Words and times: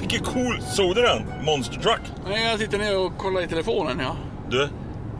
Vilken 0.00 0.24
cool... 0.24 0.58
Såg 0.62 0.94
du 0.94 1.02
den? 1.02 1.22
Monster 1.44 1.74
Truck? 1.80 2.00
Nej, 2.28 2.46
jag 2.50 2.58
sitter 2.60 2.78
ner 2.78 2.98
och 2.98 3.18
kollar 3.18 3.40
i 3.42 3.46
telefonen 3.46 3.98
ja. 4.00 4.16
Du, 4.50 4.68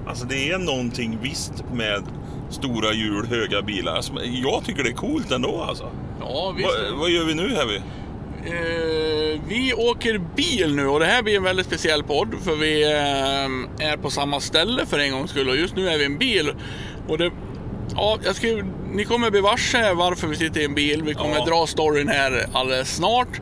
alltså 0.08 0.24
det 0.26 0.50
är 0.50 0.58
någonting 0.58 1.18
visst 1.22 1.52
med 1.72 2.02
stora 2.50 2.92
hjul, 2.92 3.26
höga 3.26 3.62
bilar. 3.62 3.94
Alltså, 3.96 4.12
Jag 4.24 4.64
tycker 4.64 4.82
det 4.84 4.90
är 4.90 4.94
coolt 4.94 5.30
ändå 5.30 5.62
alltså. 5.68 5.90
Ja, 6.20 6.54
visst. 6.56 6.68
Vad, 6.90 6.98
vad 6.98 7.10
gör 7.10 7.24
vi 7.24 7.34
nu 7.34 7.48
Heavy? 7.54 7.80
Eh, 8.46 9.40
vi 9.48 9.74
åker 9.76 10.18
bil 10.36 10.74
nu 10.74 10.86
och 10.88 11.00
det 11.00 11.06
här 11.06 11.22
blir 11.22 11.36
en 11.36 11.42
väldigt 11.42 11.66
speciell 11.66 12.02
podd 12.02 12.34
för 12.44 12.56
vi 12.56 12.82
eh, 12.82 13.88
är 13.88 13.96
på 13.96 14.10
samma 14.10 14.40
ställe 14.40 14.86
för 14.86 14.98
en 14.98 15.12
gångs 15.12 15.30
skull 15.30 15.48
och 15.48 15.56
just 15.56 15.76
nu 15.76 15.88
är 15.88 15.96
vi 15.98 16.02
i 16.02 16.06
en 16.06 16.18
bil. 16.18 16.52
Och 17.08 17.18
det, 17.18 17.30
ja, 17.94 18.18
jag 18.24 18.36
ska, 18.36 18.46
ni 18.92 19.04
kommer 19.04 19.30
bli 19.30 19.40
varse 19.40 19.92
varför 19.92 20.26
vi 20.26 20.36
sitter 20.36 20.60
i 20.60 20.64
en 20.64 20.74
bil. 20.74 21.02
Vi 21.02 21.14
kommer 21.14 21.36
Ja. 21.38 21.44
dra 21.44 21.66
storyn 21.66 22.08
här 22.08 22.46
alldeles 22.52 22.96
snart. 22.96 23.40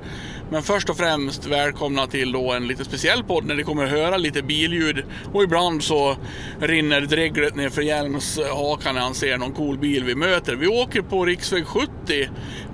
Men 0.53 0.63
först 0.63 0.91
och 0.91 0.97
främst 0.97 1.47
välkomna 1.47 2.07
till 2.07 2.33
då 2.33 2.53
en 2.53 2.67
lite 2.69 2.85
speciell 2.85 3.25
podd 3.25 3.45
när 3.47 3.55
ni 3.55 3.63
kommer 3.63 3.87
höra 3.87 4.17
lite 4.17 4.43
billjud 4.43 5.05
och 5.33 5.43
ibland 5.43 5.83
så 5.83 6.17
rinner 6.61 7.01
dreglet 7.01 7.55
ner 7.57 7.69
för 7.69 7.83
Hjelms 7.83 8.39
haka 8.53 8.93
när 8.93 9.01
han 9.01 9.15
ser 9.15 9.39
någon 9.39 9.53
cool 9.53 9.79
bil 9.79 10.05
vi 10.05 10.15
möter. 10.15 10.55
Vi 10.57 10.67
åker 10.67 11.03
på 11.03 11.25
riksväg 11.25 11.67
70 11.67 11.91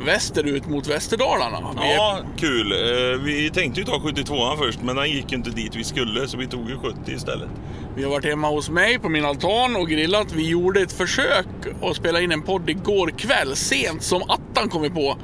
västerut 0.05 0.66
mot 0.69 0.87
Västerdalarna. 0.87 1.75
Vi 1.83 1.89
är 1.93 1.95
Ja, 1.95 2.21
kul. 2.39 2.73
Eh, 2.73 3.21
Vi 3.25 3.51
tänkte 3.55 3.80
ju 3.80 3.87
ta 3.87 3.99
72an 3.99 4.57
först, 4.57 4.79
men 4.83 4.97
den 4.97 5.11
gick 5.11 5.33
ju 5.33 5.37
inte 5.37 5.51
dit 5.51 5.77
vi 5.77 5.85
skulle, 5.85 6.29
så 6.29 6.37
vi 6.37 6.47
tog 6.47 6.69
ju 6.71 6.79
70 6.79 7.13
istället. 7.13 7.49
Vi 7.97 8.02
har 8.02 8.10
varit 8.10 8.24
hemma 8.24 8.49
hos 8.49 8.71
mig 8.71 8.99
på 8.99 9.09
min 9.09 9.24
altan 9.24 9.77
och 9.77 9.88
grillat. 9.88 10.32
Vi 10.32 10.49
gjorde 10.49 10.80
ett 10.80 10.93
försök 10.93 11.47
att 11.82 11.97
spela 11.97 12.21
in 12.21 12.32
en 12.32 12.43
podd 12.43 12.71
igår 12.71 13.10
kväll, 13.19 13.57
sent 13.57 14.02
som 14.02 14.23
attan 14.23 14.69
kom 14.69 14.82
vi 14.82 14.91
på. 14.91 15.16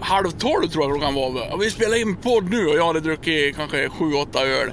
Halv 0.00 0.30
tolv 0.30 0.68
tror 0.68 0.84
jag 0.84 0.92
klockan 0.98 1.14
var. 1.14 1.58
Vi 1.58 1.70
spelar 1.70 2.00
in 2.00 2.16
podd 2.16 2.50
nu 2.50 2.66
och 2.66 2.76
jag 2.76 2.86
hade 2.86 3.00
druckit 3.00 3.56
kanske 3.56 3.88
sju, 3.88 4.12
åtta 4.14 4.46
öl. 4.46 4.72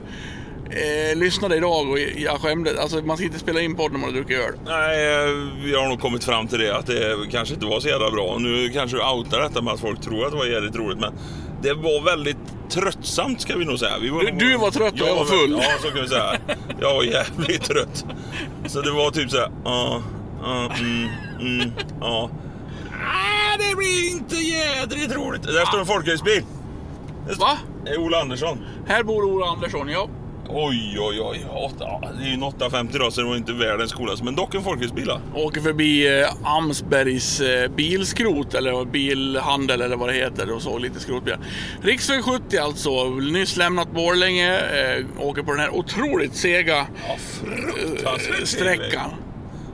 Eh, 0.69 1.17
lyssnade 1.17 1.55
idag 1.57 1.89
och 1.89 1.99
jag 1.99 2.41
skämdes. 2.41 2.77
Alltså 2.77 2.97
man 3.01 3.17
ska 3.17 3.25
inte 3.25 3.39
spela 3.39 3.61
in 3.61 3.75
podd 3.75 3.91
när 3.91 3.99
man 3.99 4.09
har 4.09 4.15
druckit 4.15 4.37
öl. 4.39 4.53
Nej, 4.65 5.13
eh, 5.23 5.29
vi 5.63 5.75
har 5.75 5.87
nog 5.89 5.99
kommit 6.01 6.23
fram 6.23 6.47
till 6.47 6.59
det 6.59 6.77
att 6.77 6.85
det 6.85 7.15
kanske 7.31 7.53
inte 7.53 7.65
var 7.65 7.79
så 7.79 7.87
jävla 7.87 8.11
bra. 8.11 8.37
Nu 8.39 8.69
kanske 8.69 8.97
du 8.97 9.03
outar 9.03 9.39
detta 9.41 9.61
med 9.61 9.73
att 9.73 9.79
folk 9.79 10.01
tror 10.01 10.25
att 10.25 10.31
det 10.31 10.37
var 10.37 10.45
jävligt 10.45 10.75
roligt, 10.75 10.99
men 10.99 11.13
det 11.61 11.73
var 11.73 12.05
väldigt 12.05 12.37
tröttsamt 12.69 13.41
ska 13.41 13.57
vi 13.57 13.65
nog 13.65 13.79
säga. 13.79 13.93
Vi 14.01 14.09
var 14.09 14.23
Du- 14.23 14.31
du 14.31 14.57
var 14.57 14.71
trött 14.71 14.93
och 15.01 15.07
jag 15.07 15.15
var 15.15 15.25
full. 15.25 15.51
Ja, 15.51 15.71
så 15.81 15.87
kan 15.91 16.01
vi 16.01 16.07
säga. 16.07 16.37
Jag 16.81 16.93
var 16.93 17.03
jävligt 17.03 17.63
trött. 17.63 18.05
Så 18.67 18.81
det 18.81 18.91
var 18.91 19.11
typ 19.11 19.31
så 19.31 19.37
här, 19.37 19.51
ja, 19.65 20.01
mm, 20.79 21.07
mm, 21.39 21.71
ja. 22.01 22.29
Ah, 23.05 23.57
det 23.57 23.75
blir 23.75 24.11
inte 24.11 24.35
jädrigt 24.35 25.15
roligt. 25.15 25.43
Där 25.43 25.65
står 25.65 25.79
en 25.79 25.85
folkracebil. 25.85 26.43
Va? 27.39 27.57
Det 27.85 27.91
är 27.91 27.97
Ola 27.97 28.21
Andersson. 28.21 28.59
Här 28.87 29.03
bor 29.03 29.23
Ola 29.23 29.45
Andersson, 29.45 29.89
ja. 29.89 30.09
Oj, 30.49 30.97
oj, 30.99 31.21
oj. 31.21 31.45
Det 32.17 32.23
är 32.23 32.27
ju 32.27 32.33
en 32.33 32.43
850 32.43 32.97
då, 32.97 33.11
så 33.11 33.21
det 33.21 33.27
var 33.27 33.35
inte 33.35 33.53
världens 33.53 33.93
coolaste. 33.93 34.25
Men 34.25 34.35
dock 34.35 34.55
en 34.55 34.63
folkracebil. 34.63 35.11
Åker 35.35 35.61
förbi 35.61 36.19
eh, 36.21 36.27
Amsbergs 36.43 37.41
eh, 37.41 37.71
bilskrot 37.71 38.53
eller 38.53 38.85
bilhandel 38.85 39.81
eller 39.81 39.95
vad 39.95 40.09
det 40.09 40.13
heter 40.13 40.51
och 40.51 40.61
så 40.61 40.77
lite 40.77 40.99
skrotbilar. 40.99 41.39
Riksväg 41.81 42.23
70 42.23 42.57
alltså, 42.57 43.05
nyss 43.09 43.57
lämnat 43.57 43.91
Borlänge. 43.91 44.59
Eh, 44.59 45.05
åker 45.19 45.43
på 45.43 45.51
den 45.51 45.59
här 45.59 45.75
otroligt 45.75 46.35
sega 46.35 46.87
Ja, 48.03 48.11
eh, 48.39 48.43
sträckan. 48.43 49.11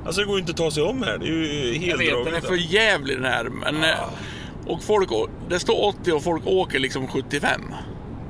Alltså 0.06 0.22
det 0.22 0.28
går 0.28 0.36
ju 0.36 0.40
inte 0.40 0.52
att 0.52 0.58
ta 0.58 0.72
sig 0.72 0.84
om 0.84 1.04
här. 1.04 1.18
Det 1.18 1.26
är 1.26 1.30
ju 1.30 1.90
Jag 1.90 1.98
vet, 1.98 2.26
den 2.26 2.34
är 2.34 2.42
för 2.42 2.74
jävlig 2.74 3.18
den 3.18 3.26
här. 3.26 3.44
Men, 3.44 3.84
eh, 3.84 3.90
och 4.68 4.84
folk, 4.84 5.10
det 5.50 5.60
står 5.60 5.86
80 5.86 6.12
och 6.12 6.24
folk 6.24 6.48
åker 6.48 6.80
liksom 6.80 7.08
75. 7.08 7.62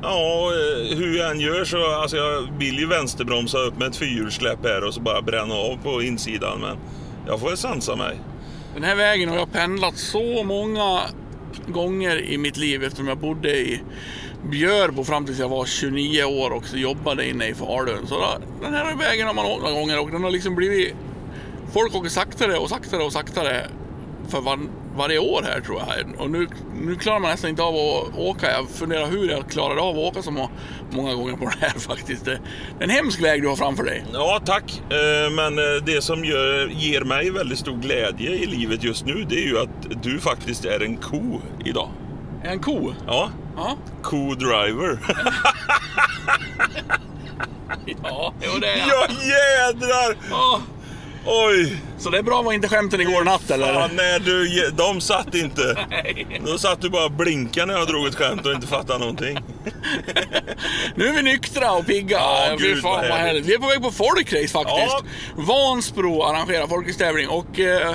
Ja, 0.02 0.52
eh, 0.52 0.98
hur 0.98 1.18
jag 1.18 1.32
än 1.32 1.40
gör 1.40 1.66
så... 1.66 1.92
Alltså 1.92 2.18
jag 2.18 2.48
vill 2.60 2.80
ju 2.80 2.88
vänsterbromsa 2.88 3.58
upp 3.58 3.78
med 3.78 3.88
ett 3.88 3.96
fyrhjulssläpp 3.96 4.60
här 4.64 4.84
och 4.84 4.94
så 4.94 5.02
bara 5.02 5.22
bränna 5.22 5.56
av 5.56 5.78
på 5.84 6.02
insidan. 6.02 6.62
Men 6.62 6.78
jag 7.28 7.40
får 7.40 7.48
väl 7.48 7.58
sansa 7.58 7.96
mig. 7.96 8.20
Den 8.74 8.84
här 8.84 8.96
vägen 8.96 9.30
har 9.30 9.36
jag 9.36 9.52
pendlat 9.52 9.98
så 9.98 10.44
många 10.44 11.02
gånger 11.68 12.22
i 12.22 12.38
mitt 12.38 12.58
liv 12.58 12.84
eftersom 12.84 13.08
jag 13.08 13.18
bodde 13.18 13.50
i 13.50 13.82
Björbo 14.52 15.04
fram 15.04 15.26
tills 15.26 15.40
jag 15.40 15.50
var 15.50 15.66
29 15.66 16.24
år 16.24 16.52
och 16.52 16.66
så 16.66 16.78
jobbade 16.78 17.30
inne 17.30 17.48
i 17.48 17.54
Falun. 17.54 18.08
Så 18.08 18.26
den 18.62 18.74
här 18.74 18.96
vägen 18.96 19.28
har 19.28 19.34
man 19.34 19.46
åkt 19.46 19.62
några 19.62 19.76
gånger 19.76 20.00
och 20.00 20.12
den 20.12 20.24
har 20.24 20.32
liksom 20.32 20.56
blivit... 20.56 20.96
Folk 21.74 21.96
åker 21.96 22.10
saktare 22.10 22.58
och 22.58 22.70
saktare 22.70 23.04
och 23.04 23.14
saktare 23.14 23.68
för 24.30 24.42
var, 24.42 24.60
varje 24.96 25.20
år 25.20 25.42
här 25.44 25.62
tror 25.62 25.80
jag. 25.80 26.22
Och 26.22 26.30
nu, 26.32 26.48
nu 26.82 26.96
klarar 26.96 27.20
man 27.20 27.32
nästan 27.32 27.50
inte 27.50 27.64
av 27.64 27.76
att 27.76 28.18
åka. 28.18 28.52
Jag 28.52 28.70
funderar 28.70 29.06
hur 29.08 29.30
jag 29.32 29.50
klarade 29.50 29.82
av 29.82 29.90
att 29.90 30.04
åka 30.04 30.22
så 30.22 30.32
må- 30.32 30.50
många 30.92 31.14
gånger 31.16 31.34
på 31.38 31.44
den 31.46 31.54
här 31.60 31.70
faktiskt. 31.80 32.26
Det 32.26 32.32
det 32.32 32.84
är 32.84 32.84
en 32.84 32.90
hemsk 32.90 33.22
väg 33.24 33.42
du 33.42 33.48
har 33.48 33.56
framför 33.56 33.84
dig. 33.84 34.06
Ja, 34.14 34.42
tack. 34.46 34.82
Eh, 34.90 35.32
Men 35.32 35.60
eh, 35.60 35.84
det 35.86 36.04
som 36.04 36.26
gör, 36.26 36.68
ger 36.68 37.02
mig 37.02 37.32
väldigt 37.32 37.60
stor 37.60 37.78
glädje 37.78 38.30
i 38.30 38.46
livet 38.46 38.84
just 38.84 39.06
nu, 39.06 39.26
det 39.30 39.36
är 39.36 39.48
ju 39.48 39.60
att 39.60 40.04
du 40.04 40.20
faktiskt 40.20 40.66
är 40.66 40.84
en 40.84 40.98
ko 40.98 41.42
idag. 41.66 41.90
En 42.44 42.60
ko. 42.60 42.94
Ja, 43.08 43.30
Ja, 43.58 43.78
co-driver. 44.04 44.98
ja 48.04 48.34
jo, 48.42 48.52
det 48.62 48.68
är 48.68 48.78
jag. 48.78 48.88
ja, 48.88 49.08
jädrar! 49.10 50.16
Ja. 50.30 50.60
Oj! 51.26 51.78
Så 51.98 52.10
det 52.10 52.18
är 52.18 52.24
bra 52.24 52.42
var 52.42 52.54
inte 52.54 52.68
skämten 52.68 53.02
igår 53.02 53.24
natt 53.24 53.52
eller? 53.52 53.74
Fan, 53.74 53.90
nej, 53.94 54.20
du, 54.20 54.70
de 54.72 55.02
satt 55.02 55.36
inte. 55.36 55.88
Nej. 55.90 56.42
Då 56.46 56.58
satt 56.58 56.82
du 56.82 56.90
bara 56.90 57.06
och 57.06 57.12
blinkade 57.12 57.66
när 57.66 57.80
jag 57.80 57.88
drog 57.88 58.08
ett 58.08 58.16
skämt 58.16 58.46
och 58.46 58.52
inte 58.52 58.68
fattade 58.68 59.00
någonting. 59.00 59.38
Nu 60.96 61.08
är 61.08 61.14
vi 61.14 61.22
nyktra 61.22 61.72
och 61.72 61.86
pigga. 61.86 62.18
Ja, 62.18 62.56
Fy 62.60 62.68
gud, 62.68 62.82
fan 62.82 63.10
vad 63.10 63.20
härligt. 63.20 63.46
Vi 63.46 63.54
är 63.54 63.58
på 63.58 63.68
väg 63.68 63.82
på 63.82 63.92
folkrace 63.92 64.48
faktiskt. 64.48 64.78
Ja. 64.78 65.02
Vansbro 65.36 66.24
arrangerar 66.24 66.68
folkracetävling 66.68 67.30
och... 67.30 67.60
Eh, 67.60 67.94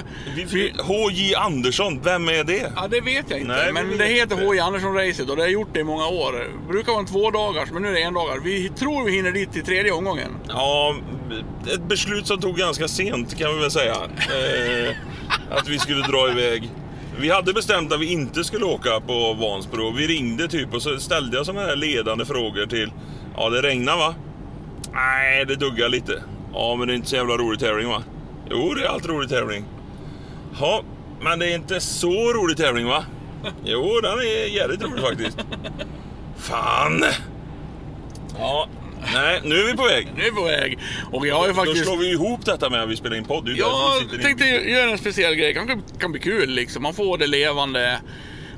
vi, 0.52 0.72
H.J. 0.78 1.34
Andersson, 1.34 2.00
vem 2.02 2.28
är 2.28 2.44
det? 2.44 2.72
ja, 2.76 2.88
det 2.90 3.00
vet 3.00 3.30
jag 3.30 3.40
inte. 3.40 3.52
Nej, 3.52 3.66
vi 3.66 3.72
men 3.72 3.98
det 3.98 4.06
heter. 4.06 4.46
H.J. 4.46 4.60
Andersson-racet 4.60 5.30
och 5.30 5.36
det 5.36 5.42
har 5.42 5.48
gjort 5.48 5.68
det 5.72 5.80
i 5.80 5.84
många 5.84 6.06
år. 6.06 6.32
Det 6.32 6.72
brukar 6.72 6.92
vara 6.92 7.00
en 7.00 7.06
två 7.06 7.30
dagars, 7.30 7.70
men 7.72 7.82
nu 7.82 7.88
är 7.88 7.92
det 7.92 8.02
en 8.02 8.14
dagar. 8.14 8.38
Vi 8.44 8.68
tror 8.68 9.04
vi 9.04 9.12
hinner 9.12 9.32
dit 9.32 9.52
till 9.52 9.64
tredje 9.64 9.92
omgången. 9.92 10.30
Ja, 10.48 10.96
ett 11.74 11.82
beslut 11.88 12.26
som 12.26 12.40
tog 12.40 12.56
ganska 12.56 12.88
sent 12.88 13.15
kan 13.24 13.54
vi 13.54 13.60
väl 13.60 13.70
säga. 13.70 13.94
Eh, 13.94 14.96
att 15.50 15.68
vi 15.68 15.78
skulle 15.78 16.06
dra 16.06 16.30
iväg. 16.30 16.70
Vi 17.18 17.30
hade 17.30 17.52
bestämt 17.52 17.92
att 17.92 18.00
vi 18.00 18.12
inte 18.12 18.44
skulle 18.44 18.64
åka 18.64 19.00
på 19.00 19.34
Vansbro. 19.34 19.92
Vi 19.92 20.06
ringde 20.06 20.48
typ 20.48 20.74
och 20.74 20.82
så 20.82 20.98
ställde 20.98 21.36
jag 21.36 21.46
sådana 21.46 21.66
här 21.66 21.76
ledande 21.76 22.24
frågor 22.24 22.66
till... 22.66 22.92
Ja, 23.36 23.50
det 23.50 23.62
regnar 23.62 23.96
va? 23.96 24.14
Nej, 24.92 25.44
det 25.44 25.56
duggar 25.56 25.88
lite. 25.88 26.22
Ja, 26.52 26.76
men 26.76 26.88
det 26.88 26.94
är 26.94 26.96
inte 26.96 27.08
så 27.08 27.16
jävla 27.16 27.36
rolig 27.36 27.60
tävling 27.60 27.88
va? 27.88 28.02
Jo, 28.50 28.74
det 28.74 28.84
är 28.84 28.88
allt 28.88 29.06
rolig 29.06 29.28
tävling. 29.30 29.64
Ja, 30.60 30.82
men 31.20 31.38
det 31.38 31.52
är 31.52 31.54
inte 31.54 31.80
så 31.80 32.32
rolig 32.32 32.56
tävling 32.56 32.86
va? 32.86 33.04
Jo, 33.64 34.00
den 34.02 34.18
är 34.18 34.54
jävligt 34.56 34.82
rolig 34.82 35.00
faktiskt. 35.00 35.38
Fan! 36.36 37.04
Ja, 38.38 38.68
nej, 39.14 39.40
nu 39.44 39.60
är 39.60 39.64
vi 39.66 39.76
på 39.76 39.84
väg. 39.84 40.08
Nu 40.16 40.20
är 40.20 40.24
vi 40.30 40.36
på 40.36 40.44
väg. 40.44 40.78
Och 41.12 41.26
jag 41.26 41.36
har 41.36 41.46
ju 41.46 41.52
Då 41.52 41.56
faktiskt... 41.56 41.84
slår 41.84 41.96
vi 41.96 42.12
ihop 42.12 42.44
detta 42.44 42.70
med 42.70 42.82
att 42.82 42.88
vi 42.88 42.96
spelar 42.96 43.16
in 43.16 43.24
podd. 43.24 43.48
Jag 43.48 44.02
in. 44.14 44.20
tänkte 44.22 44.44
göra 44.46 44.90
en 44.90 44.98
speciell 44.98 45.34
grej. 45.34 45.54
Kanske 45.54 45.78
kan 45.98 46.12
bli 46.12 46.20
kul 46.20 46.50
liksom. 46.50 46.82
Man 46.82 46.94
får 46.94 47.18
det 47.18 47.26
levande 47.26 48.00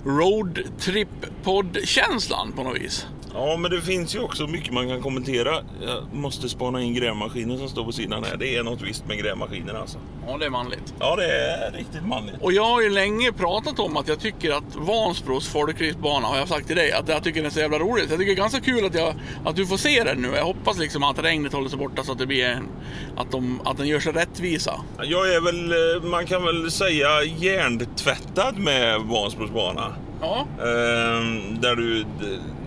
roadtrip-podd-känslan 0.05 2.53
på 2.53 2.63
något 2.63 2.81
vis. 2.81 3.07
Ja, 3.35 3.57
men 3.57 3.71
det 3.71 3.81
finns 3.81 4.15
ju 4.15 4.21
också 4.21 4.47
mycket 4.47 4.73
man 4.73 4.89
kan 4.89 5.03
kommentera. 5.03 5.55
Jag 5.87 6.15
måste 6.15 6.49
spana 6.49 6.83
in 6.83 6.95
grävmaskinen 6.95 7.59
som 7.59 7.69
står 7.69 7.85
på 7.85 7.93
sidan 7.93 8.25
här. 8.25 8.37
Det 8.37 8.57
är 8.57 8.63
något 8.63 8.83
visst 8.83 9.07
med 9.07 9.19
grävmaskinen 9.19 9.77
alltså. 9.77 9.99
Ja, 10.27 10.37
det 10.39 10.47
är 10.47 10.51
manligt. 10.51 10.95
Ja, 10.99 11.17
det 11.17 11.25
är 11.33 11.73
riktigt 11.73 12.07
manligt. 12.07 12.35
Och 12.41 12.53
jag 12.53 12.65
har 12.65 12.83
ju 12.83 12.91
länge 12.91 13.33
pratat 13.33 13.79
om 13.79 13.97
att 13.97 14.09
jag 14.09 14.21
tycker 14.21 14.51
att 14.51 14.77
Vansbros 14.77 15.49
folkracebana, 15.49 16.27
har 16.27 16.37
jag 16.37 16.49
sagt 16.49 16.67
till 16.67 16.77
dig, 16.77 16.93
att 16.93 17.09
jag 17.09 17.25
tycker 17.25 17.41
den 17.41 17.47
är 17.47 17.55
så 17.55 17.61
jävla 17.61 17.79
rolig. 17.79 18.05
Så 18.05 18.13
jag 18.13 18.19
tycker 18.19 18.33
det 18.35 18.39
är 18.39 18.43
ganska 18.43 18.61
kul 18.61 18.85
att, 18.87 18.95
jag, 18.95 19.15
att 19.45 19.57
du 19.57 19.67
får 19.67 19.77
se 19.77 20.05
den 20.05 20.23
nu. 20.23 20.29
Jag 20.37 20.45
hoppas 20.45 20.79
liksom 20.79 21.03
att 21.03 21.19
regnet 21.19 21.53
håller 21.53 21.69
sig 21.69 21.79
borta 21.79 22.03
så 22.05 22.13
att 22.13 22.19
det 22.19 22.27
blir 22.27 22.45
en, 22.45 22.69
att, 23.17 23.31
de, 23.33 23.61
att 23.65 23.77
den 23.77 23.87
gör 23.89 24.01
sig 24.01 24.13
rättvisa. 24.13 24.81
Jag 25.03 25.35
är 25.35 25.41
väl, 25.41 25.73
eh, 26.05 26.11
man 26.11 26.27
kan 26.27 26.45
väl 26.45 26.71
säga 26.71 27.23
hjärntvättad 27.23 28.59
med 28.59 29.01
Vansbros 29.01 29.51
bana. 29.51 29.95
Ja, 30.21 30.47
Ehm, 30.59 31.61
där 31.61 31.77
du, 31.77 32.05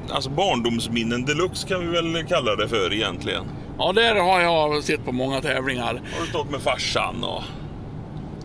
alltså 0.09 0.29
barndomsminnen 0.29 1.25
deluxe 1.25 1.67
kan 1.67 1.79
vi 1.79 1.87
väl 1.87 2.25
kalla 2.27 2.55
det 2.55 2.67
för 2.69 2.93
egentligen. 2.93 3.43
ja 3.77 3.91
där 3.91 4.15
har 4.15 4.41
jag 4.41 4.83
sett 4.83 5.05
på 5.05 5.11
många 5.11 5.41
tävlingar. 5.41 6.01
Har 6.15 6.21
du 6.21 6.27
stått 6.27 6.51
med 6.51 6.61
farsan 6.61 7.23
och 7.23 7.43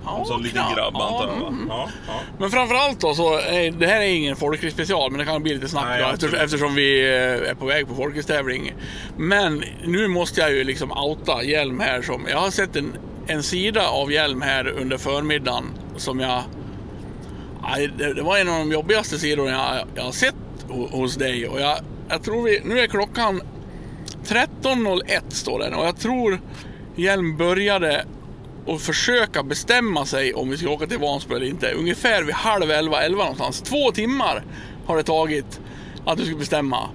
Ja, 0.09 0.25
som 0.25 0.43
liten 0.43 0.63
grabb 0.77 0.95
Ja, 0.95 1.07
antar 1.09 1.35
jag 1.35 1.41
va? 1.41 1.49
mm. 1.49 1.67
Ja, 1.69 1.89
ja. 2.07 2.13
Men 2.39 2.51
framförallt 2.51 3.01
då 3.01 3.15
så, 3.15 3.39
är, 3.39 3.71
det 3.71 3.87
här 3.87 4.01
är 4.01 4.05
ingen 4.07 4.37
folkrace 4.37 4.71
special 4.71 5.11
men 5.11 5.19
det 5.19 5.25
kan 5.25 5.43
bli 5.43 5.55
lite 5.55 5.69
snack 5.69 5.85
Nej, 5.89 6.03
då, 6.03 6.09
eftersom, 6.09 6.39
eftersom 6.39 6.75
vi 6.75 7.01
eh, 7.01 7.51
är 7.51 7.55
på 7.55 7.67
väg 7.67 7.89
på 7.89 7.95
folkracetävling. 7.95 8.73
Men 9.17 9.65
nu 9.87 10.09
måste 10.09 10.41
jag 10.41 10.53
ju 10.53 10.65
liksom 10.65 10.93
outa 10.93 11.43
Hjelm 11.43 11.81
här 11.81 12.03
som, 12.03 12.27
jag 12.31 12.39
har 12.39 12.51
sett 12.51 12.77
en, 12.77 12.93
en 13.27 13.43
sida 13.43 13.89
av 13.89 14.13
Hjelm 14.13 14.43
här 14.43 14.69
under 14.81 14.99
förmiddagen 14.99 15.65
som 15.97 16.21
jag, 16.21 16.43
det, 17.99 18.15
det 18.15 18.23
var 18.23 18.39
en 18.39 18.49
av 18.49 18.59
de 18.59 18.73
jobbigaste 18.73 19.19
sidorna 19.19 19.51
jag, 19.51 19.87
jag 19.95 20.03
har 20.03 20.13
sett 20.13 20.35
hos 20.69 21.15
dig. 21.15 21.49
Och 21.49 21.61
jag, 21.61 21.79
jag 22.09 22.23
tror 22.23 22.43
vi, 22.43 22.61
nu 22.65 22.81
är 22.81 22.87
klockan 22.87 23.43
13.01 24.25 25.21
står 25.29 25.59
det 25.59 25.77
och 25.77 25.87
jag 25.87 25.99
tror 25.99 26.41
Hjelm 26.97 27.37
började 27.37 28.05
att 28.69 28.83
försöka 28.83 29.43
bestämma 29.43 30.07
sig 30.07 30.35
om 30.35 30.51
vi 30.51 30.57
ska 30.57 30.69
åka 30.69 30.87
till 30.87 30.99
Vansbro 30.99 31.37
eller 31.37 31.47
inte. 31.47 31.73
Ungefär 31.73 32.23
vid 32.23 32.35
halv 32.35 32.71
elva, 32.71 33.03
elva 33.03 33.23
någonstans. 33.23 33.61
Två 33.63 33.93
timmar 33.93 34.45
har 34.87 34.97
det 34.97 35.03
tagit 35.03 35.61
att 36.07 36.19
du 36.19 36.25
ska 36.25 36.37
bestämma. 36.37 36.89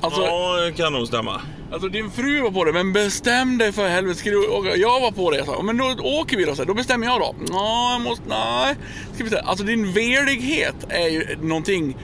Alltså, 0.00 0.20
Ja, 0.22 0.56
det 0.56 0.72
kan 0.72 0.92
nog 0.92 1.06
stämma. 1.06 1.40
Alltså 1.72 1.88
din 1.88 2.10
fru 2.10 2.40
var 2.40 2.50
på 2.50 2.64
det, 2.64 2.72
men 2.72 2.92
bestäm 2.92 3.58
dig 3.58 3.72
för 3.72 3.88
helvete. 3.88 4.18
Ska 4.18 4.30
du 4.30 4.46
åka? 4.48 4.76
Jag 4.76 5.00
var 5.00 5.10
på 5.10 5.30
det. 5.30 5.36
Jag 5.36 5.46
sa, 5.46 5.62
men 5.62 5.76
då 5.76 5.84
åker 6.02 6.36
vi 6.36 6.44
då. 6.44 6.54
Så 6.54 6.62
här, 6.62 6.66
då 6.66 6.74
bestämmer 6.74 7.06
jag 7.06 7.20
då. 7.20 7.34
Ja, 7.50 7.92
jag 7.92 8.00
måste, 8.00 8.24
nej. 8.28 8.76
Ska 9.14 9.24
vi. 9.24 9.36
Alltså 9.36 9.64
din 9.64 9.92
velighet 9.92 10.74
är 10.88 11.08
ju 11.08 11.38
någonting 11.42 11.96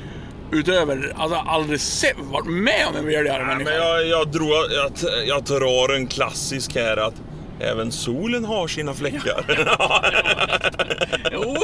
utöver, 0.53 1.13
alltså 1.17 1.37
aldrig 1.39 1.81
sett, 1.81 2.17
varit 2.19 2.47
med 2.47 2.87
om 2.89 2.97
en 2.97 3.11
Ja, 3.13 3.23
människa. 3.23 3.55
men 3.71 3.75
jag, 3.77 4.07
jag, 4.07 4.29
drog, 4.29 4.49
jag, 4.51 4.93
jag 5.27 5.45
drar 5.45 5.95
en 5.95 6.07
klassisk 6.07 6.75
här 6.75 6.97
att 6.97 7.15
även 7.61 7.93
solen 7.93 8.45
har 8.45 8.69
sina 8.69 8.95
fläckar. 8.95 9.45
Jo. 11.33 11.57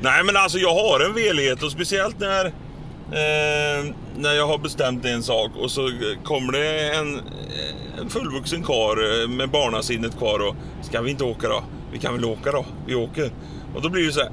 Nej 0.00 0.24
men 0.24 0.36
alltså 0.36 0.58
jag 0.58 0.74
har 0.74 1.00
en 1.00 1.14
velighet 1.14 1.62
och 1.62 1.72
speciellt 1.72 2.20
när 2.20 2.44
eh, 2.46 3.84
när 4.16 4.32
jag 4.34 4.46
har 4.46 4.58
bestämt 4.58 5.04
en 5.04 5.22
sak 5.22 5.50
och 5.56 5.70
så 5.70 5.90
kommer 6.24 6.52
det 6.52 6.94
en, 6.94 7.20
en 8.00 8.08
fullvuxen 8.10 8.62
kar 8.62 9.26
med 9.28 9.50
barnasinnet 9.50 10.18
kvar 10.18 10.38
och 10.48 10.56
ska 10.82 11.00
vi 11.00 11.10
inte 11.10 11.24
åka 11.24 11.48
då? 11.48 11.64
Vi 11.92 11.98
kan 11.98 12.14
väl 12.14 12.24
åka 12.24 12.52
då? 12.52 12.64
Vi 12.86 12.94
åker. 12.94 13.30
Och 13.74 13.82
då 13.82 13.88
blir 13.88 14.06
det 14.06 14.12
så 14.12 14.20
här. 14.20 14.30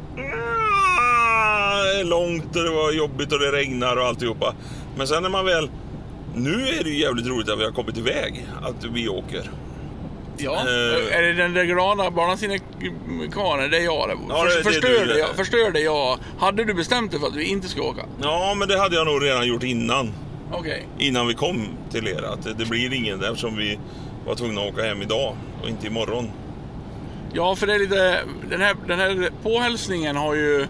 "Ah, 1.59 1.83
Det 1.83 1.99
är 1.99 2.03
långt 2.03 2.55
och 2.55 2.63
det 2.63 2.69
var 2.69 2.91
jobbigt 2.91 3.33
och 3.33 3.39
det 3.39 3.51
regnar 3.51 3.95
och 3.97 4.05
alltihopa. 4.05 4.55
Men 4.97 5.07
sen 5.07 5.23
när 5.23 5.29
man 5.29 5.45
väl 5.45 5.69
nu 6.35 6.67
är 6.67 6.83
det 6.83 6.89
ju 6.89 6.99
jävligt 6.99 7.27
roligt 7.27 7.49
att 7.49 7.59
vi 7.59 7.63
har 7.63 7.71
kommit 7.71 7.97
iväg, 7.97 8.45
att 8.61 8.85
vi 8.93 9.09
åker. 9.09 9.51
Ja. 10.37 10.55
Eh. 10.55 11.17
Är 11.17 11.21
det 11.21 11.33
den 11.33 11.53
där 11.53 11.63
glada 11.63 12.11
barnasinne-karlen? 12.11 13.71
Det 13.71 13.77
är 13.77 13.81
jag 13.83 14.09
det. 14.09 14.15
Ja, 14.29 14.43
det- 14.43 14.63
förstörde, 14.63 15.05
det. 15.05 15.19
jag, 15.19 15.29
förstörde 15.29 15.79
jag. 15.79 16.17
Hade 16.39 16.63
du 16.65 16.73
bestämt 16.73 17.11
dig 17.11 17.19
för 17.19 17.27
att 17.27 17.35
vi 17.35 17.43
inte 17.43 17.67
ska 17.67 17.81
åka? 17.81 18.01
Ja, 18.21 18.53
men 18.57 18.67
det 18.67 18.79
hade 18.79 18.95
jag 18.95 19.07
nog 19.07 19.23
redan 19.23 19.47
gjort 19.47 19.63
innan. 19.63 20.13
Okej. 20.51 20.87
innan 20.97 21.27
vi 21.27 21.33
kom 21.33 21.67
till 21.91 22.07
er 22.07 22.23
att 22.33 22.43
det- 22.43 22.53
det 22.53 22.65
blir 22.65 22.93
ingen 22.93 23.23
eftersom 23.23 23.57
vi 23.57 23.79
var 24.25 24.35
tvungna 24.35 24.61
att 24.61 24.73
åka 24.73 24.83
hem 24.83 25.01
idag 25.01 25.35
och 25.63 25.69
inte 25.69 25.87
imorgon. 25.87 26.31
Ja, 27.33 27.55
för 27.55 27.67
det 27.67 27.73
är 27.75 27.79
lite... 27.79 28.19
Den 28.49 28.61
här, 28.61 28.75
den 28.87 28.99
här 28.99 29.29
påhälsningen 29.43 30.15
har 30.15 30.35
ju 30.35 30.67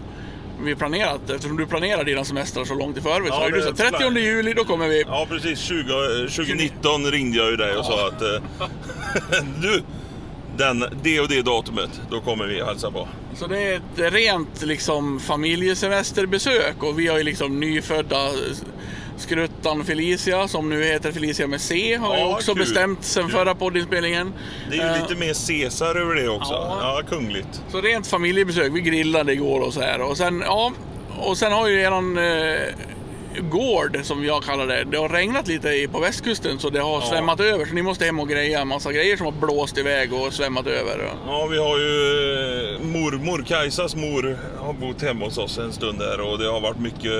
vi 0.64 0.76
planerat. 0.76 1.30
Eftersom 1.30 1.56
du 1.56 1.66
planerar 1.66 2.04
dina 2.04 2.24
semestrar 2.24 2.64
så 2.64 2.74
långt 2.74 2.96
i 2.96 3.00
förväg. 3.00 3.28
Ja, 3.28 3.34
så 3.34 3.40
har 3.40 3.50
du 3.50 3.62
sagt 3.62 3.80
är 3.80 3.90
30 3.90 4.18
juli, 4.18 4.52
då 4.52 4.64
kommer 4.64 4.88
vi. 4.88 5.04
Ja 5.06 5.26
precis, 5.30 5.58
20, 5.58 5.78
eh, 5.78 6.28
2019 6.28 7.10
ringde 7.10 7.38
jag 7.38 7.50
ju 7.50 7.56
dig 7.56 7.76
och 7.76 7.84
sa 7.84 8.08
att 8.08 8.22
eh, 8.22 9.38
du, 9.62 9.82
den, 10.56 10.84
det 11.02 11.20
och 11.20 11.28
det 11.28 11.42
datumet, 11.42 12.00
då 12.10 12.20
kommer 12.20 12.46
vi 12.46 12.62
hälsa 12.62 12.90
på. 12.90 13.08
Så 13.34 13.46
det 13.46 13.62
är 13.62 13.76
ett 13.76 14.12
rent 14.12 14.62
liksom 14.62 15.20
familjesemesterbesök 15.20 16.82
och 16.82 16.98
vi 16.98 17.06
har 17.06 17.18
ju 17.18 17.24
liksom 17.24 17.60
nyfödda 17.60 18.30
skruttan 19.20 19.84
Felicia 19.84 20.48
som 20.48 20.68
nu 20.68 20.84
heter 20.84 21.12
Felicia 21.12 21.46
med 21.46 21.60
C 21.60 21.96
har 21.96 22.16
Ja, 22.16 22.34
också 22.36 22.54
kul. 22.54 22.62
bestämt 22.62 23.04
sen 23.04 23.22
Kul. 23.22 23.32
förra 23.32 23.54
poddinspelningen. 23.54 24.32
Det 24.70 24.76
är 24.76 24.82
ju 24.82 24.96
Eh, 24.96 25.02
lite 25.08 25.20
mer 25.20 25.46
Caesar 25.62 25.94
över 26.00 26.14
det 26.14 26.28
också. 26.28 26.52
Ja. 26.52 26.78
Ja, 26.82 27.02
kungligt. 27.08 27.62
Så 27.72 27.80
rent 27.80 28.06
familjebesök. 28.06 28.72
Vi 28.72 28.80
grillade 28.80 29.32
igår 29.32 29.60
och 29.60 29.74
så 29.74 29.80
här. 29.80 30.00
Och 30.00 30.16
sen, 30.16 30.42
ja, 30.46 30.72
och 31.18 31.38
sen 31.38 31.52
har 31.52 31.68
ju 31.68 31.80
eran 31.80 32.18
eh, 32.18 32.24
gård, 33.40 34.00
som 34.02 34.24
jag 34.24 34.42
kallar 34.42 34.66
det, 34.66 34.84
det 34.84 34.96
har 34.98 35.08
regnat 35.08 35.48
lite 35.48 35.88
på 35.92 36.00
västkusten 36.00 36.58
så 36.58 36.70
det 36.70 36.80
har 36.80 37.00
Ja. 37.00 37.06
svämmat 37.06 37.40
över. 37.40 37.64
Så 37.66 37.74
ni 37.74 37.82
måste 37.82 38.04
hem 38.04 38.20
och 38.20 38.28
greja 38.28 38.60
en 38.60 38.68
massa 38.68 38.92
grejer 38.92 39.16
som 39.16 39.26
har 39.26 39.32
blåst 39.32 39.78
iväg 39.78 40.12
och 40.14 40.32
svämmat 40.32 40.66
över. 40.66 41.10
Ja, 41.26 41.46
vi 41.50 41.58
har 41.58 41.78
ju 41.78 42.74
eh, 42.74 42.80
mormor, 42.80 43.44
Kajsas 43.46 43.96
mor, 43.96 44.38
har 44.58 44.72
bott 44.72 45.02
hemma 45.02 45.24
hos 45.24 45.38
oss 45.38 45.58
en 45.58 45.72
stund 45.72 45.98
där 45.98 46.20
och 46.20 46.38
det 46.38 46.46
har 46.52 46.60
varit 46.60 46.78
mycket 46.80 47.12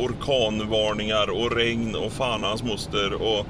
orkanvarningar 0.00 1.30
och 1.30 1.56
regn 1.56 1.94
och 1.94 2.12
fan 2.12 2.42
hans 2.42 2.62
moster. 2.62 3.12
Och, 3.14 3.46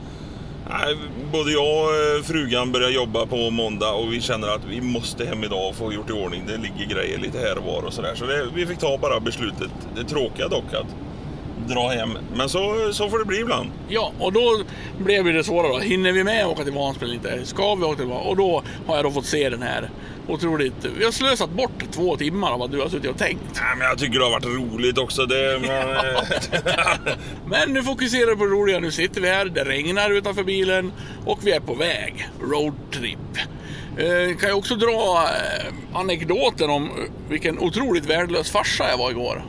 nej, 0.71 0.97
både 1.33 1.53
jag 1.53 1.85
och 1.85 1.95
eh, 1.95 2.23
frugan 2.23 2.73
börjar 2.73 2.91
jobba 2.91 3.27
på 3.27 3.51
måndag 3.51 3.93
och 3.93 4.13
vi 4.13 4.21
känner 4.21 4.49
att 4.49 4.65
vi 4.71 4.81
måste 4.81 5.25
hem 5.25 5.45
idag 5.45 5.69
och 5.69 5.77
få 5.77 5.93
gjort 5.93 6.11
i 6.11 6.13
ordning. 6.13 6.43
Det 6.47 6.57
ligger 6.57 6.95
grejer 6.95 7.19
lite 7.19 7.39
här 7.39 7.59
och 7.59 7.65
var 7.65 7.83
och 7.83 7.93
sådär. 7.93 8.15
Så 8.15 8.25
det, 8.27 8.47
vi 8.55 8.67
fick 8.67 8.79
ta 8.79 8.99
bara 8.99 9.21
beslutet. 9.21 9.71
Det 9.95 10.01
är 10.01 10.05
tråkiga 10.05 10.49
dock 10.49 10.75
att 10.75 10.87
dra 11.69 11.89
hem. 11.89 12.19
Men 12.37 12.49
så, 12.49 12.93
så 12.93 13.11
får 13.11 13.19
det 13.19 13.25
bli 13.25 13.41
ibland. 13.41 13.71
Ja, 13.89 14.13
och 14.19 14.33
då 14.33 14.63
blev 14.99 15.25
det 15.25 15.45
svårare. 15.45 15.73
Då. 15.73 15.79
Hinner 15.79 16.13
vi 16.13 16.25
med 16.25 16.45
att 16.45 16.51
åka 16.51 16.65
till 16.65 16.73
Vansbro 16.73 17.05
eller 17.05 17.15
inte? 17.15 17.47
Ska 17.47 17.75
vi 17.75 17.85
åka 17.85 17.97
till 17.97 18.07
Vansbro? 18.07 18.31
Och 18.31 18.37
då 18.37 18.63
har 18.87 18.97
jag 18.97 19.05
då 19.05 19.11
fått 19.11 19.27
se 19.27 19.49
den 19.51 19.63
här 19.63 19.91
otroligt... 20.29 20.85
Vi 20.99 21.05
har 21.05 21.13
slösat 21.13 21.51
bort 21.51 21.85
två 21.93 22.17
timmar 22.17 22.53
av 22.53 22.59
vad 22.59 22.71
du 22.71 22.81
har 22.81 22.89
suttit 22.89 23.11
och 23.11 23.19
tänkt. 23.19 23.43
Nej, 23.55 23.77
men 23.79 23.89
jag 23.89 23.99
tycker 23.99 24.19
det 24.19 24.25
har 24.25 24.33
varit 24.33 24.45
roligt 24.45 24.99
också. 24.99 25.27
Det, 25.27 25.61
men, 25.67 25.97
Men 27.47 27.73
nu 27.73 27.83
fokuserar 27.83 28.31
vi 28.31 28.37
på 28.37 28.45
det 28.45 28.51
roliga. 28.51 28.81
Nu 28.81 28.91
sitter 28.91 29.21
vi 29.21 29.29
här, 29.29 29.45
det 29.45 29.65
regnar 29.65 30.11
utanför 30.11 30.45
bilen 30.45 30.93
och 31.27 31.39
vi 31.43 31.53
är 31.53 31.61
på 31.61 31.75
väg. 31.75 32.29
Roadtrip. 32.41 33.19
Eh, 33.97 34.37
kan 34.37 34.49
jag 34.49 34.59
också 34.59 34.75
dra 34.75 35.29
eh, 35.29 35.99
anekdoten 35.99 36.71
om 36.71 36.85
eh, 36.85 36.91
vilken 37.29 37.59
otroligt 37.59 38.07
värdelös 38.07 38.51
farsa 38.51 38.91
jag 38.91 38.99
var 38.99 39.11
igår. 39.11 39.45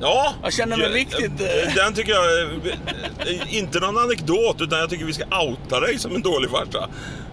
Ja, 0.00 0.34
Jag 0.42 0.52
känner 0.52 0.76
mig 0.76 0.86
ja, 0.86 0.92
riktigt, 0.96 1.40
eh, 1.40 1.74
Den 1.74 1.94
tycker 1.94 2.12
jag, 2.12 2.42
eh, 2.42 3.56
inte 3.58 3.80
någon 3.80 3.98
anekdot, 3.98 4.60
utan 4.60 4.78
jag 4.78 4.90
tycker 4.90 5.04
vi 5.04 5.12
ska 5.12 5.24
outa 5.40 5.80
dig 5.80 5.98
som 5.98 6.14
en 6.14 6.22
dålig 6.22 6.50
farsa. 6.50 6.88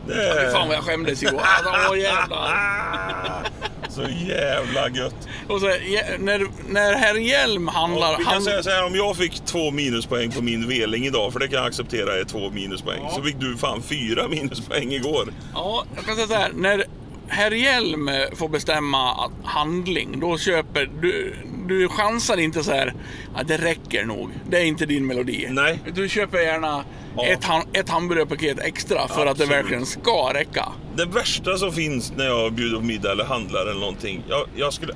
Det 0.07 0.13
Fy 0.45 0.51
fan 0.53 0.67
vad 0.67 0.77
jag 0.77 0.83
skämdes 0.83 1.23
igår. 1.23 1.41
Alltså, 1.65 1.91
åh 1.91 1.99
jävlar. 1.99 3.47
Så 3.89 4.01
jävla 4.27 4.89
gött. 4.89 5.27
Och 5.47 5.59
så, 5.61 5.67
ja, 5.67 6.01
när, 6.19 6.47
när 6.69 6.93
herr 6.95 7.15
Hjelm 7.15 7.67
handlar... 7.67 8.17
vi 8.17 8.23
kan 8.23 8.33
han- 8.33 8.41
säga 8.41 8.63
så 8.63 8.69
här, 8.69 8.85
om 8.85 8.95
jag 8.95 9.17
fick 9.17 9.45
två 9.45 9.71
minuspoäng 9.71 10.31
på 10.31 10.41
min 10.41 10.67
veling 10.67 11.05
idag, 11.05 11.33
för 11.33 11.39
det 11.39 11.47
kan 11.47 11.57
jag 11.57 11.67
acceptera 11.67 12.19
är 12.19 12.23
två 12.23 12.49
minuspoäng, 12.49 12.99
Ja. 13.03 13.09
så 13.15 13.21
fick 13.23 13.39
du 13.39 13.57
fan 13.57 13.81
fyra 13.81 14.27
minuspoäng 14.27 14.91
igår. 14.93 15.27
Ja, 15.53 15.85
jag 15.95 16.05
kan 16.05 16.15
säga 16.15 16.27
så 16.27 16.33
här. 16.33 16.51
När 16.53 16.83
herr 17.27 17.51
Hjelm 17.51 18.09
får 18.35 18.49
bestämma 18.49 19.31
handling, 19.43 20.19
då 20.19 20.37
köper 20.37 20.89
du... 21.01 21.35
Du 21.67 21.87
chansar 21.89 22.37
inte 22.37 22.63
så 22.63 22.71
här, 22.71 22.93
ja, 23.35 23.43
det 23.43 23.57
räcker 23.57 24.05
nog. 24.05 24.29
Det 24.49 24.57
är 24.57 24.63
inte 24.65 24.85
din 24.85 25.07
melodi. 25.07 25.47
Nej. 25.49 25.79
Du 25.93 26.09
köper 26.09 26.37
gärna 26.37 26.83
Ja. 27.17 27.25
ett, 27.25 27.45
ett 27.73 27.89
hamburgerpaket 27.89 28.59
extra 28.59 29.07
för 29.07 29.13
att 29.25 29.25
det 29.25 29.29
Absolut. 29.43 29.51
verkligen 29.51 29.85
ska 29.85 30.31
räcka. 30.33 30.65
Det 30.95 31.05
värsta 31.05 31.57
som 31.57 31.71
finns 31.71 32.13
när 32.17 32.25
jag 32.25 32.53
bjuder 32.53 32.77
på 32.77 32.83
middag 32.83 33.11
eller 33.11 33.23
handlar 33.25 33.61
eller 33.61 33.79
någonting, 33.79 34.23
jag, 34.29 34.45
jag 34.55 34.73
skulle 34.73 34.93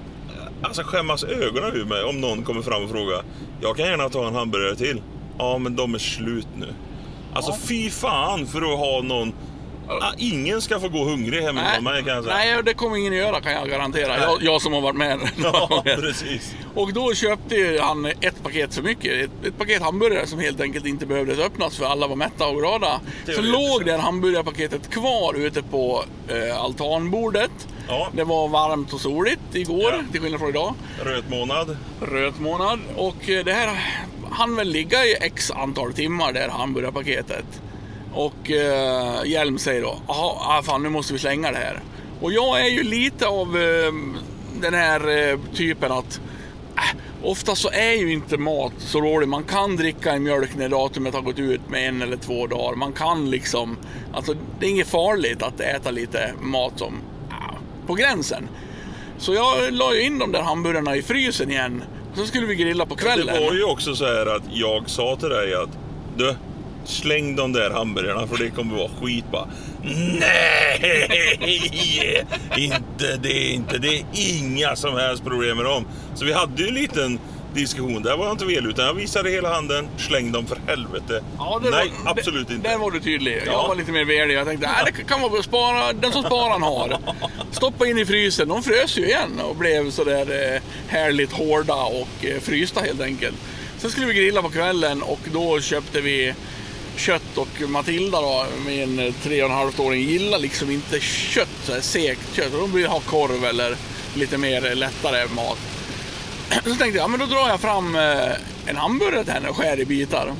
alltså 0.62 0.82
skämmas 0.84 1.24
ögonen 1.24 1.74
ur 1.76 1.86
mig 1.86 2.04
om 2.04 2.22
någon 2.22 2.44
kommer 2.44 2.62
fram 2.62 2.84
och 2.84 2.90
frågar 2.90 3.22
Jag 3.62 3.78
kan 3.78 3.86
gärna 3.86 4.10
ta 4.10 4.28
en 4.28 4.36
hamburgare 4.36 4.76
till. 4.76 5.02
Ja, 5.38 5.58
men 5.58 5.76
de 5.76 5.94
är 5.96 6.00
slut 6.00 6.48
nu. 6.60 6.68
Alltså 7.34 7.52
Ja. 7.52 7.58
fy 7.68 7.90
fan 7.90 8.48
för 8.48 8.62
att 8.62 8.80
ha 8.80 9.02
någon... 9.02 9.34
Ah, 10.02 10.14
ingen 10.18 10.62
ska 10.62 10.80
få 10.80 10.90
gå 10.90 11.04
hungrig 11.04 11.42
hemifrån 11.42 11.84
mig 11.84 12.04
kan 12.04 12.16
jag 12.16 12.24
säga. 12.24 12.36
nej, 12.36 12.64
det 12.64 12.74
kommer 12.74 12.98
ingen 12.98 13.14
att 13.14 13.20
göra 13.20 13.42
kan 13.42 13.52
jag 13.52 13.70
garantera. 13.70 14.20
Jag, 14.20 14.44
jag 14.44 14.62
som 14.62 14.74
har 14.74 14.82
varit 14.82 14.96
med 14.96 15.20
Ja, 15.44 15.84
precis. 15.86 16.56
Och 16.76 16.94
då 16.94 17.14
köpte 17.14 17.80
han 17.82 18.06
ett 18.06 18.44
paket 18.44 18.76
för 18.76 18.82
mycket. 18.82 19.14
Ett, 19.26 19.46
ett 19.48 19.58
paket 19.58 19.82
hamburgare 19.82 20.28
som 20.28 20.40
helt 20.40 20.62
enkelt 20.62 20.86
inte 20.86 21.06
behövdes 21.06 21.40
öppnas 21.40 21.78
för 21.78 21.86
alla 21.86 22.08
var 22.08 22.16
mätta 22.16 22.48
och 22.48 22.58
glada. 22.58 23.00
Så 23.36 23.42
låg 23.42 23.86
det 23.86 23.98
hamburgarpaketet 23.98 24.90
kvar 24.90 25.34
ute 25.34 25.62
på 25.64 26.04
eh, 26.28 26.60
altanbordet. 26.64 27.52
Ja. 27.88 28.10
Det 28.14 28.24
var 28.24 28.48
varmt 28.48 28.94
och 28.94 29.02
soligt 29.02 29.42
igår, 29.54 29.92
Ja. 29.92 30.00
till 30.12 30.22
skillnad 30.22 30.40
från 30.40 30.50
idag. 30.50 30.74
Röt 31.04 31.30
månad. 31.30 31.78
Röt 32.02 32.40
månad. 32.40 32.80
Och 32.96 33.30
eh, 33.30 33.46
det 33.46 33.54
här 33.54 33.98
han 34.32 34.56
väl 34.56 34.68
ligga 34.70 35.06
i 35.06 35.16
x 35.22 35.52
antal 35.52 35.94
timmar, 35.94 36.34
det 36.34 36.40
här 36.40 36.50
hamburgarpaketet. 36.50 37.46
Och 38.14 38.52
eh, 38.52 39.26
Hjelm 39.26 39.58
säger 39.58 39.82
då, 39.82 40.00
jaha, 40.08 40.58
ah, 40.58 40.62
fan 40.64 40.84
nu 40.84 40.90
måste 40.90 41.14
vi 41.14 41.20
slänga 41.20 41.52
det 41.52 41.58
här. 41.58 41.80
Och 42.22 42.34
jag 42.34 42.62
är 42.62 42.70
ju 42.70 42.84
lite 42.84 43.28
av 43.28 43.58
eh, 43.58 43.94
den 44.62 44.74
här 44.74 45.30
eh, 45.32 45.40
typen 45.54 45.92
att 45.92 46.22
äh, 46.76 46.98
ofta 47.24 47.56
så 47.56 47.70
är 47.70 47.92
ju 47.92 48.14
inte 48.14 48.38
mat 48.38 48.74
så 48.78 49.02
rolig. 49.02 49.28
Man 49.28 49.44
kan 49.44 49.76
dricka 49.76 50.12
en 50.12 50.24
mjölk 50.24 50.56
när 50.56 50.70
datumet 50.70 51.14
har 51.14 51.22
gått 51.22 51.40
ut 51.40 51.70
med 51.70 51.90
en 51.90 52.02
eller 52.02 52.18
två 52.18 52.48
dagar. 52.48 52.76
Man 52.76 52.94
kan 52.94 53.30
liksom, 53.30 53.78
alltså 54.14 54.36
det 54.60 54.66
är 54.66 54.70
inget 54.70 54.88
farligt 54.88 55.44
att 55.44 55.60
äta 55.60 55.92
lite 55.92 56.34
mat 56.42 56.80
som 56.80 57.02
ah, 57.30 57.56
på 57.88 57.94
gränsen. 57.94 58.48
Så 59.18 59.34
jag 59.34 59.74
la 59.74 59.94
ju 59.94 60.02
in 60.02 60.20
de 60.20 60.32
där 60.32 60.42
hamburgarna 60.42 60.96
i 60.96 61.02
frysen 61.02 61.52
igen. 61.52 61.84
Så 62.16 62.26
skulle 62.26 62.48
vi 62.48 62.56
grilla 62.56 62.86
på 62.86 62.96
kvällen. 62.96 63.36
Det 63.36 63.46
var 63.46 63.54
ju 63.54 63.64
också 63.64 63.96
så 63.96 64.06
här 64.06 64.36
att 64.36 64.44
jag 64.52 64.90
sa 64.90 65.16
till 65.16 65.30
dig 65.30 65.54
att 65.56 65.70
du, 66.18 66.36
släng 66.92 67.36
de 67.36 67.54
där 67.54 67.70
hamburgarna 67.72 68.28
för 68.28 68.38
det 68.38 68.50
kommer 68.50 68.78
vara 68.78 68.90
skit 69.02 69.26
bara. 69.32 69.48
Nej, 70.20 71.40
inte 72.58 73.18
det, 73.18 73.50
inte 73.50 73.78
det. 73.78 73.98
är 73.98 74.06
Inga 74.40 74.76
som 74.76 74.94
helst 74.98 75.24
problem 75.24 75.58
med 75.58 75.66
dem. 75.66 75.86
Så 76.16 76.26
vi 76.26 76.34
hade 76.34 76.62
ju 76.62 76.68
en 76.68 76.74
liten 76.74 77.20
diskussion. 77.54 78.04
Där 78.04 78.18
var 78.18 78.26
jag 78.26 78.34
inte 78.34 78.46
vel 78.46 78.66
utan 78.70 78.86
jag 78.86 78.94
visade 78.94 79.30
hela 79.30 79.54
handen. 79.54 79.88
Släng 79.98 80.32
dem 80.32 80.46
för 80.46 80.58
helvete. 80.68 81.24
det 81.64 81.70
Nej, 81.70 81.92
var, 82.04 82.12
absolut 82.12 82.48
det, 82.48 82.54
inte. 82.54 82.70
Där 82.70 82.78
var 82.78 82.92
du 82.92 83.00
tydlig. 83.00 83.38
Jag 83.46 83.54
Ja. 83.54 83.68
var 83.68 83.76
lite 83.76 83.92
mer 83.92 84.06
velig. 84.06 84.36
Jag 84.36 84.48
tänkte 84.48 84.70
det 84.86 84.92
kan 85.04 85.22
vara 85.22 85.44
spara, 85.44 85.94
den 85.94 86.12
som 86.12 86.24
sparan 86.24 86.62
har. 86.62 86.98
Stoppa 87.52 87.88
in 87.88 87.98
i 87.98 88.06
frysen. 88.06 88.48
De 88.48 88.64
frös 88.64 88.98
ju 88.98 89.06
igen 89.06 89.40
och 89.50 89.56
blev 89.56 89.92
sådär 89.92 90.54
eh, 90.56 90.62
härligt 90.88 91.32
hårda 91.32 91.76
och 91.84 92.26
eh, 92.26 92.40
frysta 92.42 92.82
helt 92.82 93.02
enkelt. 93.02 93.36
Sen 93.78 93.92
skulle 93.92 94.06
vi 94.06 94.14
grilla 94.14 94.42
på 94.42 94.50
kvällen 94.50 95.02
och 95.02 95.20
då 95.34 95.62
köpte 95.62 96.02
vi 96.02 96.34
kött 96.96 97.38
och 97.38 97.70
Matilda 97.70 98.22
då, 98.22 98.46
min 98.66 99.00
eh, 99.00 99.14
tre 99.24 99.44
och 99.44 99.50
en 99.50 99.56
halvt 99.56 99.80
åring 99.80 100.02
gillar 100.02 100.38
liksom 100.38 100.72
inte 100.72 101.00
kött, 101.00 101.50
så 101.64 101.74
här 101.74 101.82
segt 101.82 102.36
kött. 102.36 102.52
De 102.52 102.74
vill 102.74 102.88
ha 102.88 103.00
korv 103.00 103.46
eller 103.46 103.76
lite 104.16 104.38
mer 104.38 104.66
eh, 104.66 104.76
lättare 104.76 105.28
mat. 105.36 105.58
Så 106.64 106.76
tänkte 106.76 106.86
jag, 106.86 106.96
ja, 106.96 107.08
men 107.08 107.20
då 107.20 107.26
drar 107.26 107.50
jag 107.50 107.60
fram 107.60 107.96
eh, 107.96 108.32
en 108.66 108.78
hamburgare 108.78 109.24
till 109.24 109.34
henne 109.34 109.50
och 109.50 109.58
skär 109.58 109.80
i 109.80 109.86
bitar. 109.86 110.34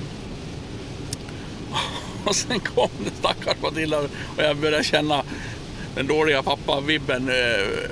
Och 2.26 2.36
sen 2.36 2.60
kom 2.60 2.90
det 3.04 3.12
stackars 3.20 3.62
Matilda 3.62 4.00
och 4.00 4.10
jag 4.38 4.58
började 4.58 4.84
känna 4.84 5.24
den 5.96 6.08
dåliga 6.08 6.44
pappa-vibben 6.44 7.30
eh, 7.30 7.90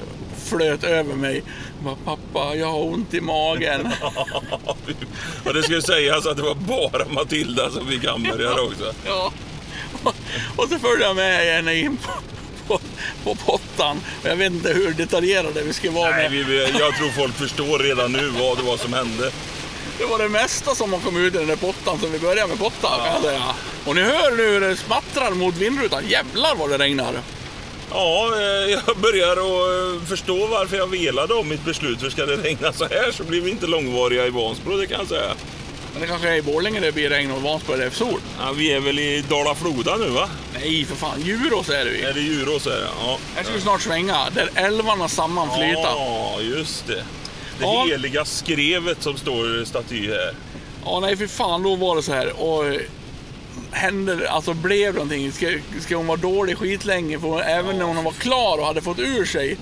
flöt 0.50 0.84
över 0.84 1.16
mig. 1.16 1.44
Bara, 1.84 1.96
Pappa, 2.06 2.56
jag 2.56 2.68
har 2.68 2.84
ont 2.84 3.14
i 3.14 3.22
magen. 3.22 3.90
och 5.46 5.54
det 5.54 5.64
skulle 5.64 5.82
sägas 5.82 6.26
att 6.26 6.38
det 6.38 6.44
var 6.44 6.56
bara 6.56 7.06
Matilda 7.10 7.70
som 7.70 7.88
fick 7.88 8.06
hamburgare 8.06 8.62
också. 8.62 8.94
Ja. 9.06 9.32
Och, 10.04 10.16
och 10.56 10.70
så 10.70 10.80
följde 10.80 11.06
jag 11.06 11.16
med 11.16 11.56
henne 11.56 11.76
in 11.76 11.98
på, 11.98 12.12
på, 12.68 12.80
på 13.24 13.36
pottan. 13.36 14.02
Jag 14.24 14.36
vet 14.36 14.52
inte 14.52 14.74
hur 14.74 14.94
detaljerade 14.94 15.64
vi 15.64 15.74
ska 15.74 15.92
vara 15.92 16.10
Nej, 16.10 16.30
med. 16.30 16.46
vi, 16.46 16.62
jag 16.80 16.98
tror 16.98 17.10
folk 17.10 17.36
förstår 17.36 17.80
redan 17.80 18.12
nu 18.12 18.30
vad 18.30 18.58
det 18.58 18.64
var 18.64 18.78
som 18.78 18.94
hände. 18.94 19.32
Det 19.98 20.06
var 20.06 20.20
det 20.20 20.30
mesta 20.30 20.76
som 20.76 20.94
har 20.94 21.00
kommit 21.00 21.22
ut 21.22 21.36
i 21.36 21.38
den 21.38 21.48
där 21.48 21.56
pottan, 21.56 22.00
så 22.02 22.08
vi 22.08 22.20
börjar 22.20 22.48
med 22.48 22.60
pottan 22.60 23.00
kan 23.06 23.14
jag 23.14 23.22
säga. 23.22 23.44
Och 23.86 23.96
ni 23.96 24.02
hör 24.02 24.32
nu 24.38 24.44
hur 24.44 24.62
det 24.62 24.76
smattrar 24.76 25.32
mot 25.32 25.56
vindrutan. 25.58 26.04
Jävlar 26.08 26.56
vad 26.56 26.70
det 26.70 26.78
regnar. 26.78 27.14
Ja, 27.92 28.32
eh, 28.36 28.72
jag 28.88 28.98
börjar 28.98 29.32
att 29.32 29.98
eh, 30.02 30.08
förstå 30.08 30.48
varför 30.48 30.78
jag 30.78 30.88
velade 30.88 31.34
om 31.34 31.50
mitt 31.50 31.66
beslut. 31.66 32.02
För 32.02 32.10
ska 32.10 32.26
det 32.26 32.36
regna 32.38 32.74
så 32.74 32.84
här 32.86 33.12
så 33.12 33.24
blir 33.24 33.42
vi 33.42 33.52
inte 33.52 33.68
långvariga 33.68 34.26
i 34.28 34.30
Vansbro, 34.30 34.78
det 34.78 34.88
kan 34.88 35.00
jag 35.00 35.08
säga. 35.08 35.34
Men 35.94 36.02
det 36.02 36.08
kanske 36.08 36.30
är 36.30 36.36
i 36.36 36.42
Borlänge 36.42 36.80
det 36.80 36.92
blir 36.92 37.10
regn 37.10 37.32
och 37.32 37.42
Vansbro 37.42 37.74
är 37.74 37.78
det 37.78 37.92
sol. 37.92 38.20
Ja, 38.40 38.52
vi 38.52 38.72
är 38.72 38.80
väl 38.80 39.00
i 39.00 39.24
Dala-Floda 39.30 39.98
nu 39.98 40.08
va? 40.08 40.30
Nej, 40.54 40.86
för 40.86 40.96
fan. 40.96 41.22
Djurås 41.22 41.70
är 41.70 41.86
det 41.86 41.92
Är 41.92 42.08
ju. 42.08 42.14
det 42.14 42.20
Djurås 42.20 42.68
är 42.68 42.72
det? 42.72 42.88
Ja. 43.06 43.18
Här 43.36 43.44
ska 43.44 43.54
vi 43.54 43.62
snart 43.62 43.82
svänga, 43.82 44.28
där 44.36 44.50
älvarna 44.56 45.08
sammanflyta. 45.08 45.80
Ja, 45.82 46.36
just 46.42 46.88
det. 46.88 46.94
Det 47.60 47.66
Ja. 47.66 47.86
heliga 47.90 48.26
skrevet 48.26 49.04
som 49.04 49.18
står 49.18 49.66
staty 49.66 50.08
här. 50.10 50.34
Ja, 50.86 51.00
nej 51.00 51.18
för 51.18 51.28
fan, 51.28 51.64
då 51.64 51.76
var 51.76 51.96
det 51.96 52.04
så 52.04 52.14
här. 52.14 52.42
Och 52.42 52.64
eh, 53.72 53.78
hände, 53.78 54.30
alltså 54.30 54.54
blev 54.54 54.94
någonting. 54.94 55.32
Ska, 55.32 55.48
ska 55.80 55.96
hon 55.98 56.08
vara 56.08 56.18
dålig 56.18 56.58
skitlänge? 56.58 57.20
För 57.20 57.42
även 57.42 57.78
när 57.78 57.86
hon 57.86 58.04
var 58.04 58.12
klar 58.12 58.58
och 58.58 58.66
hade 58.66 58.82
fått 58.82 59.00
ur 59.00 59.26
sig 59.26 59.58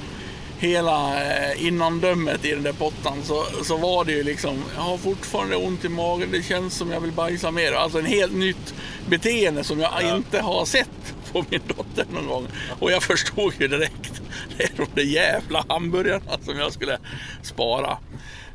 hela 0.59 1.23
eh, 1.25 1.65
innandömet 1.67 2.45
i 2.45 2.51
den 2.51 2.63
där 2.63 2.73
pottan 2.73 3.23
så, 3.23 3.43
så 3.63 3.77
var 3.77 4.05
det 4.05 4.11
ju 4.11 4.23
liksom, 4.23 4.63
jag 4.75 4.81
har 4.81 4.97
fortfarande 4.97 5.55
ont 5.55 5.85
i 5.85 5.89
magen, 5.89 6.29
det 6.31 6.43
känns 6.43 6.73
som 6.77 6.91
jag 6.91 6.99
vill 7.01 7.11
bajsa 7.11 7.51
mer. 7.51 7.71
Alltså 7.73 7.99
en 7.99 8.05
helt 8.05 8.33
nytt 8.33 8.73
beteende 9.09 9.63
som 9.63 9.79
jag 9.79 9.91
Ja. 10.01 10.15
inte 10.15 10.39
har 10.39 10.65
sett 10.65 10.89
på 11.31 11.45
min 11.49 11.61
dotter 11.67 12.05
någon 12.13 12.27
gång. 12.27 12.47
Och 12.79 12.91
jag 12.91 13.03
förstod 13.03 13.53
ju 13.59 13.67
direkt, 13.67 14.21
det 14.57 14.63
är 14.63 14.69
de 14.77 14.87
där 14.93 15.03
jävla 15.03 15.65
hamburgarna 15.69 16.37
som 16.45 16.57
jag 16.59 16.73
skulle 16.73 16.97
spara. 17.43 17.97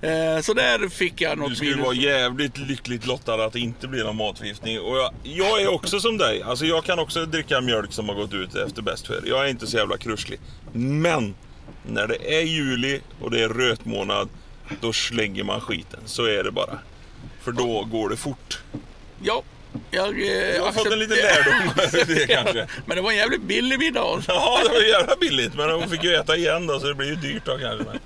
Eh, 0.03 0.41
så 0.43 0.55
där 0.55 0.89
fick 0.89 1.21
jag 1.21 1.39
något 1.39 1.49
Du 1.51 1.55
skulle 1.57 1.71
minus. 1.71 1.85
vara 1.87 1.95
jävligt 1.95 2.59
lyckligt 2.59 3.07
lottad 3.07 3.45
att 3.45 3.53
det 3.53 3.61
inte 3.61 3.89
blir 3.89 4.05
någon 4.05 4.17
matförgiftning. 4.17 4.81
Och 4.81 4.97
jag, 4.99 5.13
jag 5.23 5.63
är 5.63 5.69
också 5.69 6.01
som 6.01 6.19
dig. 6.19 6.43
Alltså 6.43 6.65
jag 6.67 6.85
kan 6.85 6.99
också 6.99 7.27
dricka 7.27 7.61
mjölk 7.61 7.93
som 7.93 8.09
har 8.09 8.15
gått 8.17 8.35
ut 8.35 8.55
efter 8.55 8.83
bäst 8.83 9.07
för. 9.07 9.23
Jag 9.27 9.45
är 9.45 9.49
inte 9.49 9.67
så 9.67 9.77
jävla 9.77 9.97
krusslig. 9.97 10.41
Men 10.73 11.35
när 11.87 12.07
det 12.07 12.37
är 12.39 12.43
juli 12.43 13.01
och 13.21 13.31
det 13.31 13.43
är 13.43 13.49
rötmånad, 13.49 14.29
då 14.81 14.93
slänger 14.93 15.45
man 15.45 15.61
skiten. 15.61 16.01
Så 16.05 16.25
är 16.25 16.45
det 16.45 16.51
bara. 16.51 16.79
För 17.43 17.53
då 17.53 17.85
går 17.85 18.09
det 18.09 18.17
fort. 18.17 18.59
Ja, 19.23 19.43
jag... 19.91 20.21
Eh, 20.23 20.27
Jag 20.57 20.65
har 20.65 20.73
fått 20.73 20.93
en 20.93 20.99
liten 20.99 21.17
lärdom 21.17 21.69
av 21.69 22.07
det 22.07 22.27
kanske. 22.29 22.67
Men 22.87 22.97
det 22.97 23.03
var 23.03 23.11
en 23.11 23.17
jävligt 23.17 23.43
billig 23.43 23.79
middag. 23.79 24.23
Ja, 24.29 24.61
det 24.65 24.69
var 24.69 24.81
jävla 24.81 25.17
billigt. 25.21 25.55
Men 25.55 25.71
hon 25.71 25.89
fick 25.91 26.05
ju 26.05 26.15
äta 26.15 26.37
igen 26.37 26.67
då, 26.67 26.81
så 26.81 26.87
det 26.87 26.95
blir 26.95 27.09
ju 27.09 27.15
dyrt 27.17 27.43
då 27.47 27.59
kanske. 27.59 27.99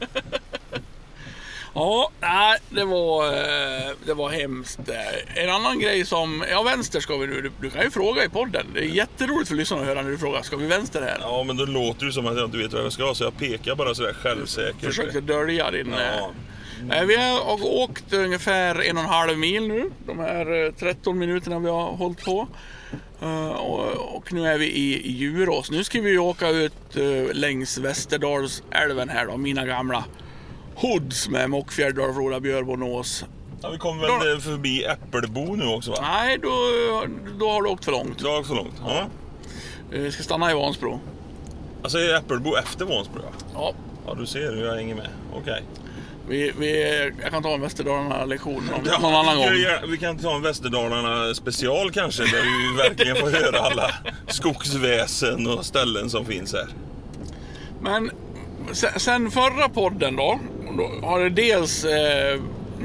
Ja, 1.78 2.10
nej, 2.20 2.58
det 2.70 2.84
var, 2.84 3.26
eh, 3.26 3.90
det 4.06 4.14
var 4.14 4.30
hemskt. 4.30 4.78
Eh, 4.88 5.42
En 5.44 5.50
annan 5.50 5.80
grej 5.80 6.04
som... 6.06 6.44
Ja, 6.50 6.62
vänster 6.62 7.00
ska 7.00 7.16
vi 7.16 7.26
nu. 7.26 7.40
Du, 7.42 7.50
du 7.60 7.70
kan 7.70 7.82
ju 7.82 7.90
fråga 7.90 8.24
i 8.24 8.28
podden. 8.28 8.66
Det 8.74 8.80
är 8.80 8.84
jätteroligt 8.84 9.48
för 9.48 9.54
lyssnarna 9.56 9.82
att 9.82 9.88
höra 9.88 10.02
när 10.02 10.10
du 10.10 10.18
frågar. 10.18 10.42
Ska 10.42 10.56
vi 10.56 10.66
vänster 10.66 11.02
här? 11.02 11.18
Ja, 11.20 11.44
men 11.46 11.56
då 11.56 11.64
låter 11.64 12.06
det 12.06 12.12
som 12.12 12.26
att 12.26 12.36
jag 12.36 12.44
inte 12.44 12.58
vet 12.58 12.72
vad 12.72 12.84
jag 12.84 12.92
ska, 12.92 13.14
så 13.14 13.24
jag 13.24 13.38
pekar 13.38 13.74
bara 13.74 13.94
sådär 13.94 14.12
självsäkert. 14.12 14.84
Försökte 14.84 15.20
dölja 15.20 15.70
din... 15.70 15.92
eh, 15.92 15.98
Ja. 16.18 16.30
Nej, 16.88 17.06
vi 17.06 17.16
har 17.16 17.64
åkt 17.82 18.12
ungefär 18.12 18.82
en 18.88 18.96
och 18.96 19.02
en 19.02 19.08
halv 19.08 19.38
mil 19.38 19.68
nu. 19.68 19.90
De 20.06 20.18
här 20.18 20.64
eh, 20.66 20.72
13 20.72 21.18
minuterna 21.18 21.58
vi 21.58 21.68
har 21.68 21.86
hållit 21.92 22.24
på. 22.24 22.48
Eh, 23.22 23.48
och, 23.48 24.32
nu 24.32 24.46
är 24.48 24.58
vi 24.58 24.66
i 24.66 25.10
Djurås. 25.12 25.70
Nu 25.70 25.84
ska 25.84 26.00
vi 26.00 26.18
åka 26.18 26.48
ut 26.48 26.96
eh, 26.96 27.34
längs 27.34 27.78
Västerdalsälven 27.78 29.08
här 29.08 29.26
då. 29.26 29.36
Mina 29.36 29.66
gamla 29.66 30.04
hoods 30.76 31.28
med 31.28 31.50
Mockfjärd, 31.50 31.94
Dalfloda, 31.94 32.40
Björbo, 32.40 32.76
Nås. 32.76 33.24
Ja, 33.62 33.68
vi 33.70 33.78
kommer 33.78 34.24
väl 34.32 34.40
förbi 34.40 34.84
Äppelbo 34.84 35.40
nu 35.56 35.66
också 35.66 35.90
va? 35.90 35.98
Nej, 36.02 36.38
då, 36.42 36.48
då 37.38 37.50
har 37.50 37.62
du 37.62 37.68
åkt 37.68 37.84
för 37.84 37.92
långt. 37.92 38.18
Det 38.18 38.24
var 38.24 38.42
så 38.42 38.54
långt. 38.54 38.74
Ja. 38.86 38.98
Eh, 39.92 40.00
Vi 40.00 40.12
ska 40.12 40.22
stanna 40.22 40.50
i 40.50 40.54
Vansbro. 40.54 41.00
Alltså 41.82 41.98
är 41.98 42.14
Äppelbo 42.14 42.56
efter 42.56 42.84
Vansbro? 42.84 43.20
ja? 43.24 43.30
Ja, 43.54 43.74
Ja, 44.06 44.14
du 44.14 44.26
ser 44.26 44.56
jag 44.64 44.74
hänger 44.74 44.94
med. 44.94 45.08
Okej. 45.34 45.62
vi, 46.28 46.52
vi, 46.58 46.92
jag 47.22 47.30
kan 47.32 47.42
ta 47.42 47.54
en 47.54 47.60
Västerdalarna-lektion 47.60 48.70
någon, 48.72 49.02
någon 49.02 49.14
annan 49.14 49.36
gång. 49.36 49.48
Vi, 49.50 49.66
vi 49.88 49.98
kan 49.98 50.18
ta 50.18 50.34
en 50.36 50.42
Västerdalarna 50.42 51.34
special 51.34 51.90
kanske, 51.90 52.22
där 52.22 52.42
vi 52.42 52.76
verkligen 52.82 53.16
får 53.16 53.30
höra 53.30 53.58
alla 53.58 53.90
skogsväsen 54.28 55.46
och 55.46 55.64
ställen 55.66 56.10
som 56.10 56.26
finns 56.26 56.52
här. 56.52 56.66
Men 57.80 58.10
sen, 58.74 59.30
förra 59.30 59.68
podden 59.68 60.16
då, 60.16 60.40
då 60.76 61.06
har 61.06 61.20
det 61.20 61.30
dels 61.30 61.84
eh, 61.84 62.40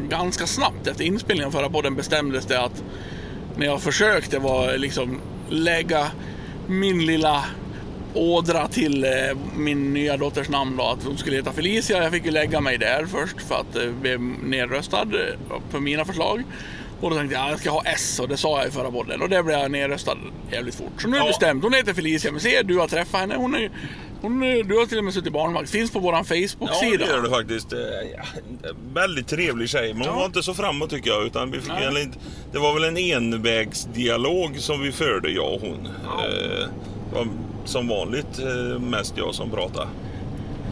ganska 0.10 0.48
snabbt 0.48 0.88
efter 0.88 1.04
inspelningen 1.04 1.48
av 1.48 1.52
förra 1.52 1.70
podden 1.70 1.96
bestämdes 1.96 2.46
det 2.46 2.62
att 2.62 2.84
när 3.58 3.66
jag 3.66 3.82
försökte 3.82 4.40
var 4.40 4.78
liksom 4.78 5.20
lägga 5.50 6.08
min 6.68 7.06
lilla 7.06 7.46
ådra 8.14 8.68
till 8.68 9.04
eh, 9.04 9.10
min 9.58 9.94
nya 9.94 10.18
dotters 10.18 10.50
namn 10.50 10.78
då, 10.78 10.84
att 10.84 11.04
hon 11.04 11.18
skulle 11.18 11.36
heta 11.36 11.52
Felicia. 11.54 12.04
Jag 12.04 12.12
fick 12.12 12.26
ju 12.26 12.32
lägga 12.32 12.62
mig 12.62 12.78
där 12.78 13.06
först 13.06 13.42
för 13.42 13.56
att 13.56 13.76
eh, 13.76 13.92
bli 13.92 14.18
nedröstad 14.44 15.02
eh, 15.02 15.60
på 15.72 15.80
mina 15.80 16.06
förslag. 16.06 16.44
Och 17.02 17.10
då 17.10 17.16
tänkte 17.16 17.36
jag, 17.36 17.52
jag 17.52 17.60
ska 17.60 17.70
ha 17.70 17.84
S 17.86 18.20
och 18.20 18.28
det 18.28 18.38
sa 18.38 18.60
jag 18.60 18.68
i 18.68 18.72
förra 18.72 18.92
podden 18.92 19.22
och 19.22 19.30
det 19.30 19.44
blev 19.44 19.60
jag 19.60 19.72
nedröstad 19.72 20.18
jävligt 20.52 20.76
fort. 20.76 21.02
Så 21.02 21.08
nu 21.08 21.16
är 21.18 21.20
det 21.20 21.26
Ja. 21.26 21.30
bestämt. 21.32 21.64
Hon 21.64 21.74
heter 21.74 21.94
Felicia, 21.94 22.40
se 22.40 22.62
du 22.64 22.78
har 22.78 22.88
träffat 22.88 23.20
henne. 23.20 23.36
Hon 23.38 23.56
är, 23.56 23.72
hon 24.22 24.44
är, 24.44 24.64
du 24.64 24.78
har 24.78 24.86
till 24.86 24.98
och 24.98 25.04
med 25.04 25.14
suttit 25.14 25.34
barnvakt. 25.34 25.70
Finns 25.70 25.92
på 25.92 26.00
Ja, 26.00 26.24
Facebook-sida. 26.24 27.06
det 27.06 27.12
gör 27.12 27.22
det 27.22 27.30
faktiskt. 27.30 27.74
Eh, 27.74 27.80
Ja, 28.16 28.24
väldigt 28.94 29.28
trevlig 29.28 29.70
tjej, 29.70 29.94
men 29.94 30.02
hon 30.02 30.08
Ja. 30.14 30.20
var 30.20 30.26
inte 30.26 30.44
så 30.44 30.54
framåt 30.54 30.90
tycker 30.90 31.10
jag. 31.10 31.26
Utan 31.26 31.52
vi 31.52 31.60
fick 31.62 31.72
Nej. 31.72 32.02
en, 32.04 32.14
det 32.52 32.60
var 32.60 32.74
väl 32.74 32.84
en 32.84 32.98
envägsdialog 32.98 34.60
som 34.60 34.82
vi 34.82 34.92
förde, 34.92 35.30
jag 35.32 35.54
och 35.54 35.62
hon. 35.62 35.86
Eh, 35.86 36.68
det 37.10 37.16
var 37.16 37.28
som 37.66 37.88
vanligt 37.88 38.40
eh, 38.40 38.80
mest 38.80 39.14
jag 39.18 39.36
som 39.36 39.50
pratade. 39.52 39.88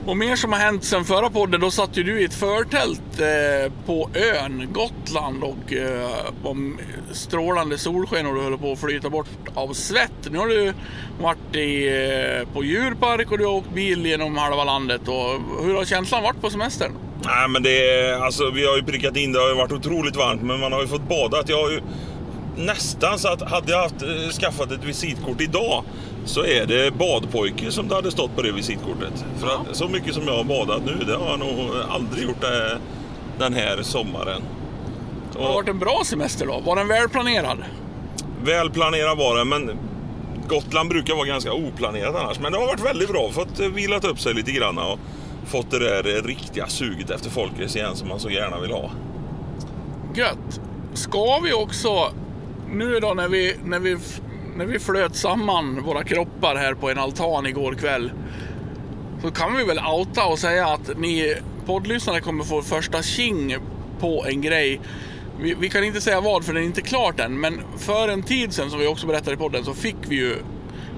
Och 0.10 0.18
mer 0.18 0.36
som 0.36 0.52
har 0.52 0.60
hänt 0.60 0.84
sen 0.84 1.06
förra 1.06 1.30
podden, 1.30 1.62
då 1.62 1.72
satt 1.72 1.98
ju 1.98 2.04
du 2.04 2.22
i 2.22 2.24
ett 2.24 2.34
förtält 2.34 3.20
eh, 3.20 3.74
på 3.86 4.10
ön 4.14 4.68
Gotland 4.74 5.44
och 5.44 5.74
eh, 5.74 6.10
om 6.44 6.78
strålande 7.12 7.78
solsken 7.78 8.28
och 8.28 8.36
du 8.36 8.42
höll 8.42 8.58
på 8.58 8.72
att 8.72 8.80
flyta 8.80 9.10
bort 9.10 9.28
av 9.54 9.74
svett. 9.74 10.32
Nu 10.32 10.38
har 10.38 10.48
du 10.48 10.74
varit 11.22 11.56
i, 11.56 11.88
eh, 11.88 12.54
på 12.54 12.64
djurpark 12.64 13.32
och 13.32 13.38
du 13.38 13.46
har 13.46 13.54
åkt 13.54 13.74
bil 13.74 14.06
genom 14.06 14.38
halva 14.38 14.64
landet. 14.64 15.02
Och 15.08 15.64
hur 15.64 15.76
har 15.76 15.86
känslan 15.86 16.24
varit 16.24 16.42
på 16.42 16.50
semestern? 16.50 16.92
Nej 17.26 17.48
men 17.50 17.64
det 17.64 17.90
är, 17.90 18.20
alltså 18.20 18.52
vi 18.52 18.66
har 18.66 18.78
ju 18.78 18.84
prickat 18.84 19.18
in, 19.18 19.32
det 19.32 19.40
har 19.40 19.50
ju 19.50 19.56
varit 19.56 19.72
otroligt 19.72 20.16
varmt 20.16 20.42
men 20.42 20.60
man 20.60 20.72
har 20.72 20.82
ju 20.82 20.88
fått 20.88 21.10
bada. 21.10 21.44
Jag 21.48 21.64
har 21.64 21.72
ju 21.72 21.82
nästan 22.58 23.20
så 23.20 23.28
att 23.28 23.52
hade 23.52 23.72
jag 23.72 23.82
haft, 23.82 24.02
eh, 24.02 24.30
skaffat 24.40 24.72
ett 24.72 24.84
visitkort 24.84 25.42
idag 25.42 25.84
så 26.26 26.46
är 26.46 26.66
det 26.66 26.92
badpojke 26.98 27.72
som 27.72 27.88
det 27.88 27.96
hade 27.96 28.12
stått 28.12 28.36
på 28.36 28.42
det 28.42 28.52
visitkortet. 28.52 29.26
För 29.38 29.48
Ja. 29.48 29.66
att 29.70 29.76
så 29.76 29.88
mycket 29.88 30.14
som 30.14 30.24
jag 30.28 30.38
har 30.38 30.44
badat 30.44 30.82
nu, 30.86 31.06
det 31.08 31.16
har 31.16 31.30
jag 31.30 31.40
nog 31.40 31.70
aldrig 31.90 32.24
gjort 32.24 32.42
det 32.42 32.78
den 33.40 33.54
här 33.54 33.82
sommaren. 33.82 34.42
Har 35.34 35.42
det 35.42 35.48
Och 35.48 35.54
varit 35.54 35.70
en 35.70 35.80
bra 35.80 36.02
semester 36.06 36.46
då? 36.46 36.60
Var 36.60 36.76
den 36.76 36.88
välplanerad? 36.88 37.58
välplanerad 38.44 39.18
var 39.18 39.38
det 39.38 39.46
men 39.46 39.72
Gotland 40.48 40.90
brukar 40.90 41.16
vara 41.16 41.26
ganska 41.26 41.54
oplanerat 41.54 42.16
annars. 42.16 42.40
Men 42.40 42.52
det 42.52 42.58
har 42.58 42.66
varit 42.68 42.86
väldigt 42.86 43.10
bra. 43.10 43.30
Fått 43.32 43.60
vilat 43.60 44.06
upp 44.06 44.20
sig 44.20 44.34
lite 44.34 44.52
grann 44.52 44.78
och 44.78 45.00
fått 45.46 45.72
det 45.72 45.80
där 45.80 46.22
riktiga 46.24 46.68
suget 46.68 47.10
efter 47.10 47.30
folkrace 47.30 47.80
igen 47.80 47.96
som 47.96 48.08
man 48.08 48.20
så 48.20 48.30
gärna 48.30 48.60
vill 48.60 48.72
ha. 48.72 48.92
gött. 50.16 50.60
Ska 50.94 51.40
vi 51.44 51.54
också, 51.54 52.12
nu 52.72 53.00
då 53.00 53.14
när 53.14 53.28
vi, 53.30 53.56
när 53.64 53.80
vi, 53.80 53.98
när 54.60 54.66
vi 54.66 54.80
flöt 54.80 55.16
samman 55.16 55.84
våra 55.84 56.04
kroppar 56.04 56.56
här 56.56 56.74
på 56.74 56.90
en 56.90 56.98
altan 56.98 57.46
igår 57.46 57.74
kväll. 57.74 58.12
Så 59.22 59.32
kan 59.32 59.58
vi 59.58 59.64
väl 59.64 59.80
outa 59.80 60.26
och 60.26 60.40
säga 60.40 60.68
att 60.68 60.98
ni 60.98 61.36
poddlyssnare 61.66 62.22
kommer 62.22 62.44
få 62.44 62.62
första 62.62 63.02
king 63.02 63.58
på 64.00 64.26
en 64.26 64.42
grej. 64.42 64.82
Vi, 65.42 65.54
vi 65.54 65.70
kan 65.70 65.84
inte 65.84 66.02
säga 66.02 66.22
vad 66.22 66.46
för 66.46 66.54
det 66.54 66.60
är 66.60 66.64
inte 66.64 66.82
klart 66.82 67.20
än, 67.20 67.40
men 67.40 67.62
för 67.78 68.08
en 68.08 68.24
tid 68.24 68.54
sedan 68.54 68.70
som 68.70 68.80
vi 68.80 68.88
också 68.88 69.08
berättade 69.08 69.34
i 69.34 69.38
podden 69.38 69.66
så 69.66 69.74
fick 69.74 69.96
vi 70.08 70.16
ju 70.16 70.36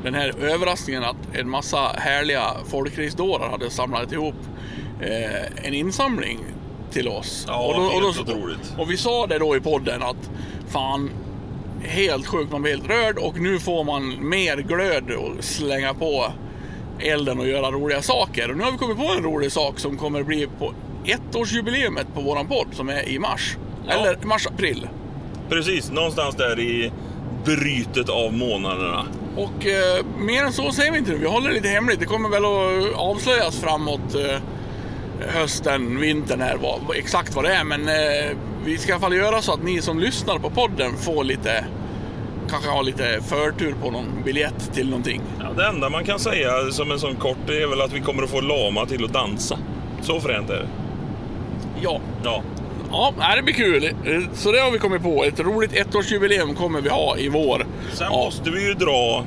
den 0.04 0.14
här 0.14 0.34
överraskningen 0.42 1.04
att 1.04 1.36
en 1.36 1.50
massa 1.50 1.88
härliga 1.98 2.44
folkrace-dårar 2.68 3.50
hade 3.50 3.70
samlat 3.70 4.12
ihop 4.12 4.36
eh, 5.02 5.66
en 5.68 5.74
insamling 5.74 6.40
till 6.92 7.08
oss. 7.08 7.46
Ja, 7.48 7.90
helt 7.94 8.20
otroligt. 8.20 8.74
och 8.78 8.92
vi 8.92 8.98
sa 8.98 9.28
det 9.28 9.40
då 9.40 9.56
i 9.56 9.60
podden 9.60 10.04
att 10.04 10.30
fan, 10.68 11.10
helt 11.84 12.28
sjukt, 12.28 12.52
man 12.52 12.62
blir 12.62 12.72
helt 12.72 12.90
rörd 12.90 13.18
och 13.18 13.40
nu 13.40 13.60
får 13.60 13.84
man 13.84 14.30
mer 14.30 14.58
glöd 14.58 15.12
och 15.12 15.44
slänga 15.44 15.94
på 15.94 16.34
elden 17.00 17.40
och 17.40 17.48
göra 17.48 17.72
roliga 17.72 18.02
saker. 18.02 18.52
Och 18.52 18.58
nu 18.58 18.64
har 18.64 18.72
vi 18.72 18.78
kommit 18.78 18.98
på 18.98 19.14
en 19.18 19.24
rolig 19.24 19.52
sak 19.52 19.80
som 19.80 19.98
kommer 19.98 20.24
bli 20.24 20.48
på 20.60 20.74
ettårsjubileumet 21.06 22.08
på 22.14 22.22
våran 22.22 22.48
podd 22.48 22.68
som 22.72 22.90
är 22.90 23.10
i 23.10 23.20
mars. 23.20 23.58
Ja. 23.88 23.94
Eller 23.94 24.18
mars-april. 24.24 24.88
Precis, 25.50 25.92
någonstans 25.92 26.36
där 26.36 26.60
i 26.60 26.92
brytet 27.46 28.10
av 28.10 28.34
månaderna. 28.34 29.06
Och 29.38 29.66
eh, 29.66 30.06
mer 30.20 30.44
än 30.44 30.54
så 30.54 30.72
säger 30.72 30.92
vi 30.92 30.98
inte 30.98 31.12
nu. 31.12 31.18
Vi 31.18 31.28
håller 31.28 31.50
det 31.50 31.56
lite 31.56 31.68
hemligt. 31.68 32.00
Det 32.00 32.06
kommer 32.06 32.30
väl 32.30 32.46
att 32.46 33.00
avslöjas 33.00 33.60
framåt 33.60 34.16
eh, 34.16 34.42
hösten, 35.28 36.00
vintern 36.00 36.42
här, 36.42 36.58
vad, 36.62 36.96
exakt 36.96 37.36
vad 37.36 37.46
det 37.46 37.54
är. 37.54 37.64
Men 37.64 37.88
eh, 37.88 38.38
vi 38.66 38.78
ska 38.78 38.90
i 38.90 38.94
alla 38.94 39.02
fall 39.02 39.16
göra 39.16 39.42
så 39.42 39.54
att 39.54 39.64
ni 39.64 39.82
som 39.82 40.00
lyssnar 40.00 40.40
på 40.40 40.50
podden 40.50 40.98
får 40.98 41.24
lite, 41.24 41.66
kanske 42.50 42.70
har 42.70 42.84
lite 42.84 43.20
förtur 43.28 43.76
på 43.84 43.92
någon 43.92 44.24
biljett 44.26 44.74
till 44.74 44.90
någonting. 44.90 45.22
Ja, 45.40 45.46
det 45.58 45.68
enda 45.68 45.90
man 45.90 46.04
kan 46.06 46.20
säga 46.20 46.52
som 46.72 46.92
en 46.92 47.00
sån 47.00 47.16
kort 47.16 47.50
är 47.50 47.68
väl 47.70 47.82
att 47.82 47.94
vi 47.94 48.00
kommer 48.00 48.24
att 48.24 48.30
få 48.30 48.42
lama 48.42 48.86
till 48.86 49.06
att 49.06 49.14
dansa. 49.14 49.58
Så 50.02 50.20
fränt 50.20 50.50
är 50.50 50.54
det. 50.54 50.68
Ja, 51.82 52.00
Ja. 52.24 52.44
ja 52.92 53.14
det 53.36 53.42
blir 53.44 53.54
kul. 53.54 53.84
Eh, 53.86 54.22
Så 54.34 54.52
det 54.52 54.60
har 54.60 54.72
vi 54.72 54.80
kommit 54.80 55.02
på. 55.04 55.24
Ett 55.24 55.40
roligt 55.40 55.74
ettårsjubileum 55.74 56.56
kommer 56.56 56.82
vi 56.82 56.90
ha 56.90 57.18
i 57.18 57.30
vår. 57.30 57.66
Sen 57.94 58.08
ja. 58.12 58.18
måste 58.18 58.50
vi 58.52 58.68
ju 58.68 58.74
dra 58.74 59.24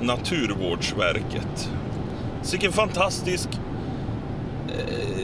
Naturvårdsverket. 0.00 1.70
Vilken 2.50 2.72
fantastisk 2.72 3.48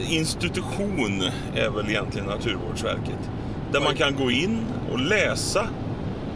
institution 0.09 1.23
är 1.55 1.69
väl 1.69 1.89
egentligen 1.89 2.27
Naturvårdsverket. 2.27 3.29
Där 3.71 3.79
man 3.79 3.95
kan 3.95 4.15
gå 4.15 4.31
in 4.31 4.65
och 4.91 4.99
läsa 4.99 5.67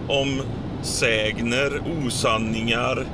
om 0.08 0.42
sägner, 0.82 1.82
osanningar, 2.06 3.06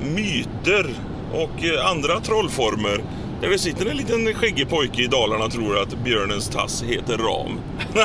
myter 0.00 0.86
och 1.32 1.64
eh, 1.64 1.86
andra 1.86 2.20
trollformer. 2.20 3.00
Där 3.40 3.48
det 3.48 3.58
sitter 3.58 3.86
en 3.86 3.96
liten 3.96 4.34
skäggig 4.34 4.68
pojke 4.68 5.02
i 5.02 5.06
Dalarna 5.06 5.44
och 5.44 5.52
tror 5.52 5.82
att 5.82 6.04
björnens 6.04 6.48
tass 6.48 6.82
heter 6.82 7.18
ram. 7.18 7.60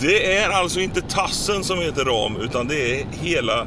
Det 0.00 0.36
är 0.36 0.50
alltså 0.50 0.80
inte 0.80 1.00
tassen 1.00 1.64
som 1.64 1.78
heter 1.78 2.04
ram, 2.04 2.36
utan 2.36 2.68
det 2.68 3.00
är 3.00 3.06
hela 3.12 3.66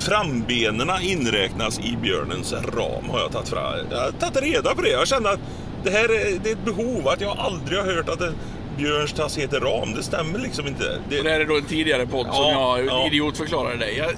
frambenen 0.00 0.90
inräknas 1.02 1.78
i 1.78 1.96
björnens 2.02 2.52
ram 2.52 3.08
har 3.10 3.20
jag 3.20 3.32
tagit 3.32 3.48
fram. 3.48 3.74
Jag 3.90 3.98
har 3.98 4.10
tagit 4.12 4.42
reda 4.42 4.74
på 4.74 4.82
det. 4.82 4.88
Jag 4.88 5.08
känner 5.08 5.30
att 5.30 5.40
det 5.84 5.90
här 5.90 6.04
är, 6.04 6.38
det 6.42 6.50
är 6.50 6.52
ett 6.52 6.64
behov, 6.64 7.08
att 7.08 7.20
jag 7.20 7.38
aldrig 7.38 7.78
har 7.78 7.86
hört 7.86 8.08
att 8.08 8.20
en 8.20 8.34
björns 8.76 9.12
tass 9.12 9.38
heter 9.38 9.60
ram. 9.60 9.94
Det 9.94 10.02
stämmer 10.02 10.38
liksom 10.38 10.66
inte. 10.66 10.84
Och 10.84 11.24
det 11.24 11.30
här 11.30 11.40
är 11.40 11.46
då 11.46 11.56
en 11.56 11.64
tidigare 11.64 12.06
podd 12.06 12.26
som 12.26 12.34
Ja, 12.34 12.78
jag 12.78 12.86
ja. 12.86 13.06
idiotförklarade 13.06 13.76
dig. 13.76 13.96
Jag, 13.96 14.10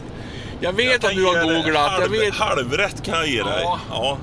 jag 0.61 0.73
vet 0.73 1.03
Jag 1.03 1.11
att 1.11 1.17
du 1.17 1.25
har 1.25 1.43
googlat. 1.63 1.91
Halv, 1.91 2.15
Jag 2.15 2.21
vet... 2.21 2.35
Halvrätt 2.35 3.03
kan 3.03 3.15
jag 3.15 3.29
ge 3.29 3.43
dig. 3.43 3.61
Ja. 3.63 3.79
Ja. 3.91 4.19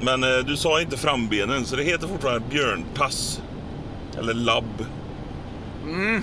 Men 0.00 0.24
eh, 0.24 0.38
du 0.46 0.56
sa 0.56 0.80
inte 0.80 0.96
frambenen, 0.96 1.64
så 1.64 1.76
det 1.76 1.82
heter 1.82 2.08
fortfarande 2.08 2.42
björntass. 2.50 3.40
Eller 4.18 4.34
labb. 4.34 4.84
Mm. 5.84 6.22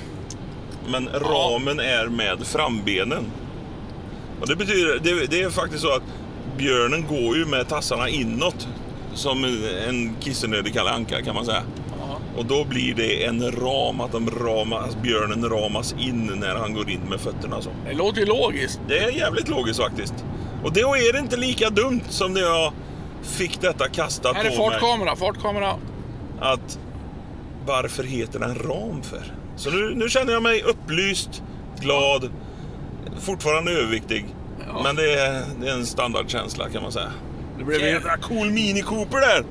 Men 0.88 1.10
ramen 1.14 1.80
är 1.80 2.08
med 2.08 2.48
frambenen. 2.48 3.26
Och 4.42 4.48
det 4.48 4.56
betyder, 4.56 5.00
det, 5.04 5.26
det 5.26 5.42
är 5.42 5.50
faktiskt 5.50 5.82
så 5.84 5.92
att 5.92 6.04
björnen 6.58 7.06
går 7.08 7.38
ju 7.38 7.46
med 7.46 7.68
tassarna 7.68 8.10
inåt. 8.10 8.68
Som 9.14 9.44
en 9.88 10.16
kissenödig 10.22 10.74
Kalle 10.74 10.90
Anka 10.90 11.22
kan 11.22 11.36
man 11.36 11.46
säga. 11.46 11.64
Och 12.38 12.46
då 12.46 12.66
blir 12.66 12.94
det 12.96 13.24
en 13.26 13.52
ram, 13.52 14.02
att 14.02 14.12
de 14.12 14.30
ramas, 14.30 14.98
björnen 15.02 15.50
ramas 15.50 15.96
in 16.00 16.32
när 16.36 16.56
han 16.56 16.74
går 16.74 16.90
in 16.90 17.00
med 17.10 17.20
fötterna 17.20 17.62
så. 17.62 17.70
Det 17.86 17.94
låter 17.94 18.20
ju 18.20 18.26
logiskt. 18.26 18.80
Det 18.88 19.00
är 19.00 19.10
jävligt 19.10 19.48
logiskt 19.48 19.80
faktiskt. 19.80 20.14
Och 20.64 20.74
då 20.74 20.96
är 20.96 21.14
det 21.14 21.20
inte 21.20 21.38
lika 21.38 21.70
dumt 21.70 22.02
som 22.10 22.34
när 22.34 22.42
jag 22.42 22.74
fick 23.22 23.62
detta 23.62 23.90
kastat 23.90 24.36
Här 24.36 24.46
är 24.46 24.58
på 24.58 24.70
mig. 24.70 24.80
fartkamera, 24.80 25.16
fartkamera. 25.16 25.76
Att 26.40 26.80
varför 27.66 28.04
heter 28.04 28.40
den 28.40 28.56
ram 28.56 29.02
för? 29.04 29.34
Så 29.56 29.70
nu, 29.70 29.96
nu 29.96 30.10
känner 30.10 30.34
jag 30.34 30.44
mig 30.44 30.62
upplyst, 30.64 31.44
glad, 31.80 32.30
fortfarande 33.20 33.72
överviktig. 33.72 34.26
Ja. 34.68 34.82
Men 34.84 34.96
det 34.96 35.14
är, 35.14 35.44
det 35.62 35.70
är 35.70 35.74
en 35.74 35.86
standardkänsla 35.86 36.70
kan 36.70 36.84
man 36.84 36.92
säga. 36.92 37.12
Det 37.58 37.64
blev, 37.64 37.82
Jävla 37.82 38.18
cool 38.18 38.52
Mini 38.52 38.82
Cooper 38.82 39.18
där! 39.18 39.46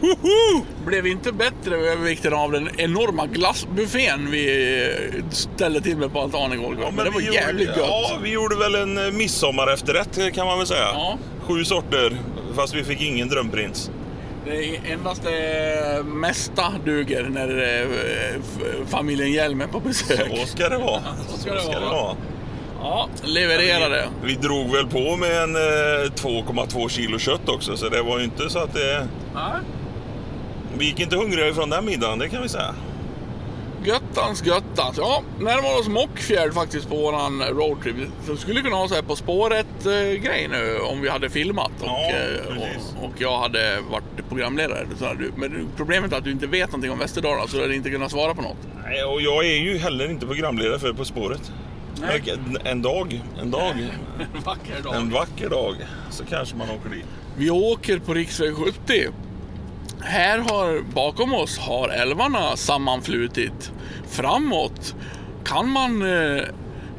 Woho! 0.00 0.64
blev 0.86 1.06
inte 1.06 1.32
bättre 1.32 1.76
övervikten 1.76 2.34
av 2.34 2.52
den 2.52 2.68
enorma 2.80 3.26
glassbuffén 3.26 4.30
vi 4.30 5.22
ställde 5.30 5.80
till 5.80 5.96
med 5.96 6.12
på 6.12 6.20
altanen 6.20 6.52
igår. 6.52 6.92
men, 6.96 7.04
det 7.04 7.10
var 7.10 7.20
vi 7.20 7.34
jävligt 7.34 7.68
gjorde, 7.68 7.80
gött. 7.80 7.88
Ja, 7.88 8.18
vi 8.22 8.30
gjorde 8.30 8.56
väl 8.56 8.74
en 8.74 8.98
eh, 9.06 9.12
midsommarefterrätt 9.12 10.34
kan 10.34 10.46
man 10.46 10.58
väl 10.58 10.66
säga. 10.66 10.88
Ja. 10.92 11.18
Sju 11.42 11.64
sorter, 11.64 12.16
fast 12.56 12.74
vi 12.74 12.84
fick 12.84 13.00
ingen 13.02 13.28
drömprins. 13.28 13.90
Det 14.44 14.76
är 14.76 14.92
endast 14.92 15.22
det 15.22 16.02
mesta 16.04 16.72
duger 16.84 17.22
när 17.22 17.48
eh, 17.48 18.40
familjen 18.86 19.32
Hjelm 19.32 19.60
är 19.60 19.66
på 19.66 19.80
besök. 19.80 20.38
Så 20.40 20.46
ska 20.46 20.68
det 20.68 20.78
vara. 20.78 21.00
Så 21.28 21.38
ska 21.38 21.54
det 21.54 21.80
vara. 21.90 22.16
Ja, 22.88 23.08
Vi, 23.22 23.28
levererade. 23.28 24.08
vi 24.24 24.34
drog 24.34 24.72
väl 24.72 24.86
på 24.86 25.16
med 25.16 25.42
en 25.42 25.56
eh, 25.56 26.10
2,2 26.10 26.88
kilo 26.88 27.18
kött 27.18 27.48
också, 27.48 27.76
så 27.76 27.88
det 27.88 28.02
var 28.02 28.18
ju 28.18 28.24
inte 28.24 28.50
så 28.50 28.58
att 28.58 28.74
det... 28.74 29.08
Nej. 29.34 29.60
Vi 30.78 30.84
gick 30.84 31.00
inte 31.00 31.16
hungriga 31.16 31.48
ifrån 31.48 31.70
den 31.70 31.84
middagen, 31.84 32.18
det 32.18 32.28
kan 32.28 32.42
vi 32.42 32.48
säga. 32.48 32.74
Göttans 33.84 34.44
göttans. 34.44 34.98
Ja, 34.98 35.22
närmar 35.40 35.80
oss 35.80 35.88
Mockfjärd 35.88 36.54
faktiskt 36.54 36.88
på 36.88 36.96
våran 36.96 37.42
roadtrip. 37.42 37.96
Så 38.26 38.32
vi 38.32 38.38
skulle 38.38 38.60
kunna 38.62 38.76
ha 38.76 38.88
så 38.88 38.94
här 38.94 39.02
På 39.02 39.16
spåret-grej 39.16 40.48
nu 40.50 40.78
om 40.78 41.00
vi 41.00 41.08
hade 41.08 41.30
filmat 41.30 41.70
och, 41.80 41.86
Ja, 41.86 42.10
eh, 42.10 42.56
och, 42.98 43.04
och 43.04 43.12
jag 43.18 43.38
hade 43.38 43.80
varit 43.90 44.28
programledare. 44.28 44.86
Men 45.36 45.68
problemet 45.76 46.12
är 46.12 46.16
att 46.16 46.24
du 46.24 46.30
inte 46.30 46.46
vet 46.46 46.68
någonting 46.70 46.90
om 46.90 46.98
Västerdalarna 46.98 47.46
så 47.46 47.56
du 47.56 47.62
hade 47.62 47.74
inte 47.74 47.90
kunnat 47.90 48.10
svara 48.10 48.34
på 48.34 48.42
något. 48.42 48.56
Nej, 48.84 49.04
och 49.04 49.20
jag 49.20 49.46
är 49.46 49.56
ju 49.56 49.78
heller 49.78 50.10
inte 50.10 50.26
programledare 50.26 50.78
för 50.78 50.92
På 50.92 51.04
spåret. 51.04 51.52
Men 52.00 52.58
En 52.64 52.82
dag, 52.82 53.22
en 53.40 53.50
dag, 53.50 53.72
En 54.34 54.42
vacker 54.44 54.82
dag. 54.82 54.94
en 54.96 55.10
vacker 55.10 55.48
dag, 55.50 55.74
så 56.10 56.24
kanske 56.24 56.56
man 56.56 56.70
åker 56.70 56.90
dit. 56.90 57.04
Vi 57.36 57.50
åker 57.50 57.98
på 57.98 58.14
riksväg 58.14 58.54
70. 58.54 59.08
Här 60.00 60.38
har, 60.38 60.80
bakom 60.94 61.34
oss 61.34 61.58
har 61.58 61.88
älvarna 61.88 62.56
sammanflutit. 62.56 63.72
Framåt 64.08 64.94
kan 65.44 65.70
man 65.70 66.02
eh, 66.36 66.42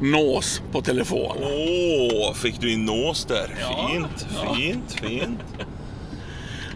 nås 0.00 0.62
på 0.72 0.82
telefon. 0.82 1.36
Åh, 1.42 2.34
fick 2.34 2.60
du 2.60 2.72
in 2.72 2.84
nås 2.84 3.24
där? 3.24 3.54
Ja, 3.60 3.90
Fint, 3.92 4.26
ja. 4.44 4.54
fint, 4.54 4.92
fint. 4.92 5.40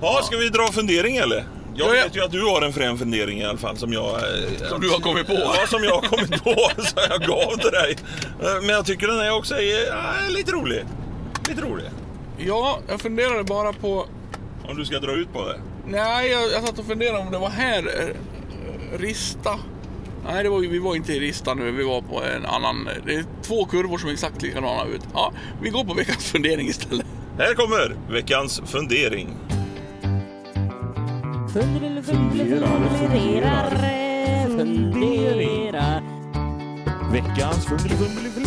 Ja, 0.04 0.20
ska 0.22 0.36
vi 0.36 0.48
dra 0.48 0.72
fundering 0.72 1.16
eller? 1.16 1.44
Jag 1.74 1.88
Ja, 1.88 1.94
ja. 1.96 2.02
vet 2.04 2.16
ju 2.16 2.24
att 2.24 2.30
du 2.32 2.42
har 2.44 2.62
en 2.62 2.72
frän 2.72 2.98
fundering 2.98 3.38
i 3.40 3.44
alla 3.44 3.58
fall 3.58 3.76
som 3.76 3.92
jag... 3.92 4.08
eh, 4.14 4.68
Som 4.68 4.80
du 4.80 4.90
har 4.90 4.98
kommit 5.00 5.26
på. 5.26 5.32
Ja, 5.32 5.66
som 5.66 5.84
jag 5.84 5.94
har 5.94 6.02
kommit 6.08 6.44
på, 6.44 6.54
så 6.82 6.94
jag 7.10 7.20
gav 7.20 7.56
till 7.56 7.70
dig. 7.70 7.96
Eh, 8.42 8.54
Men 8.60 8.68
jag 8.68 8.86
tycker 8.86 9.06
den 9.06 9.20
är 9.20 9.36
också 9.36 9.54
är, 9.54 9.86
ja, 9.88 10.12
lite 10.28 10.52
rolig. 10.52 10.84
Lite 11.48 11.60
rolig. 11.62 11.86
Ja, 12.38 12.78
jag 12.88 13.00
funderade 13.00 13.44
bara 13.44 13.72
på... 13.72 14.06
Om 14.68 14.76
du 14.76 14.84
ska 14.84 14.98
dra 14.98 15.12
ut 15.12 15.32
på 15.32 15.48
det. 15.48 15.60
Nej, 15.86 16.30
jag, 16.30 16.42
jag 16.52 16.66
satt 16.66 16.78
och 16.78 16.86
funderade 16.86 17.18
om 17.18 17.30
det 17.32 17.38
var 17.38 17.50
här. 17.50 17.78
eh, 18.00 18.98
Rista. 18.98 19.58
Nej, 20.26 20.42
det 20.42 20.48
var, 20.48 20.58
vi 20.60 20.78
var 20.78 20.96
inte 20.96 21.12
i 21.12 21.20
Rista 21.20 21.54
nu. 21.54 21.70
Vi 21.70 21.84
var 21.84 22.00
på 22.02 22.22
en 22.22 22.46
annan. 22.46 22.88
Det 23.06 23.14
är 23.14 23.24
två 23.42 23.64
kurvor 23.64 23.98
som 23.98 24.08
är 24.08 24.12
exakt 24.12 24.42
likadana 24.42 24.84
ut. 24.84 25.00
Ja, 25.14 25.32
vi 25.62 25.68
går 25.70 25.84
på 25.84 25.94
veckans 25.94 26.24
fundering 26.32 26.68
istället. 26.68 27.06
Här 27.38 27.54
kommer 27.54 27.96
veckans 28.10 28.62
fundering. 28.66 29.28
Funderar, 31.52 32.02
funderar, 32.02 33.70
funderar. 34.48 36.02
Veckans 37.12 37.66
fundering. 37.66 38.42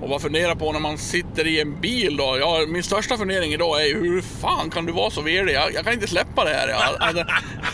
Och 0.00 0.08
vad 0.08 0.22
funderar 0.22 0.54
på 0.54 0.72
när 0.72 0.80
man 0.80 0.98
sitter 0.98 1.46
i 1.46 1.60
en 1.60 1.80
bil 1.80 2.16
då? 2.16 2.36
Ja, 2.40 2.64
min 2.68 2.82
största 2.82 3.16
fundering 3.16 3.52
idag 3.52 3.82
är 3.82 3.86
ju 3.86 4.00
hur 4.00 4.22
fan 4.22 4.70
kan 4.70 4.86
du 4.86 4.92
vara 4.92 5.10
så 5.10 5.22
velig? 5.22 5.54
Jag, 5.54 5.74
jag 5.74 5.84
kan 5.84 5.92
inte 5.92 6.06
släppa 6.06 6.44
det 6.44 6.50
här. 6.50 6.68
Jag, 6.68 7.26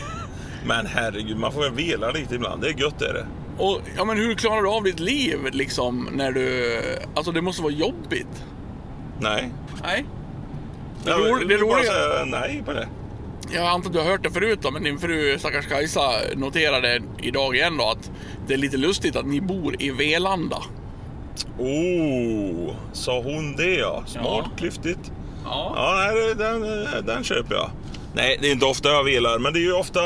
Men 0.66 0.86
herregud, 0.86 1.36
man 1.36 1.52
får 1.52 1.60
väl 1.60 1.72
vela 1.72 2.10
lite 2.10 2.34
ibland. 2.34 2.62
Det 2.62 2.68
är 2.68 2.80
gött 2.80 3.02
är 3.02 3.14
det. 3.14 3.26
och 3.58 3.80
ja, 3.96 4.04
men 4.04 4.16
hur 4.16 4.34
klarar 4.34 4.62
du 4.62 4.68
av 4.68 4.82
ditt 4.84 5.00
liv 5.00 5.38
liksom 5.52 6.08
när 6.12 6.32
du... 6.32 6.78
Alltså 7.14 7.32
det 7.32 7.42
måste 7.42 7.62
vara 7.62 7.72
jobbigt. 7.72 8.44
Nej. 9.20 9.52
Nej. 9.82 10.04
Jag 11.06 11.20
ro, 11.30 11.36
vill 11.38 11.48
det 11.48 11.58
bara 11.58 11.78
roliga... 11.78 11.92
säga 11.92 12.24
nej 12.24 12.62
på 12.66 12.72
det. 12.72 12.88
Jag 13.54 13.66
antar 13.66 13.86
att 13.88 13.92
du 13.92 13.98
har 13.98 14.06
hört 14.10 14.22
det 14.22 14.30
förut 14.30 14.58
då, 14.62 14.70
men 14.70 14.82
din 14.84 14.98
fru 14.98 15.38
stackars 15.38 15.66
Kajsa 15.66 16.10
noterade 16.36 17.00
idag 17.18 17.56
igen 17.56 17.76
då 17.76 17.90
att 17.90 18.10
det 18.46 18.54
är 18.54 18.58
lite 18.58 18.76
lustigt 18.76 19.16
att 19.16 19.26
ni 19.26 19.40
bor 19.40 19.82
i 19.82 19.90
Velanda. 19.90 20.58
Oh, 21.58 22.74
sa 22.92 23.20
hon 23.20 23.56
det 23.56 23.74
ja? 23.74 24.02
Smart, 24.06 24.24
Ja. 24.24 24.50
klyftigt. 24.56 25.12
Ja. 25.44 25.72
Ja, 25.76 25.94
nej, 26.14 26.34
den, 26.34 26.60
den 27.06 27.24
köper 27.24 27.54
jag. 27.54 27.70
Nej, 28.14 28.38
det 28.40 28.48
är 28.48 28.52
inte 28.52 28.66
ofta 28.66 28.88
jag 28.88 29.04
velar, 29.04 29.38
men 29.38 29.52
det 29.52 29.58
är 29.58 29.62
ju 29.62 29.72
ofta, 29.72 30.00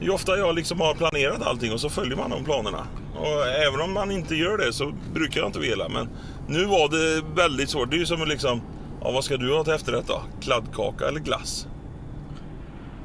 det 0.00 0.06
är 0.06 0.10
ofta 0.10 0.38
jag 0.38 0.54
liksom 0.54 0.80
har 0.80 0.94
planerat 0.94 1.42
allting 1.42 1.72
och 1.72 1.80
så 1.80 1.90
följer 1.90 2.16
man 2.16 2.30
de 2.30 2.44
planerna. 2.44 2.86
Och 3.16 3.46
även 3.66 3.80
om 3.80 3.92
man 3.92 4.10
inte 4.10 4.34
gör 4.34 4.58
det 4.58 4.72
så 4.72 4.92
brukar 5.14 5.40
jag 5.40 5.48
inte 5.48 5.58
vela. 5.58 5.88
Men 5.88 6.08
nu 6.48 6.64
var 6.64 6.88
det 6.88 7.24
väldigt 7.42 7.70
svårt. 7.70 7.90
Det 7.90 7.96
är 7.96 7.98
ju 7.98 8.06
som 8.06 8.28
liksom, 8.28 8.60
ja, 9.02 9.10
vad 9.10 9.24
ska 9.24 9.36
du 9.36 9.54
ha 9.54 9.64
till 9.64 9.72
efterrätt 9.72 10.06
då? 10.06 10.22
Kladdkaka 10.40 11.08
eller 11.08 11.20
glass? 11.20 11.66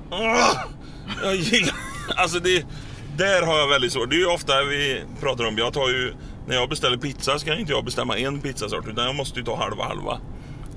Ah! 0.09 0.55
Jag 1.23 1.35
gillar... 1.35 1.75
Alltså 2.15 2.39
det... 2.39 2.65
Där 3.17 3.41
har 3.41 3.57
jag 3.57 3.67
väldigt 3.67 3.91
svårt. 3.91 4.09
Det 4.09 4.15
är 4.15 4.19
ju 4.19 4.27
ofta 4.27 4.63
vi 4.63 5.03
pratar 5.19 5.47
om, 5.47 5.57
jag 5.57 5.73
tar 5.73 5.89
ju... 5.89 6.13
När 6.47 6.55
jag 6.55 6.69
beställer 6.69 6.97
pizza 6.97 7.39
så 7.39 7.45
kan 7.45 7.59
inte 7.59 7.71
jag 7.71 7.85
bestämma 7.85 8.17
en 8.17 8.41
pizzasort 8.41 8.87
utan 8.87 9.05
jag 9.05 9.15
måste 9.15 9.39
ju 9.39 9.45
ta 9.45 9.55
halva 9.55 9.83
halva. 9.83 10.19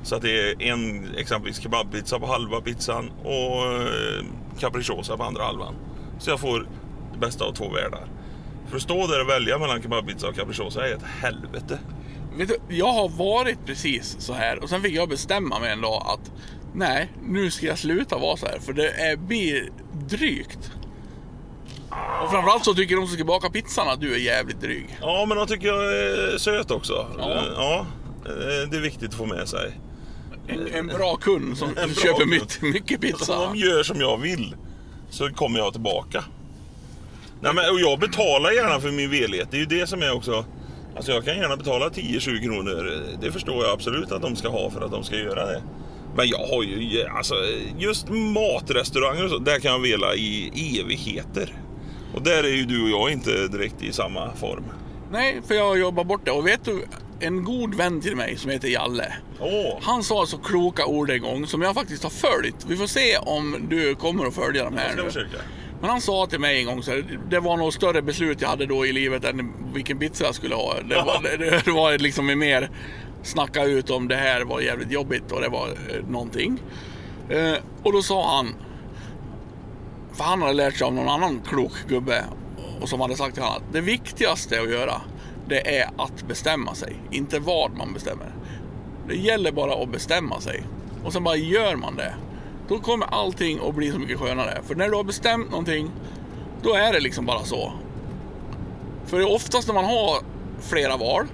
Så 0.02 0.16
att 0.16 0.22
det 0.22 0.50
är 0.50 0.62
en 0.62 1.14
exempelvis 1.16 1.60
kebabpizza 1.60 2.18
på 2.18 2.26
halva 2.26 2.60
pizzan 2.60 3.10
och 3.24 3.72
eh, 3.72 4.24
capricciosa 4.58 5.16
på 5.16 5.22
andra 5.22 5.42
halvan. 5.42 5.74
Så 6.18 6.30
jag 6.30 6.40
får 6.40 6.68
det 7.12 7.18
bästa 7.18 7.44
av 7.44 7.52
två 7.52 7.68
världar. 7.68 8.06
För 8.68 8.76
att 8.76 8.82
stå 8.82 9.06
där 9.06 9.20
och 9.20 9.28
välja 9.28 9.58
mellan 9.58 9.82
kebabpizza 9.82 10.28
och 10.28 10.34
capricciosa 10.34 10.88
är 10.88 10.94
ett 10.94 11.04
helvete. 11.20 11.78
Vet 12.36 12.48
du, 12.48 12.58
jag 12.68 12.92
har 12.92 13.08
varit 13.08 13.58
precis 13.66 14.16
så 14.18 14.32
här 14.32 14.62
och 14.62 14.68
sen 14.68 14.82
fick 14.82 14.94
jag 14.94 15.08
bestämma 15.08 15.58
mig 15.58 15.72
en 15.72 15.80
dag 15.80 16.02
att 16.06 16.32
nej, 16.74 17.12
nu 17.22 17.50
ska 17.50 17.66
jag 17.66 17.78
sluta 17.78 18.18
vara 18.18 18.36
så 18.36 18.46
här 18.46 18.58
för 18.58 18.72
det 18.72 18.90
är, 18.90 19.16
blir 19.16 19.70
drygt. 20.08 20.70
Och 22.22 22.30
framförallt 22.30 22.64
så 22.64 22.74
tycker 22.74 22.96
de 22.96 23.06
som 23.06 23.16
ska 23.16 23.24
baka 23.24 23.50
pizzan 23.50 23.88
att 23.88 24.00
du 24.00 24.14
är 24.14 24.18
jävligt 24.18 24.60
dryg. 24.60 24.98
Ja, 25.00 25.24
men 25.28 25.36
de 25.36 25.46
tycker 25.46 25.66
jag 25.66 25.84
är 25.84 26.38
söt 26.38 26.70
också. 26.70 27.06
Ja. 27.18 27.42
Ja 27.56 27.86
eh, 28.26 28.70
det 28.70 28.76
är 28.76 28.80
viktigt 28.80 29.08
att 29.08 29.14
få 29.14 29.26
med 29.26 29.48
sig. 29.48 29.80
En, 30.48 30.66
en 30.74 30.86
bra 30.86 31.16
kund 31.16 31.58
som 31.58 31.74
bra 31.74 31.88
köper 31.88 32.18
kund. 32.18 32.30
mycket, 32.30 32.62
mycket 32.62 32.96
Om 32.96 33.00
pizza. 33.00 33.46
de 33.46 33.56
gör 33.56 33.82
som 33.82 34.00
jag 34.00 34.18
vill 34.18 34.56
så 35.10 35.28
kommer 35.30 35.58
jag 35.58 35.72
tillbaka. 35.72 36.24
Nej, 37.40 37.54
men, 37.54 37.70
och 37.70 37.80
jag 37.80 37.98
betalar 37.98 38.50
gärna 38.50 38.80
för 38.80 38.90
min 38.90 39.10
velighet. 39.10 39.48
Det 39.50 39.56
är 39.56 39.60
ju 39.60 39.66
det 39.66 39.86
som 39.86 40.02
är 40.02 40.12
också... 40.14 40.44
Alltså 40.96 41.12
jag 41.12 41.24
kan 41.24 41.36
gärna 41.36 41.56
betala 41.56 41.88
10-20 41.88 42.42
kronor. 42.42 42.92
Det 43.20 43.32
förstår 43.32 43.64
jag 43.64 43.72
absolut 43.72 44.12
att 44.12 44.22
de 44.22 44.36
ska 44.36 44.48
ha 44.48 44.70
för 44.70 44.80
att 44.80 44.90
de 44.90 45.04
ska 45.04 45.16
göra 45.16 45.46
det. 45.46 45.62
Men 46.16 46.28
jag 46.28 46.38
har 46.38 46.62
ju... 46.62 47.04
Alltså, 47.16 47.34
just 47.78 48.08
matrestauranger 48.08 49.24
och 49.24 49.30
så, 49.30 49.38
där 49.38 49.58
kan 49.58 49.72
jag 49.72 49.78
vela 49.78 50.14
i 50.14 50.80
evigheter. 50.80 51.52
Och 52.14 52.22
där 52.22 52.44
är 52.44 52.48
ju 52.56 52.64
du 52.64 52.82
och 52.82 52.90
jag 52.90 53.10
inte 53.12 53.48
direkt 53.48 53.82
i 53.82 53.92
samma 53.92 54.32
form. 54.32 54.64
Nej, 55.12 55.40
för 55.48 55.54
jag 55.54 55.78
jobbar 55.78 56.04
bort 56.04 56.20
det. 56.24 56.30
Och 56.30 56.46
vet 56.46 56.64
du, 56.64 56.84
en 57.20 57.44
god 57.44 57.74
vän 57.74 58.00
till 58.00 58.16
mig 58.16 58.36
som 58.36 58.50
heter 58.50 58.68
Jalle. 58.68 59.12
Åh! 59.40 59.78
Han 59.82 60.02
sa 60.02 60.26
så 60.26 60.38
kloka 60.38 60.86
ord 60.86 61.10
en 61.10 61.22
gång 61.22 61.46
som 61.46 61.62
jag 61.62 61.74
faktiskt 61.74 62.02
har 62.02 62.10
följt. 62.10 62.56
Vi 62.68 62.76
får 62.76 62.86
se 62.86 63.16
om 63.18 63.66
du 63.70 63.94
kommer 63.94 64.26
att 64.26 64.34
följa 64.34 64.64
de 64.64 64.74
Jag 64.74 64.80
här 64.80 64.92
ska 64.92 65.02
nu. 65.02 65.08
försöka. 65.08 65.36
Men 65.80 65.90
han 65.90 66.00
sa 66.00 66.26
till 66.26 66.40
mig 66.40 66.60
en 66.60 66.66
gång 66.66 66.82
så 66.82 66.90
här, 66.90 67.20
det 67.30 67.40
var 67.40 67.56
något 67.56 67.74
större 67.74 68.02
beslut 68.02 68.40
jag 68.40 68.48
hade 68.48 68.66
då 68.66 68.86
i 68.86 68.92
livet 68.92 69.24
än 69.24 69.52
vilken 69.74 69.98
pizza 69.98 70.24
jag 70.24 70.34
skulle 70.34 70.54
ha. 70.54 70.74
Det 70.88 70.94
var, 70.94 71.22
det, 71.38 71.64
det 71.64 71.70
var 71.70 71.98
liksom 71.98 72.26
mer 72.26 72.70
snacka 73.22 73.64
ut 73.64 73.90
om 73.90 74.08
det 74.08 74.16
här 74.16 74.44
var 74.44 74.60
jävligt 74.60 74.90
jobbigt 74.90 75.32
och 75.32 75.40
det 75.40 75.48
var 75.48 75.68
eh, 75.68 76.08
någonting. 76.08 76.60
Eh, 77.30 77.54
och 77.82 77.92
då 77.92 78.02
sa 78.02 78.36
han, 78.36 78.54
för 80.12 80.24
han 80.24 80.42
hade 80.42 80.54
lärt 80.54 80.76
sig 80.76 80.84
av 80.84 80.94
någon 80.94 81.08
annan 81.08 81.40
klok 81.40 81.72
gubbe 81.88 82.24
och 82.80 82.88
som 82.88 83.00
hade 83.00 83.16
sagt 83.16 83.34
till 83.34 83.42
honom 83.42 83.56
att 83.56 83.72
det 83.72 83.80
viktigaste 83.80 84.60
att 84.60 84.70
göra 84.70 85.00
det 85.48 85.78
är 85.78 85.90
att 85.96 86.22
bestämma 86.28 86.74
sig, 86.74 86.96
inte 87.10 87.38
vad 87.38 87.76
man 87.76 87.92
bestämmer. 87.92 88.32
Det 89.08 89.16
gäller 89.16 89.52
bara 89.52 89.82
att 89.82 89.92
bestämma 89.92 90.40
sig. 90.40 90.62
Och 91.04 91.12
sen 91.12 91.24
bara 91.24 91.36
gör 91.36 91.76
man 91.76 91.96
det. 91.96 92.14
Då 92.68 92.78
kommer 92.78 93.06
allting 93.06 93.60
att 93.68 93.74
bli 93.74 93.90
så 93.90 93.98
mycket 93.98 94.18
skönare. 94.18 94.60
För 94.66 94.74
när 94.74 94.88
du 94.88 94.96
har 94.96 95.04
bestämt 95.04 95.50
någonting, 95.50 95.90
då 96.62 96.74
är 96.74 96.92
det 96.92 97.00
liksom 97.00 97.26
bara 97.26 97.44
så. 97.44 97.72
För 99.06 99.34
oftast 99.34 99.68
när 99.68 99.74
man 99.74 99.84
har 99.84 100.18
flera 100.60 100.96
val, 100.96 101.26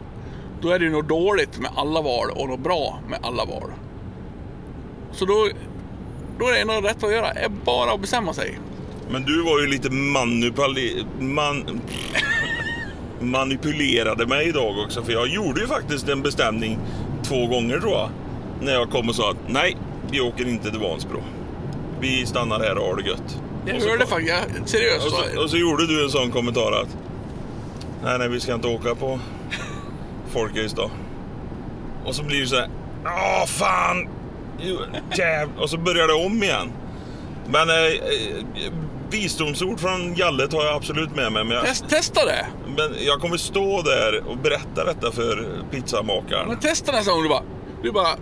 då 0.60 0.68
är 0.68 0.78
det 0.78 0.84
ju 0.84 0.90
något 0.90 1.08
dåligt 1.08 1.58
med 1.58 1.70
alla 1.76 2.00
val 2.02 2.30
och 2.30 2.48
något 2.48 2.60
bra 2.60 3.00
med 3.08 3.18
alla 3.22 3.44
val. 3.44 3.70
Så 5.12 5.24
då, 5.24 5.48
då 6.38 6.48
är 6.48 6.52
det 6.52 6.60
enda 6.60 6.74
rätt 6.74 7.04
att 7.04 7.12
göra, 7.12 7.30
är 7.30 7.48
bara 7.48 7.92
att 7.92 8.00
bestämma 8.00 8.32
sig. 8.32 8.58
Men 9.10 9.22
du 9.22 9.42
var 9.42 9.60
ju 9.60 9.66
lite 9.66 9.90
manipuli... 9.90 11.04
Man... 11.20 11.80
manipulerade 13.20 14.26
mig 14.26 14.48
idag 14.48 14.78
också. 14.84 15.02
För 15.02 15.12
jag 15.12 15.28
gjorde 15.28 15.60
ju 15.60 15.66
faktiskt 15.66 16.08
en 16.08 16.22
bestämning 16.22 16.78
två 17.22 17.46
gånger 17.46 17.80
tror 17.80 17.92
jag. 17.92 18.10
När 18.60 18.72
jag 18.72 18.90
kom 18.90 19.08
och 19.08 19.14
sa 19.14 19.30
att 19.30 19.36
nej, 19.48 19.76
vi 20.12 20.20
åker 20.20 20.48
inte 20.48 20.70
till 20.70 20.80
Vansbro. 20.80 21.22
Vi 22.00 22.26
stannar 22.26 22.60
här 22.60 22.78
och 22.78 22.86
har 22.86 22.96
det 22.96 23.08
gött. 23.08 23.38
Jag 23.66 23.76
Och 23.76 23.82
så 23.82 23.88
hörde 23.88 24.06
faktiskt, 24.06 24.28
jag, 24.30 24.68
seriöst. 24.68 25.06
Och 25.06 25.12
så, 25.12 25.42
och 25.42 25.50
så 25.50 25.56
gjorde 25.56 25.86
du 25.86 26.04
en 26.04 26.10
sån 26.10 26.30
kommentar 26.30 26.72
att 26.72 26.96
nej, 28.04 28.18
nej, 28.18 28.28
vi 28.28 28.40
ska 28.40 28.54
inte 28.54 28.68
åka 28.68 28.94
på 28.94 29.18
Folkis 30.32 30.72
då. 30.72 30.90
Och 32.04 32.14
så 32.14 32.22
blir 32.22 32.40
det 32.40 32.46
så 32.46 32.56
här, 32.56 32.68
åh 33.04 33.46
fan. 33.46 34.08
Och 35.58 35.70
så 35.70 35.78
börjar 35.78 36.06
det 36.08 36.26
om 36.26 36.42
igen. 36.42 36.72
Men 37.48 37.70
eh, 37.70 37.76
eh, 37.76 38.72
visdomsord 39.10 39.80
från 39.80 40.14
Jalle 40.14 40.48
tar 40.48 40.64
jag 40.64 40.74
absolut 40.74 41.16
med 41.16 41.32
mig. 41.32 41.44
Men 41.44 41.56
jag, 41.56 41.66
Test, 41.66 41.88
testa 41.88 42.24
det! 42.24 42.46
men 42.76 43.04
jag 43.06 43.20
kommer 43.20 43.36
stå 43.36 43.82
där 43.82 44.22
och 44.26 44.38
berätta 44.38 44.84
detta 44.84 45.12
för 45.12 45.48
pizzamakaren. 45.70 46.48
Men 46.48 46.58
testa 46.58 46.92
nästa 46.92 47.12
gång 47.12 47.22
du 47.22 47.28
bara, 47.28 47.42
du 47.82 47.92
bara, 47.92 48.16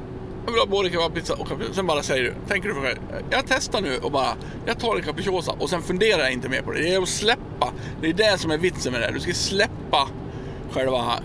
jag 0.51 0.53
vill 0.53 0.61
ha 0.61 0.67
både 0.67 0.91
kebabpizza 0.91 1.35
och 1.35 1.49
capricciosa. 1.49 1.75
Sen 1.75 1.87
bara 1.87 2.03
säger 2.03 2.23
du, 2.23 2.35
tänker 2.49 2.69
du 2.69 2.75
för 2.75 2.81
själv. 2.81 2.99
jag 3.31 3.45
testar 3.49 3.81
nu 3.81 3.99
och 3.99 4.13
bara, 4.13 4.37
jag 4.67 4.79
tar 4.79 4.97
en 4.97 5.03
capricciosa 5.03 5.53
och 5.59 5.71
sen 5.71 5.83
funderar 5.83 6.23
jag 6.23 6.33
inte 6.33 6.49
mer 6.49 6.63
på 6.63 6.73
det. 6.73 6.83
Det 6.83 6.95
är 6.95 7.03
att 7.03 7.09
släppa, 7.09 7.73
det 8.01 8.09
är 8.09 8.13
det 8.13 8.39
som 8.39 8.51
är 8.51 8.59
vitsen 8.59 8.93
med 8.93 9.01
det 9.01 9.07
här. 9.07 9.13
Du 9.13 9.21
ska 9.21 9.33
släppa 9.33 10.09
själva 10.71 11.21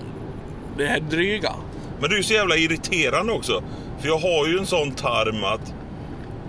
det 0.77 0.87
här 0.87 0.99
dryga. 0.99 1.55
Men 1.99 2.09
det 2.09 2.15
är 2.15 2.17
ju 2.17 2.23
så 2.23 2.33
jävla 2.33 2.55
irriterande 2.55 3.33
också. 3.33 3.63
För 3.99 4.07
jag 4.07 4.17
har 4.17 4.47
ju 4.47 4.57
en 4.57 4.65
sån 4.65 4.91
tarm 4.91 5.43
att 5.43 5.73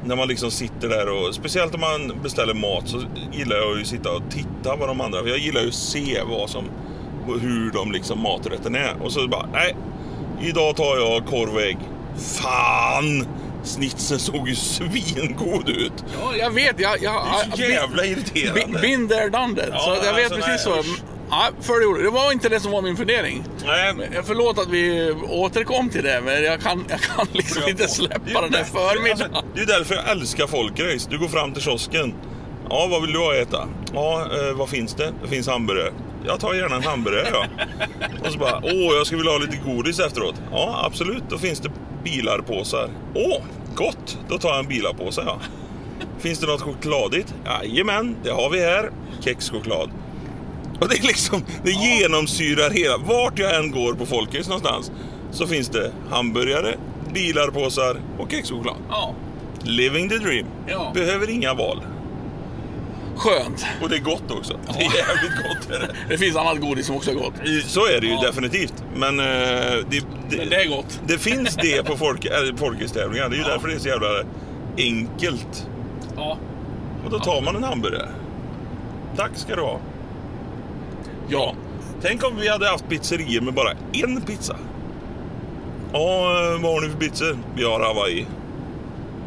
när 0.05 0.17
man 0.17 0.29
liksom 0.29 0.51
sitter 0.51 0.89
där 0.89 1.09
och 1.09 1.35
speciellt 1.35 1.75
om 1.75 1.81
man 1.81 2.23
beställer 2.23 2.55
mat 2.55 2.89
så 2.89 3.03
gillar 3.33 3.57
jag 3.57 3.77
ju 3.77 3.83
att 3.83 3.89
sitta 3.89 4.13
och 4.13 4.23
titta 4.31 4.77
på 4.77 4.87
de 4.87 5.01
andra. 5.01 5.23
För 5.23 5.29
jag 5.29 5.39
gillar 5.39 5.61
ju 5.61 5.69
att 5.69 5.75
se 5.75 6.23
vad 6.29 6.51
som, 6.51 6.65
hur 7.41 7.71
de 7.71 7.93
liksom 7.93 8.21
maträtten 8.21 8.75
är. 8.75 9.03
Och 9.03 9.13
så 9.13 9.29
bara, 9.29 9.49
nej, 9.53 9.77
idag 10.43 10.77
tar 10.77 10.97
jag 10.97 11.27
korv 11.27 11.55
och 11.55 11.63
ägg. 11.63 11.79
Fan! 12.19 13.27
Snitsen 13.65 14.19
såg 14.19 14.49
ju 14.49 14.55
svingod 14.55 15.69
ut. 15.69 15.93
Ja, 16.21 16.37
jag 16.37 16.51
vet, 16.51 16.81
jag... 16.81 17.03
jag 17.03 17.27
Det 17.47 17.53
är 17.53 17.67
så 17.67 17.73
jävla 17.73 18.05
irriterande. 18.05 18.79
Been 18.79 19.09
there, 19.09 19.29
done 19.29 19.57
that. 19.57 19.69
Ja, 19.73 19.79
så 19.81 20.07
jag 20.07 20.15
vet 20.15 20.33
alltså, 20.33 20.49
precis 20.49 20.65
så. 20.65 21.03
Ja, 21.31 21.49
för 21.61 21.97
det, 21.97 22.03
det 22.03 22.11
var 22.11 22.33
inte 22.33 22.49
det 22.49 22.61
som 22.61 22.73
var 22.73 22.83
min 22.83 22.97
fundering. 22.97 23.45
Nej, 23.67 23.95
Jag 24.15 24.27
förlåt 24.27 24.59
att 24.59 24.69
vi 24.69 25.13
återkom 25.29 25.89
till 25.89 26.05
det, 26.05 26.21
men 26.25 26.45
jag 26.45 26.61
kan, 26.61 26.85
jag 26.89 27.01
kan 27.01 27.27
liksom 27.33 27.63
Jag 27.63 27.71
inte 27.71 27.89
släppa 27.89 28.41
den 28.41 28.51
där 28.51 28.65
förmiddagen. 28.65 29.35
Alltså, 29.35 29.51
det 29.55 29.61
är 29.61 29.67
därför 29.67 29.95
jag 29.95 30.11
älskar 30.11 30.47
folkrace. 30.47 31.09
Du 31.11 31.19
går 31.19 31.29
fram 31.29 31.53
till 31.53 31.63
kiosken. 31.63 32.15
Ja, 32.71 32.89
vad 32.91 33.03
vill 33.03 33.13
du 33.13 33.19
ha 33.19 33.33
att 33.33 33.49
äta? 33.49 33.69
Ja, 33.95 34.21
eh, 34.21 34.57
vad 34.57 34.69
finns 34.69 34.95
det? 34.95 35.13
Det 35.23 35.29
finns 35.29 35.47
hamburgare. 35.49 35.93
Jag 36.27 36.41
tar 36.41 36.55
gärna 36.55 36.77
en 36.77 36.83
hamburgare 36.83 37.29
ja. 37.33 37.47
Och 38.27 38.33
så 38.33 38.39
bara, 38.39 38.61
åh, 38.63 38.97
jag 38.97 39.07
skulle 39.07 39.19
vilja 39.19 39.33
ha 39.33 39.39
lite 39.39 39.57
godis 39.67 40.01
efteråt. 40.01 40.35
Ja, 40.53 40.83
absolut. 40.85 41.23
Då 41.29 41.39
finns 41.39 41.61
det 41.61 41.71
bilarpåsar. 42.07 42.91
Åh, 43.15 43.43
gott. 43.75 44.19
Då 44.29 44.39
tar 44.39 44.49
jag 44.49 44.59
en 44.59 44.69
bilarpåse 44.69 45.23
ja. 45.27 45.39
Finns 46.19 46.39
det 46.39 46.47
något 46.47 46.61
chokladigt? 46.61 47.35
Jajamän, 47.45 48.17
det 48.25 48.31
har 48.31 48.51
vi 48.51 48.61
här. 48.61 48.91
Kexchoklad. 49.21 49.91
Och 50.81 50.89
det 50.89 50.99
är 50.99 51.03
liksom, 51.03 51.45
det 51.65 51.71
genomsyrar 51.71 52.71
hela, 52.71 52.97
vart 52.99 53.39
jag 53.39 53.57
än 53.57 53.71
går 53.71 53.95
på 53.95 54.07
Folkis 54.07 54.49
någonstans 54.49 54.93
så 55.31 55.47
finns 55.47 55.69
det 55.69 55.93
hamburgare, 56.11 56.75
bilarpåsar 57.15 57.97
och 58.19 58.31
kexchoklad. 58.31 58.77
Ja. 58.89 59.15
Living 59.63 60.09
the 60.09 60.17
dream. 60.17 60.47
Ja. 60.67 60.91
Behöver 60.95 61.31
inga 61.31 61.55
val. 61.55 61.83
Skönt. 63.17 63.67
Och 63.83 63.89
det 63.89 63.97
är 63.97 64.01
gott 64.01 64.31
också. 64.31 64.59
Det 64.67 64.79
är 64.79 64.83
jävligt 64.83 65.37
gott. 65.49 65.71
Är 65.77 65.79
det. 65.81 65.95
Det 66.09 66.19
finns 66.19 66.37
annat 66.37 66.61
godis 66.61 66.87
som 66.87 66.97
också 66.97 67.11
är 67.11 67.15
gott. 67.15 67.33
Så 67.65 67.87
är 67.87 68.01
det 68.01 68.07
ju 68.07 68.13
Ja. 68.13 68.23
definitivt. 68.27 68.75
Men, 68.97 69.21
eh, 69.21 69.25
det, 69.27 69.85
det, 70.31 70.37
Men 70.37 70.49
det 70.49 70.57
är 70.57 70.69
gott. 70.69 71.01
det 71.07 71.19
finns 71.19 71.57
det 71.57 71.87
på 71.87 71.97
folk, 71.97 72.25
äh, 72.25 72.33
folkhetstävlingar. 72.57 73.29
Det 73.29 73.35
är 73.37 73.39
ju 73.39 73.43
Ja. 73.43 73.49
därför 73.49 73.69
det 73.69 73.75
är 73.75 73.79
så 73.79 73.89
jävla 73.89 74.09
enkelt. 74.79 75.67
Ja. 76.17 76.39
Och 77.05 77.11
då 77.11 77.19
tar 77.19 77.41
man 77.43 77.57
en 77.57 77.65
hamburgare. 77.65 78.09
Tack 79.17 79.31
ska 79.35 79.57
du 79.57 79.63
ha. 79.63 79.79
Ja. 81.29 81.55
Tänk 82.03 82.25
om 82.25 82.37
vi 82.41 82.49
hade 82.49 82.69
haft 82.69 82.89
pizzerier 82.89 83.41
med 83.41 83.55
bara 83.55 83.71
en 83.93 84.21
pizza. 84.21 84.57
Ja, 85.93 85.99
eh, 85.99 86.63
vad 86.63 86.73
har 86.75 86.81
ni 86.81 86.89
för 86.89 86.99
pizzor? 86.99 87.39
Vi 87.57 87.65
har 87.65 87.81
Hawaii. 87.81 88.27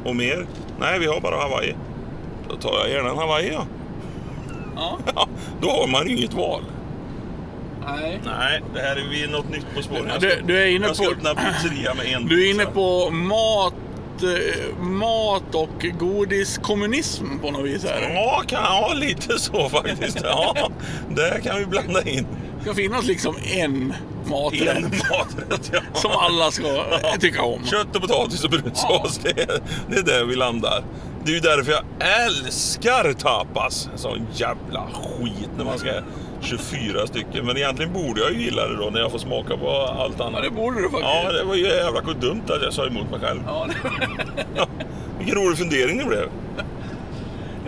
Och 0.05 0.15
mer? 0.15 0.45
Nej, 0.79 0.99
vi 0.99 1.05
har 1.05 1.21
bara 1.21 1.35
Hawaii. 1.35 1.75
Då 2.49 2.55
tar 2.55 2.79
jag 2.79 2.89
gärna 2.89 3.09
en 3.09 3.17
Hawaii, 3.17 3.51
ja. 3.53 3.65
Ja. 4.79 4.97
Ja, 5.15 5.27
Då 5.61 5.69
har 5.69 5.87
man 5.87 6.07
ju 6.07 6.17
inget 6.17 6.33
val. 6.33 6.63
Nej. 7.85 8.19
Nej, 8.25 8.61
det 8.73 8.79
här 8.79 8.95
är 8.95 9.09
vi 9.11 9.27
något 9.27 9.49
nytt 9.49 9.65
på 9.75 9.81
spåren. 9.81 10.05
Jag 10.07 10.21
Du- 10.21 10.29
ska- 10.31 10.41
du 10.45 10.61
är 10.61 10.65
inne 10.67 10.87
jag 10.87 10.95
ska 10.95 11.05
på- 11.05 11.11
öppna 11.11 11.35
pizzeria 11.35 11.93
med 11.93 12.05
en 12.05 12.25
Du 12.27 12.47
är 12.47 12.51
inne 12.51 12.65
på 12.65 13.09
mat, 13.09 13.73
eh, 14.23 14.77
mat 14.83 15.55
och 15.55 15.85
godiskommunism 15.99 17.25
på 17.41 17.51
något 17.51 17.65
vis 17.65 17.83
här. 17.83 18.13
Ja, 18.15 18.43
kan, 18.47 18.63
ja, 18.63 18.91
lite 18.95 19.39
så 19.39 19.69
faktiskt. 19.69 20.19
Ja, 20.23 20.69
det 21.09 21.41
kan 21.43 21.59
vi 21.59 21.65
blanda 21.65 22.01
in. 22.03 22.27
Det 22.57 22.63
ska 22.65 22.73
finnas 22.73 23.05
liksom 23.05 23.35
en 23.55 23.93
maträtt 24.25 24.77
En 24.77 24.83
maträtt, 24.83 25.69
ja. 25.73 25.79
som 25.93 26.11
alla 26.11 26.51
ska 26.51 26.83
tycka 27.19 27.41
om. 27.43 27.65
Kött 27.65 27.95
och 27.95 28.01
potatis 28.01 28.43
och 28.43 28.53
Ja. 28.53 28.57
brunsås, 28.57 29.19
det, 29.23 29.29
är- 29.41 29.61
det 29.89 29.95
är 29.97 30.03
där 30.03 30.25
vi 30.25 30.35
landar. 30.35 30.83
Det 31.23 31.31
är 31.31 31.33
ju 31.35 31.39
därför 31.39 31.71
jag 31.71 31.83
älskar 32.25 33.13
tapas. 33.13 33.89
Sån 33.95 34.27
jävla 34.33 34.87
skit 34.93 35.49
när 35.57 35.65
man 35.65 35.79
ska 35.79 35.89
24 36.41 37.07
stycken. 37.07 37.45
Men 37.45 37.57
egentligen 37.57 37.93
borde 37.93 38.21
jag 38.21 38.33
ju 38.33 38.41
gilla 38.41 38.67
det 38.67 38.75
då 38.77 38.89
när 38.89 38.99
jag 38.99 39.11
får 39.11 39.19
smaka 39.19 39.57
på 39.57 39.69
allt 39.71 40.15
Ja, 40.19 40.25
annat. 40.25 40.43
det 40.43 40.49
borde 40.49 40.77
du 40.81 40.89
faktiskt. 40.89 41.03
Ja, 41.23 41.31
det 41.31 41.43
var 41.43 41.55
ju 41.55 41.63
jävla 41.67 42.01
dumt 42.01 42.41
att 42.49 42.63
jag 42.63 42.73
sa 42.73 42.85
emot 42.87 43.11
mig 43.11 43.19
själv. 43.19 43.39
Ja, 43.47 43.67
det... 43.67 43.89
Vilken 45.19 45.35
rolig 45.35 45.57
fundering 45.57 45.97
det 45.97 46.05
blev. 46.05 46.29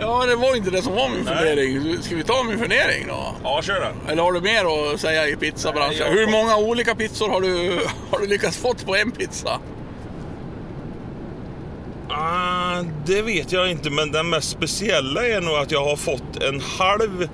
ja, 0.00 0.26
det 0.26 0.36
var 0.36 0.56
inte 0.56 0.70
det 0.70 0.82
som 0.82 0.94
var 0.94 1.08
min 1.08 1.24
Nej. 1.24 1.36
fundering. 1.36 2.02
Ska 2.02 2.16
vi 2.16 2.22
ta 2.24 2.42
min 2.42 2.58
fundering 2.58 3.06
då? 3.08 3.34
Ja, 3.44 3.62
kör 3.62 3.80
den. 3.80 3.94
Eller 4.08 4.22
har 4.22 4.32
du 4.32 4.40
mer 4.40 4.92
att 4.94 5.00
säga 5.00 5.28
i 5.28 5.36
pizzabranschen? 5.36 5.94
Nej, 6.00 6.08
jag- 6.08 6.26
Hur 6.26 6.26
många 6.26 6.56
olika 6.56 6.94
pizzor 6.94 7.28
har 7.28 7.40
du, 7.40 7.80
har 8.10 8.18
du 8.18 8.26
lyckats 8.26 8.56
fått 8.56 8.86
på 8.86 8.96
en 8.96 9.10
pizza? 9.10 9.58
Ah, 12.14 12.82
det 13.06 13.22
vet 13.22 13.52
jag 13.52 13.70
inte, 13.70 13.90
men 13.90 14.12
den 14.12 14.30
mest 14.30 14.50
speciella 14.50 15.26
är 15.26 15.40
nog 15.40 15.54
att 15.54 15.70
jag 15.70 15.84
har 15.84 15.96
fått 15.96 16.42
en 16.42 16.60
halv 16.60 17.28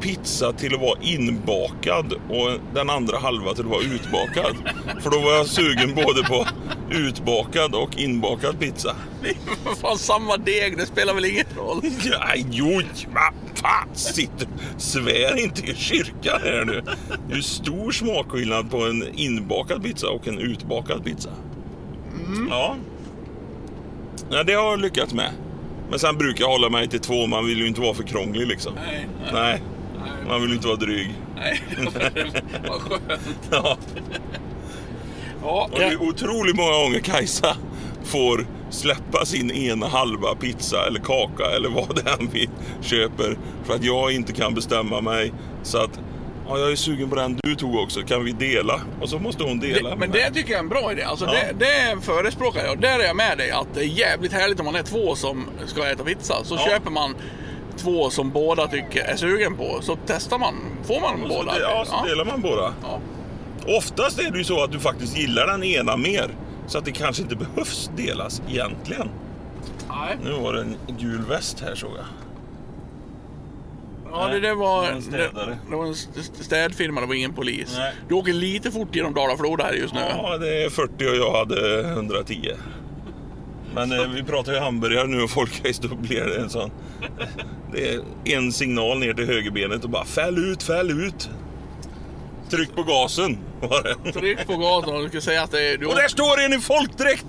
pizza 0.00 0.52
till 0.52 0.74
att 0.74 0.80
vara 0.80 0.98
inbakad 1.02 2.12
och 2.12 2.50
den 2.74 2.90
andra 2.90 3.18
halva 3.18 3.54
till 3.54 3.64
att 3.64 3.70
vara 3.70 3.82
utbakad. 3.82 4.56
För 5.02 5.10
då 5.10 5.18
var 5.18 5.32
jag 5.32 5.46
sugen 5.46 5.94
både 5.94 6.22
på 6.22 6.46
utbakad 6.90 7.74
och 7.74 7.98
inbakad 7.98 8.60
pizza. 8.60 8.96
Det 9.22 9.28
är 9.28 9.74
fan 9.74 9.98
samma 9.98 10.36
deg, 10.36 10.76
det 10.76 10.86
spelar 10.86 11.14
väl 11.14 11.24
ingen 11.24 11.46
roll? 11.56 11.80
Ja, 12.04 12.32
jo, 12.50 12.82
vad 13.14 13.58
fan, 13.58 13.88
sitter 13.94 14.48
Svär 14.78 15.38
inte 15.38 15.70
i 15.70 15.74
kyrkan 15.74 16.40
här 16.44 16.64
nu. 16.64 16.82
Det 17.28 17.34
är 17.34 17.40
stor 17.40 17.90
smakskillnad 17.90 18.70
på 18.70 18.84
en 18.84 19.08
inbakad 19.14 19.82
pizza 19.82 20.08
och 20.08 20.28
en 20.28 20.38
utbakad 20.38 21.04
pizza. 21.04 21.30
Ja. 22.50 22.76
Ja, 24.30 24.42
det 24.42 24.52
har 24.54 24.70
jag 24.70 24.80
lyckats 24.80 25.14
med. 25.14 25.30
Men 25.90 25.98
sen 25.98 26.18
brukar 26.18 26.44
jag 26.44 26.50
hålla 26.50 26.68
mig 26.70 26.88
till 26.88 27.00
två, 27.00 27.26
man 27.26 27.46
vill 27.46 27.58
ju 27.58 27.66
inte 27.68 27.80
vara 27.80 27.94
för 27.94 28.02
krånglig 28.02 28.46
liksom. 28.46 28.72
Nej, 28.74 29.06
nej, 29.22 29.32
Nej, 29.32 29.62
nej. 29.98 30.28
man 30.28 30.40
vill 30.40 30.50
ju 30.50 30.56
inte 30.56 30.68
vara 30.68 30.78
dryg. 30.78 31.14
nej. 31.36 31.62
Vad 32.68 32.80
skönt. 32.80 33.40
Ja. 33.50 33.76
Ja, 35.42 35.68
Och 35.72 35.78
det 35.78 35.84
är 35.84 36.02
otroligt 36.02 36.56
många 36.56 36.72
gånger 36.72 37.00
Kajsa 37.00 37.56
får 38.04 38.46
släppa 38.70 39.24
sin 39.24 39.50
ena 39.50 39.86
halva 39.88 40.34
pizza 40.34 40.86
eller 40.86 41.00
kaka 41.00 41.44
eller 41.56 41.68
vad 41.68 41.96
det 41.96 42.10
är 42.10 42.26
vi 42.32 42.48
köper 42.80 43.38
för 43.64 43.74
att 43.74 43.84
jag 43.84 44.12
inte 44.12 44.32
kan 44.32 44.54
bestämma 44.54 45.00
mig. 45.00 45.32
Så 45.62 45.78
att 45.78 46.00
ja, 46.50 46.58
jag 46.58 46.72
är 46.72 46.76
sugen 46.76 47.10
på 47.10 47.16
den 47.16 47.38
du 47.42 47.54
tog 47.54 47.74
också, 47.76 48.02
kan 48.02 48.24
vi 48.24 48.32
dela? 48.32 48.80
Och 49.00 49.08
så 49.08 49.18
måste 49.18 49.42
hon 49.44 49.58
dela 49.60 49.90
Det, 49.90 49.96
men 49.96 50.10
mig. 50.10 50.20
det 50.22 50.34
tycker 50.34 50.50
jag 50.50 50.58
är 50.58 50.62
en 50.62 50.68
bra 50.68 50.92
idé. 50.92 51.02
Alltså 51.02 51.24
Ja. 51.26 51.32
det, 51.32 51.64
det 51.64 52.00
förespråkar 52.02 52.64
jag. 52.64 52.80
Där 52.80 52.98
är 52.98 53.04
jag 53.04 53.16
med 53.16 53.38
dig. 53.38 53.50
Att 53.50 53.66
det 53.74 53.80
är 53.80 53.84
jävligt 53.84 54.32
härligt 54.32 54.60
om 54.60 54.66
man 54.66 54.76
är 54.76 54.82
två 54.82 55.14
som 55.14 55.46
ska 55.66 55.86
äta 55.90 56.04
pizza. 56.04 56.44
Så 56.44 56.54
Ja. 56.54 56.66
köper 56.70 56.90
man 56.90 57.14
två 57.76 58.10
som 58.10 58.30
båda 58.30 58.66
tycker 58.66 59.00
är 59.04 59.16
sugen 59.16 59.56
på. 59.56 59.78
Så 59.82 59.98
testar 60.06 60.38
man. 60.38 60.54
Får 60.86 61.00
man 61.00 61.22
Och 61.22 61.30
så, 61.32 61.38
båda? 61.38 61.52
de- 61.52 61.60
ja, 61.60 61.84
så 61.86 62.04
delar 62.06 62.24
man 62.24 62.40
båda. 62.40 62.74
Ja. 62.82 63.00
Oftast 63.78 64.18
är 64.18 64.30
det 64.30 64.38
ju 64.38 64.44
så 64.44 64.64
att 64.64 64.72
du 64.72 64.78
faktiskt 64.80 65.18
gillar 65.18 65.46
den 65.46 65.64
ena 65.64 65.96
mer. 65.96 66.30
Så 66.66 66.78
att 66.78 66.84
det 66.84 66.92
kanske 66.92 67.22
inte 67.22 67.36
behövs 67.36 67.90
delas 67.96 68.42
egentligen. 68.48 69.08
Nej. 69.88 70.16
Nu 70.24 70.30
var 70.32 70.52
det 70.52 70.60
en 70.60 70.76
gul 70.98 71.24
väst 71.28 71.60
här 71.60 71.74
såg 71.74 71.90
jag. 71.96 72.04
Ja, 74.12 74.26
det, 74.26 74.40
det 74.40 74.48
det 74.48 74.54
var, 74.54 74.86
en 74.88 74.96
det, 74.96 75.02
städare. 75.02 75.58
det 75.70 75.76
var 75.76 75.84
en 75.86 75.92
st- 75.92 76.20
städfirma, 76.44 77.00
det 77.00 77.06
var 77.06 77.14
ingen 77.14 77.32
polis. 77.34 77.74
Nej. 77.78 77.92
Du 78.08 78.14
åker 78.14 78.32
lite 78.32 78.70
fort 78.70 78.96
genom 78.96 79.14
Dala-Floda 79.14 79.64
här 79.64 79.72
just 79.72 79.94
nu. 79.94 80.00
Ja, 80.00 80.38
det 80.38 80.64
är 80.64 80.70
40 80.70 80.92
och 81.08 81.16
jag 81.16 81.32
hade 81.38 81.80
110. 81.80 82.50
Men 83.74 83.92
eh, 83.92 84.08
vi 84.14 84.22
pratar 84.22 84.52
ju 84.52 84.58
hamburgare 84.58 85.06
nu 85.06 85.22
och 85.22 85.30
då 85.82 85.94
blir 85.94 86.24
det 86.24 86.36
en 86.40 86.50
sån... 86.50 86.70
Det 87.72 87.94
är 87.94 88.00
en 88.24 88.52
signal 88.52 88.98
ner 88.98 89.14
till 89.14 89.26
högerbenet 89.26 89.84
och 89.84 89.90
bara 89.90 90.04
fäll 90.04 90.38
ut, 90.52 90.62
fäll 90.62 90.90
ut. 90.90 91.30
Tryck 92.50 92.74
på 92.76 92.82
gasen 92.82 93.38
var 93.60 93.82
det. 94.04 94.12
Tryck 94.12 94.46
på 94.46 94.56
gatan 94.56 94.96
och 94.96 95.02
du 95.02 95.08
ska 95.08 95.20
säga 95.20 95.42
att 95.42 95.50
det 95.50 95.68
är... 95.72 95.78
Du 95.78 95.86
Och 95.86 95.94
där 95.94 96.08
står 96.08 96.40
en 96.40 96.52
i 96.52 96.60
folkdräkt! 96.60 97.24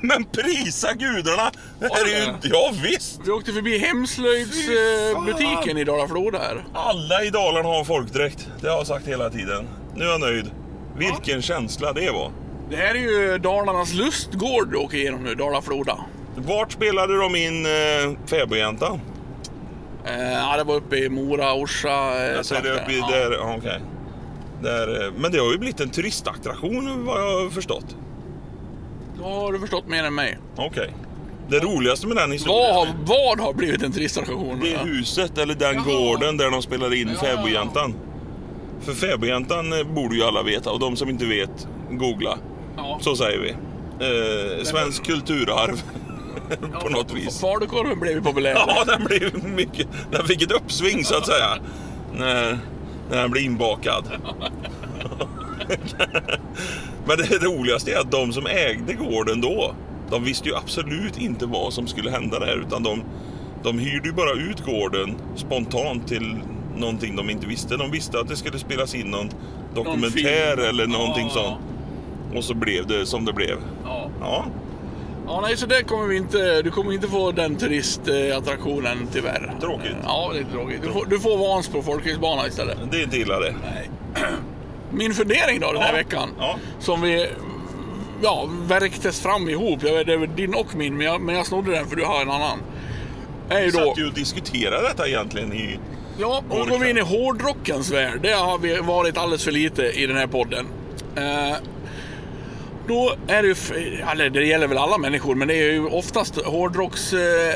Men 0.00 0.24
prisa 0.24 0.92
gudarna! 0.94 1.50
Det 1.80 1.88
här 1.94 2.04
är 2.04 2.08
ju... 2.26 2.32
Ja, 2.42 2.72
visst! 2.82 3.20
Vi 3.24 3.30
åkte 3.30 3.52
förbi 3.52 3.78
hemslöjdsbutiken 3.78 5.78
i 5.78 5.84
Dala-Floda 5.84 6.38
här. 6.38 6.64
Alla 6.74 7.24
i 7.24 7.30
Dalarna 7.30 7.68
har 7.68 7.84
folkdräkt. 7.84 8.48
Det 8.60 8.68
har 8.68 8.76
jag 8.76 8.86
sagt 8.86 9.08
hela 9.08 9.30
tiden. 9.30 9.68
Nu 9.94 10.04
är 10.04 10.08
jag 10.08 10.20
nöjd. 10.20 10.50
Vilken 10.96 11.42
känsla 11.42 11.92
det 11.92 12.10
var. 12.10 12.30
Det 12.70 12.76
här 12.76 12.94
är 12.94 12.98
ju 12.98 13.38
Dalarnas 13.38 13.94
lustgård 13.94 14.70
du 14.70 14.76
åker 14.76 14.98
igenom 14.98 15.22
nu, 15.22 15.34
Dala-Floda. 15.34 15.98
Vart 16.36 16.72
spelade 16.72 17.16
de 17.18 17.36
in 17.36 17.66
eh, 17.66 17.72
Fäbodjäntan? 18.26 19.00
Eh, 20.06 20.32
ja, 20.32 20.56
det 20.56 20.64
var 20.64 20.74
uppe 20.74 20.96
i 20.96 21.08
Mora, 21.08 21.54
Orsa. 21.54 22.24
Eh, 22.24 22.32
Jag 22.36 22.46
säger 22.46 22.62
det 22.62 22.72
uppe 22.72 22.92
i 22.92 22.98
Ja. 22.98 23.08
där, 23.10 23.32
ja, 23.32 23.54
okej. 23.58 23.80
Där, 24.62 25.04
eh, 25.06 25.12
men 25.18 25.32
det 25.32 25.38
har 25.38 25.52
ju 25.52 25.58
blivit 25.58 25.80
en 25.80 25.90
turistattraktion 25.90 27.04
vad 27.04 27.20
jag 27.20 27.42
har 27.42 27.50
förstått. 27.50 27.96
Då 29.18 29.24
har 29.24 29.52
du 29.52 29.58
förstått 29.58 29.86
mer 29.88 30.04
än 30.04 30.14
mig. 30.14 30.38
Okej. 30.56 30.94
Det 31.48 31.58
roligaste 31.58 32.06
med 32.06 32.16
den 32.16 32.28
Vad 32.28 32.32
historien, 32.32 32.74
har, 32.74 32.86
vad 33.06 33.40
har 33.40 33.52
blivit 33.52 33.82
en 33.82 33.92
turistattraktion? 33.92 34.60
det 34.62 34.68
är 34.68 34.72
Ja. 34.72 34.78
huset 34.84 35.38
eller 35.38 35.54
den 35.54 35.74
Jaha. 35.74 35.84
gården 35.84 36.36
där 36.36 36.50
de 36.50 36.62
spelade 36.62 36.96
in 36.96 37.08
Ja. 37.14 37.20
Fäbodjäntan. 37.20 37.94
För 38.80 38.92
Fäbodjäntan 38.92 39.72
eh, 39.72 39.84
borde 39.86 40.16
ju 40.16 40.22
alla 40.22 40.42
veta 40.42 40.70
och 40.70 40.78
de 40.80 40.96
som 40.96 41.08
inte 41.08 41.26
vet, 41.26 41.68
googla. 41.90 42.38
Ja. 42.76 42.98
Så 43.02 43.16
säger 43.16 43.38
vi. 43.38 43.50
Eh, 43.50 44.64
svensk 44.64 45.04
kulturarv 45.06 45.82
på 46.82 46.88
något 46.88 47.14
vis. 47.14 47.40
Falukorven 47.40 48.00
blev 48.00 48.12
ju 48.12 48.22
populär. 48.22 48.52
Ja, 48.66 48.84
den 48.86 49.04
blev 49.04 49.44
mycket... 49.44 49.86
Den 50.10 50.26
fick 50.26 50.42
ett 50.42 50.52
uppsving 50.52 51.04
så 51.04 51.16
att 51.16 51.26
säga. 51.26 51.48
När, 52.14 52.58
när 53.10 53.16
den 53.22 53.30
blev 53.30 53.44
inbakad. 53.44 54.04
Men 57.06 57.16
det 57.18 57.38
roligaste 57.44 57.92
är 57.92 57.98
att 58.00 58.10
de 58.10 58.32
som 58.32 58.46
ägde 58.46 58.92
gården 58.92 59.40
då, 59.40 59.74
de 60.10 60.24
visste 60.24 60.48
ju 60.48 60.54
absolut 60.56 61.18
inte 61.18 61.46
vad 61.46 61.72
som 61.72 61.86
skulle 61.86 62.10
hända 62.10 62.38
där. 62.38 62.56
Utan 62.66 62.82
de, 62.82 63.02
de 63.62 63.78
hyrde 63.78 64.08
ju 64.08 64.14
bara 64.14 64.32
ut 64.32 64.60
gården 64.64 65.14
spontant 65.36 66.08
till 66.08 66.36
någonting 66.76 67.16
de 67.16 67.30
inte 67.30 67.46
visste. 67.46 67.76
De 67.76 67.90
visste 67.90 68.20
att 68.20 68.28
det 68.28 68.36
skulle 68.36 68.58
spelas 68.58 68.94
in 68.94 69.06
någon 69.06 69.28
dokumentär 69.74 70.56
film. 70.56 70.68
eller 70.68 70.86
någonting 70.86 71.26
Ja. 71.26 71.30
sånt. 71.34 71.56
Och 72.36 72.44
så 72.44 72.54
blev 72.54 72.86
det 72.86 73.06
som 73.06 73.24
det 73.24 73.32
blev. 73.32 73.56
Ja. 73.84 74.10
Ja, 74.20 74.44
Ja, 75.34 75.40
nej, 75.40 75.56
så 75.56 75.66
det 75.66 75.82
kommer 75.82 76.06
vi 76.06 76.16
inte, 76.16 76.62
du 76.62 76.70
kommer 76.70 76.92
inte 76.92 77.08
få 77.08 77.32
den 77.32 77.56
turistattraktionen 77.56 79.08
tyvärr. 79.12 79.54
Tråkigt. 79.60 79.96
Ja, 80.04 80.30
det 80.34 80.38
är 80.38 80.44
tråkigt. 80.44 80.82
Du 80.82 80.92
får, 80.92 81.06
du 81.06 81.20
får 81.20 81.36
Vansbro 81.38 81.82
folkhögskola 81.82 82.46
istället. 82.46 82.78
det 82.90 82.96
är 82.98 83.02
inte 83.02 83.16
illa 83.16 83.40
det. 83.40 83.54
Nej. 83.64 83.88
Min 84.90 85.14
fundering 85.14 85.60
då 85.60 85.72
den 85.72 85.82
här 85.82 85.88
Ja. 85.92 85.96
veckan, 85.96 86.28
Ja. 86.38 86.56
som 86.78 87.00
vi 87.00 87.26
ja, 88.22 88.48
värktes 88.66 89.20
fram 89.20 89.48
ihop. 89.48 89.78
Jag 89.82 89.92
vet, 89.94 90.06
det 90.06 90.12
är 90.12 90.26
din 90.26 90.54
och 90.54 90.74
min, 90.74 90.96
men 90.96 91.06
jag, 91.06 91.20
men 91.20 91.34
jag 91.34 91.46
snodde 91.46 91.70
den 91.70 91.86
för 91.86 91.96
du 91.96 92.04
har 92.04 92.22
en 92.22 92.30
annan. 92.30 92.58
Är 93.48 93.64
Vi 93.64 93.70
då, 93.70 93.78
satt 93.78 93.98
ju 93.98 94.06
och 94.06 94.14
diskuterade 94.14 94.88
detta 94.88 95.08
egentligen 95.08 95.52
i... 95.52 95.78
ja, 96.18 96.42
då 96.50 96.64
går 96.64 96.78
vi 96.78 96.90
in 96.90 96.98
i 96.98 97.00
hårdrockens 97.00 97.90
värld. 97.90 98.18
Det 98.22 98.32
har 98.32 98.58
vi 98.58 98.76
varit 98.76 99.18
alldeles 99.18 99.44
för 99.44 99.52
lite 99.52 99.82
i 99.82 100.06
den 100.06 100.16
här 100.16 100.26
podden. 100.26 100.66
Eh, 101.16 101.56
Då 102.88 103.14
är 103.26 103.42
det 103.42 103.48
ju, 103.48 103.54
eller 104.12 104.30
det 104.30 104.44
gäller 104.44 104.66
väl 104.66 104.78
alla 104.78 104.98
människor, 104.98 105.34
men 105.34 105.48
det 105.48 105.54
är 105.54 105.72
ju 105.72 105.86
oftast 105.86 106.46
hårdrocks, 106.46 107.12
eh, 107.12 107.54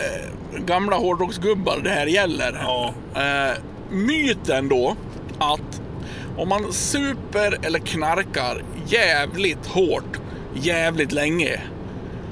gamla 0.67 0.97
hårdrocksgubbar 0.97 1.81
det 1.85 1.91
här 1.91 2.07
gäller. 2.07 2.61
Ja. 2.63 2.95
Eh, 3.15 3.59
myten 3.91 4.69
då 4.69 4.97
att 5.39 5.81
om 6.37 6.49
man 6.49 6.73
super 6.73 7.59
eller 7.63 7.79
knarkar 7.79 8.63
jävligt 8.87 9.67
hårt, 9.67 10.21
jävligt 10.55 11.13
länge, 11.13 11.61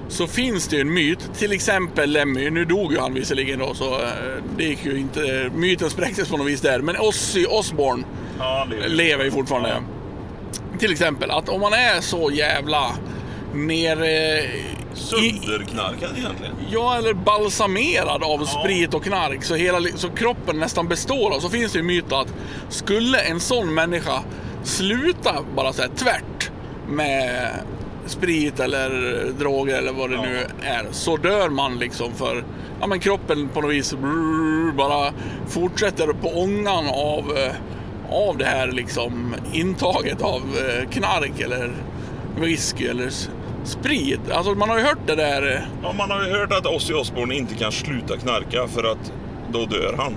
så 0.08 0.26
finns 0.26 0.68
det 0.68 0.76
ju 0.76 0.82
en 0.82 0.94
myt. 0.94 1.30
Till 1.38 1.52
exempel 1.52 2.10
Lemmy, 2.10 2.50
nu 2.50 2.64
dog 2.64 2.92
ju 2.92 2.98
han 2.98 3.14
visserligen 3.14 3.58
då, 3.58 3.74
så 3.74 3.94
eh, 3.94 4.08
det 4.56 4.64
gick 4.64 4.84
ju 4.84 4.98
inte, 4.98 5.50
myten 5.54 5.90
spräcktes 5.90 6.28
på 6.28 6.36
något 6.36 6.46
vis 6.46 6.60
där. 6.60 6.80
Men 6.80 6.96
Ozzy 6.98 7.46
Osbourne 7.46 8.04
Ja, 8.38 8.66
lever 8.86 9.24
ju 9.24 9.30
fortfarande. 9.30 9.82
Till 10.78 10.92
exempel 10.92 11.30
att 11.30 11.48
om 11.48 11.60
man 11.60 11.72
är 11.72 12.00
så 12.00 12.30
jävla 12.30 12.86
nere... 13.54 14.40
i- 14.40 14.60
Sönderknarkad 14.94 16.10
egentligen. 16.18 16.54
Ja, 16.70 16.96
eller 16.96 17.14
balsamerad 17.14 18.22
av 18.24 18.44
sprit 18.44 18.94
och 18.94 19.04
knark 19.04 19.44
så, 19.44 19.54
hela, 19.54 19.78
så 19.96 20.08
kroppen 20.08 20.58
nästan 20.58 20.88
består 20.88 21.34
av. 21.34 21.40
Så 21.40 21.48
finns 21.48 21.72
det 21.72 21.78
ju 21.78 21.84
myt 21.84 22.12
att 22.12 22.34
skulle 22.68 23.18
en 23.18 23.40
sån 23.40 23.74
människa 23.74 24.22
sluta 24.62 25.34
bara 25.56 25.72
så 25.72 25.82
här 25.82 25.88
tvärt 25.96 26.50
med 26.88 27.50
sprit 28.06 28.60
eller 28.60 28.90
droger 29.38 29.78
eller 29.78 29.92
vad 29.92 30.10
det 30.10 30.16
Ja. 30.16 30.22
nu 30.22 30.46
är 30.62 30.86
så 30.90 31.16
dör 31.16 31.48
man 31.48 31.78
liksom 31.78 32.12
för 32.14 32.44
ja, 32.80 32.86
men 32.86 33.00
kroppen 33.00 33.48
på 33.48 33.60
något 33.60 33.70
vis 33.70 33.92
brrr, 33.94 34.72
bara 34.72 35.12
fortsätter 35.48 36.06
på 36.06 36.28
ångan 36.28 36.86
av, 36.88 37.36
eh, 37.38 37.52
av 38.10 38.38
det 38.38 38.44
här 38.44 38.72
liksom 38.72 39.34
intaget 39.52 40.22
av 40.22 40.42
eh, 40.42 40.90
knark 40.90 41.40
eller 41.40 41.72
whisky 42.40 42.86
eller 42.86 43.10
sprit. 43.64 44.30
Alltså 44.30 44.54
man 44.54 44.68
har 44.68 44.78
ju 44.78 44.84
hört 44.84 45.06
det 45.06 45.14
där 45.14 45.52
eh, 45.52 45.62
Ja, 45.82 45.92
man 45.92 46.10
har 46.10 46.24
ju 46.24 46.30
hört 46.30 46.52
att 46.52 46.66
Ozzy 46.66 46.94
Osbourne 46.94 47.34
inte 47.34 47.54
kan 47.54 47.72
sluta 47.72 48.16
knarka 48.16 48.68
för 48.68 48.84
att 48.84 49.12
då 49.52 49.66
dör 49.66 49.94
han. 49.98 50.16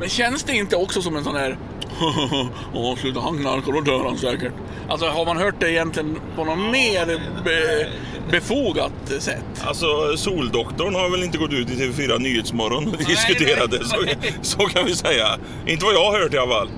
Men 0.00 0.08
känns 0.08 0.42
det 0.44 0.52
inte 0.52 0.76
också 0.76 1.02
som 1.02 1.16
en 1.16 1.24
sån 1.24 1.36
här 1.36 1.56
Åh, 2.74 2.96
sluta 2.96 3.20
han 3.20 3.38
knarka, 3.38 3.70
då 3.72 3.80
dör 3.80 4.04
han 4.04 4.18
säkert. 4.18 4.52
Alltså 4.88 5.06
har 5.06 5.26
man 5.26 5.36
hört 5.36 5.54
det 5.60 5.70
egentligen 5.70 6.20
på 6.36 6.44
något 6.44 6.58
mer 6.58 7.06
be, 7.44 7.88
befogat 8.30 8.92
sätt? 9.18 9.44
Alltså 9.64 10.16
Soldoktorn 10.16 10.94
har 10.94 11.10
väl 11.10 11.22
inte 11.22 11.38
gått 11.38 11.52
ut 11.52 11.70
i 11.70 11.74
TV4 11.74 12.18
Nyhetsmorgon 12.18 12.88
och 12.88 12.98
diskuterat 12.98 13.70
det, 13.70 13.84
så, 13.84 13.96
så 14.42 14.58
kan 14.58 14.84
vi 14.84 14.94
säga. 14.94 15.26
Inte 15.66 15.84
vad 15.84 15.94
jag 15.94 16.12
har 16.12 16.20
hört 16.20 16.34
i 16.34 16.38
alla 16.38 16.52
fall. 16.52 16.68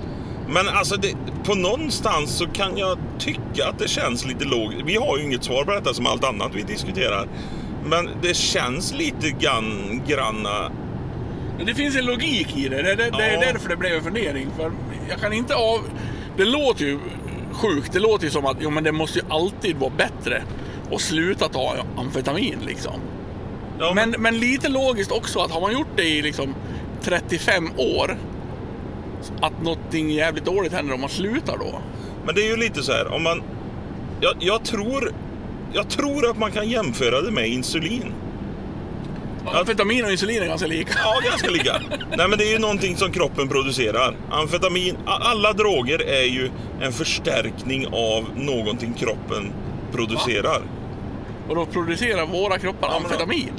Men 0.53 0.67
alltså, 0.67 0.95
det, 0.97 1.15
på 1.43 1.55
någonstans 1.55 2.37
så 2.37 2.47
kan 2.47 2.77
jag 2.77 2.97
tycka 3.19 3.67
att 3.69 3.79
det 3.79 3.87
känns 3.87 4.25
lite 4.25 4.45
logiskt. 4.45 4.83
Vi 4.85 4.95
har 4.95 5.17
ju 5.17 5.23
inget 5.23 5.43
svar 5.43 5.63
på 5.63 5.71
detta 5.71 5.93
som 5.93 6.05
allt 6.05 6.23
annat 6.23 6.51
vi 6.55 6.61
diskuterar. 6.61 7.27
Men 7.85 8.09
det 8.21 8.33
känns 8.35 8.93
lite 8.93 9.29
grann, 9.29 10.01
granna... 10.07 10.71
Men 11.57 11.65
det 11.65 11.75
finns 11.75 11.95
en 11.95 12.05
logik 12.05 12.57
i 12.57 12.67
det. 12.67 12.81
Det, 12.81 12.95
det, 12.95 13.09
det 13.17 13.23
är 13.23 13.33
Ja. 13.33 13.51
därför 13.53 13.69
det 13.69 13.77
blev 13.77 13.93
en 13.95 14.03
fundering. 14.03 14.47
För 14.57 14.71
jag 15.09 15.19
kan 15.19 15.33
inte 15.33 15.55
av... 15.55 15.79
Det 16.37 16.45
låter 16.45 16.85
ju 16.85 16.99
sjukt. 17.51 17.93
Det 17.93 17.99
låter 17.99 18.25
ju 18.25 18.31
som 18.31 18.45
att 18.45 18.57
jo, 18.59 18.69
men 18.69 18.83
det 18.83 18.91
måste 18.91 19.19
ju 19.19 19.25
alltid 19.29 19.75
vara 19.77 19.91
bättre 19.97 20.43
att 20.91 21.01
sluta 21.01 21.49
ta 21.49 21.75
amfetamin 21.97 22.57
liksom. 22.65 22.93
Ja, 23.79 23.93
Men, 23.95 24.15
men 24.19 24.39
lite 24.39 24.69
logiskt 24.69 25.11
också 25.11 25.39
att 25.39 25.51
har 25.51 25.61
man 25.61 25.73
gjort 25.73 25.87
det 25.95 26.03
i 26.03 26.21
liksom 26.21 26.55
35 27.03 27.69
år 27.77 28.17
att 29.41 29.61
någonting 29.63 30.11
jävligt 30.11 30.45
dåligt 30.45 30.73
händer 30.73 30.93
om 30.93 31.01
man 31.01 31.09
slutar 31.09 31.57
då. 31.57 31.81
Men 32.25 32.35
det 32.35 32.41
är 32.41 32.49
ju 32.49 32.57
lite 32.57 32.83
så 32.83 32.91
här, 32.91 33.13
om 33.13 33.23
man... 33.23 33.43
Jag, 34.21 34.33
jag, 34.39 34.63
tror, 34.63 35.11
jag 35.73 35.89
tror 35.89 36.29
att 36.29 36.37
man 36.37 36.51
kan 36.51 36.69
jämföra 36.69 37.21
det 37.21 37.31
med 37.31 37.47
insulin. 37.47 38.13
Amfetamin 39.45 40.05
och 40.05 40.11
insulin 40.11 40.41
är 40.43 40.47
ganska 40.47 40.67
lika. 40.67 40.93
Ja, 41.03 41.29
ganska 41.29 41.49
lika. 41.49 41.81
Nej, 42.17 42.27
men 42.27 42.37
det 42.37 42.43
är 42.43 42.51
ju 42.51 42.59
någonting 42.59 42.95
som 42.97 43.11
kroppen 43.11 43.47
producerar. 43.47 44.15
Amfetamin, 44.31 44.97
alla 45.05 45.53
droger 45.53 46.01
är 46.07 46.23
ju 46.23 46.51
en 46.81 46.93
förstärkning 46.93 47.87
av 47.87 48.25
någonting 48.35 48.93
kroppen 48.93 49.53
producerar. 49.91 50.61
Och 51.49 51.55
då 51.55 51.65
producerar 51.65 52.25
våra 52.25 52.59
kroppar 52.59 52.87
Ja, 52.89 52.97
amfetamin. 52.97 53.51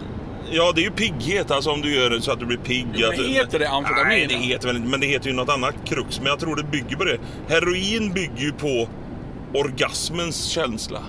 Ja, 0.54 0.72
det 0.74 0.80
är 0.80 0.84
ju 0.84 0.90
pigghet, 0.90 1.50
alltså 1.50 1.70
om 1.70 1.80
du 1.80 1.94
gör 1.94 2.10
det 2.10 2.22
så 2.22 2.32
att 2.32 2.40
du 2.40 2.46
blir 2.46 2.56
pigg. 2.58 2.86
Att 3.04 3.16
men 3.16 3.18
du- 3.18 3.28
heter 3.28 3.58
det 3.58 3.68
amfetamin, 3.68 4.08
Nej, 4.08 4.26
det 4.26 4.34
heter 4.34 4.66
väl 4.66 4.76
inte, 4.76 4.88
men 4.88 5.00
det 5.00 5.06
heter 5.06 5.28
ju 5.28 5.32
något 5.36 5.48
annat 5.48 5.74
krux. 5.84 6.18
Men 6.18 6.26
jag 6.28 6.38
tror 6.40 6.56
det 6.56 6.62
bygger 6.64 6.96
på 6.96 7.04
det. 7.04 7.18
Heroin 7.48 8.12
bygger 8.12 8.42
ju 8.42 8.52
på 8.52 8.88
orgasmens 9.54 10.44
känsla. 10.44 11.00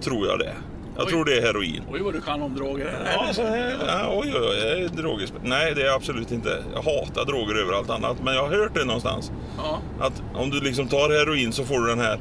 Tror 0.00 0.26
jag 0.26 0.38
det. 0.38 0.52
Jag 0.96 1.06
Oj. 1.06 1.12
tror 1.12 1.24
det 1.24 1.36
är 1.38 1.42
heroin. 1.42 1.82
Oj 1.92 2.00
vad 2.02 2.12
du 2.14 2.20
kan 2.20 2.42
om 2.42 2.54
droger. 2.54 2.92
Ja, 3.14 3.32
så 3.32 3.42
här, 3.42 3.76
ja, 3.86 4.08
oj, 4.22 4.32
oj, 4.34 4.40
oj, 4.40 4.56
jag 4.58 4.78
är 4.80 4.88
drogerspel. 4.88 5.40
Nej, 5.44 5.74
det 5.74 5.82
är 5.82 5.86
jag 5.86 5.94
absolut 5.94 6.32
inte. 6.32 6.62
Jag 6.74 6.82
hatar 6.82 7.24
droger 7.24 7.54
över 7.54 7.72
allt 7.72 7.90
annat. 7.90 8.16
Men 8.24 8.34
jag 8.34 8.42
har 8.42 8.56
hört 8.56 8.74
det 8.74 8.84
någonstans. 8.84 9.32
Ja. 9.58 9.80
Att 10.00 10.22
om 10.34 10.50
du 10.50 10.60
liksom 10.60 10.88
tar 10.88 11.10
heroin 11.18 11.52
så 11.52 11.64
får 11.64 11.80
du 11.80 11.86
den 11.86 12.00
här... 12.00 12.20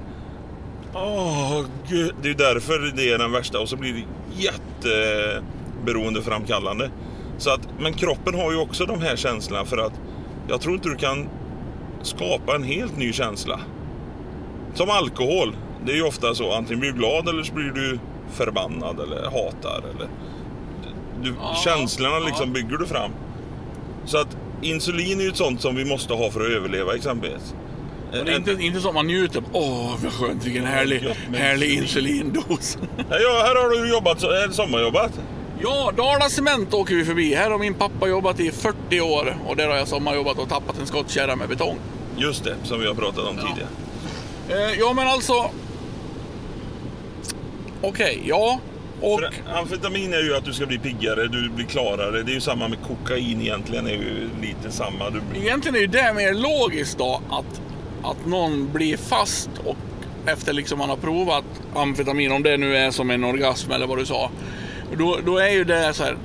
Åh, 0.93 1.61
gud. 1.89 2.15
Det 2.21 2.29
är 2.29 2.33
därför 2.33 2.93
det 2.95 3.11
är 3.11 3.17
den 3.17 3.31
värsta. 3.31 3.59
Och 3.59 3.69
så 3.69 3.75
blir 3.75 3.93
det 3.93 5.41
jätteberoendeframkallande. 5.87 6.89
Så 7.37 7.49
att, 7.49 7.67
men 7.79 7.93
kroppen 7.93 8.35
har 8.35 8.51
ju 8.51 8.57
också 8.57 8.85
de 8.85 9.01
här 9.01 9.15
känslorna 9.15 9.65
för 9.65 9.77
att 9.77 9.93
jag 10.47 10.61
tror 10.61 10.75
inte 10.75 10.89
du 10.89 10.95
kan 10.95 11.29
skapa 12.01 12.55
en 12.55 12.63
helt 12.63 12.97
ny 12.97 13.13
känsla. 13.13 13.59
Som 14.73 14.89
alkohol. 14.89 15.55
Det 15.85 15.91
är 15.91 15.95
ju 15.95 16.03
ofta 16.03 16.35
så. 16.35 16.51
Antingen 16.53 16.79
blir 16.79 16.91
du 16.91 16.97
glad 16.97 17.27
eller 17.29 17.43
så 17.43 17.53
blir 17.53 17.71
du 17.71 17.99
förbannad 18.31 18.99
eller 18.99 19.23
hatar. 19.23 19.77
Eller, 19.95 20.07
du, 21.23 21.33
Ja, 21.41 21.55
känslorna 21.63 22.13
ja. 22.19 22.25
liksom 22.27 22.53
bygger 22.53 22.77
du 22.77 22.85
fram. 22.85 23.11
Så 24.05 24.17
att 24.17 24.37
insulin 24.61 25.19
är 25.19 25.23
ju 25.23 25.29
ett 25.29 25.35
sånt 25.37 25.61
som 25.61 25.75
vi 25.75 25.85
måste 25.85 26.13
ha 26.13 26.31
för 26.31 26.41
att 26.41 26.47
överleva 26.51 26.95
exempelvis. 26.95 27.53
Och 28.19 28.25
det 28.25 28.31
är 28.31 28.35
inte, 28.35 28.51
inte 28.51 28.79
som 28.81 28.93
man 28.93 29.07
njuter. 29.07 29.43
Åh 29.53 29.95
vad 30.03 30.13
skönt, 30.13 30.45
vilken 30.45 30.65
härlig, 30.65 30.99
härlig 31.35 31.73
insulin. 31.73 32.15
insulindos. 32.25 32.77
Ja, 33.09 33.43
här 33.45 33.55
har 33.63 33.69
du 33.83 33.89
jobbat, 33.89 34.19
så- 34.21 34.43
eh, 34.43 34.49
sommarjobbat. 34.51 35.19
Ja, 35.61 35.91
Dala 35.97 36.29
Cement 36.29 36.73
åker 36.73 36.95
vi 36.95 37.05
förbi. 37.05 37.33
Här 37.35 37.49
har 37.51 37.57
min 37.57 37.73
pappa 37.73 38.07
jobbat 38.07 38.39
i 38.39 38.51
40 38.51 39.01
år 39.01 39.37
och 39.47 39.55
där 39.55 39.67
har 39.67 39.75
jag 39.75 39.87
sommarjobbat 39.87 40.37
och 40.39 40.49
tappat 40.49 40.79
en 40.79 40.87
skottkärra 40.87 41.35
med 41.35 41.49
betong. 41.49 41.77
Just 42.17 42.43
det, 42.43 42.55
som 42.63 42.79
vi 42.79 42.87
har 42.87 42.93
pratat 42.93 43.25
om 43.25 43.37
Ja. 43.41 43.47
tidigare. 43.47 44.69
Eh, 44.71 44.79
ja, 44.79 44.93
men 44.93 45.07
alltså... 45.07 45.33
Okej, 47.81 48.21
ja. 48.25 48.59
Och... 49.01 49.19
För 49.19 49.57
amfetamin 49.59 50.13
är 50.13 50.23
ju 50.23 50.35
att 50.35 50.45
du 50.45 50.53
ska 50.53 50.65
bli 50.65 50.77
piggare, 50.79 51.27
du 51.27 51.49
blir 51.49 51.65
klarare. 51.65 52.23
Det 52.23 52.31
är 52.31 52.33
ju 52.33 52.41
samma 52.41 52.67
med 52.67 52.77
kokain 52.87 53.41
egentligen, 53.41 53.87
är 53.87 53.91
ju 53.91 54.29
lite 54.41 54.71
samma. 54.71 55.09
Du. 55.09 55.21
Egentligen 55.39 55.75
är 55.75 55.79
ju 55.79 55.87
det 55.87 56.13
mer 56.13 56.33
logiskt 56.33 56.97
då 56.97 57.21
att, 57.29 57.61
att 58.03 58.25
någon 58.25 58.69
blir 58.73 58.97
fast 58.97 59.49
och 59.65 59.75
efter 60.25 60.53
liksom 60.53 60.79
man 60.79 60.89
har 60.89 60.97
provat 60.97 61.43
amfetamin, 61.75 62.31
om 62.31 62.43
det 62.43 62.57
nu 62.57 62.77
är 62.77 62.91
som 62.91 63.09
en 63.11 63.23
orgasm 63.23 63.71
eller 63.71 63.87
vad 63.87 63.97
du 63.97 64.05
sa. 64.05 64.29
Då, 64.97 65.19
då 65.25 65.37
är 65.37 65.49
ju 65.49 65.63
det 65.63 65.93
så 65.93 66.03
här, 66.03 66.17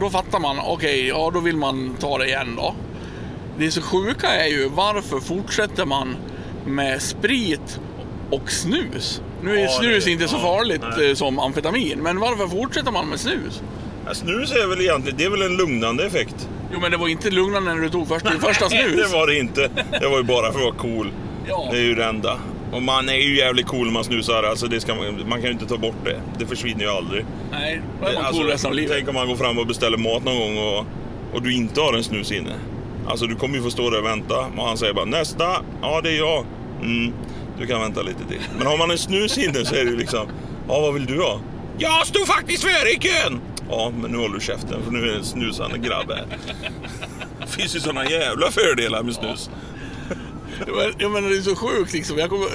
då 0.00 0.10
fattar 0.10 0.38
man, 0.40 0.56
okej, 0.66 1.08
ja 1.08 1.30
då 1.34 1.40
vill 1.40 1.56
man 1.56 1.96
ta 2.00 2.18
det 2.18 2.26
igen 2.26 2.54
då. 2.56 2.74
Det 3.58 3.70
så 3.70 3.82
sjuka 3.82 4.26
är 4.28 4.46
ju 4.48 4.68
varför 4.68 5.20
fortsätter 5.20 5.84
man 5.84 6.16
med 6.66 7.02
sprit 7.02 7.80
och 8.30 8.50
snus? 8.50 9.22
Nu 9.42 9.56
är 9.58 9.62
Ja, 9.62 9.68
snus 9.68 10.04
det- 10.04 10.10
inte 10.10 10.28
så 10.28 10.36
ja, 10.36 10.40
farligt 10.42 10.82
nej. 10.96 11.08
eh, 11.10 11.14
som 11.14 11.38
amfetamin, 11.38 11.98
men 12.02 12.20
varför 12.20 12.46
fortsätter 12.48 12.92
man 12.92 13.06
med 13.08 13.20
snus? 13.20 13.62
Ja, 14.06 14.14
snus 14.14 14.52
är 14.52 14.66
väl 14.68 14.80
egentligen, 14.80 15.18
det 15.18 15.24
är 15.24 15.30
väl 15.30 15.42
en 15.42 15.56
lugnande 15.56 16.06
effekt. 16.06 16.48
Jo 16.72 16.80
men 16.80 16.90
det 16.90 16.96
var 16.96 17.08
inte 17.08 17.30
lugnande 17.30 17.74
när 17.74 17.82
du 17.82 17.90
tog 17.90 18.08
först, 18.08 18.30
din 18.30 18.40
första 18.48 18.68
snus. 18.68 18.96
det 19.10 19.16
var 19.18 19.26
det 19.26 19.38
inte. 19.38 19.70
Det 20.00 20.08
var 20.08 20.16
ju 20.18 20.22
bara 20.24 20.52
för 20.52 20.58
att 20.58 20.64
vara 20.64 20.74
cool. 20.74 21.10
Ja. 21.48 21.68
Det 21.72 21.76
är 21.78 21.82
ju 21.82 21.94
det 21.94 22.04
enda. 22.04 22.38
Och 22.72 22.82
man 22.82 23.08
är 23.08 23.14
ju 23.14 23.36
jävligt 23.36 23.66
cool 23.66 23.86
när 23.86 23.92
man 23.92 24.04
snusar. 24.04 24.42
Alltså 24.42 24.66
det 24.66 24.80
ska 24.80 24.94
man, 24.94 25.28
kan 25.30 25.42
ju 25.42 25.50
inte 25.50 25.66
ta 25.66 25.76
bort 25.78 26.04
det. 26.04 26.20
Det 26.38 26.46
försvinner 26.46 26.84
ju 26.84 26.90
aldrig. 26.90 27.24
Nej, 27.52 27.80
då 28.00 28.06
är 28.06 28.14
man 28.14 28.24
Alltså, 28.24 28.40
cool 28.42 28.50
resten 28.50 28.70
av 28.70 28.74
livet. 28.74 28.92
Tänk 28.96 29.08
om 29.08 29.14
man 29.14 29.28
går 29.28 29.36
fram 29.36 29.58
och 29.58 29.66
beställer 29.66 29.98
mat 29.98 30.24
någon 30.24 30.38
gång 30.38 30.58
och, 30.58 30.86
och 31.34 31.42
du 31.42 31.54
inte 31.54 31.80
har 31.80 31.92
en 31.94 32.04
snus 32.04 32.32
inne. 32.32 32.54
Alltså 33.06 33.26
du 33.26 33.34
kommer 33.36 33.56
ju 33.56 33.62
få 33.62 33.70
stå 33.70 33.90
där 33.90 33.98
och 33.98 34.06
vänta 34.06 34.38
och 34.56 34.64
han 34.64 34.78
säger 34.78 34.94
bara 34.94 35.04
nästa, 35.04 35.44
ja 35.82 36.00
det 36.00 36.10
är 36.10 36.18
jag. 36.18 36.44
Mm, 36.82 37.12
du 37.58 37.66
kan 37.66 37.80
vänta 37.80 38.02
lite 38.02 38.24
till. 38.28 38.40
Men 38.58 38.66
har 38.66 38.78
man 38.78 38.90
en 38.90 38.98
snus 38.98 39.38
inne 39.38 39.64
så 39.64 39.74
är 39.74 39.84
det 39.84 39.90
ju 39.90 39.96
liksom, 39.96 40.26
ja 40.68 40.80
vad 40.80 40.94
vill 40.94 41.06
du 41.06 41.20
ha? 41.22 41.40
Jag 41.78 42.06
stod 42.06 42.26
faktiskt 42.26 42.64
före 42.64 42.90
i 42.90 42.98
kön! 42.98 43.40
Ja, 43.70 43.92
men 44.00 44.10
nu 44.10 44.18
håller 44.18 44.34
du 44.34 44.40
käften 44.40 44.82
för 44.84 44.90
nu 44.90 44.98
är 44.98 45.06
det 45.06 45.16
en 45.16 45.24
snusande 45.24 45.78
grabb 45.78 46.10
här. 46.10 46.26
Det 47.40 47.46
finns 47.46 47.76
ju 47.76 47.80
sådana 47.80 48.10
jävla 48.10 48.50
fördelar 48.50 49.02
med 49.02 49.14
snus. 49.14 49.50
Ja, 49.52 49.58
men- 50.66 50.94
Ja 50.98 51.08
men 51.08 51.22
det 51.30 51.36
är 51.36 51.40
så 51.42 51.56
sjukt 51.56 51.92
liksom. 51.92 52.18
Jag, 52.18 52.30
kommer, 52.30 52.46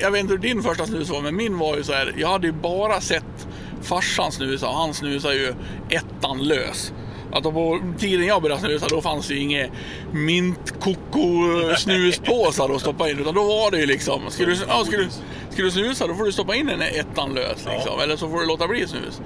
jag 0.00 0.10
vet 0.10 0.20
inte 0.20 0.32
hur 0.32 0.38
din 0.38 0.62
första 0.62 0.86
snus 0.86 1.10
var, 1.10 1.20
men 1.22 1.36
min 1.36 1.58
var 1.58 1.76
ju 1.76 1.82
så 1.84 1.92
här. 1.92 2.14
Jag 2.18 2.28
hade 2.28 2.46
ju 2.46 2.52
bara 2.52 3.00
sett 3.00 3.48
farsan 3.82 4.32
snusa 4.32 4.68
och 4.68 4.74
han 4.76 4.94
snusar 4.94 5.32
ju 5.32 5.54
ettan 5.90 6.38
lös. 6.38 6.92
Att 7.32 7.42
på 7.42 7.80
tiden 7.98 8.26
jag 8.26 8.42
började 8.42 8.60
snusa 8.60 8.86
då 8.88 9.00
fanns 9.00 9.28
det 9.28 9.34
ju 9.34 9.40
inget 9.40 9.70
mintkoko-snuspåsar 10.12 12.74
att 12.74 12.80
stoppa 12.80 13.10
in. 13.10 13.18
Utan 13.18 13.34
då 13.34 13.42
var 13.44 13.70
det 13.70 13.78
ju 13.80 13.86
liksom, 13.86 14.22
ska 14.28 14.44
du, 14.46 14.56
ja, 14.68 14.84
du, 14.90 15.08
ska 15.50 15.62
du 15.62 15.70
snusa 15.70 16.06
då 16.06 16.14
får 16.14 16.24
du 16.24 16.32
stoppa 16.32 16.54
in 16.54 16.68
en 16.68 16.82
ettan 16.82 17.34
lös. 17.34 17.48
Liksom, 17.56 17.92
Ja. 17.96 18.02
Eller 18.02 18.16
så 18.16 18.30
får 18.30 18.40
du 18.40 18.46
låta 18.46 18.68
bli 18.68 18.86
snus. 18.86 19.20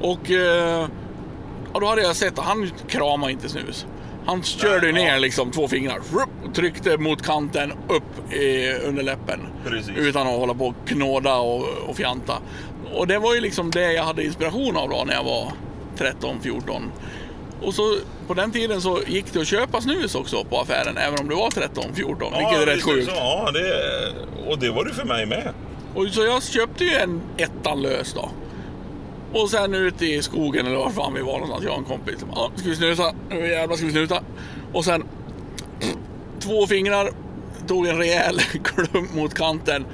Och 0.00 0.30
eh, 0.30 0.86
ja, 1.74 1.80
då 1.80 1.86
hade 1.86 2.02
jag 2.02 2.16
sett 2.16 2.38
att 2.38 2.44
han 2.44 2.70
kramade 2.88 3.32
inte 3.32 3.48
snus. 3.48 3.86
Han 4.26 4.42
körde 4.42 4.86
ja. 4.86 4.92
ner 4.92 5.18
liksom 5.18 5.50
två 5.50 5.68
fingrar, 5.68 6.00
och 6.44 6.54
tryckte 6.54 6.98
mot 6.98 7.22
kanten 7.22 7.72
upp 7.88 8.32
i, 8.32 8.72
under 8.84 9.02
läppen. 9.02 9.40
Precis. 9.64 9.96
Utan 9.96 10.26
att 10.26 10.38
hålla 10.38 10.54
på 10.54 10.66
och 10.66 10.74
knåda 10.86 11.36
och, 11.36 11.64
och 11.88 11.96
fjanta. 11.96 12.34
Och 12.94 13.06
det 13.06 13.18
var 13.18 13.34
ju 13.34 13.40
liksom 13.40 13.70
det 13.70 13.92
jag 13.92 14.04
hade 14.04 14.24
inspiration 14.24 14.76
av 14.76 14.88
då 14.88 15.04
när 15.06 15.14
jag 15.14 15.24
var 15.24 15.52
13-14. 15.98 16.82
Och 17.62 17.74
så 17.74 17.96
på 18.26 18.34
den 18.34 18.52
tiden 18.52 18.80
så 18.80 19.00
gick 19.06 19.32
det 19.32 19.40
att 19.40 19.46
köpa 19.46 19.80
snus 19.80 20.14
också 20.14 20.44
på 20.44 20.60
affären 20.60 20.96
även 20.96 21.20
om 21.20 21.28
du 21.28 21.34
var 21.34 21.50
13-14. 21.50 22.38
vilket 22.38 22.62
är 22.62 22.66
rätt 22.66 22.82
sjukt. 22.82 23.06
så. 23.06 23.14
Ja, 23.16 23.50
det, 23.52 24.50
och 24.50 24.58
det 24.58 24.70
var 24.70 24.84
det 24.84 24.94
för 24.94 25.04
mig 25.04 25.26
med. 25.26 25.52
Och 25.94 26.06
så 26.08 26.24
jag 26.24 26.42
köpte 26.42 26.84
ju 26.84 26.94
en 26.94 27.20
ettan 27.36 27.82
lös 27.82 28.12
då. 28.12 28.30
Och 29.34 29.50
sen 29.50 29.74
ute 29.74 30.06
i 30.06 30.22
skogen 30.22 30.66
eller 30.66 30.76
var 30.76 30.90
fan 30.90 31.14
vi 31.14 31.20
var 31.20 31.32
någonstans, 31.32 31.64
jag 31.64 31.72
och 31.72 31.78
en 31.78 31.84
kompis. 31.84 32.16
Ja, 32.34 32.50
ska 32.56 32.68
vi 32.68 32.76
snusa? 32.76 33.14
Nu 33.30 33.48
jävlar 33.48 33.76
ska 33.76 33.86
vi 33.86 33.92
snusa. 33.92 34.22
Och 34.72 34.84
sen 34.84 35.04
två 36.40 36.66
fingrar, 36.66 37.10
tog 37.66 37.86
en 37.86 37.98
rejäl 37.98 38.40
klump 38.64 39.14
mot 39.14 39.34
kanten. 39.34 39.86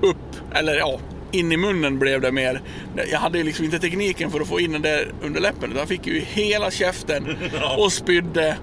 Upp, 0.00 0.16
eller 0.54 0.74
ja, 0.74 0.98
in 1.32 1.52
i 1.52 1.56
munnen 1.56 1.98
blev 1.98 2.20
det 2.20 2.32
mer. 2.32 2.62
Jag 3.10 3.18
hade 3.18 3.42
liksom 3.42 3.64
inte 3.64 3.78
tekniken 3.78 4.30
för 4.30 4.40
att 4.40 4.48
få 4.48 4.60
in 4.60 4.72
den 4.72 4.82
där 4.82 5.12
under 5.22 5.40
läppen. 5.40 5.64
utan 5.64 5.78
Jag 5.78 5.88
fick 5.88 6.06
ju 6.06 6.20
hela 6.20 6.70
käften 6.70 7.36
och 7.78 7.92
spydde. 7.92 8.56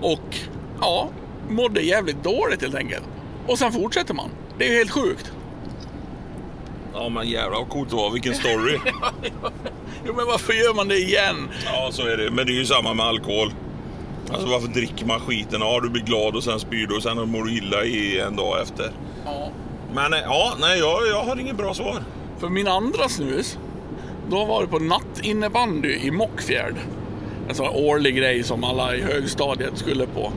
Och 0.00 0.36
ja, 0.80 1.08
mådde 1.48 1.80
jävligt 1.80 2.22
dåligt 2.22 2.62
helt 2.62 2.74
enkelt. 2.74 3.04
Och 3.46 3.58
sen 3.58 3.72
fortsätter 3.72 4.14
man. 4.14 4.30
Det 4.58 4.64
är 4.64 4.70
ju 4.70 4.78
helt 4.78 4.90
sjukt. 4.90 5.32
Ja 7.00 7.08
men 7.08 7.28
jävlar 7.28 7.58
vad 7.58 7.68
coolt 7.68 7.90
det 7.90 7.96
var, 7.96 8.10
vilken 8.10 8.34
story. 8.34 8.78
Jo 10.06 10.14
men 10.16 10.26
varför 10.26 10.52
gör 10.52 10.74
man 10.74 10.88
det 10.88 10.98
igen? 10.98 11.48
ja 11.64 11.88
så 11.92 12.02
är 12.02 12.16
det, 12.16 12.30
men 12.30 12.46
det 12.46 12.52
är 12.52 12.54
ju 12.54 12.66
samma 12.66 12.94
med 12.94 13.06
alkohol. 13.06 13.52
Alltså 14.32 14.48
varför 14.48 14.68
dricker 14.68 15.06
man 15.06 15.20
skiten? 15.20 15.60
Ja 15.60 15.80
du 15.82 15.88
blir 15.90 16.02
glad 16.02 16.36
och 16.36 16.44
sen 16.44 16.60
spyr 16.60 16.86
du 16.86 16.96
och 16.96 17.02
sen 17.02 17.30
mår 17.30 17.44
du 17.44 17.56
illa 17.56 17.84
i 17.84 18.20
en 18.20 18.36
dag 18.36 18.62
efter. 18.62 18.90
Ja. 19.24 19.50
Men 19.94 20.12
eh, 20.12 20.20
ja, 20.20 20.52
nej 20.60 20.78
jag, 20.78 21.08
jag 21.08 21.22
har 21.22 21.40
inget 21.40 21.56
bra 21.56 21.74
svar. 21.74 22.02
För 22.38 22.48
min 22.48 22.68
andra 22.68 23.08
snus, 23.08 23.58
då 24.30 24.44
var 24.44 24.62
det 24.62 24.68
på 24.68 24.78
nattinnebandy 24.78 25.98
i 26.02 26.10
Mockfjärd. 26.10 26.74
En 27.48 27.54
sån 27.54 27.68
årlig 27.68 28.16
grej 28.16 28.42
som 28.42 28.64
alla 28.64 28.96
i 28.96 29.02
högstadiet 29.02 29.78
skulle 29.78 30.06
på. 30.06 30.32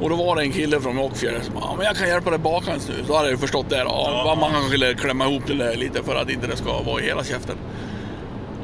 Och 0.00 0.10
då 0.10 0.16
var 0.16 0.36
det 0.36 0.42
en 0.42 0.52
kille 0.52 0.80
från 0.80 0.96
Mockfjärd 0.96 1.42
som 1.42 1.54
ja, 1.60 1.74
men 1.76 1.86
jag 1.86 1.96
kan 1.96 2.08
hjälpa 2.08 2.30
dig 2.30 2.38
baka 2.38 2.72
en 2.72 2.80
snus. 2.80 3.06
Då 3.08 3.16
hade 3.16 3.30
jag 3.30 3.40
förstått 3.40 3.70
det. 3.70 3.76
Ja, 3.78 4.22
Ja. 4.26 4.34
Man 4.40 4.50
kanske 4.50 4.68
skulle 4.68 4.94
klämma 4.94 5.24
ihop 5.28 5.42
det 5.46 5.54
där 5.54 5.74
lite 5.76 6.02
för 6.02 6.16
att 6.16 6.30
inte 6.30 6.46
det 6.46 6.56
ska 6.56 6.82
vara 6.82 7.00
i 7.00 7.04
hela 7.04 7.24
käften. 7.24 7.56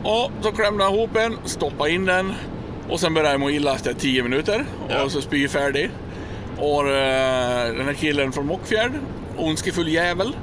Och 0.03 0.31
så 0.43 0.53
klämde 0.53 0.85
jag 0.85 0.95
ihop 0.95 1.17
en, 1.17 1.37
stoppade 1.45 1.91
in 1.91 2.05
den 2.05 2.33
och 2.91 3.01
sen 3.01 3.15
började 3.15 3.33
jag 3.35 3.41
må 3.41 3.51
illa 3.51 3.75
efter 3.75 3.93
10 3.95 4.23
minuter 4.23 4.65
Ja. 4.89 5.03
och 5.03 5.13
så 5.13 5.21
spy 5.21 5.49
färdig. 5.49 5.91
Och 6.59 6.89
eh, 6.89 7.75
den 7.75 7.87
här 7.87 7.95
killen 7.95 8.33
från 8.33 8.47
Mockfjärd, 8.47 8.93
ondskefull 9.37 9.89
jävel, 9.89 10.37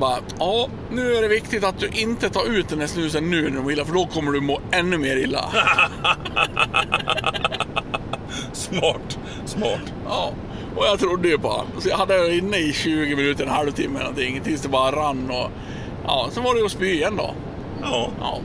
bara 0.00 0.16
ja, 0.38 0.68
nu 0.90 1.14
är 1.14 1.22
det 1.22 1.28
viktigt 1.28 1.64
att 1.64 1.78
du 1.78 1.88
inte 1.88 2.30
tar 2.30 2.50
ut 2.50 2.68
den 2.68 2.80
här 2.80 2.86
snusen 2.86 3.30
nu 3.30 3.42
när 3.42 3.50
du 3.50 3.62
mår 3.62 3.72
illa 3.72 3.84
för 3.84 3.92
då 3.94 4.06
kommer 4.06 4.32
du 4.32 4.40
må 4.40 4.60
ännu 4.70 4.98
mer 4.98 5.16
illa. 5.16 5.44
Smart, 8.52 9.18
smart. 9.44 9.92
Ja, 10.06 10.32
och 10.76 10.86
jag 10.86 10.98
trodde 10.98 11.28
ju 11.28 11.38
på 11.38 11.48
han. 11.48 11.82
Så 11.82 11.88
jag 11.88 11.96
hade 11.96 12.18
det 12.28 12.36
inne 12.36 12.56
i 12.56 12.72
20 12.72 13.16
minuter, 13.16 13.44
en 13.44 13.50
halvtimme 13.50 13.98
någonting 13.98 14.40
tills 14.44 14.60
det 14.62 14.68
bara 14.68 14.96
rann 14.96 15.30
och 15.30 15.50
ja, 16.06 16.28
sen 16.32 16.42
var 16.42 16.54
det 16.54 16.60
ju 16.60 16.66
att 16.66 16.72
spy 16.72 16.92
igen 16.92 17.16
då. 17.16 17.34
Ja. 17.82 18.08
Ja. 18.20 18.40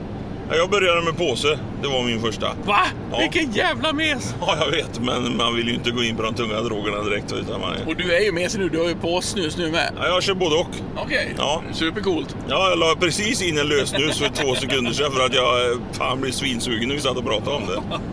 Jag 0.56 0.70
började 0.70 1.02
med 1.02 1.16
påse, 1.16 1.58
det 1.82 1.88
var 1.88 2.02
min 2.02 2.20
första. 2.20 2.46
Va? 2.64 2.78
Ja. 3.12 3.18
Vilken 3.18 3.52
jävla 3.52 3.92
mes! 3.92 4.34
Ja, 4.40 4.56
jag 4.60 4.70
vet, 4.70 5.00
men 5.00 5.36
man 5.36 5.54
vill 5.56 5.68
ju 5.68 5.74
inte 5.74 5.90
gå 5.90 6.02
in 6.02 6.16
på 6.16 6.22
de 6.22 6.34
tunga 6.34 6.60
drogerna 6.60 7.02
direkt. 7.02 7.32
Utan 7.32 7.60
man. 7.60 7.70
Och 7.86 7.96
du 7.96 8.14
är 8.16 8.20
ju 8.20 8.32
med 8.32 8.50
sig 8.50 8.60
nu, 8.60 8.68
du 8.68 8.78
har 8.78 8.88
ju 8.88 8.94
påsnus 8.94 9.56
nu 9.56 9.70
med. 9.70 9.92
ja, 9.98 10.06
jag 10.06 10.22
kör 10.22 10.34
både 10.34 10.56
och. 10.56 10.66
Okej, 10.96 11.34
Ja. 11.38 11.62
supercoolt. 11.72 12.36
Ja, 12.48 12.68
jag 12.70 12.78
la 12.78 12.94
precis 13.00 13.42
in 13.42 13.58
en 13.58 13.66
lösnus 13.68 14.18
för 14.18 14.28
två 14.28 14.54
sekunder 14.54 14.92
sedan 14.92 15.12
för 15.12 15.24
att 15.26 15.34
jag 15.34 15.72
eh, 15.72 15.78
fan 15.92 16.20
blev 16.20 16.30
svinsugen 16.32 16.88
när 16.88 16.94
vi 16.96 17.00
satt 17.00 17.16
och 17.16 17.24
pratade 17.26 17.56
om 17.56 17.62
det. 17.66 17.82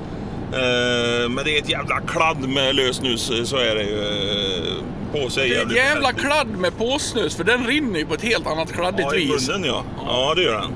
Eh, 0.53 1.29
men 1.29 1.45
det 1.45 1.57
är 1.57 1.61
ett 1.61 1.69
jävla 1.69 1.99
kladd 2.01 2.49
med 2.49 2.75
lösnus, 2.75 3.29
eh, 3.31 3.43
så 3.43 3.57
är 3.57 3.75
det 3.75 3.83
ju. 3.83 3.99
Eh, 3.99 4.73
Påse 5.13 5.41
är 5.41 5.49
Det 5.49 5.55
är 5.55 5.65
ett 5.65 5.75
jävla 5.75 6.13
kladd 6.13 6.47
med 6.47 6.77
påsnus 6.77 7.35
för 7.35 7.43
den 7.43 7.67
rinner 7.67 7.99
ju 7.99 8.05
på 8.05 8.13
ett 8.13 8.21
helt 8.21 8.47
annat 8.47 8.71
kladdigt 8.73 9.07
Ja, 9.11 9.15
i 9.15 9.25
vis. 9.27 9.47
munnen 9.49 9.63
ja. 9.63 9.83
Ja, 10.05 10.33
det 10.35 10.43
gör 10.43 10.61
den. 10.61 10.71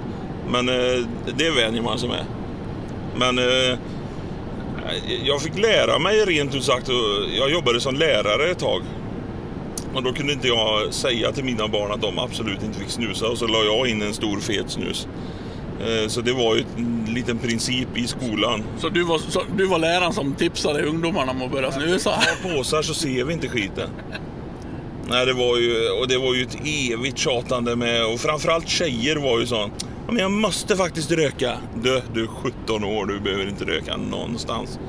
Men 0.51 0.65
det 1.37 1.49
vänjer 1.49 1.81
man 1.81 1.99
sig 1.99 2.09
med. 2.09 2.25
Men 3.15 3.39
jag 5.23 5.41
fick 5.41 5.57
lära 5.57 5.99
mig 5.99 6.25
rent 6.25 6.55
ut 6.55 6.63
sagt, 6.63 6.89
jag 7.37 7.51
jobbade 7.51 7.79
som 7.79 7.95
lärare 7.95 8.51
ett 8.51 8.59
tag. 8.59 8.81
Och 9.93 10.03
då 10.03 10.13
kunde 10.13 10.33
inte 10.33 10.47
jag 10.47 10.93
säga 10.93 11.31
till 11.31 11.43
mina 11.43 11.67
barn 11.67 11.91
att 11.91 12.01
de 12.01 12.19
absolut 12.19 12.63
inte 12.63 12.79
fick 12.79 12.89
snusa 12.89 13.27
och 13.27 13.37
så 13.37 13.47
la 13.47 13.63
jag 13.63 13.87
in 13.87 14.01
en 14.01 14.13
stor 14.13 14.39
fet 14.39 14.69
snus. 14.69 15.07
Eh, 15.85 16.07
Så 16.07 16.21
det 16.21 16.33
var 16.33 16.55
ju 16.55 16.63
en 16.77 17.05
liten 17.13 17.37
princip 17.37 17.97
i 17.97 18.07
skolan. 18.07 18.63
Så 18.77 18.89
du 18.89 19.03
var, 19.03 19.17
så, 19.17 19.41
du 19.57 19.65
var 19.65 19.79
läraren 19.79 20.13
som 20.13 20.33
tipsade 20.35 20.83
ungdomarna 20.83 21.31
om 21.31 21.41
att 21.41 21.51
börja 21.51 21.71
snusa? 21.71 22.09
Har 22.09 22.55
påsar 22.57 22.81
så 22.81 22.93
ser 22.93 23.23
vi 23.23 23.33
inte 23.33 23.49
skiten. 23.49 23.89
Nej, 25.09 25.25
det 25.25 25.33
var 25.33 25.57
ju, 25.57 25.89
och 25.89 26.07
det 26.07 26.17
var 26.17 26.33
ju 26.35 26.41
ett 26.41 26.57
evigt 26.65 27.17
tjatande 27.17 27.75
med, 27.75 28.05
och 28.05 28.19
framförallt 28.19 28.67
tjejer 28.69 29.15
var 29.15 29.39
ju 29.39 29.45
sån. 29.45 29.71
Men 30.07 30.17
jag 30.17 30.31
måste 30.31 30.75
faktiskt 30.75 31.11
röka. 31.11 31.57
Du, 31.83 32.01
du 32.13 32.23
är 32.23 32.27
17 32.27 32.83
år, 32.83 33.05
du 33.05 33.19
behöver 33.19 33.47
inte 33.49 33.65
röka 33.65 33.97
någonstans. 33.97 34.79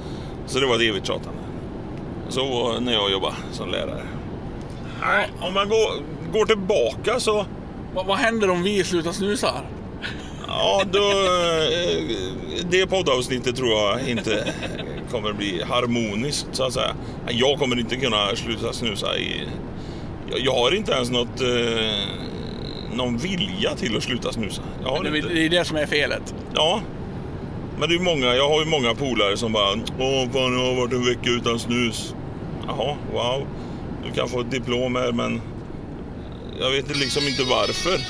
Så 0.47 0.59
det 0.61 0.67
var 0.67 0.75
ett 0.77 0.83
evigt 0.83 1.07
tjatande. 1.07 1.39
Så 2.29 2.45
var 2.47 2.81
när 2.81 2.93
jag 2.93 3.11
jobbade 3.13 3.35
som 3.53 3.69
lärare. 3.71 4.03
Nej, 5.01 5.29
om 5.41 5.55
man 5.55 5.69
går, 5.69 5.91
går 6.33 6.47
tillbaka 6.47 7.21
så, 7.21 7.47
Vad, 7.95 8.07
vad 8.07 8.17
händer 8.17 8.51
om 8.51 8.63
vi 8.63 8.85
slutar 8.85 9.13
snusa? 9.13 9.51
Ja 10.59 10.83
då, 10.93 10.99
eh, 10.99 12.65
det 12.71 12.87
poddavsnittet 12.87 13.57
tror 13.57 13.71
jag 13.71 14.09
inte 14.09 14.55
kommer 15.11 15.33
bli 15.33 15.63
harmoniskt 15.63 16.47
så 16.53 16.65
att 16.65 16.73
säga. 16.73 16.95
Jag 17.29 17.59
kommer 17.59 17.79
inte 17.79 17.97
kunna 17.97 18.37
sluta 18.37 18.73
snusa 18.73 19.19
i, 19.19 19.49
jag, 20.37 20.53
har 20.53 20.75
inte 20.75 20.93
ens 20.93 21.11
något, 21.11 21.41
eh, 21.41 22.97
någon 22.97 23.17
vilja 23.17 23.75
till 23.77 23.97
att 23.97 24.03
sluta 24.03 24.33
snusa. 24.33 24.63
Det 25.03 25.45
är 25.45 25.49
det 25.49 25.65
som 25.65 25.77
är 25.77 25.87
felet. 25.87 26.35
Ja. 26.55 26.81
Men 27.79 27.89
det 27.89 27.95
är 27.95 28.01
många, 28.01 28.35
jag 28.35 28.49
har 28.49 28.61
ju 28.61 28.67
många 28.67 28.95
polare 28.95 29.37
som 29.37 29.53
bara 29.53 29.71
Åh 29.99 30.31
fan 30.33 30.59
jag 30.59 30.67
har 30.67 30.75
varit 30.75 30.93
en 30.93 31.05
vecka 31.05 31.31
utan 31.31 31.59
snus. 31.59 32.15
Jaha, 32.67 32.97
wow. 33.13 33.47
Du 34.05 34.13
kan 34.13 34.29
få 34.29 34.41
ett 34.41 34.51
diplom 34.51 34.97
här 34.97 35.13
men 35.13 35.41
jag 36.61 36.71
vet 36.71 36.97
liksom 36.97 37.23
inte 37.29 37.43
varför. 37.43 38.01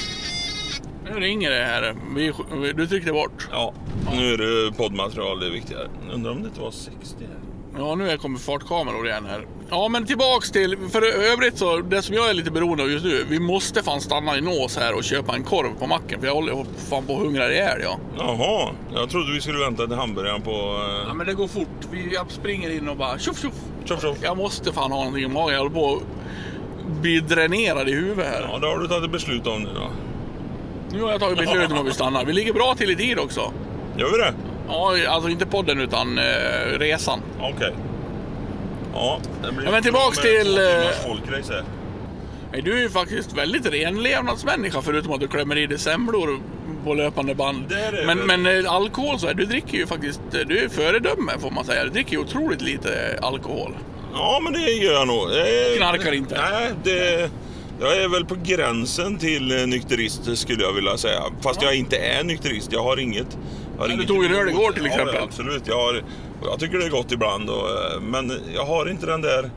Nu 1.04 1.20
ringer 1.20 1.50
det 1.50 1.64
här. 1.64 1.94
Vi, 2.14 2.32
vi- 2.62 2.72
du 2.72 2.86
tryckte 2.86 3.12
bort. 3.12 3.48
Ja, 3.52 3.72
nu 4.16 4.32
är 4.34 4.38
det 4.38 4.72
poddmaterial 4.72 5.40
det 5.40 5.46
är 5.46 5.50
viktigare. 5.50 5.88
Undrar 6.14 6.30
om 6.32 6.42
det 6.42 6.48
inte 6.48 6.60
var 6.60 6.70
60 6.70 6.94
här. 7.20 7.38
Ja, 7.78 7.94
nu 7.94 8.16
kommer 8.18 8.38
fartkameror 8.38 9.06
igen 9.08 9.26
här. 9.30 9.46
Ja, 9.70 9.88
men 9.88 10.06
tillbaks 10.06 10.50
till... 10.50 10.76
För 10.92 11.02
övrigt 11.32 11.58
så, 11.58 11.76
det 11.78 12.02
som 12.02 12.14
jag 12.14 12.30
är 12.30 12.34
lite 12.34 12.50
beroende 12.50 12.82
av 12.82 12.90
just 12.90 13.04
nu. 13.04 13.24
Vi 13.28 13.38
måste 13.40 13.82
fan 13.82 14.00
stanna 14.00 14.36
i 14.36 14.40
Nås 14.40 14.76
här 14.76 14.94
och 14.94 15.04
köpa 15.04 15.34
en 15.34 15.42
korv 15.44 15.78
på 15.78 15.86
macken. 15.86 16.20
För 16.20 16.26
jag 16.26 16.34
håller 16.34 16.64
fan 16.90 17.06
på 17.06 17.12
att 17.16 17.18
hungra 17.22 17.52
ihjäl 17.52 17.78
ja. 17.82 17.98
Jaha, 18.18 18.68
jag 18.94 19.10
trodde 19.10 19.32
vi 19.32 19.40
skulle 19.40 19.58
vänta 19.58 19.86
till 19.86 19.96
hamburgaren 19.96 20.42
på... 20.42 20.50
Ja, 20.50 21.08
Eh, 21.10 21.14
men 21.14 21.26
det 21.26 21.34
går 21.34 21.48
fort. 21.48 21.68
Vi, 21.92 22.14
jag 22.14 22.30
springer 22.30 22.70
in 22.70 22.88
och 22.88 22.96
bara 22.96 23.18
tjoff 23.18 23.42
tjoff. 23.42 23.54
tjoff, 23.84 24.00
tjoff. 24.02 24.18
Jag 24.22 24.36
måste 24.36 24.72
fan 24.72 24.92
ha 24.92 24.98
någonting 24.98 25.24
i 25.24 25.28
magen. 25.28 25.52
Jag 25.54 25.58
håller 25.62 25.74
på 25.74 25.94
att 25.96 27.00
bli 27.02 27.20
dränerad 27.20 27.88
i 27.88 27.92
huvudet 27.92 28.26
här. 28.26 28.48
Ja, 28.52 28.58
det 28.58 28.66
har 28.66 28.78
du 28.78 28.88
tagit 28.88 29.10
beslut 29.12 29.46
om 29.46 29.62
nu 29.62 29.68
då. 29.74 29.86
Nu 30.94 31.02
har 31.02 31.10
jag 31.10 31.20
tagit 31.20 31.38
beslut 31.38 31.72
om 31.72 31.78
att 31.78 31.86
vi 31.86 31.92
stannar. 31.92 32.24
Vi 32.24 32.32
ligger 32.32 32.52
bra 32.52 32.74
till 32.74 32.90
i 32.90 32.96
tid 32.96 33.18
också. 33.18 33.52
Gör 33.96 34.12
vi 34.12 34.18
det? 34.18 34.34
Ja, 34.68 34.96
alltså 35.08 35.30
inte 35.30 35.46
podden 35.46 35.80
utan 35.80 36.18
eh, 36.18 36.78
resan. 36.78 37.20
Okej. 37.40 37.72
Ja, 38.94 39.20
det 39.42 39.52
blir 39.52 39.64
Ja, 39.66 39.70
men 39.72 39.82
tillbaks 39.82 40.18
till, 40.18 40.58
eh, 40.58 40.64
här. 40.64 41.64
Nej, 42.52 42.62
du 42.62 42.78
är 42.78 42.82
ju 42.82 42.90
faktiskt 42.90 43.32
väldigt 43.32 43.66
renlevnadsmänniska 43.66 44.82
förutom 44.82 45.12
att 45.12 45.20
du 45.20 45.28
klämmer 45.28 45.58
i 45.58 45.66
dig 45.66 45.78
semlor 45.78 46.40
på 46.84 46.94
löpande 46.94 47.34
band. 47.34 47.64
Det 47.68 47.80
är 47.80 47.92
det 47.92 48.06
men, 48.06 48.18
väl. 48.26 48.40
men 48.40 48.64
eh, 48.64 48.72
alkohol 48.72 49.18
så 49.18 49.26
är 49.26 49.34
du 49.34 49.44
dricker 49.44 49.78
ju 49.78 49.86
faktiskt, 49.86 50.20
du 50.46 50.58
är 50.64 50.68
föredöme 50.68 51.32
får 51.38 51.50
man 51.50 51.64
säga. 51.64 51.84
Du 51.84 51.90
dricker 51.90 52.12
ju 52.12 52.18
otroligt 52.18 52.60
lite 52.62 53.18
alkohol. 53.22 53.72
Ja, 54.14 54.40
men 54.42 54.52
det 54.52 54.60
gör 54.60 54.92
jag 54.92 55.06
nog. 55.08 55.22
Eh, 55.30 55.76
Knarkar 55.76 56.12
inte? 56.12 56.40
Nej, 56.50 56.70
det... 56.84 57.30
Jag 57.84 58.02
är 58.02 58.08
väl 58.08 58.24
på 58.24 58.36
gränsen 58.42 59.18
till 59.18 59.60
eh, 59.60 59.66
nykterist 59.66 60.36
skulle 60.38 60.62
jag 60.62 60.72
vilja 60.72 60.96
säga. 60.96 61.22
Fast 61.40 61.62
jag 61.62 61.74
inte 61.76 61.96
är 61.96 62.24
nykterist. 62.24 62.72
Jag 62.72 62.82
har 62.82 63.00
inget... 63.00 63.26
Jag 63.76 63.80
har 63.82 63.88
Men 63.88 63.88
du 63.88 63.94
inget 63.94 64.08
tog 64.08 64.24
en 64.24 64.34
öl 64.34 64.48
igår 64.48 64.72
till 64.72 64.86
exempel. 64.86 65.14
Ja, 65.14 65.22
absolut. 65.22 65.62
Jag 65.66 65.76
har, 65.76 66.02
jag 66.44 66.60
tycker 66.60 66.78
det 66.78 66.84
är 66.86 66.90
gott 66.90 67.12
ibland. 67.12 67.50
Och, 67.50 67.68
eh, 67.68 68.00
men 68.00 68.32
jag 68.54 68.64
har 68.64 68.90
inte 68.90 69.06
den 69.06 69.20
där... 69.20 69.50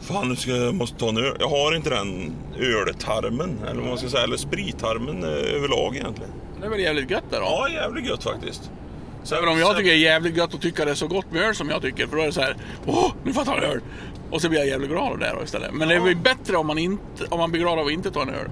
Fan, 0.00 0.28
nu 0.28 0.36
ska 0.36 0.50
jag 0.50 0.74
måste 0.74 0.98
ta 0.98 1.08
en 1.08 1.16
öl. 1.16 1.36
Jag 1.40 1.48
har 1.48 1.76
inte 1.76 1.90
den 1.90 2.32
öltarmen, 2.58 3.58
eller 3.70 3.80
vad 3.80 3.88
man 3.88 3.98
ska 3.98 4.08
säga, 4.08 4.22
eller 4.24 4.36
sprittarmen 4.36 5.22
eh, 5.24 5.28
överlag 5.56 5.96
egentligen. 5.96 6.30
Det 6.60 6.66
är 6.66 6.70
väl 6.70 6.80
jävligt 6.80 7.10
gött 7.10 7.24
det 7.30 7.36
då? 7.36 7.42
Ja, 7.42 7.68
jävligt 7.68 8.06
gött 8.08 8.22
faktiskt. 8.24 8.70
Sen- 9.24 9.38
Även 9.38 9.48
om 9.48 9.58
jag 9.58 9.68
sen- 9.68 9.76
tycker 9.76 9.90
det 9.90 9.96
är 9.96 10.00
jävligt 10.00 10.36
gött 10.36 10.54
att 10.54 10.60
tycka 10.62 10.84
det 10.84 10.90
är 10.90 10.94
så 10.94 11.06
gott 11.06 11.32
med 11.32 11.42
öl 11.42 11.54
som 11.54 11.70
jag 11.70 11.82
tycker. 11.82 12.06
För 12.06 12.16
då 12.16 12.22
är 12.22 12.26
det 12.26 12.32
så 12.32 12.40
här, 12.40 12.56
åh, 12.86 13.12
nu 13.24 13.32
får 13.32 13.40
jag 13.46 13.46
ta 13.46 13.64
en 13.64 13.70
öl. 13.72 13.80
Och 14.30 14.40
så 14.42 14.48
blir 14.48 14.58
jag 14.58 14.68
jävligt 14.68 14.90
glad 14.90 15.12
av 15.12 15.18
det 15.18 15.32
då 15.38 15.44
istället. 15.44 15.72
Men 15.72 15.88
det 15.88 15.94
är 15.94 15.98
Ja. 15.98 16.04
väl 16.04 16.16
bättre 16.16 16.56
om 16.56 16.66
man, 16.66 16.78
inte, 16.78 17.24
om 17.28 17.38
man 17.38 17.50
blir 17.50 17.60
glad 17.60 17.78
av 17.78 17.86
att 17.86 17.92
inte 17.92 18.10
ta 18.10 18.22
en 18.22 18.28
öl. 18.28 18.48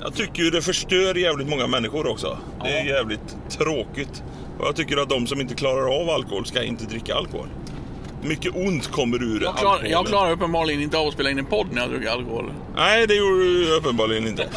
Jag 0.00 0.14
tycker 0.14 0.42
ju 0.42 0.50
det 0.50 0.62
förstör 0.62 1.14
jävligt 1.14 1.48
många 1.48 1.66
människor 1.66 2.06
också. 2.06 2.38
Det 2.64 2.68
är 2.70 2.84
Ja. 2.86 2.94
jävligt 2.94 3.36
tråkigt. 3.50 4.22
Och 4.58 4.66
jag 4.66 4.76
tycker 4.76 4.96
att 4.96 5.08
de 5.08 5.26
som 5.26 5.40
inte 5.40 5.54
klarar 5.54 6.00
av 6.02 6.10
alkohol 6.10 6.46
ska 6.46 6.62
inte 6.62 6.84
dricka 6.84 7.14
alkohol. 7.14 7.46
Mycket 8.22 8.56
ont 8.56 8.86
kommer 8.90 9.22
ur 9.22 9.40
Jag, 9.42 9.56
klar, 9.56 9.70
alkoholen. 9.70 9.90
jag 9.90 10.06
klarar 10.06 10.32
uppenbarligen 10.32 10.82
inte 10.82 10.98
av 10.98 11.06
att 11.06 11.14
spela 11.14 11.30
in 11.30 11.38
en 11.38 11.44
podd 11.46 11.66
när 11.72 11.80
jag 11.82 11.90
dricker 11.90 12.08
alkohol. 12.10 12.52
Nej, 12.76 13.06
det 13.06 13.14
gjorde 13.14 13.44
du 13.44 13.74
uppenbarligen 13.76 14.26
inte. 14.26 14.48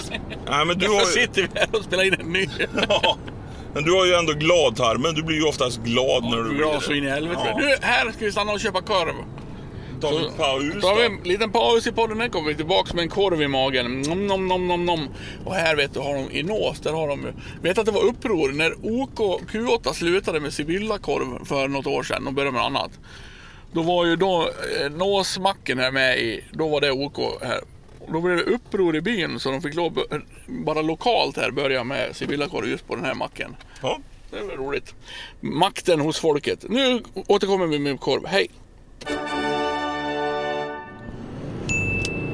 Nej, 0.50 0.66
men 0.66 0.78
du 0.80 0.88
har 0.88 0.94
Därför 0.96 1.12
sitter 1.12 1.42
vi 1.42 1.48
här 1.60 1.68
och 1.72 1.84
spelar 1.84 2.04
in 2.04 2.14
en 2.20 2.34
ny. 2.34 2.48
Ja, 2.90 3.18
men 3.74 3.84
du 3.84 3.92
har 3.92 4.06
ju 4.06 4.14
ändå 4.14 4.34
gladtarmen. 4.34 5.14
Du 5.16 5.24
blir 5.24 5.38
ju 5.38 5.44
oftast 5.44 5.80
glad 5.84 6.24
när 6.24 6.38
du 6.38 6.58
Bra 6.58 6.80
så 6.82 6.94
in 6.94 7.04
i 7.04 7.10
helvete. 7.10 7.42
Ja. 7.46 7.58
Nu, 7.58 7.76
här 7.82 8.12
ska 8.12 8.26
vi 8.26 8.32
stanna 8.32 8.52
och 8.52 8.60
köpa 8.60 8.82
korv. 8.82 9.14
Tar 10.02 10.20
vi 10.20 10.26
en 10.26 10.34
paus 10.34 10.82
tar 10.82 10.96
vi 10.96 11.06
en 11.06 11.24
liten 11.24 11.52
paus 11.52 11.88
i 11.88 11.92
podden. 11.92 12.20
Här 12.20 12.30
kommer 12.30 12.48
vi 12.48 12.56
tillbaks 12.56 12.94
med 12.94 13.04
en 13.04 13.10
korv 13.10 13.42
i 13.42 13.48
magen. 13.48 14.02
Nom, 14.02 14.28
nom, 14.28 14.48
nom, 14.48 14.68
nom, 14.68 14.86
nom. 14.86 15.08
Och 15.46 15.54
här 15.54 15.76
vet 15.76 15.94
du, 15.94 16.00
har 16.00 16.14
de 16.16 16.32
i 16.32 16.44
Nås, 16.44 16.80
där 16.80 16.92
har 16.92 17.08
de. 17.08 17.28
Vet 17.62 17.78
att 17.78 17.86
det 17.86 17.92
var 17.92 18.04
uppror 18.04 18.52
när 18.52 18.74
OK 19.02 19.42
Q8 19.52 19.94
slutade 19.94 20.40
med 20.40 20.54
Sibylla-korv 20.54 21.46
för 21.46 21.68
något 21.68 21.88
år 21.88 22.04
sedan 22.04 22.28
och 22.28 22.34
började 22.34 22.52
med 22.52 22.66
annat. 22.66 22.92
Då 23.72 23.82
var 23.82 24.06
ju 24.06 24.16
då 24.16 24.50
eh, 24.82 24.92
Nåsmacken 24.92 25.80
här 25.80 25.92
med 25.92 26.20
i, 26.20 26.44
då 26.52 26.68
var 26.68 26.82
det 26.82 26.92
OK 26.92 27.18
här. 27.42 27.60
Då 28.12 28.22
blev 28.22 28.38
det 28.38 28.44
uppror 28.44 28.96
i 28.96 29.02
byn 29.02 29.40
så 29.40 29.52
de 29.52 29.62
fick 29.62 29.76
lov 29.76 30.00
att 30.00 30.22
bara 30.48 30.82
lokalt 30.82 31.38
här 31.38 31.52
börja 31.52 31.84
med 31.84 32.16
Sibylla-korv 32.16 32.68
just 32.68 32.88
på 32.88 32.96
den 32.96 33.06
här 33.06 33.14
macken. 33.14 33.56
Ja. 33.82 34.00
Det 34.32 34.42
var 34.42 34.56
roligt. 34.56 34.96
Makten 35.40 36.00
hos 36.00 36.20
folket. 36.20 36.66
Nu 36.70 37.04
återkommer 37.28 37.68
vi 37.68 37.80
med 37.80 38.00
korv. 38.00 38.26
Hej! 38.26 38.50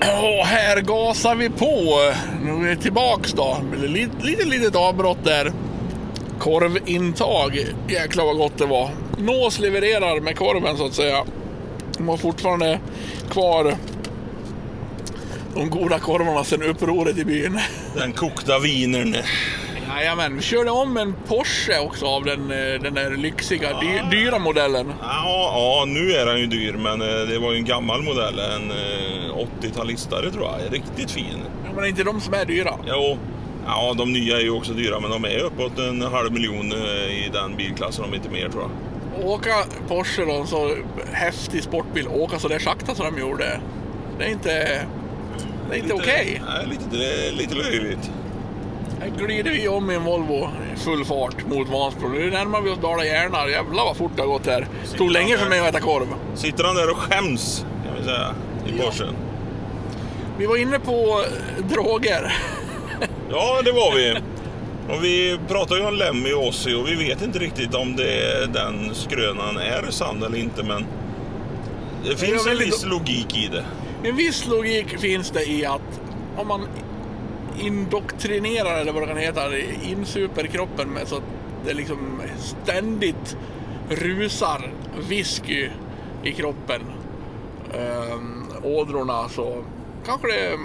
Och 0.02 0.46
här 0.46 0.82
gasar 0.82 1.36
vi 1.36 1.50
på. 1.50 2.00
Nu 2.44 2.52
är 2.52 2.76
vi 2.76 2.78
tillbaks 2.78 3.34
då. 3.34 3.58
Lite, 3.88 4.26
lite 4.26 4.46
litet 4.46 4.76
avbrott 4.76 5.24
där. 5.24 5.52
Korvintag. 6.40 7.58
Jäklar 7.90 8.26
vad 8.26 8.38
gott 8.38 8.58
det 8.58 8.66
var. 8.66 8.90
Nås 9.18 9.60
levererar 9.60 10.20
med 10.22 10.38
korven 10.38 10.78
så 10.78 10.86
att 10.86 10.94
säga. 10.94 11.26
De 11.98 12.08
har 12.08 12.18
fortfarande 12.18 12.80
kvar 13.30 13.76
de 15.56 15.70
goda 15.70 16.00
korvarna 16.00 16.44
sedan 16.44 16.64
upproret 16.64 17.18
i 17.18 17.26
byn. 17.26 17.60
Den 17.96 18.14
kokta 18.14 18.60
vinern. 18.60 19.16
Jajamän, 19.96 20.36
vi 20.36 20.42
körde 20.42 20.72
om 20.72 20.98
en 20.98 21.16
Porsche 21.28 21.80
också 21.80 22.06
av 22.06 22.26
den, 22.26 22.52
eh, 22.52 22.82
den 22.82 22.94
där 22.94 23.18
lyxiga, 23.18 23.80
dy, 23.80 24.18
dyra 24.18 24.40
modellen. 24.40 24.94
Ja, 25.02 25.52
ja, 25.56 25.86
nu 25.88 26.12
är 26.12 26.26
den 26.26 26.40
ju 26.40 26.48
dyr, 26.48 26.74
men 26.74 27.02
eh, 27.02 27.08
det 27.08 27.40
var 27.40 27.52
ju 27.52 27.58
en 27.58 27.66
gammal 27.66 28.02
modell. 28.02 28.40
En 28.40 28.72
eh, 28.72 29.48
80-talistare 29.62 30.32
tror 30.32 30.44
jag. 30.44 30.74
Riktigt 30.74 31.12
fin. 31.12 31.40
Ja, 31.64 31.70
men 31.74 31.76
det 31.76 31.88
är 31.88 31.90
inte 31.90 32.04
de 32.04 32.22
som 32.22 32.34
är 32.34 32.46
dyra. 32.46 32.74
Jo, 32.88 33.18
ja, 33.66 33.94
de 33.98 34.14
nya 34.14 34.38
är 34.38 34.42
ju 34.42 34.50
också 34.50 34.74
dyra, 34.74 35.00
men 35.00 35.12
de 35.12 35.26
är 35.26 35.40
uppåt 35.40 35.80
en 35.80 36.02
halv 36.02 36.34
miljon 36.34 36.72
eh, 36.72 37.26
i 37.26 37.30
den 37.34 37.58
bilklassen, 37.58 38.06
om 38.06 38.14
inte 38.14 38.30
mer 38.30 38.50
tror 38.50 38.64
jag. 38.64 38.72
Åka 39.28 39.56
Porsche 39.88 40.26
då, 40.26 40.34
en 40.34 40.48
så 40.48 40.76
häftig 41.12 41.64
sportbil, 41.64 42.08
åka 42.08 42.40
så 42.40 42.48
där 42.48 42.60
sakta 42.60 42.96
som 42.96 43.06
de 43.06 43.22
gjorde. 43.22 43.60
Det 44.20 44.26
är 44.26 44.30
inte, 44.30 44.86
det 45.70 45.76
är 45.76 45.80
inte 45.80 45.94
okej. 45.94 46.42
Nej, 46.48 46.68
lite, 46.68 46.98
det 46.98 47.28
är 47.28 47.32
lite 47.32 47.56
löjligt. 47.56 48.12
Glider 49.10 49.52
vi 49.52 49.68
om 49.68 49.92
i 49.92 49.96
en 49.96 50.04
Volvo 50.04 50.50
full 50.76 51.06
fart 51.06 51.46
mot 51.48 51.70
Vansbro. 51.70 52.10
Nu 52.10 52.32
närmar 52.32 52.62
vi 52.62 52.70
oss 52.70 52.80
Dala-Järna. 52.82 53.50
Jävlar 53.50 53.84
vad 53.84 53.98
fort 53.98 54.12
det 54.16 54.22
har 54.22 54.30
gått 54.30 54.46
här. 54.46 54.68
Tog 54.98 55.12
länge 55.12 55.38
för 55.38 55.50
mig 55.50 55.60
att 55.60 55.68
äta 55.68 55.80
korv. 55.80 56.08
Sitter 56.36 56.64
han 56.64 56.76
där 56.76 56.92
och 56.92 56.98
skäms, 56.98 57.66
kan 57.86 57.96
vi 57.98 58.04
säga, 58.04 58.36
i 58.68 58.78
Ja. 58.78 58.86
Porschen? 58.86 59.16
Vi 60.38 60.46
var 60.46 60.58
inne 60.58 60.80
på 60.80 61.24
droger. 61.70 62.34
Ja, 63.32 63.62
det 63.66 63.72
var 63.72 63.96
vi. 63.96 64.18
Och 64.90 65.04
vi 65.04 65.40
pratar 65.48 65.76
ju 65.76 65.86
om 65.86 65.94
Lemmy 65.94 66.34
och 66.34 66.48
Ozzy 66.48 66.74
och 66.74 66.88
vi 66.88 66.96
vet 66.96 67.22
inte 67.22 67.40
riktigt 67.40 67.76
om 67.76 67.96
det, 67.96 68.46
den 68.54 68.96
skrönan 68.96 69.58
är 69.58 69.86
sann 69.90 70.24
eller 70.24 70.38
inte, 70.38 70.64
men 70.64 70.86
det 72.06 72.18
finns 72.18 72.48
en 72.48 72.58
viss 72.58 72.86
logik 72.86 73.38
i 73.38 73.48
det. 73.48 73.64
En 74.10 74.16
viss 74.16 74.48
logik 74.48 75.00
finns 75.00 75.32
det 75.32 75.46
i 75.50 75.66
att 75.66 76.02
om 76.38 76.48
man 76.48 76.68
indoktrinerar, 77.60 78.80
eller 78.80 78.92
vad 78.92 79.02
det 79.02 79.08
kan 79.08 79.18
heta, 79.18 79.58
insuper 79.84 80.48
kroppen 80.48 80.90
med 80.90 81.08
så 81.08 81.16
att 81.16 81.24
det 81.66 81.74
liksom 81.74 82.22
ständigt 82.38 83.38
rusar 83.90 84.72
whisky 85.10 85.70
i 86.24 86.32
kroppen, 86.32 86.82
um, 88.14 88.46
ådrorna, 88.64 89.30
så 89.30 89.64
kanske 90.06 90.28
det 90.28 90.58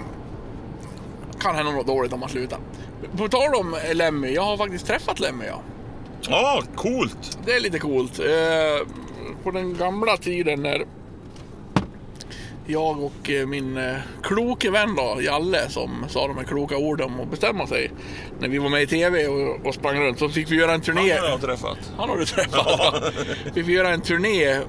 kan 1.39 1.55
hända 1.55 1.71
något 1.71 1.87
dåligt 1.87 2.13
om 2.13 2.19
man 2.19 2.29
slutar. 2.29 2.59
På 3.17 3.27
tal 3.27 3.55
om 3.55 3.75
Lemmy, 3.93 4.33
jag 4.33 4.41
har 4.41 4.57
faktiskt 4.57 4.87
träffat 4.87 5.19
Lemmy. 5.19 5.45
Ja. 5.45 5.61
Ja, 6.21 6.63
coolt! 6.75 7.37
Det 7.45 7.55
är 7.55 7.59
lite 7.59 7.79
coolt. 7.79 8.19
Eh, 8.19 8.87
på 9.43 9.51
den 9.51 9.77
gamla 9.77 10.17
tiden 10.17 10.61
när 10.61 10.85
jag 12.67 13.03
och 13.03 13.29
eh, 13.29 13.47
min 13.47 13.77
eh, 13.77 13.95
kloke 14.23 14.71
vän 14.71 14.95
då, 14.95 15.17
Jalle, 15.21 15.69
som 15.69 16.05
sa 16.09 16.27
de 16.27 16.37
här 16.37 16.43
kloka 16.43 16.77
orden 16.77 17.09
om 17.09 17.19
att 17.19 17.31
bestämma 17.31 17.67
sig. 17.67 17.91
När 18.39 18.47
vi 18.47 18.57
var 18.57 18.69
med 18.69 18.81
i 18.81 18.87
TV 18.87 19.27
och, 19.27 19.65
och 19.65 19.73
sprang 19.73 19.99
runt 19.99 20.19
så 20.19 20.29
fick 20.29 20.51
vi 20.51 20.55
göra 20.55 20.65
en 20.71 20.71
Han 20.71 20.81
turné. 20.81 21.11
har 21.11 21.27
jag 21.29 21.41
träffat. 21.41 21.77
Han 21.97 22.09
har 22.09 22.17
du 22.17 22.25
träffat. 22.25 22.65
Ja. 22.79 22.93
Vi 23.53 23.63
fick 23.63 23.75
göra 23.75 23.89
en 23.89 24.01
turné 24.01 24.59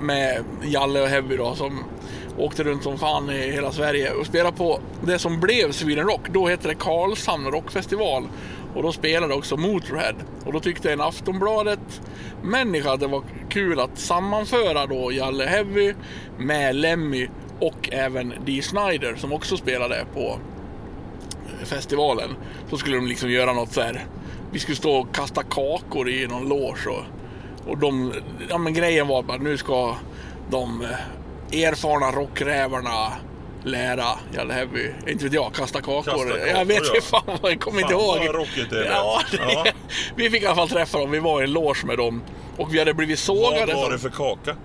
med 0.00 0.44
Jalle 0.64 1.00
och 1.02 1.08
Heavy 1.08 1.36
då 1.36 1.54
som 1.54 1.84
åkte 2.38 2.64
runt 2.64 2.82
som 2.82 2.98
fan 2.98 3.30
i 3.30 3.50
hela 3.52 3.72
Sverige 3.72 4.10
och 4.10 4.26
spelade 4.26 4.56
på 4.56 4.80
det 5.00 5.18
som 5.18 5.40
blev 5.40 5.72
Sweden 5.72 6.06
Rock. 6.06 6.28
Då 6.32 6.46
hette 6.46 6.68
det 6.68 6.74
Karlshamn 6.74 7.46
Rockfestival 7.50 8.28
och 8.74 8.82
då 8.82 8.92
spelade 8.92 9.34
också 9.34 9.56
Motörhead. 9.56 10.14
Och 10.44 10.52
då 10.52 10.60
tyckte 10.60 10.92
en 10.92 11.00
Aftonbladet 11.00 12.00
människa 12.42 12.92
att 12.92 13.00
det 13.00 13.06
var 13.06 13.22
kul 13.48 13.80
att 13.80 13.98
sammanföra 13.98 14.86
då 14.86 15.12
Jalle 15.12 15.44
Heavy 15.44 15.94
med 16.38 16.76
Lemmy 16.76 17.28
och 17.60 17.88
även 17.92 18.34
Dee 18.46 18.62
Snider 18.62 19.14
som 19.14 19.32
också 19.32 19.56
spelade 19.56 20.06
på 20.14 20.38
eh, 21.60 21.64
festivalen. 21.64 22.30
Så 22.70 22.76
skulle 22.76 22.96
de 22.96 23.06
liksom 23.06 23.30
göra 23.30 23.52
något 23.52 23.72
så 23.72 23.80
här. 23.80 24.06
Vi 24.52 24.58
skulle 24.58 24.76
stå 24.76 24.92
och 24.92 25.14
kasta 25.14 25.42
kakor 25.42 26.08
i 26.08 26.26
någon 26.26 26.48
loge 26.48 26.88
och, 26.88 27.04
och 27.70 27.78
de, 27.78 28.12
ja 28.48 28.58
men 28.58 28.74
grejen 28.74 29.08
var 29.08 29.22
bara 29.22 29.36
nu 29.36 29.56
ska 29.56 29.96
de 30.50 30.82
eh, 30.82 31.62
erfarna 31.62 32.10
rockrävarna 32.10 33.12
lära 33.64 34.04
Jalle 34.34 34.54
Heavy, 34.54 34.90
inte 35.06 35.24
vet 35.24 35.32
jag, 35.32 35.54
kasta 35.54 35.80
kakor. 35.80 36.02
Kasta 36.02 36.18
kakor, 36.18 36.38
jag 36.48 36.64
vet 36.64 36.82
ja. 36.86 36.94
inte 36.94 37.06
fan, 37.06 37.38
jag 37.42 37.60
kommer 37.60 37.80
inte 37.80 37.92
Fan, 37.94 38.02
ihåg. 38.02 38.26
vad 38.26 38.34
rockigt 38.34 38.70
det 38.70 38.86
är. 38.86 38.90
Ja, 38.90 39.20
Ja. 39.38 39.64
Vi 40.16 40.30
fick 40.30 40.42
i 40.42 40.46
alla 40.46 40.54
fall 40.54 40.68
träffa 40.68 40.98
dem, 40.98 41.10
vi 41.10 41.18
var 41.18 41.40
i 41.40 41.44
en 41.44 41.52
loge 41.52 41.86
med 41.86 41.98
dem. 41.98 42.22
Och 42.56 42.74
vi 42.74 42.78
hade 42.78 42.94
blivit 42.94 43.18
sågade. 43.18 43.74
Vad 43.74 43.82
var 43.82 43.90
det 43.90 43.98
för 43.98 44.10
kaka? 44.10 44.56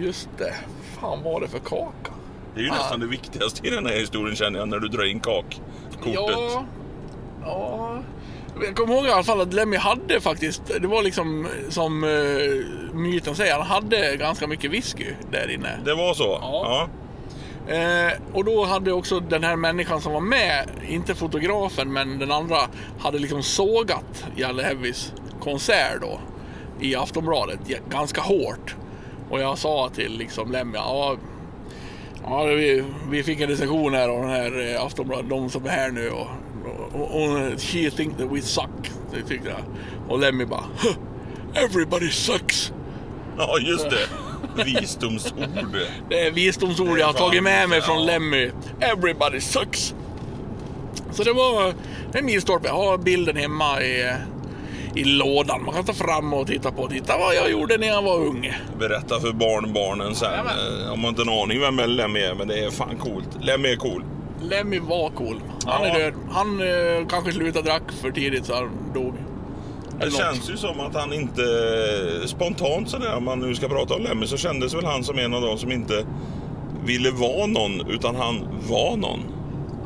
Just 0.00 0.28
det, 0.38 0.54
fan 1.00 1.22
var 1.22 1.40
det 1.40 1.48
för 1.48 1.58
kaka? 1.58 2.12
Det 2.54 2.60
är 2.60 2.64
ju 2.64 2.70
Ah. 2.70 2.74
nästan 2.74 3.00
det 3.00 3.06
viktigaste 3.06 3.66
i 3.66 3.70
den 3.70 3.86
här 3.86 3.94
historien 3.94 4.36
känner 4.36 4.58
jag, 4.58 4.68
när 4.68 4.78
du 4.78 4.88
drar 4.88 5.04
in 5.04 5.20
kakkortet. 5.20 6.14
Ja, 6.14 6.64
ja. 7.44 8.02
Jag 8.64 8.76
kommer 8.76 8.94
ihåg 8.94 9.06
i 9.06 9.10
alla 9.10 9.22
fall 9.22 9.40
att 9.40 9.52
Lemmy 9.54 9.76
hade 9.76 10.20
faktiskt, 10.20 10.62
det 10.80 10.86
var 10.88 11.02
liksom 11.02 11.48
som 11.68 12.04
uh, 12.04 12.64
myten 12.94 13.34
säger, 13.36 13.52
han 13.54 13.66
hade 13.66 14.16
ganska 14.16 14.46
mycket 14.46 14.70
whisky 14.70 15.06
där 15.30 15.50
inne. 15.50 15.78
Det 15.84 15.94
var 15.94 16.14
så? 16.14 16.38
Ja. 16.42 16.88
Eh, 17.68 18.12
och 18.32 18.44
då 18.44 18.64
hade 18.64 18.92
också 18.92 19.20
den 19.20 19.44
här 19.44 19.56
människan 19.56 20.00
som 20.00 20.12
var 20.12 20.20
med, 20.20 20.68
inte 20.88 21.14
fotografen 21.14 21.92
men 21.92 22.18
den 22.18 22.32
andra, 22.32 22.56
hade 22.98 23.18
liksom 23.18 23.42
sågat 23.42 24.24
Jalle 24.36 24.62
Heavys 24.62 25.12
konsert 25.40 26.00
då 26.00 26.20
i 26.80 26.96
Aftonbladet 26.96 27.58
ganska 27.90 28.20
hårt. 28.20 28.74
Och 29.30 29.40
jag 29.40 29.58
sa 29.58 29.90
till 29.94 30.18
liksom 30.18 30.52
Lemmy, 30.52 30.74
ja, 30.78 31.16
ja 32.24 32.44
vi, 32.44 32.84
vi 33.10 33.22
fick 33.22 33.40
en 33.40 33.48
recension 33.48 33.94
här 33.94 34.08
av 34.08 34.20
den 34.20 34.30
här 34.30 34.74
eh, 34.74 34.84
Aftonbladet, 34.84 35.30
de 35.30 35.50
som 35.50 35.66
är 35.66 35.70
här 35.70 35.90
nu 35.90 36.10
och, 36.10 36.26
och, 36.92 37.22
och 37.22 37.60
she 37.60 37.90
think 37.90 38.18
that 38.18 38.32
we 38.32 38.40
suck, 38.42 38.90
tyckte 39.28 39.48
jag. 39.48 39.58
Och 40.08 40.18
Lemmy 40.18 40.44
bara, 40.44 40.64
"Huh, 40.82 40.96
everybody 41.64 42.10
sucks. 42.10 42.72
Ja, 43.38 43.58
just 43.58 43.90
det. 43.90 44.06
Visdomsord. 44.64 45.34
Det 46.08 46.26
är 46.26 46.30
visdomsord 46.30 46.98
jag 46.98 47.06
har 47.06 47.12
tagit 47.12 47.42
med 47.42 47.68
mig 47.68 47.80
från 47.82 47.98
ja. 47.98 48.04
Lemmy. 48.04 48.50
Everybody 48.80 49.40
sucks. 49.40 49.94
Så 51.12 51.22
det 51.22 51.32
var 51.32 51.74
en 52.12 52.24
milstolpe. 52.26 52.68
Jag 52.68 52.74
har 52.74 52.98
bilden 52.98 53.36
hemma 53.36 53.82
i, 53.82 54.12
i 54.94 55.04
lådan. 55.04 55.64
Man 55.64 55.74
kan 55.74 55.84
ta 55.84 55.92
fram 55.92 56.32
och 56.34 56.46
titta 56.46 56.72
på. 56.72 56.88
Titta 56.88 57.18
vad 57.18 57.34
jag 57.34 57.50
gjorde 57.50 57.76
när 57.78 57.86
jag 57.86 58.02
var 58.02 58.16
ung. 58.18 58.52
Berätta 58.78 59.20
för 59.20 59.32
barnbarnen 59.32 60.14
sen. 60.14 60.32
Eh, 60.34 60.92
Om 60.92 61.00
man 61.00 61.08
inte 61.08 61.22
har 61.22 61.32
en 61.32 61.42
aning 61.42 61.60
vem 61.60 61.76
Lemmy 61.90 62.20
är, 62.20 62.34
men 62.34 62.48
det 62.48 62.64
är 62.64 62.70
fan 62.70 62.96
coolt. 62.96 63.28
Lemmy 63.40 63.68
är 63.68 63.76
cool. 63.76 64.04
Lemmy 64.42 64.78
var 64.78 65.10
cool. 65.10 65.40
Han 65.66 65.82
Ja. 65.84 65.88
är 65.94 65.98
död. 65.98 66.14
Han 66.30 66.60
eh, 66.60 67.06
kanske 67.08 67.32
slutade 67.32 67.68
drack 67.68 67.82
för 68.02 68.10
tidigt 68.10 68.46
så 68.46 68.54
han 68.54 68.70
dog. 68.94 69.14
Det 70.00 70.10
känns 70.10 70.50
ju 70.50 70.56
som 70.56 70.80
att 70.80 70.94
han 70.94 71.12
inte 71.12 71.42
spontant 72.26 72.90
sådär, 72.90 73.16
om 73.16 73.24
man 73.24 73.38
nu 73.40 73.54
ska 73.54 73.68
prata 73.68 73.94
om 73.94 74.02
Lemmy, 74.02 74.26
så 74.26 74.36
kändes 74.36 74.74
väl 74.74 74.84
han 74.84 75.04
som 75.04 75.18
en 75.18 75.34
av 75.34 75.42
de 75.42 75.58
som 75.58 75.72
inte 75.72 76.06
ville 76.84 77.10
vara 77.10 77.46
någon, 77.46 77.90
utan 77.90 78.16
han 78.16 78.48
var 78.68 78.96
någon. 78.96 79.20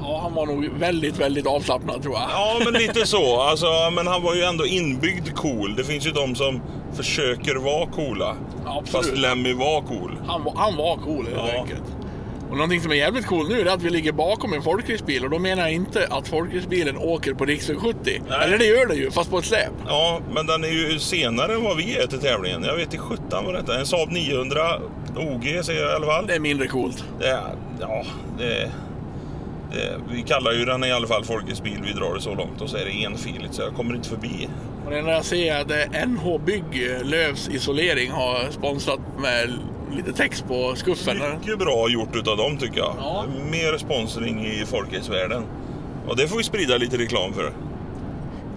Ja, 0.02 0.20
han 0.22 0.34
var 0.34 0.46
nog 0.46 0.68
väldigt, 0.78 1.18
väldigt 1.18 1.46
avslappnad 1.46 2.02
tror 2.02 2.14
jag. 2.14 2.22
Ja, 2.32 2.60
men 2.64 2.72
lite 2.72 3.06
så. 3.06 3.40
Alltså, 3.40 3.66
men 3.92 4.06
han 4.06 4.22
var 4.22 4.34
ju 4.34 4.42
ändå 4.42 4.66
inbyggd 4.66 5.34
cool. 5.36 5.74
Det 5.76 5.84
finns 5.84 6.06
ju 6.06 6.10
de 6.10 6.34
som 6.34 6.60
försöker 6.94 7.56
vara 7.56 7.86
coola. 7.86 8.36
Absolut. 8.66 8.88
Fast 9.06 9.18
Lemmy 9.18 9.52
var 9.52 9.80
cool. 9.82 10.18
Han, 10.26 10.44
var- 10.44 10.54
han 10.56 10.76
var 10.76 10.96
cool 10.96 11.26
helt 11.26 11.52
Ja. 11.54 11.60
enkelt. 11.60 11.82
Och 12.50 12.56
någonting 12.56 12.80
som 12.80 12.90
är 12.90 12.96
jävligt 12.96 13.26
cool 13.26 13.48
nu 13.48 13.60
är 13.60 13.66
att 13.66 13.82
vi 13.82 13.90
ligger 13.90 14.12
bakom 14.12 14.52
en 14.52 14.62
folkracebil 14.62 15.24
och 15.24 15.30
då 15.30 15.38
menar 15.38 15.62
jag 15.62 15.72
inte 15.72 16.06
att 16.10 16.28
folkracebilen 16.28 16.96
åker 16.96 17.34
på 17.34 17.44
riksväg 17.44 17.78
70. 17.78 17.96
Nej. 18.04 18.38
Eller 18.42 18.58
det 18.58 18.64
gör 18.64 18.86
den 18.86 18.96
ju, 18.96 19.10
fast 19.10 19.30
på 19.30 19.38
ett 19.38 19.44
släp. 19.44 19.72
Ja, 19.86 20.20
men 20.34 20.46
den 20.46 20.64
är 20.64 20.68
ju 20.68 20.98
senare 20.98 21.54
än 21.54 21.62
vad 21.62 21.76
vi 21.76 21.96
är 21.96 22.06
till 22.06 22.18
tävlingen. 22.18 22.62
Jag 22.62 22.76
vet 22.76 22.94
i 22.94 22.98
17 22.98 23.44
vad 23.44 23.54
detta 23.54 23.74
är. 23.74 23.78
En 23.78 23.86
Saab 23.86 24.10
900 24.10 24.80
OG 25.16 25.60
säger 25.64 25.82
jag 25.82 25.92
i 25.92 25.94
alla 25.94 26.06
fall. 26.06 26.26
Det 26.26 26.34
är 26.34 26.40
mindre 26.40 26.66
coolt. 26.66 27.04
Det 27.18 27.26
är, 27.26 27.54
ja, 27.80 28.04
det, 28.38 28.70
det, 29.72 30.00
vi 30.12 30.22
kallar 30.22 30.52
ju 30.52 30.64
den 30.64 30.84
i 30.84 30.92
alla 30.92 31.06
fall 31.06 31.24
Folkets 31.24 31.62
bil. 31.62 31.78
Vi 31.86 31.92
drar 31.92 32.14
det 32.14 32.20
så 32.20 32.34
långt 32.34 32.60
och 32.60 32.70
så 32.70 32.76
är 32.76 32.84
det 32.84 33.04
enfiligt 33.04 33.54
så 33.54 33.62
jag 33.62 33.74
kommer 33.74 33.94
inte 33.94 34.08
förbi. 34.08 34.48
Och 34.84 34.90
det 34.90 34.98
enda 34.98 35.12
jag 35.12 35.24
ser 35.24 35.54
är 35.54 35.60
att 35.60 36.08
NH 36.08 36.38
Bygg, 36.44 36.90
eh, 36.90 37.04
Lövs 37.04 37.48
isolering, 37.48 38.10
har 38.10 38.50
sponsrat 38.50 39.00
med 39.18 39.50
lite 39.96 40.12
text 40.12 40.48
på 40.48 40.74
skuffen. 40.76 41.16
Mycket 41.40 41.58
bra 41.58 41.88
gjort 41.88 42.16
utav 42.16 42.36
dem 42.36 42.58
tycker 42.58 42.78
jag. 42.78 42.94
Ja. 42.98 43.24
Mer 43.50 43.78
sponsring 43.78 44.46
i 44.46 44.66
Folkets-världen. 44.66 45.42
Och 46.08 46.16
det 46.16 46.28
får 46.28 46.36
vi 46.36 46.44
sprida 46.44 46.76
lite 46.76 46.98
reklam 46.98 47.32
för. 47.32 47.52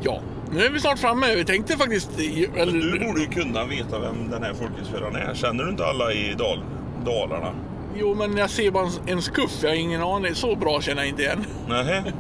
Ja, 0.02 0.22
nu 0.52 0.66
är 0.66 0.70
vi 0.70 0.80
snart 0.80 1.00
framme. 1.00 1.36
Vi 1.36 1.46
tänkte 1.46 1.78
faktiskt... 1.78 2.10
Eller, 2.56 2.74
Du 2.74 3.00
borde 3.00 3.22
ju 3.22 3.28
kunna 3.28 3.66
veta 3.66 4.00
vem 4.00 4.30
den 4.32 4.44
här 4.44 4.54
Folkets-föraren 4.54 5.16
är. 5.16 5.34
Känner 5.34 5.64
du 5.64 5.70
inte 5.70 5.86
alla 5.86 6.14
i 6.14 6.34
Dal, 6.34 6.60
Dalarna? 7.06 7.52
Jo, 7.98 8.16
men 8.16 8.38
jag 8.38 8.50
ser 8.50 8.72
bara 8.72 8.90
en, 9.08 9.22
skuff. 9.22 9.52
Jag 9.62 9.70
har 9.70 9.76
ingen 9.76 10.02
aning. 10.02 10.36
Så 10.36 10.56
bra 10.56 10.82
känner 10.82 11.02
jag 11.02 11.10
inte 11.10 11.22
igen. 11.22 11.46
Nähä? 11.68 12.04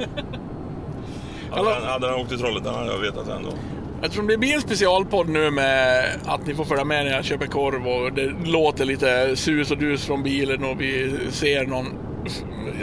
Hade 1.52 1.74
han, 1.74 1.84
hade 1.84 2.10
han 2.10 2.20
åkt 2.20 2.30
till 2.30 2.40
Trollhättan 2.40 2.76
hade 2.76 2.92
jag 2.92 3.00
vetat 3.00 3.28
ändå. 3.28 3.50
Eftersom 4.04 4.28
det 4.28 4.38
blir 4.38 4.54
en 4.54 4.62
specialpodd 4.62 5.30
nu 5.30 5.52
med 5.52 6.06
att 6.26 6.48
ni 6.48 6.56
får 6.56 6.66
följa 6.66 6.84
med 6.84 7.06
när 7.06 7.12
jag 7.12 7.26
köper 7.26 7.48
korv 7.48 7.88
och 7.88 8.14
det 8.14 8.34
låter 8.46 8.86
lite 8.86 9.36
sus 9.36 9.72
och 9.72 9.78
dus 9.78 10.06
från 10.06 10.24
bilen 10.24 10.64
och 10.64 10.82
vi 10.82 11.18
ser 11.32 11.66
någon, 11.66 11.86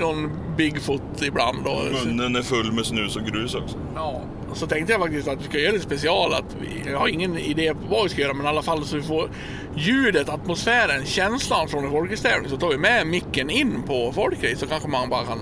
någon 0.00 0.30
Bigfoot 0.56 1.22
ibland. 1.22 1.66
Och, 1.66 2.06
Munnen 2.06 2.36
är 2.36 2.42
full 2.42 2.72
med 2.72 2.86
snus 2.86 3.16
och 3.16 3.22
grus 3.22 3.54
också. 3.54 3.76
ja, 3.94 4.22
så 4.54 4.66
tänkte 4.66 4.92
jag 4.92 5.00
faktiskt 5.00 5.28
att 5.28 5.40
vi 5.40 5.44
ska 5.44 5.58
göra 5.58 5.72
lite 5.72 5.84
special. 5.84 6.34
Att 6.34 6.56
vi, 6.60 6.90
jag 6.90 6.98
har 6.98 7.08
ingen 7.08 7.38
idé 7.38 7.74
på 7.74 7.94
vad 7.94 8.02
vi 8.02 8.08
ska 8.08 8.20
göra 8.22 8.34
men 8.34 8.46
i 8.46 8.48
alla 8.48 8.62
fall 8.62 8.84
så 8.84 8.96
vi 8.96 9.02
får 9.02 9.30
ljudet, 9.76 10.28
atmosfären, 10.28 11.06
känslan 11.06 11.68
från 11.68 11.84
en 11.84 11.90
folkracetävling. 11.90 12.50
Så 12.50 12.56
tar 12.56 12.68
vi 12.68 12.78
med 12.78 13.06
micken 13.06 13.50
in 13.50 13.82
på 13.86 14.12
folkrace 14.12 14.56
så 14.56 14.66
kanske 14.66 14.88
man 14.88 15.08
bara 15.08 15.24
kan 15.24 15.38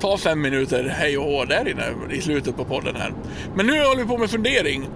ta 0.00 0.18
fem 0.18 0.40
minuter 0.40 0.94
hej 0.98 1.18
och 1.18 1.24
hå 1.24 1.44
där 1.44 1.68
inne 1.68 2.14
i 2.14 2.20
slutet 2.20 2.56
på 2.56 2.64
podden 2.64 2.96
här. 2.96 3.12
Men 3.54 3.66
nu 3.66 3.84
håller 3.84 4.02
vi 4.02 4.08
på 4.08 4.18
med 4.18 4.30
fundering. 4.30 4.88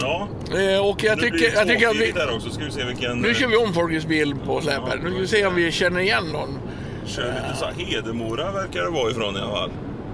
Ja, 0.00 0.28
Eh, 0.58 0.88
och 0.88 1.04
jag 1.04 1.18
nu 1.18 1.30
blir 1.30 1.30
tycker, 1.30 1.50
det 1.50 1.56
jag 1.58 1.68
tycker 1.68 1.88
att 1.88 1.96
vi... 1.96 2.12
där 2.12 2.34
också. 2.34 2.50
Ska 2.50 2.64
vi 2.64 2.70
se 2.70 2.84
vilken... 2.84 3.18
Nu 3.18 3.34
kör 3.34 3.46
vi 3.48 3.56
om 3.56 3.74
Folkets 3.74 4.06
bil 4.06 4.34
på 4.46 4.60
släp 4.60 4.82
här. 4.88 4.96
Nu 4.96 5.10
ska 5.10 5.18
vi 5.20 5.26
se 5.26 5.46
om 5.46 5.54
vi 5.54 5.72
känner 5.72 6.00
igen 6.00 6.24
någon. 6.32 6.58
Kör 7.06 7.22
lite 7.26 7.56
så 7.58 7.64
här 7.64 7.72
Hedemora 7.84 8.52
verkar 8.52 8.82
det 8.82 8.90
vara 8.90 9.10
ifrån 9.10 9.36
i 9.36 9.40
alla 9.40 9.50
fall. 9.52 9.70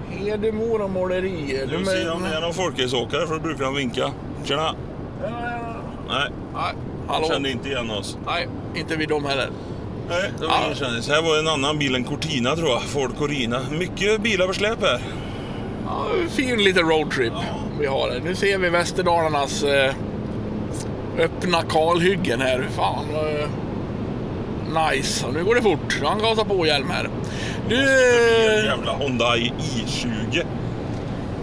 Hedemora 0.09 0.87
målerier. 0.87 1.67
Nu 1.79 1.85
ser 1.85 2.05
jag 2.05 2.15
om 2.15 2.23
det 2.23 2.35
är 2.37 2.41
någon 2.41 2.53
folkraceåkare 2.53 3.27
för 3.27 3.33
då 3.33 3.39
brukar 3.41 3.63
de 3.63 3.75
vinka. 3.75 4.11
Tjena! 4.45 4.75
Nej, 6.09 6.29
Nej, 6.53 6.73
hallå? 7.07 7.27
kände 7.27 7.51
inte 7.51 7.69
igen 7.69 7.91
oss. 7.91 8.17
Nej, 8.25 8.47
inte 8.75 8.95
vi 8.95 9.05
dem 9.05 9.25
heller. 9.25 9.49
Nej, 10.09 10.31
det 10.39 10.45
var 10.47 10.53
Ja. 10.53 10.63
ingen 10.65 10.75
kändis. 10.75 11.09
Här 11.09 11.21
var 11.21 11.37
en 11.39 11.47
annan 11.47 11.77
bil, 11.79 11.95
en 11.95 12.03
Cortina 12.03 12.55
tror 12.55 12.69
jag. 12.69 12.81
Ford 12.81 13.17
Corina. 13.17 13.59
Mycket 13.71 14.21
bilar 14.21 14.47
på 14.47 14.53
släp 14.53 14.81
här. 14.81 15.01
Ja, 15.87 16.07
fin 16.29 16.63
liten 16.63 16.87
roadtrip 16.87 17.33
vi 17.79 17.85
har 17.85 18.09
här. 18.11 18.19
Nu 18.19 18.35
ser 18.35 18.57
vi 18.57 18.69
Västerdalarnas 18.69 19.63
eh, 19.63 19.93
öppna 21.19 21.61
kalhyggen 21.61 22.41
här. 22.41 22.67
Fan 22.75 23.05
vad 23.13 23.27
eh, 23.27 24.91
nice. 24.91 25.27
Och 25.27 25.33
nu 25.33 25.43
går 25.43 25.55
det 25.55 25.61
fort. 25.61 25.97
Nu 26.01 26.07
Han 26.07 26.19
gasar 26.19 26.43
på 26.43 26.65
hjälm 26.65 26.89
här. 26.89 27.09
Du... 27.69 27.79
En 28.59 28.65
jävla 28.65 28.91
Honda 28.91 29.35
i20. 29.35 30.45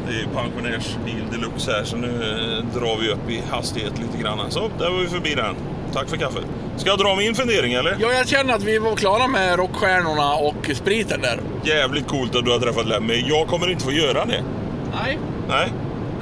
Det 0.09 0.21
är 0.21 0.27
pensionärsbil 0.35 1.25
deluxe 1.33 1.73
här 1.73 1.85
så 1.85 1.97
nu 1.97 2.09
eh, 2.09 2.81
drar 2.81 3.01
vi 3.01 3.11
upp 3.13 3.31
i 3.31 3.43
hastighet 3.51 3.99
lite 3.99 4.23
grann. 4.23 4.51
Så, 4.51 4.71
där 4.79 4.91
var 4.91 4.99
vi 4.99 5.09
förbi 5.09 5.35
den. 5.35 5.55
Tack 5.95 6.09
för 6.09 6.17
kaffet. 6.17 6.45
Ska 6.77 6.91
jag 6.91 6.99
dra 6.99 7.17
min 7.17 7.35
fundering 7.35 7.73
eller? 7.73 7.97
Ja, 8.01 8.13
jag 8.13 8.29
känner 8.29 8.55
att 8.55 8.63
vi 8.63 8.79
var 8.79 8.97
klara 8.97 9.27
med 9.27 9.59
rockstjärnorna 9.59 10.35
och 10.35 10.71
spriten 10.75 11.21
där. 11.21 11.41
Jävligt 11.65 12.09
coolt 12.09 12.37
att 12.37 12.45
du 12.45 12.51
har 12.51 12.59
träffat 12.59 12.87
Lemmy. 12.87 13.25
Jag 13.29 13.49
kommer 13.49 13.71
inte 13.71 13.85
få 13.85 13.93
göra 13.93 14.25
det. 14.25 14.45
Nej, 15.03 15.19
Nej. 15.49 15.73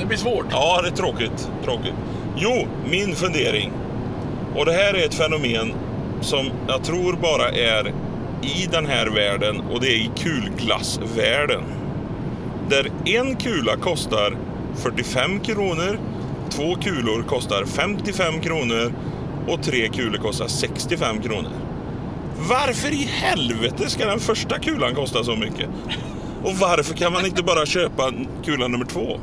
det 0.00 0.06
blir 0.06 0.18
svårt. 0.18 0.46
Ja, 0.50 0.80
det 0.82 0.88
är 0.88 0.92
tråkigt. 0.92 1.48
tråkigt. 1.64 1.94
Jo, 2.36 2.66
min 2.90 3.14
fundering. 3.14 3.72
Och 4.56 4.66
det 4.66 4.72
här 4.72 4.94
är 4.94 5.04
ett 5.06 5.14
fenomen 5.14 5.72
som 6.20 6.50
jag 6.68 6.84
tror 6.84 7.12
bara 7.12 7.48
är 7.48 7.88
i 8.42 8.68
den 8.70 8.86
här 8.86 9.06
världen 9.06 9.60
och 9.72 9.80
det 9.80 9.86
är 9.86 9.96
i 9.96 10.10
kulglassvärlden. 10.16 11.62
Där 12.68 12.90
en 13.04 13.36
kula 13.36 13.76
kostar 13.76 14.36
45 14.74 15.40
kronor, 15.40 15.98
två 16.50 16.74
kulor 16.74 17.22
kostar 17.22 17.64
55 17.64 18.40
kronor 18.40 18.92
och 19.48 19.62
tre 19.62 19.88
kulor 19.88 20.18
kostar 20.18 20.46
65 20.48 21.22
kronor. 21.22 21.50
Varför 22.48 22.88
i 22.92 23.08
helvete 23.12 23.90
ska 23.90 24.06
den 24.06 24.20
första 24.20 24.58
kulan 24.58 24.94
kosta 24.94 25.24
så 25.24 25.36
mycket? 25.36 25.68
Och 26.44 26.54
varför 26.54 26.94
kan 26.94 27.12
man 27.12 27.26
inte 27.26 27.42
bara 27.42 27.66
köpa 27.66 28.12
kula 28.44 28.68
nummer 28.68 28.84
två? 28.84 29.18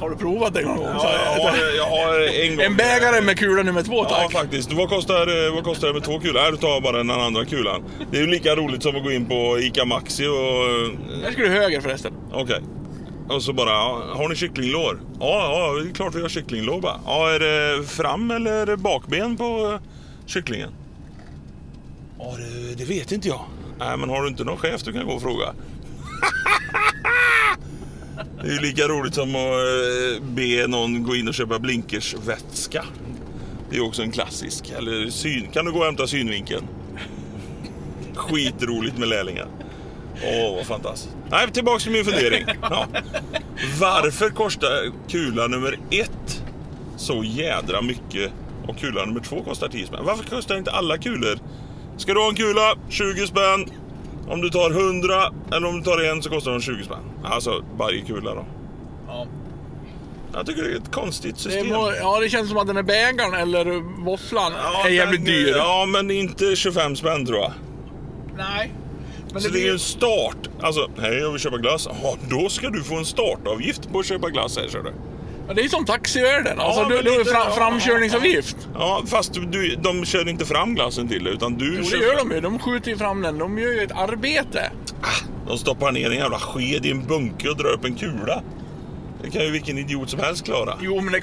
Har 0.00 0.10
du 0.10 0.16
provat 0.16 0.54
det 0.54 0.62
någon 0.62 0.76
gång? 0.76 0.86
Ja, 0.86 1.10
jag 1.36 1.42
har, 1.50 1.56
jag 1.76 1.84
har 1.84 2.20
en 2.44 2.56
gång. 2.56 2.64
En 2.64 2.76
bägare 2.76 3.20
med 3.20 3.38
kula 3.38 3.62
nummer 3.62 3.82
två, 3.82 3.94
Ja, 3.96 4.08
tack. 4.08 4.32
faktiskt. 4.32 4.72
Vad 4.72 4.88
kostar, 4.88 5.46
eh, 5.46 5.54
vad 5.54 5.64
kostar 5.64 5.88
det 5.88 5.94
med 5.94 6.04
två 6.04 6.18
kulor? 6.18 6.38
Här, 6.40 6.50
du 6.50 6.56
tar 6.56 6.80
bara 6.80 6.96
den 6.96 7.10
andra 7.10 7.44
kulan. 7.44 7.82
Det 8.10 8.16
är 8.16 8.20
ju 8.20 8.26
lika 8.26 8.56
roligt 8.56 8.82
som 8.82 8.96
att 8.96 9.02
gå 9.04 9.12
in 9.12 9.26
på 9.26 9.58
ICA 9.60 9.84
Maxi 9.84 10.26
och... 10.26 10.32
eh, 10.34 11.22
Jag 11.24 11.32
skulle 11.32 11.48
höger 11.48 11.80
förresten. 11.80 12.12
Okej. 12.32 12.60
Och 13.28 13.42
så 13.42 13.52
bara, 13.52 13.70
ja, 13.70 14.04
har 14.14 14.28
ni 14.28 14.36
kycklinglår? 14.36 15.00
Ja, 15.20 15.26
ja, 15.76 15.82
det 15.82 15.90
är 15.90 15.94
klart 15.94 16.14
vi 16.14 16.22
har 16.22 16.28
kycklinglår 16.28 16.80
bara. 16.80 17.00
Ja, 17.04 17.30
är 17.30 17.38
det 17.38 17.86
fram 17.86 18.30
eller 18.30 18.76
bakben 18.76 19.36
på 19.36 19.72
eh, 19.72 19.80
kycklingen? 20.26 20.70
Ja, 22.18 22.34
det, 22.36 22.74
det 22.74 22.84
vet 22.84 23.12
inte 23.12 23.28
jag. 23.28 23.44
Nej, 23.78 23.96
men 23.96 24.10
har 24.10 24.22
du 24.22 24.28
inte 24.28 24.44
någon 24.44 24.56
chef 24.56 24.82
du 24.82 24.92
kan 24.92 25.06
gå 25.06 25.12
och 25.12 25.22
fråga? 25.22 25.54
Det 28.42 28.48
är 28.48 28.52
ju 28.52 28.60
lika 28.60 28.88
roligt 28.88 29.14
som 29.14 29.28
att 29.28 29.36
eh, 29.36 30.22
be 30.22 30.66
någon 30.66 31.02
gå 31.02 31.16
in 31.16 31.28
och 31.28 31.34
köpa 31.34 31.58
blinkersvätska. 31.58 32.84
Det 33.70 33.76
är 33.76 33.84
också 33.84 34.02
en 34.02 34.12
klassisk. 34.12 34.72
Eller 34.78 35.10
syn. 35.10 35.48
Kan 35.52 35.64
du 35.64 35.72
gå 35.72 35.78
och 35.78 35.84
hämta 35.84 36.06
synvinkeln? 36.06 36.64
Skitroligt 38.14 38.98
med 38.98 39.08
lärlingar. 39.08 39.46
Åh, 40.24 40.56
vad 40.56 40.66
fantastiskt. 40.66 41.14
Nej, 41.30 41.50
tillbaks 41.52 41.82
till 41.84 41.92
min 41.92 42.04
fundering. 42.04 42.44
Ja. 42.62 42.86
Varför 43.80 44.30
kostar 44.30 44.92
kula 45.08 45.46
nummer 45.46 45.78
ett 45.90 46.42
så 46.96 47.22
jädra 47.24 47.82
mycket 47.82 48.32
och 48.68 48.78
kula 48.78 49.04
nummer 49.04 49.20
två 49.20 49.42
kostar 49.42 49.68
10 49.68 49.86
spänn? 49.86 50.00
Varför 50.04 50.24
kostar 50.24 50.56
inte 50.56 50.70
alla 50.70 50.98
kulor? 50.98 51.38
Ska 51.96 52.14
du 52.14 52.20
ha 52.20 52.28
en 52.28 52.34
kula, 52.34 52.74
20 52.88 53.26
spänn. 53.26 53.66
Om 54.28 54.40
du 54.40 54.50
tar 54.50 54.70
100 54.70 55.32
eller 55.52 55.68
om 55.68 55.78
du 55.78 55.84
tar 55.84 56.02
en 56.10 56.22
så 56.22 56.30
kostar 56.30 56.50
den 56.50 56.60
20 56.60 56.84
spänn. 56.84 56.98
Alltså 57.24 57.64
varje 57.78 58.00
kula 58.00 58.34
då. 58.34 58.44
Ja. 59.08 59.26
Jag 60.34 60.46
tycker 60.46 60.62
det 60.62 60.70
är 60.72 60.76
ett 60.76 60.92
konstigt 60.92 61.34
Det, 61.36 61.40
system. 61.42 61.68
må, 61.68 61.92
ja, 62.00 62.20
det 62.20 62.28
känns 62.28 62.48
som 62.48 62.58
att 62.58 62.66
den 62.66 62.76
här 62.76 62.82
bägaren 62.82 63.34
eller 63.34 63.64
våfflan 64.04 64.52
Ja, 64.62 64.86
är 64.86 64.90
jävligt 64.90 65.24
den- 65.24 65.34
dyr. 65.34 65.54
Ja, 65.56 65.86
men 65.88 66.10
inte 66.10 66.56
25 66.56 66.96
spänn 66.96 67.26
tror 67.26 67.38
jag. 67.38 67.52
Nej. 68.36 68.72
Men 69.36 69.42
så 69.42 69.48
det 69.48 69.54
det 69.58 69.62
är 69.62 69.66
ju 69.66 69.72
en 69.72 69.78
start. 69.78 70.36
Alltså, 70.60 70.90
hej 71.00 71.14
jag 71.18 71.30
vill 71.30 71.40
köpa 71.40 71.56
glass. 71.58 71.88
Ja, 72.02 72.16
då 72.30 72.48
ska 72.48 72.70
du 72.70 72.82
få 72.84 72.94
en 72.94 73.04
startavgift 73.04 73.92
på 73.92 73.98
att 73.98 74.06
köpa 74.06 74.30
glass 74.30 74.56
här 74.58 74.68
ser 74.68 74.78
du. 74.82 74.92
Ja, 75.48 75.54
det 75.54 75.62
är 75.64 75.68
som 75.68 75.84
taxivärlden. 75.84 76.60
Alltså, 76.60 76.80
Ja, 76.82 76.88
du, 76.88 77.02
du 77.02 77.10
har 77.10 77.18
lite- 77.18 77.30
fra, 77.30 77.38
ja, 77.38 77.50
framkörningsavgift. 77.50 78.56
Ja, 78.74 79.02
fast 79.06 79.34
du, 79.34 79.76
de 79.76 80.04
kör 80.04 80.28
inte 80.28 80.46
fram 80.46 80.74
glassen 80.74 81.08
till 81.08 81.24
dig 81.24 81.32
utan 81.32 81.54
du 81.56 81.74
Jo, 81.74 81.80
det 81.80 81.86
kör 81.86 81.96
gör 81.98 82.16
fram. 82.16 82.28
de 82.28 82.34
ju. 82.34 82.40
De 82.40 82.58
skjuter 82.58 82.90
ju 82.90 82.96
fram 82.96 83.22
den. 83.22 83.38
De 83.38 83.58
gör 83.58 83.72
ju 83.72 83.80
ett 83.80 83.92
arbete. 83.92 84.70
De 85.48 85.58
stoppar 85.58 85.92
ner 85.92 86.10
en 86.10 86.16
jävla 86.16 86.38
sked 86.38 86.86
i 86.86 86.90
en 86.90 87.06
bunke 87.06 87.48
och 87.48 87.56
drar 87.56 87.70
upp 87.72 87.84
en 87.84 87.94
kula. 87.94 88.42
Det 89.22 89.30
kan 89.30 89.42
ju 89.44 89.50
vilken 89.50 89.78
idiot 89.78 90.10
som 90.10 90.20
helst 90.20 90.44
klara. 90.44 90.74
Jo, 90.80 91.00
men 91.00 91.12
det, 91.12 91.20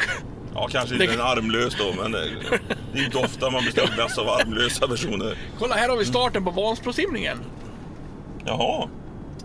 Ja, 0.55 0.68
kanske 0.72 0.95
Det- 0.95 1.03
inte 1.03 1.16
en 1.16 1.22
armlös 1.22 1.76
då, 1.80 2.01
men 2.01 2.11
det 2.11 2.99
är 2.99 3.05
inte 3.05 3.18
ofta 3.18 3.49
man 3.49 3.66
beställer 3.66 3.95
glass 3.95 4.18
av 4.18 4.30
armlösa 4.30 4.88
personer. 4.88 5.38
kolla 5.59 5.76
här 5.76 5.89
har 5.89 5.97
vi 5.97 6.05
starten 6.05 6.43
på 6.43 6.51
Vansbrosimningen. 6.51 7.38
Jaha. 8.46 8.88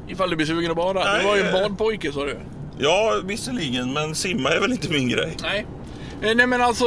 Ifall 0.09 0.31
du 0.31 0.37
blir 0.37 0.47
sugen 0.47 0.71
att 0.71 0.77
bada. 0.77 1.05
Nej, 1.05 1.21
Du 1.23 1.29
var 1.29 1.37
ju 1.37 1.43
en 1.43 1.53
badpojke 1.53 2.13
sa 2.13 2.25
du. 2.25 2.37
Ja, 2.79 3.21
visserligen, 3.25 3.93
men 3.93 4.15
simma 4.15 4.51
är 4.51 4.61
väl 4.61 4.73
inte 4.73 4.91
min 4.91 5.09
grej. 5.09 5.37
Nej. 5.43 5.67
Eh, 6.23 6.35
Nej 6.37 6.47
men 6.47 6.63
alltså, 6.63 6.85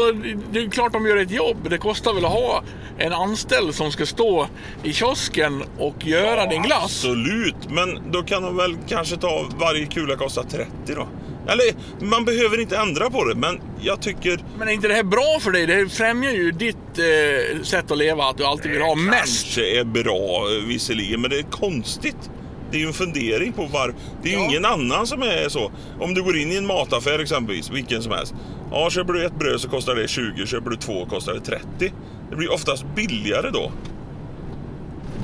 det 0.52 0.60
är 0.60 0.70
klart 0.70 0.94
de 0.94 1.06
gör 1.06 1.18
ett 1.18 1.32
jobb. 1.32 1.58
Det 1.70 1.78
kostar 1.78 2.14
väl 2.14 2.26
att 2.26 2.32
ha 2.32 2.64
en 2.98 3.14
anställd 3.14 3.76
som 3.76 3.92
ska 3.92 4.06
stå 4.06 4.48
i 4.84 4.94
kiosken 4.94 5.64
och 5.80 6.06
göra 6.08 6.46
din 6.46 6.62
glass. 6.62 6.84
Absolut, 6.84 7.70
men 7.70 8.12
då 8.12 8.24
kan 8.24 8.44
de 8.44 8.58
väl 8.58 8.76
kanske 8.88 9.18
ta 9.18 9.46
varje 9.60 9.86
kula 9.86 10.16
kostar 10.16 10.44
30 10.44 10.68
då. 10.88 11.08
Eller, 11.52 11.66
man 12.06 12.26
behöver 12.26 12.62
inte 12.62 12.78
ändra 12.78 13.10
på 13.10 13.24
det, 13.26 13.36
men 13.36 13.60
jag 13.82 14.02
tycker 14.02 14.40
Men 14.60 14.68
är 14.68 14.72
inte 14.72 14.88
det 14.88 14.94
här 14.94 15.04
bra 15.04 15.38
för 15.42 15.52
dig? 15.52 15.66
Det 15.66 15.90
främjar 15.90 16.32
ju 16.32 16.52
ditt 16.52 16.76
eh, 16.98 17.62
sätt 17.64 17.92
att 17.92 17.98
leva, 17.98 18.24
att 18.24 18.38
du 18.38 18.46
alltid 18.46 18.72
vill 18.72 18.82
ha 18.82 18.96
mest. 18.96 19.44
kanske 19.44 19.80
är 19.80 19.84
bra 19.84 20.48
eh, 20.52 20.68
visserligen, 20.68 21.22
men 21.22 21.30
det 21.30 21.38
är 21.40 21.44
konstigt. 21.52 22.30
Det 22.72 22.78
är 22.78 22.82
ju 22.82 22.88
en 22.88 22.94
fundering 22.94 23.54
på 23.54 23.66
var. 23.66 23.94
Det 24.24 24.30
är 24.30 24.34
ju 24.34 24.40
Ja. 24.40 24.50
ingen 24.50 24.66
annan 24.66 25.08
som 25.08 25.22
är 25.22 25.50
så. 25.50 25.72
Om 26.00 26.14
du 26.14 26.24
går 26.24 26.38
in 26.38 26.52
i 26.52 26.56
en 26.56 26.66
mataffär 26.68 27.20
exempelvis, 27.20 27.70
vilken 27.72 28.04
som 28.04 28.12
helst. 28.12 28.34
Ja, 28.72 28.90
köper 28.90 29.14
du 29.14 29.26
ett 29.26 29.40
bröd 29.40 29.62
så 29.62 29.70
kostar 29.70 29.96
det 29.96 30.08
20, 30.08 30.46
köper 30.46 30.70
du 30.70 30.76
två 30.76 31.06
kostar 31.06 31.34
det 31.34 31.40
30. 31.40 31.94
Det 32.30 32.36
blir 32.36 32.52
oftast 32.54 32.86
billigare 32.96 33.50
då. 33.50 33.72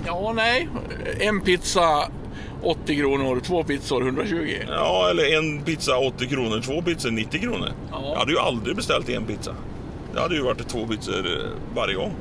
Ja, 0.05 0.33
nej. 0.35 0.69
En 1.19 1.41
pizza 1.41 2.09
80 2.63 2.95
kronor, 2.95 3.39
två 3.39 3.63
pizzor 3.63 4.01
120. 4.01 4.55
Ja, 4.67 5.09
eller 5.09 5.37
en 5.37 5.61
pizza 5.61 5.97
80 5.97 6.27
kronor, 6.27 6.61
två 6.61 6.81
pizzor 6.81 7.11
90 7.11 7.41
kronor. 7.41 7.69
Ja. 7.91 8.01
Jag 8.11 8.19
hade 8.19 8.31
ju 8.31 8.39
aldrig 8.39 8.75
beställt 8.75 9.09
en 9.09 9.25
pizza. 9.25 9.55
Det 10.13 10.19
hade 10.19 10.35
ju 10.35 10.41
varit 10.41 10.67
två 10.67 10.87
pizzor 10.87 11.25
eh, 11.25 11.75
varje 11.75 11.95
gång. 11.95 12.13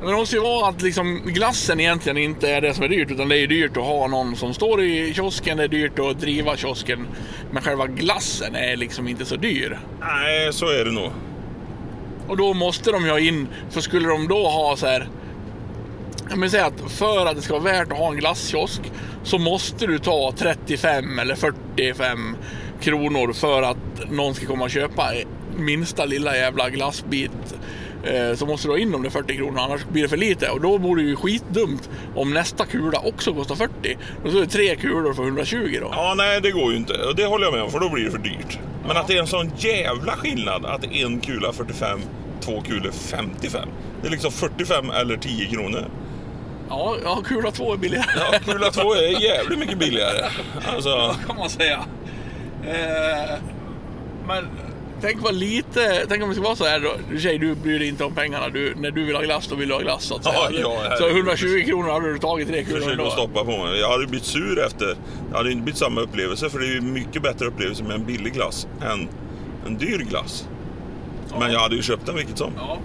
Men 0.00 0.10
det 0.10 0.16
måste 0.16 0.36
ju 0.36 0.42
vara 0.42 0.68
att 0.68 0.82
liksom 0.82 1.22
glassen 1.24 1.80
egentligen 1.80 2.18
inte 2.18 2.50
är 2.50 2.60
det 2.60 2.74
som 2.74 2.84
är 2.84 2.88
dyrt, 2.88 3.10
utan 3.10 3.28
det 3.28 3.38
är 3.38 3.46
dyrt 3.46 3.76
att 3.76 3.84
ha 3.84 4.06
någon 4.06 4.36
som 4.36 4.54
står 4.54 4.82
i 4.82 5.14
kiosken, 5.14 5.56
det 5.56 5.64
är 5.64 5.68
dyrt 5.68 5.98
att 5.98 6.20
driva 6.20 6.56
kiosken. 6.56 7.06
Men 7.50 7.62
själva 7.62 7.86
glassen 7.86 8.54
är 8.54 8.76
liksom 8.76 9.08
inte 9.08 9.24
så 9.24 9.36
dyr. 9.36 9.78
Nej, 10.00 10.52
så 10.52 10.66
är 10.66 10.84
det 10.84 10.92
nog. 10.92 11.10
Och 12.28 12.36
då 12.36 12.54
måste 12.54 12.90
de 12.90 13.04
ju 13.04 13.10
ha 13.10 13.18
in, 13.18 13.48
för 13.70 13.80
skulle 13.80 14.08
de 14.08 14.28
då 14.28 14.48
ha 14.48 14.76
så 14.76 14.86
här. 14.86 15.08
Jag 16.30 16.36
vill 16.36 16.50
säga 16.50 16.66
att 16.66 16.92
för 16.92 17.26
att 17.26 17.36
det 17.36 17.42
ska 17.42 17.52
vara 17.58 17.72
värt 17.72 17.92
att 17.92 17.98
ha 17.98 18.10
en 18.10 18.16
glasskiosk 18.16 18.80
så 19.22 19.38
måste 19.38 19.86
du 19.86 19.98
ta 19.98 20.32
35 20.38 21.18
eller 21.18 21.34
45 21.34 22.36
kronor 22.80 23.32
för 23.32 23.62
att 23.62 24.10
någon 24.10 24.34
ska 24.34 24.46
komma 24.46 24.64
och 24.64 24.70
köpa 24.70 25.10
minsta 25.56 26.04
lilla 26.04 26.36
jävla 26.36 26.70
glassbit. 26.70 27.30
Eh, 28.04 28.36
så 28.36 28.46
måste 28.46 28.68
du 28.68 28.72
ha 28.72 28.78
in 28.78 28.92
de 28.92 29.02
där 29.02 29.10
40 29.10 29.36
kronorna, 29.36 29.60
annars 29.60 29.84
blir 29.84 30.02
det 30.02 30.08
för 30.08 30.16
lite. 30.16 30.50
Och 30.50 30.60
då 30.60 30.78
vore 30.78 31.02
det 31.02 31.08
ju 31.08 31.16
skitdumt 31.16 31.90
om 32.14 32.34
nästa 32.34 32.66
kula 32.66 32.98
också 32.98 33.34
kostar 33.34 33.54
40. 33.54 33.98
Då 34.24 34.30
är 34.30 34.40
det 34.40 34.46
tre 34.46 34.76
kulor 34.76 35.14
för 35.14 35.22
120 35.22 35.78
då. 35.80 35.88
Ja, 35.92 36.14
nej, 36.16 36.40
det 36.40 36.50
går 36.50 36.72
ju 36.72 36.76
inte. 36.76 36.94
Och 36.94 37.16
det 37.16 37.26
håller 37.26 37.44
jag 37.44 37.54
med 37.54 37.62
om, 37.62 37.70
för 37.70 37.80
då 37.80 37.88
blir 37.88 38.04
det 38.04 38.10
för 38.10 38.18
dyrt. 38.18 38.58
Men 38.86 38.96
att 38.96 39.08
det 39.08 39.16
är 39.16 39.20
en 39.20 39.26
sån 39.26 39.50
jävla 39.56 40.12
skillnad 40.12 40.66
att 40.66 40.84
en 40.84 41.20
kula 41.20 41.52
45, 41.52 42.00
två 42.40 42.60
kulor 42.60 42.92
55. 42.92 43.68
Det 44.02 44.06
är 44.06 44.10
liksom 44.10 44.32
45 44.32 44.90
eller 44.90 45.16
10 45.16 45.46
kronor. 45.46 45.84
Ja, 46.74 46.96
ja 47.04 47.22
kula 47.24 47.50
två 47.50 47.72
är 47.72 47.76
billigare. 47.76 48.06
Ja, 48.16 48.38
kula 48.52 48.70
två 48.70 48.94
är 48.94 49.22
jävligt 49.22 49.58
mycket 49.58 49.78
billigare. 49.78 50.24
Alltså, 50.66 51.16
kan 51.26 51.36
man 51.36 51.50
säga. 51.50 51.84
Eh, 52.66 53.38
men 54.26 54.48
tänk 55.00 55.22
vad 55.22 55.34
lite, 55.34 56.06
tänk 56.08 56.22
om 56.22 56.28
det 56.28 56.34
ska 56.34 56.44
vara 56.44 56.56
så 56.56 56.64
här 56.64 56.80
då. 56.80 56.92
Du 57.10 57.20
säger 57.20 57.38
du 57.38 57.54
bryr 57.54 57.78
dig 57.78 57.88
inte 57.88 58.04
om 58.04 58.14
pengarna. 58.14 58.48
Du, 58.48 58.74
när 58.76 58.90
du 58.90 59.04
vill 59.04 59.16
ha 59.16 59.22
glass 59.22 59.46
då 59.48 59.56
vill 59.56 59.68
du 59.68 59.74
ha 59.74 59.80
glass 59.80 60.04
så 60.04 60.16
att 60.16 60.24
säga. 60.24 60.36
Ja, 60.36 60.50
ja, 60.60 60.96
så 60.96 61.04
herregud. 61.04 61.16
120 61.16 61.64
kronor 61.66 61.90
hade 61.90 62.12
du 62.12 62.18
tagit 62.18 62.48
tre 62.48 62.64
kulor 62.64 62.78
försök 62.78 62.92
ändå. 62.92 63.06
att 63.06 63.12
stoppa 63.12 63.44
på 63.44 63.64
mig. 63.64 63.80
Jag 63.80 63.88
hade 63.88 64.06
blivit 64.06 64.26
sur 64.26 64.64
efter. 64.66 64.96
Det 65.30 65.36
hade 65.36 65.52
inte 65.52 65.62
blivit 65.62 65.78
samma 65.78 66.00
upplevelse, 66.00 66.50
för 66.50 66.58
det 66.58 66.66
är 66.66 66.74
ju 66.74 66.80
mycket 66.80 67.22
bättre 67.22 67.46
upplevelse 67.46 67.82
med 67.82 67.92
en 67.92 68.04
billig 68.04 68.32
glass 68.32 68.66
än 68.92 69.08
en 69.66 69.78
dyr 69.78 69.98
glass. 69.98 70.48
Men 71.38 71.52
jag 71.52 71.60
hade 71.60 71.76
ju 71.76 71.82
köpt 71.82 72.06
den 72.06 72.16
vilket 72.16 72.38
som. 72.38 72.52
Ja. 72.56 72.78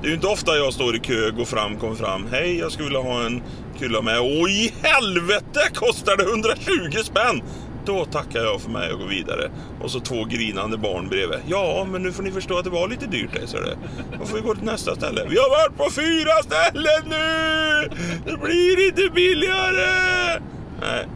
Det 0.00 0.06
är 0.06 0.08
ju 0.08 0.14
inte 0.14 0.26
ofta 0.26 0.56
jag 0.56 0.72
står 0.74 0.96
i 0.96 0.98
kö, 0.98 1.30
går 1.30 1.44
fram, 1.44 1.76
kommer 1.76 1.94
fram. 1.94 2.26
Hej, 2.32 2.58
jag 2.58 2.72
skulle 2.72 2.88
vilja 2.88 3.00
ha 3.00 3.26
en 3.26 3.42
kulla 3.78 4.02
med. 4.02 4.20
Åh 4.20 4.50
i 4.50 4.74
helvete 4.82 5.60
kostar 5.74 6.16
det 6.16 6.22
120 6.22 7.02
spänn! 7.04 7.42
Då 7.86 8.04
tackar 8.04 8.40
jag 8.40 8.60
för 8.60 8.70
mig 8.70 8.92
och 8.92 8.98
går 8.98 9.06
vidare. 9.06 9.50
Och 9.80 9.90
så 9.90 10.00
två 10.00 10.24
grinande 10.24 10.78
barn 10.78 11.08
bredvid. 11.08 11.38
Ja, 11.46 11.86
men 11.90 12.02
nu 12.02 12.12
får 12.12 12.22
ni 12.22 12.30
förstå 12.30 12.58
att 12.58 12.64
det 12.64 12.70
var 12.70 12.88
lite 12.88 13.06
dyrt 13.06 13.30
det, 13.32 13.46
så 13.46 13.56
det. 13.56 13.76
Då 14.18 14.26
får 14.26 14.36
vi 14.36 14.42
gå 14.42 14.54
till 14.54 14.64
nästa 14.64 14.94
ställe. 14.94 15.26
Vi 15.28 15.36
har 15.36 15.50
varit 15.50 15.76
på 15.76 15.90
fyra 15.90 16.32
ställen 16.42 17.02
nu! 17.08 17.90
Det 18.26 18.36
blir 18.36 18.86
inte 18.86 19.14
billigare! 19.14 20.40
Nej, 20.80 21.06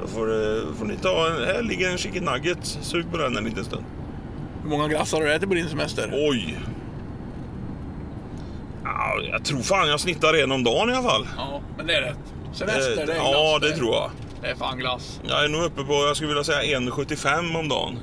då 0.00 0.06
får, 0.06 0.28
eh, 0.28 0.62
får 0.78 0.84
ni 0.84 0.96
ta 0.96 1.26
en... 1.26 1.46
Här 1.46 1.62
ligger 1.62 1.90
en 1.90 1.98
chicken 1.98 2.24
nugget. 2.24 2.64
Sug 2.64 3.10
på 3.10 3.16
den 3.16 3.36
en 3.36 3.44
liten 3.44 3.64
stund. 3.64 3.84
Hur 4.62 4.70
många 4.70 4.88
glassar 4.88 5.18
har 5.18 5.24
du 5.24 5.32
ätit 5.32 5.48
på 5.48 5.54
din 5.54 5.68
semester? 5.68 6.10
Oj! 6.12 6.58
Ja, 8.94 9.20
jag 9.32 9.44
tror 9.44 9.60
fan 9.60 9.88
jag 9.88 10.00
snittar 10.00 10.34
en 10.34 10.52
om 10.52 10.64
dagen 10.64 10.90
i 10.90 10.92
alla 10.92 11.08
fall. 11.10 11.28
Ja, 11.36 11.60
men 11.76 11.86
det 11.86 11.94
är 11.94 12.02
rätt. 12.02 12.18
Semester, 12.52 13.06
det 13.06 13.12
är 13.12 13.16
ja, 13.16 13.58
glass. 13.60 13.70
det 13.72 13.76
tror 13.78 13.94
jag. 13.94 14.10
Det 14.42 14.46
är 14.48 14.54
fan 14.54 14.78
glass. 14.78 15.20
Jag 15.28 15.44
är 15.44 15.48
nog 15.48 15.62
uppe 15.64 15.84
på, 15.84 15.92
jag 15.92 16.16
skulle 16.16 16.28
vilja 16.28 16.44
säga 16.44 16.78
1,75 16.78 17.58
om 17.60 17.68
dagen. 17.68 17.98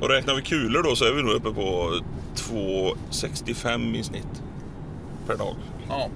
Och 0.00 0.08
räknar 0.08 0.34
vi 0.34 0.42
kulor 0.42 0.82
då 0.82 0.96
så 0.96 1.04
är 1.04 1.12
vi 1.12 1.22
nog 1.22 1.32
uppe 1.32 1.50
på 1.50 1.94
2,65 2.36 3.96
i 3.96 4.02
snitt. 4.02 4.42
Per 5.26 5.36
dag. 5.36 5.54
Ja, 5.88 6.08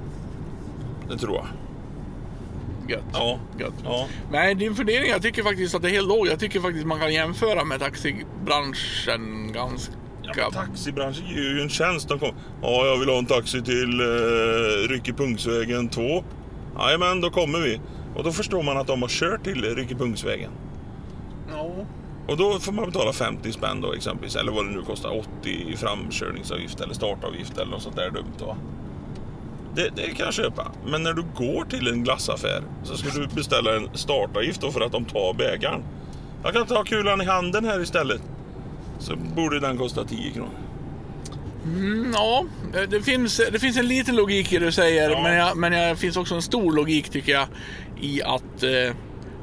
Det 1.10 1.18
tror 1.18 1.36
jag. 1.36 1.46
gött. 2.90 3.04
Ja. 3.12 3.38
Gött. 3.58 3.74
Ja. 3.84 4.06
Nej, 4.32 4.54
din 4.54 4.74
fundering, 4.74 5.10
jag 5.10 5.22
tycker 5.22 5.42
faktiskt 5.42 5.74
att 5.74 5.82
det 5.82 5.88
är 5.88 5.92
helt 5.92 6.08
lågt. 6.08 6.28
Jag 6.28 6.40
tycker 6.40 6.60
faktiskt 6.60 6.86
man 6.86 7.00
kan 7.00 7.12
jämföra 7.12 7.64
med 7.64 7.80
taxibranschen 7.80 9.52
ganska... 9.52 9.92
Ja, 10.36 10.50
taxibranschen 10.50 11.26
ger 11.26 11.42
ju 11.42 11.60
en 11.60 11.68
tjänst. 11.68 12.08
De 12.08 12.18
kom, 12.18 12.34
ja, 12.62 12.86
jag 12.86 12.98
vill 12.98 13.08
ha 13.08 13.18
en 13.18 13.26
taxi 13.26 13.62
till 13.62 14.00
uh, 14.00 14.88
Ryckepungsvägen 14.88 15.88
2. 15.88 16.24
Jajamän, 16.78 17.20
då 17.20 17.30
kommer 17.30 17.60
vi. 17.60 17.80
Och 18.16 18.24
då 18.24 18.32
förstår 18.32 18.62
man 18.62 18.76
att 18.76 18.86
de 18.86 19.02
har 19.02 19.08
kört 19.08 19.44
till 19.44 19.74
Ryckepungsvägen. 19.74 20.50
Ja. 21.50 21.70
Och 22.28 22.36
då 22.36 22.58
får 22.58 22.72
man 22.72 22.86
betala 22.86 23.12
50 23.12 23.52
spänn 23.52 23.80
då 23.80 23.92
exempelvis. 23.92 24.36
Eller 24.36 24.52
vad 24.52 24.66
det 24.66 24.70
nu 24.70 24.82
kostar. 24.82 25.18
80 25.18 25.28
i 25.48 25.76
framkörningsavgift 25.76 26.80
eller 26.80 26.94
startavgift 26.94 27.58
eller 27.58 27.70
något 27.70 27.82
sånt 27.82 27.96
där 27.96 28.10
dumt 28.10 28.38
va. 28.40 28.56
Det, 29.74 29.90
det 29.96 30.10
kan 30.10 30.24
jag 30.24 30.34
köpa. 30.34 30.72
Men 30.86 31.02
när 31.02 31.12
du 31.12 31.24
går 31.36 31.64
till 31.64 31.88
en 31.88 32.04
glassaffär 32.04 32.62
så 32.82 32.96
ska 32.96 33.20
du 33.20 33.26
beställa 33.26 33.76
en 33.76 33.88
startavgift 33.94 34.60
då 34.60 34.70
för 34.70 34.80
att 34.80 34.92
de 34.92 35.04
tar 35.04 35.34
bägaren. 35.34 35.82
Jag 36.42 36.52
kan 36.52 36.66
ta 36.66 36.84
kulan 36.84 37.20
i 37.20 37.24
handen 37.24 37.64
här 37.64 37.80
istället. 37.80 38.22
Så 39.04 39.16
borde 39.16 39.60
den 39.60 39.78
kosta 39.78 40.04
10 40.04 40.30
kronor. 40.30 40.50
Mm, 41.64 42.10
ja, 42.14 42.44
det- 42.72 42.86
det 42.86 43.02
finns, 43.02 43.40
det 43.52 43.58
finns 43.58 43.76
en 43.76 43.88
liten 43.88 44.16
logik 44.16 44.52
i 44.52 44.58
det 44.58 44.64
du 44.64 44.72
säger, 44.72 45.10
Ja. 45.10 45.22
men, 45.22 45.36
jag, 45.36 45.56
men 45.56 45.72
det 45.72 45.96
finns 45.96 46.16
också 46.16 46.34
en 46.34 46.42
stor 46.42 46.72
logik 46.72 47.08
tycker 47.08 47.32
jag 47.32 47.46
i 48.00 48.22
att 48.22 48.62
eh, 48.62 48.96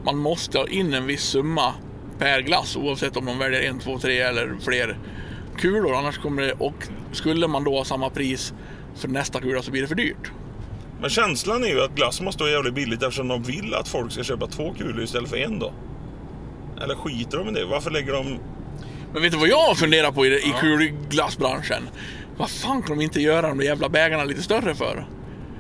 man 0.06 0.18
måste 0.18 0.58
ha 0.58 0.68
in 0.68 0.94
en 0.94 1.06
viss 1.08 1.22
summa 1.24 1.74
per 2.20 2.42
glass 2.42 2.76
oavsett 2.76 3.18
om 3.18 3.26
de 3.26 3.40
väljer 3.40 3.62
en, 3.62 3.80
två, 3.80 4.00
tre 4.00 4.20
eller 4.20 4.56
fler 4.62 4.98
kulor. 5.58 5.96
Annars 5.96 6.18
kommer 6.18 6.42
det, 6.42 6.52
och 6.54 6.88
skulle 7.12 7.48
man 7.48 7.64
då 7.64 7.78
ha 7.78 7.86
samma 7.86 8.10
pris 8.10 8.54
för 8.96 9.08
nästa 9.08 9.40
kula 9.42 9.62
så 9.62 9.72
blir 9.72 9.82
det 9.82 9.88
för 9.88 9.96
dyrt. 9.96 10.32
Men 11.02 11.10
känslan 11.10 11.64
är 11.64 11.68
ju 11.68 11.82
att 11.82 11.96
glass 11.96 12.22
måste 12.22 12.44
vara 12.44 12.52
jävligt 12.54 12.74
billigt 12.74 13.04
eftersom 13.04 13.28
de 13.28 13.44
vill 13.44 13.74
att 13.74 13.88
folk 13.88 14.12
ska 14.12 14.24
köpa 14.24 14.48
två 14.48 14.74
kulor 14.78 15.04
istället 15.04 15.30
för 15.30 15.38
en 15.38 15.60
då. 15.60 15.74
Eller 16.84 16.96
skiter 16.96 17.38
de 17.38 17.48
i 17.50 17.52
det? 17.52 17.66
Varför 17.66 17.92
lägger 17.92 18.14
de... 18.14 18.38
Men 19.14 19.22
vet 19.22 19.32
du 19.32 19.38
vad 19.38 19.50
jag 19.50 19.78
funderar 19.78 20.12
på 20.12 20.26
i, 20.26 20.30
i 20.30 20.54
kulglassbranschen? 20.60 21.90
Vad 22.38 22.50
fan 22.50 22.82
kan 22.84 22.98
de 22.98 23.04
inte 23.04 23.22
göra 23.22 23.48
de 23.48 23.58
där 23.58 23.66
jävla 23.66 23.90
bägarna 23.90 24.24
lite 24.24 24.42
större 24.42 24.76
för? 24.76 25.08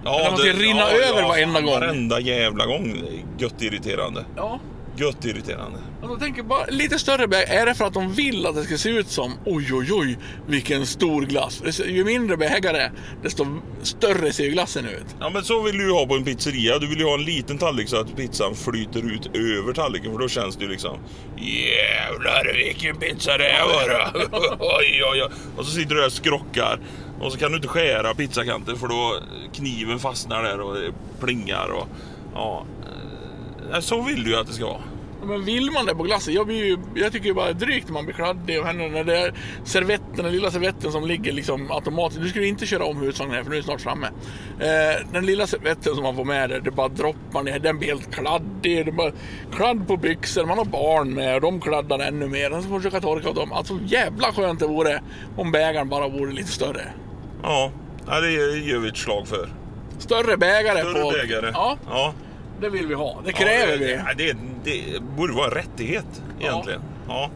Ja, 0.03 0.29
de 0.31 0.37
ska 0.37 0.53
rinna 0.53 0.89
över 0.89 1.23
varenda 1.23 1.61
gång. 1.61 1.79
Varenda 1.79 2.19
jävla 2.19 2.65
gång. 2.65 2.93
Det 3.37 3.43
Gött 3.43 3.61
irriterande. 3.61 4.25
Ja, 4.35 4.59
Gött 5.01 5.25
irriterande. 5.25 5.79
Och 6.01 6.07
då 6.07 6.15
tänker 6.15 6.39
jag 6.39 6.47
bara, 6.47 6.65
lite 6.65 6.99
större 6.99 7.27
bägare, 7.27 7.55
är 7.55 7.65
det 7.65 7.73
för 7.73 7.85
att 7.85 7.93
de 7.93 8.13
vill 8.13 8.45
att 8.45 8.55
det 8.55 8.63
ska 8.63 8.77
se 8.77 8.89
ut 8.89 9.07
som 9.07 9.33
oj 9.45 9.73
oj 9.73 9.93
oj 9.93 10.17
vilken 10.47 10.85
stor 10.85 11.21
glass? 11.21 11.81
Ju 11.85 12.03
mindre 12.05 12.37
bägare 12.37 12.91
desto 13.23 13.45
större 13.81 14.33
ser 14.33 14.43
ju 14.43 14.51
glassen 14.51 14.85
ut. 14.85 15.15
Ja 15.19 15.29
men 15.29 15.43
så 15.43 15.61
vill 15.61 15.77
du 15.77 15.83
ju 15.83 15.91
ha 15.91 16.05
på 16.05 16.15
en 16.15 16.23
pizzeria. 16.23 16.79
Du 16.79 16.87
vill 16.87 16.99
ju 16.99 17.05
ha 17.05 17.13
en 17.13 17.23
liten 17.23 17.57
tallrik 17.57 17.89
så 17.89 17.97
att 17.97 18.15
pizzan 18.15 18.55
flyter 18.55 19.13
ut 19.15 19.35
över 19.35 19.73
tallriken. 19.73 20.11
För 20.11 20.19
då 20.19 20.27
känns 20.27 20.55
det 20.55 20.63
ju 20.63 20.71
liksom 20.71 20.97
Jävlar 21.37 22.53
vilken 22.65 22.95
pizza 22.97 23.37
det 23.37 23.43
här 23.43 23.65
var 23.65 24.11
oj, 24.59 25.03
oj, 25.03 25.23
oj. 25.23 25.31
Och 25.57 25.65
så 25.65 25.71
sitter 25.71 25.95
du 25.95 26.01
där 26.01 26.07
och 26.07 26.13
skrockar. 26.13 26.79
Och 27.19 27.31
så 27.31 27.37
kan 27.37 27.51
du 27.51 27.55
inte 27.55 27.67
skära 27.67 28.13
pizzakanten 28.13 28.77
för 28.77 28.87
då 28.87 29.19
kniven 29.53 29.99
fastnar 29.99 30.43
där 30.43 30.61
och 30.61 30.75
det 30.75 30.93
plingar 31.19 31.67
och 31.67 31.87
ja. 32.33 32.65
Så 33.79 34.01
vill 34.01 34.23
du 34.23 34.29
ju 34.29 34.37
att 34.37 34.47
det 34.47 34.53
ska 34.53 34.65
vara. 34.65 34.81
Men 35.23 35.45
vill 35.45 35.71
man 35.71 35.85
det 35.85 35.95
på 35.95 36.03
glassen? 36.03 36.33
Jag, 36.33 36.51
ju, 36.51 36.77
jag 36.95 37.11
tycker 37.11 37.25
ju 37.27 37.33
bara 37.33 37.53
drygt 37.53 37.87
när 37.87 37.93
man 37.93 38.05
blir 38.05 38.15
kladdig 38.15 38.59
och 38.59 38.65
händerna 38.65 38.93
när 38.93 39.03
det 39.03 39.17
är 39.17 39.33
servetten, 39.63 40.15
den 40.15 40.31
lilla 40.31 40.51
servetten 40.51 40.91
som 40.91 41.07
ligger 41.07 41.33
liksom 41.33 41.71
automatiskt. 41.71 42.21
Du 42.21 42.29
skulle 42.29 42.45
inte 42.45 42.65
köra 42.65 42.85
om 42.85 42.97
husvagnen 42.97 43.35
här 43.35 43.43
för 43.43 43.51
nu 43.51 43.57
är 43.57 43.61
snart 43.61 43.81
framme. 43.81 44.07
Eh, 44.59 45.07
den 45.13 45.25
lilla 45.25 45.47
servetten 45.47 45.95
som 45.95 46.03
man 46.03 46.15
får 46.15 46.25
med 46.25 46.49
där, 46.49 46.59
det 46.59 46.71
bara 46.71 46.87
droppar 46.87 47.43
ner. 47.43 47.59
Den 47.59 47.79
blir 47.79 47.87
helt 47.87 48.15
kladdig. 48.15 48.85
Det 48.85 48.91
bara 48.91 49.11
kladd 49.55 49.87
på 49.87 49.97
byxor, 49.97 50.45
man 50.45 50.57
har 50.57 50.65
barn 50.65 51.13
med 51.13 51.35
och 51.35 51.41
de 51.41 51.61
kladdar 51.61 51.99
ännu 51.99 52.27
mer. 52.27 52.49
Sen 52.49 52.61
ska 52.61 52.75
försöka 52.77 53.01
torka 53.01 53.29
av 53.29 53.35
dem. 53.35 53.51
Alltså 53.51 53.79
jävla 53.85 54.31
skönt 54.33 54.59
det 54.59 54.67
vore 54.67 55.01
om 55.37 55.51
bägaren 55.51 55.89
bara 55.89 56.07
vore 56.07 56.31
lite 56.31 56.51
större. 56.51 56.81
Ja, 57.43 57.71
ja 58.07 58.19
det 58.19 58.31
gör 58.31 58.79
vi 58.79 58.89
ett 58.89 58.97
slag 58.97 59.27
för. 59.27 59.49
Större 59.99 60.37
bägare. 60.37 60.79
Större 60.79 61.01
på, 61.01 61.11
bägare. 61.11 61.51
Ja, 61.53 61.77
ja. 61.89 62.13
Det 62.61 62.69
vill 62.69 62.87
vi 62.87 62.93
ha. 62.93 63.21
Det 63.25 63.31
kräver 63.31 63.77
det, 63.77 63.85
vi. 63.85 63.91
ja, 63.93 64.05
Det, 64.17 64.35
det 64.63 65.01
borde 65.17 65.33
vara 65.33 65.45
en 65.45 65.51
rättighet 65.51 66.21
egentligen. 66.39 66.81
Ja. 67.07 67.29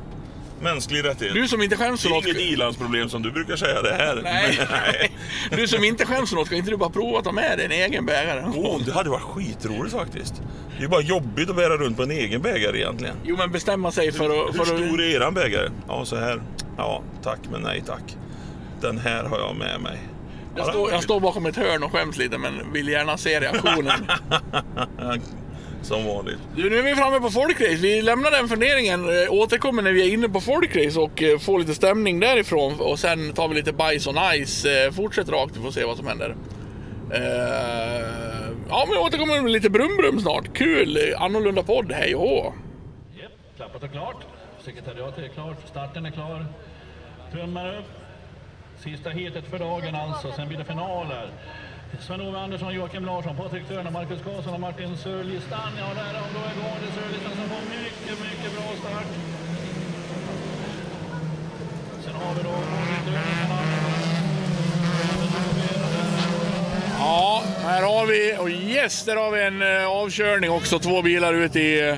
Mänsklig 0.61 1.03
rättighet. 1.05 1.33
Du 1.33 1.47
som 1.47 1.61
inte 1.61 1.77
skäms 1.77 2.01
det 2.03 2.07
för 2.09 2.15
är 2.15 2.19
något. 2.19 2.25
inget 2.25 2.41
ilandsproblem 2.41 3.09
som 3.09 3.21
du 3.21 3.31
brukar 3.31 3.55
säga 3.55 3.81
det 3.81 3.93
här. 3.93 4.19
Nej. 4.23 4.59
Nej. 4.71 5.11
Du 5.51 5.67
som 5.67 5.83
inte 5.83 6.05
skäms 6.05 6.29
för 6.29 6.35
något, 6.37 6.47
ska 6.47 6.55
inte 6.55 6.71
du 6.71 6.77
bara 6.77 6.89
prova 6.89 7.17
att 7.19 7.23
ta 7.23 7.31
med 7.31 7.57
dig 7.57 7.65
en 7.65 7.71
egen 7.71 8.05
bägare? 8.05 8.43
Åh, 8.55 8.81
det 8.85 8.91
hade 8.91 9.09
varit 9.09 9.21
skitroligt 9.23 9.95
faktiskt. 9.95 10.41
Det 10.77 10.83
är 10.83 10.87
bara 10.87 11.01
jobbigt 11.01 11.49
att 11.49 11.55
bära 11.55 11.77
runt 11.77 11.97
på 11.97 12.03
en 12.03 12.11
egen 12.11 12.41
bägare 12.41 12.77
egentligen. 12.77 13.15
Jo 13.23 13.37
men 13.37 13.51
bestämma 13.51 13.91
sig 13.91 14.11
för 14.11 14.25
att... 14.25 14.53
Hur 14.55 14.57
För 14.57 14.65
stor 14.65 14.93
att 14.93 14.99
är 14.99 15.15
eran 15.15 15.33
bägare? 15.33 15.69
Ja, 15.87 16.05
så 16.05 16.15
här. 16.15 16.41
Ja, 16.77 17.01
tack 17.23 17.39
men 17.51 17.61
nej 17.61 17.83
tack. 17.87 18.17
Den 18.81 18.97
här 18.97 19.23
har 19.23 19.39
jag 19.39 19.55
med 19.55 19.81
mig. 19.81 19.97
Jag, 20.55 20.67
Ja, 20.67 20.71
står, 20.71 20.91
jag 20.91 21.03
står 21.03 21.19
bakom 21.19 21.45
ett 21.45 21.55
hörn 21.55 21.83
och 21.83 21.91
skäms 21.91 22.17
lite 22.17 22.37
men 22.37 22.73
vill 22.73 22.87
gärna 22.87 23.17
se 23.17 23.39
reaktionen. 23.39 24.07
Som 25.81 26.05
vanligt. 26.05 26.37
Du, 26.55 26.69
nu 26.69 26.77
är 26.79 26.83
vi 26.83 26.95
framme 26.95 27.19
på 27.19 27.29
folkrace. 27.29 27.75
Vi 27.75 28.01
lämnar 28.01 28.31
den 28.31 28.47
funderingen, 28.49 29.23
eh, 29.23 29.33
återkommer 29.33 29.81
när 29.81 29.91
vi 29.91 30.09
är 30.09 30.13
inne 30.13 30.29
på 30.29 30.41
folkrace 30.41 30.99
och 30.99 31.23
eh, 31.23 31.39
får 31.39 31.59
lite 31.59 31.75
stämning 31.75 32.19
därifrån. 32.19 32.79
Och 32.79 32.99
sen 32.99 33.33
tar 33.33 33.47
vi 33.47 33.55
lite 33.55 33.73
bajs 33.73 34.07
och 34.07 34.15
nice. 34.15 34.85
Eh, 34.85 34.91
Fortsätt 34.91 35.29
rakt, 35.29 35.57
vi 35.57 35.61
får 35.61 35.71
se 35.71 35.83
vad 35.83 35.97
som 35.97 36.07
händer. 36.07 36.35
Eh, 37.13 37.21
ja, 38.69 38.85
men 38.89 38.97
återkommer 38.97 39.41
med 39.41 39.51
lite 39.51 39.69
brum-brum 39.69 40.19
snart. 40.19 40.57
Kul! 40.57 40.97
Annorlunda 41.17 41.63
podd, 41.63 41.91
hej 41.91 42.15
och 42.15 42.21
hå! 42.21 42.53
Japp, 43.21 43.31
klappat 43.57 43.83
och 43.83 43.91
klart. 43.91 44.23
Sekretariatet 44.65 45.23
är 45.23 45.27
klart, 45.29 45.57
starten 45.69 46.05
är 46.05 46.11
klar. 46.11 46.45
Tummar 47.33 47.77
upp. 47.77 47.85
Sista 48.79 49.09
heatet 49.09 49.45
för 49.45 49.59
dagen 49.59 49.95
alltså, 49.95 50.31
sen 50.31 50.47
blir 50.47 50.57
det 50.57 50.65
finaler. 50.65 51.29
Sven-Ove 51.99 52.39
Andersson, 52.39 52.73
Joakim 52.73 53.05
Larsson, 53.05 53.35
Patrik 53.35 53.67
Törner, 53.67 53.91
Marcus 53.91 54.21
Karlsson 54.23 54.53
och 54.53 54.59
Martin 54.59 54.97
Sörlistan. 54.97 55.71
Ja, 55.77 55.93
där 55.95 56.09
är 56.09 56.13
de 56.13 56.33
då 56.33 56.43
igång. 56.53 56.77
Det 56.81 56.87
är 56.87 57.01
Sörlistan 57.01 57.31
som 57.31 57.49
får 57.49 57.61
mycket, 57.69 58.19
mycket 58.23 58.51
bra 58.55 58.75
start. 58.79 59.07
Sen 62.03 62.15
har 62.15 62.35
vi 62.35 62.43
då 62.43 62.55
Ja, 66.99 67.43
här 67.63 67.81
har 67.81 68.05
vi, 68.05 68.37
och 68.39 68.49
yes, 68.49 69.05
där 69.05 69.15
har 69.15 69.31
vi 69.31 69.41
en 69.43 69.61
eh, 69.61 69.87
avkörning 69.87 70.51
också. 70.51 70.79
Två 70.79 71.01
bilar 71.01 71.33
ute 71.33 71.59
i 71.59 71.89
eh, 71.89 71.97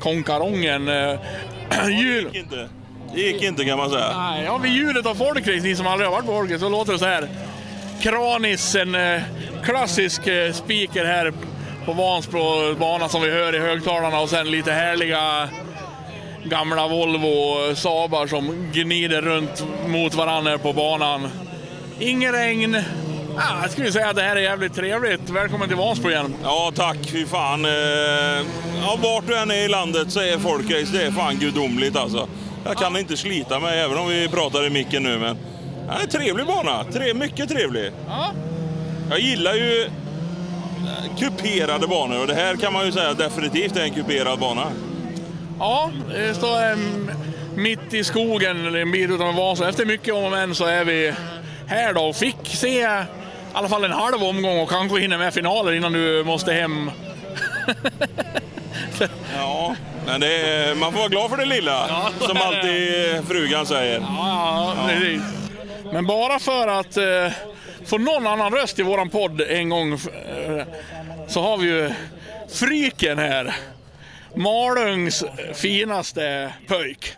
konkarongen. 0.00 0.88
Eh, 0.88 1.18
jul. 1.88 2.24
Gick 2.24 2.34
inte. 2.34 2.68
Det 3.14 3.20
gick 3.20 3.42
inte 3.42 3.64
kan 3.64 3.78
man 3.78 3.90
säga. 3.90 4.18
Nej, 4.18 4.44
ja, 4.44 4.58
vid 4.58 4.72
ljudet 4.72 5.06
av 5.06 5.14
folkrace, 5.14 5.60
ni 5.62 5.76
som 5.76 5.86
aldrig 5.86 6.06
har 6.08 6.12
varit 6.16 6.26
på 6.26 6.32
folkrace, 6.32 6.60
så 6.60 6.68
låter 6.68 6.92
det 6.92 6.98
så 6.98 7.06
här. 7.06 7.28
Kranis, 8.02 8.74
en 8.74 8.94
eh, 8.94 9.22
klassisk 9.64 10.26
eh, 10.26 10.52
speaker 10.52 11.04
här 11.04 11.32
på 11.86 11.92
Vansbro 11.92 12.74
bana 12.74 13.08
som 13.08 13.22
vi 13.22 13.30
hör 13.30 13.54
i 13.54 13.58
högtalarna 13.58 14.20
och 14.20 14.28
sen 14.28 14.50
lite 14.50 14.72
härliga 14.72 15.48
gamla 16.44 16.88
Volvo 16.88 17.68
eh, 17.68 17.74
Saabar 17.74 18.26
som 18.26 18.70
gnider 18.72 19.22
runt 19.22 19.64
mot 19.86 20.14
varandra 20.14 20.58
på 20.58 20.72
banan. 20.72 21.28
Inget 21.98 22.34
regn. 22.34 22.76
Ja, 23.36 23.42
jag 23.62 23.70
skulle 23.70 23.92
säga 23.92 24.08
att 24.08 24.16
det 24.16 24.22
här 24.22 24.36
är 24.36 24.40
jävligt 24.40 24.74
trevligt. 24.74 25.30
Välkommen 25.30 25.68
till 25.68 25.76
Vansbro 25.76 26.10
igen. 26.10 26.34
Ja 26.42 26.72
tack, 26.74 26.98
fy 27.12 27.26
fan. 27.26 27.64
Eh, 27.64 28.46
Ja, 28.84 28.98
vart 29.02 29.26
du 29.26 29.36
än 29.38 29.50
är 29.50 29.64
i 29.64 29.68
landet 29.68 30.10
så 30.10 30.20
är 30.20 30.38
folkrace, 30.38 30.92
det 30.92 31.02
är 31.02 31.10
fan 31.10 31.36
gudomligt 31.36 31.96
alltså. 31.96 32.28
Jag 32.64 32.76
kan 32.76 32.96
inte 32.96 33.16
slita 33.16 33.60
mig 33.60 33.80
även 33.80 33.98
om 33.98 34.08
vi 34.08 34.28
pratar 34.28 34.66
i 34.66 34.70
micken 34.70 35.02
nu 35.02 35.18
men... 35.18 35.36
Ja, 35.88 35.94
trevlig 36.10 36.46
bana, 36.46 36.84
Tre, 36.84 37.14
mycket 37.14 37.48
trevlig. 37.48 37.92
Ja. 38.06 38.32
Jag 39.10 39.20
gillar 39.20 39.54
ju 39.54 39.82
eh, 39.82 41.16
kuperade 41.18 41.86
banor 41.86 42.20
och 42.20 42.26
det 42.26 42.34
här 42.34 42.56
kan 42.56 42.72
man 42.72 42.86
ju 42.86 42.92
säga 42.92 43.14
definitivt 43.14 43.76
är 43.76 43.82
en 43.82 43.94
kuperad 43.94 44.38
bana. 44.38 44.72
Ja, 45.58 45.90
det 46.08 46.34
står 46.34 46.62
em, 46.62 47.10
mitt 47.56 47.94
i 47.94 48.04
skogen, 48.04 48.66
eller 48.66 48.78
en 48.78 48.92
bit 48.92 49.10
utanför 49.10 49.32
Vasa. 49.32 49.68
Efter 49.68 49.86
mycket 49.86 50.14
om 50.14 50.24
och 50.24 50.30
men 50.30 50.54
så 50.54 50.64
är 50.64 50.84
vi 50.84 51.14
här 51.66 51.92
då 51.92 52.00
och 52.00 52.16
fick 52.16 52.36
se 52.46 52.82
i 52.82 53.04
alla 53.52 53.68
fall 53.68 53.84
en 53.84 53.92
halv 53.92 54.22
omgång 54.24 54.58
och 54.60 54.68
kanske 54.70 55.00
hinner 55.00 55.18
med 55.18 55.34
finaler 55.34 55.72
innan 55.72 55.92
du 55.92 56.24
måste 56.24 56.52
hem. 56.52 56.90
Ja, 59.36 59.76
men 60.06 60.20
det 60.20 60.36
är, 60.36 60.74
man 60.74 60.92
får 60.92 60.98
vara 60.98 61.08
glad 61.08 61.30
för 61.30 61.36
det 61.36 61.44
lilla, 61.44 61.86
Ja, 61.88 62.10
som 62.26 62.36
alltid 62.36 63.28
frugan 63.28 63.66
säger. 63.66 64.00
Ja, 64.00 64.74
ja. 64.76 65.20
Men 65.92 66.06
bara 66.06 66.38
för 66.38 66.68
att 66.68 66.96
eh, 66.96 67.32
få 67.86 67.98
någon 67.98 68.26
annan 68.26 68.52
röst 68.52 68.78
i 68.78 68.82
våran 68.82 69.10
podd 69.10 69.40
en 69.40 69.68
gång 69.68 69.92
eh, 69.92 70.66
så 71.28 71.42
har 71.42 71.56
vi 71.56 71.66
ju 71.66 71.90
Fryken 72.48 73.18
här. 73.18 73.56
Malungs 74.36 75.24
finaste 75.54 76.52
pöjk. 76.68 77.16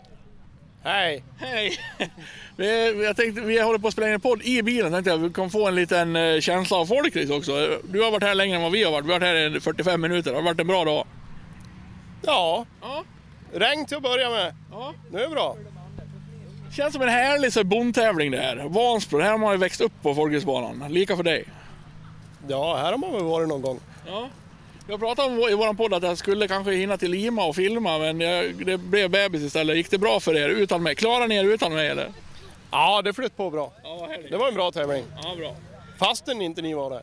Hej! 0.85 1.25
Hej! 1.39 1.79
Vi, 2.57 3.03
jag 3.05 3.17
tänkte, 3.17 3.41
vi 3.41 3.61
håller 3.61 3.79
på 3.79 3.89
att 3.89 3.93
spela 3.93 4.09
in 4.09 4.15
en 4.15 4.21
podd 4.21 4.43
i 4.43 4.63
bilen. 4.63 4.93
Tänkte 4.93 5.11
jag 5.11 5.19
vi 5.19 5.31
kan 5.31 5.51
få 5.51 5.69
en 5.69 5.75
liten 5.75 6.17
eh, 6.17 6.41
känsla 6.41 6.77
av 6.77 6.87
folkrace 6.87 7.33
också. 7.33 7.79
Du 7.85 8.03
har 8.03 8.11
varit 8.11 8.23
här 8.23 8.35
längre 8.35 8.57
än 8.57 8.63
vad 8.63 8.73
vi 8.73 8.85
har 8.85 8.93
varit. 8.93 9.07
Vi 9.07 9.13
har 9.13 9.21
varit 9.21 9.29
här 9.29 9.57
i 9.57 9.61
45 9.61 10.01
minuter. 10.01 10.31
Det 10.31 10.37
har 10.37 10.43
varit 10.43 10.61
en 10.61 10.67
bra 10.67 10.85
dag. 10.85 11.07
Ja, 12.27 12.67
Ja. 12.83 13.05
regn 13.53 13.87
till 13.87 13.97
att 13.97 14.03
börja 14.03 14.31
med. 14.31 14.55
Ja. 14.73 14.93
Nu 15.13 15.19
är 15.19 15.23
det 15.23 15.29
bra. 15.29 15.57
Känns 16.77 16.93
som 16.93 17.03
en 17.03 17.09
härlig 17.09 17.53
så 17.53 17.65
bondtävling 17.65 18.31
det 18.31 18.39
här. 18.39 18.57
Vansbro, 18.57 19.21
här 19.21 19.31
har 19.31 19.39
man 19.39 19.53
ju 19.53 19.59
växt 19.59 19.81
upp 19.81 19.93
på 20.03 20.15
folkracebanan. 20.15 20.93
Lika 20.93 21.17
för 21.17 21.23
dig. 21.23 21.45
Ja, 22.49 22.77
här 22.77 22.91
har 22.91 22.99
man 22.99 23.13
väl 23.13 23.23
varit 23.25 23.49
någon 23.49 23.63
gång. 23.63 23.81
Ja. 24.07 24.29
Jag 24.89 25.01
pratade 25.01 25.29
om 25.29 25.39
i 25.51 25.55
vår 25.55 25.75
podd 25.75 25.95
att 25.95 26.03
jag 26.03 26.19
skulle 26.19 26.49
kanske 26.49 26.73
hinna 26.73 26.97
till 26.97 27.11
Lima 27.11 27.45
och 27.45 27.57
filma, 27.57 27.99
men 27.99 28.21
jag, 28.21 28.67
det 28.67 28.79
blev 28.79 29.11
bebis 29.11 29.43
istället. 29.43 29.77
Gick 29.77 29.91
det 29.91 29.99
bra 29.99 30.21
för 30.21 30.37
er 30.37 30.49
utan 30.49 30.83
mig? 30.83 30.95
Klarar 30.95 31.29
ni 31.29 31.35
er 31.37 31.45
utan 31.45 31.73
mig 31.75 31.89
eller? 31.89 32.09
Ja, 32.71 33.03
det 33.03 33.13
flöt 33.13 33.37
på 33.37 33.51
bra. 33.51 33.73
Ja, 33.83 34.09
Det 34.31 34.37
var 34.37 34.49
en 34.49 34.55
bra 34.55 34.71
tävling. 34.73 35.05
Ja, 35.23 35.35
bra. 35.37 35.55
Fastän 35.99 36.43
inte 36.43 36.63
ni 36.63 36.75
var 36.75 36.91
där. 36.91 37.03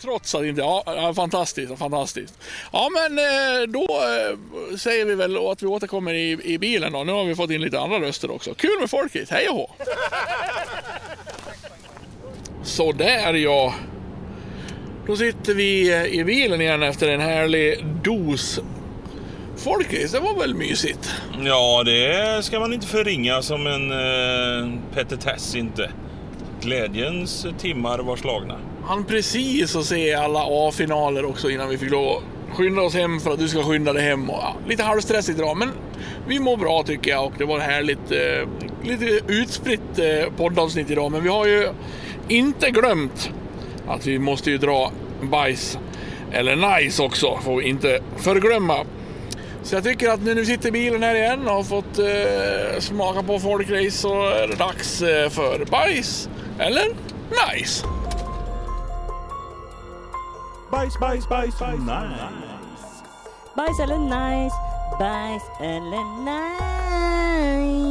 Trots 0.00 0.34
att 0.34 0.44
inte... 0.44 0.60
Ja, 0.60 1.12
fantastiskt, 1.16 1.78
fantastiskt. 1.78 2.38
Ja, 2.72 2.88
men 2.92 3.18
eh, 3.18 3.68
då 3.68 3.84
eh, 3.84 4.76
säger 4.76 5.04
vi 5.04 5.14
väl 5.14 5.36
att 5.48 5.62
vi 5.62 5.66
återkommer 5.66 6.14
i, 6.14 6.40
i 6.44 6.58
bilen 6.58 6.92
då. 6.92 7.04
Nu 7.04 7.12
har 7.12 7.24
vi 7.24 7.34
fått 7.34 7.50
in 7.50 7.60
lite 7.60 7.80
andra 7.80 8.00
röster 8.00 8.30
också. 8.30 8.54
Kul 8.54 8.80
med 8.80 8.90
folket, 8.90 9.30
hej 9.30 9.48
och 9.48 9.56
hå! 9.56 9.70
Så 12.62 12.92
där 12.92 13.34
ja. 13.34 13.74
Då 15.06 15.16
sitter 15.16 15.54
vi 15.54 15.92
eh, 15.92 16.04
i 16.04 16.24
bilen 16.24 16.60
igen 16.60 16.82
efter 16.82 17.08
en 17.08 17.20
härlig 17.20 17.84
dos 18.04 18.60
folkrace. 19.56 20.16
Det 20.16 20.20
var 20.20 20.40
väl 20.40 20.54
mysigt? 20.54 21.14
Ja, 21.44 21.82
det 21.82 22.44
ska 22.44 22.60
man 22.60 22.72
inte 22.72 22.86
förringa 22.86 23.42
som 23.42 23.66
en 23.66 23.92
eh, 23.92 24.78
petitess 24.94 25.54
inte. 25.54 25.90
Glädjens 26.60 27.46
timmar 27.58 27.98
var 27.98 28.16
slagna. 28.16 28.58
Han 28.84 29.04
precis 29.04 29.76
att 29.76 29.84
se 29.84 30.14
alla 30.14 30.44
A-finaler 30.46 31.24
också 31.24 31.50
innan 31.50 31.68
vi 31.68 31.78
fick 31.78 31.90
lov 31.90 32.16
att 32.16 32.56
skynda 32.56 32.82
oss 32.82 32.94
hem 32.94 33.20
för 33.20 33.32
att 33.32 33.38
du 33.38 33.48
ska 33.48 33.62
skynda 33.62 33.92
dig 33.92 34.02
hem. 34.02 34.30
Och, 34.30 34.38
ja, 34.42 34.56
lite 34.68 34.82
halvstressigt 34.82 35.38
idag, 35.38 35.56
men 35.56 35.68
vi 36.28 36.38
mår 36.38 36.56
bra 36.56 36.82
tycker 36.82 37.10
jag 37.10 37.24
och 37.24 37.32
det 37.38 37.44
var 37.44 37.58
ett 37.58 37.64
härligt, 37.64 38.10
eh, 38.10 38.48
lite 38.82 39.32
utspritt 39.32 39.98
eh, 39.98 40.32
poddavsnitt 40.36 40.90
idag. 40.90 41.12
Men 41.12 41.22
vi 41.22 41.28
har 41.28 41.46
ju 41.46 41.68
inte 42.28 42.70
glömt 42.70 43.30
att 43.88 44.06
vi 44.06 44.18
måste 44.18 44.50
ju 44.50 44.58
dra 44.58 44.92
bajs 45.22 45.78
eller 46.32 46.80
nice 46.80 47.02
också, 47.02 47.38
får 47.42 47.56
vi 47.56 47.68
inte 47.68 48.00
förglömma. 48.16 48.84
Så 49.62 49.74
jag 49.74 49.84
tycker 49.84 50.10
att 50.10 50.22
nu 50.22 50.34
när 50.34 50.40
vi 50.40 50.46
sitter 50.46 50.68
i 50.68 50.72
bilen 50.72 51.02
här 51.02 51.14
igen 51.14 51.46
och 51.46 51.54
har 51.54 51.62
fått 51.62 51.98
eh, 51.98 52.80
smaka 52.80 53.22
på 53.22 53.38
folkrace 53.38 53.90
så 53.90 54.28
är 54.28 54.48
det 54.48 54.54
dags 54.54 55.02
eh, 55.02 55.30
för 55.30 55.64
bajs 55.64 56.28
eller 56.58 56.84
nice. 57.56 57.84
Bajs, 60.70 60.98
bajs, 61.00 61.28
bajs, 61.28 61.60
nice. 61.60 62.28
Bajs 63.56 63.80
eller 63.80 63.98
nice, 63.98 64.56
bajs 64.98 65.42
eller 65.60 66.04
nice. 66.24 67.86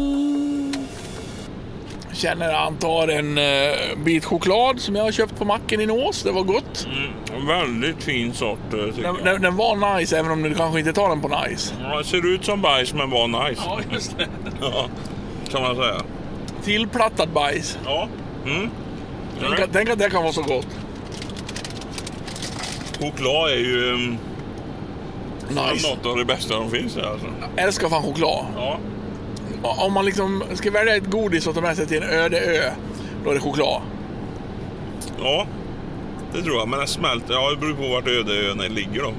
Känner 2.14 2.54
han 2.54 2.78
tar 2.78 3.08
en 3.08 3.38
uh, 3.38 4.04
bit 4.04 4.26
choklad 4.26 4.80
som 4.80 4.96
jag 4.96 5.04
har 5.04 5.12
köpt 5.12 5.38
på 5.40 5.46
macken 5.46 5.82
i 5.82 5.86
Nås. 5.86 6.24
Det 6.24 6.32
var 6.32 6.44
gott. 6.44 6.88
Mm, 7.34 7.48
väldigt 7.48 8.04
fin 8.04 8.34
sort 8.34 8.74
eh, 8.74 8.80
tycker 8.80 9.04
Den, 9.04 9.16
jag. 9.16 9.26
den, 9.26 9.42
den 9.42 9.56
var 9.56 9.98
nice 9.98 10.18
även 10.18 10.32
om 10.32 10.42
du 10.44 10.54
kanske 10.54 10.80
inte 10.80 10.94
tar 10.94 11.10
den 11.10 11.22
på 11.22 11.28
nice. 11.28 11.74
Ja, 11.84 11.98
det 11.98 12.04
ser 12.04 12.34
ut 12.34 12.46
som 12.46 12.62
bajs 12.62 12.94
men 12.94 13.10
var 13.10 13.28
nice. 13.28 13.62
Ja, 13.66 13.80
just 13.92 14.18
det. 14.18 14.28
Ja, 14.62 14.90
kan 15.52 15.62
man 15.62 15.76
säga. 15.76 16.02
Tillplattad 16.64 17.30
bajs. 17.30 17.78
Ja. 17.86 18.08
Mm. 18.46 18.70
Tänk, 19.40 19.60
att- 19.60 19.70
tänk 19.74 19.90
att 19.90 20.00
det 20.00 20.10
kan 20.10 20.24
vara 20.24 20.34
så 20.34 20.42
gott. 20.42 20.68
Choklad 23.00 23.52
är 23.52 23.56
ju 23.56 23.92
um, 23.94 24.18
Nice. 25.50 25.90
något 25.96 26.06
av 26.06 26.18
det 26.18 26.26
bästa 26.26 26.54
som 26.54 26.72
finns. 26.72 26.94
där, 26.94 27.04
Alltså. 27.12 27.28
Älskar 27.56 27.90
fan 27.90 28.04
choklad. 28.04 28.46
Ja. 28.56 28.80
Om 29.64 29.94
man 29.94 30.06
liksom 30.06 30.44
ska 30.54 30.72
välja 30.72 30.96
ett 30.96 31.06
godis 31.10 31.48
att 31.48 31.56
ta 31.56 31.62
med 31.62 31.76
sig 31.76 31.88
till 31.88 32.04
en 32.04 32.10
öde 32.10 32.40
ö, 32.40 32.72
då 33.24 33.30
är 33.30 33.34
det 33.34 33.40
choklad. 33.42 33.82
ja, 35.22 35.48
det 36.34 36.42
tror 36.42 36.56
jag. 36.58 36.68
Men 36.68 36.80
den 36.80 36.88
smälter. 36.88 37.34
Ja, 37.34 37.50
det 37.52 37.58
beror 37.58 37.74
på 37.74 37.88
vart 37.88 38.08
ödeön 38.08 38.58
ligger 38.58 39.02
då. 39.04 39.14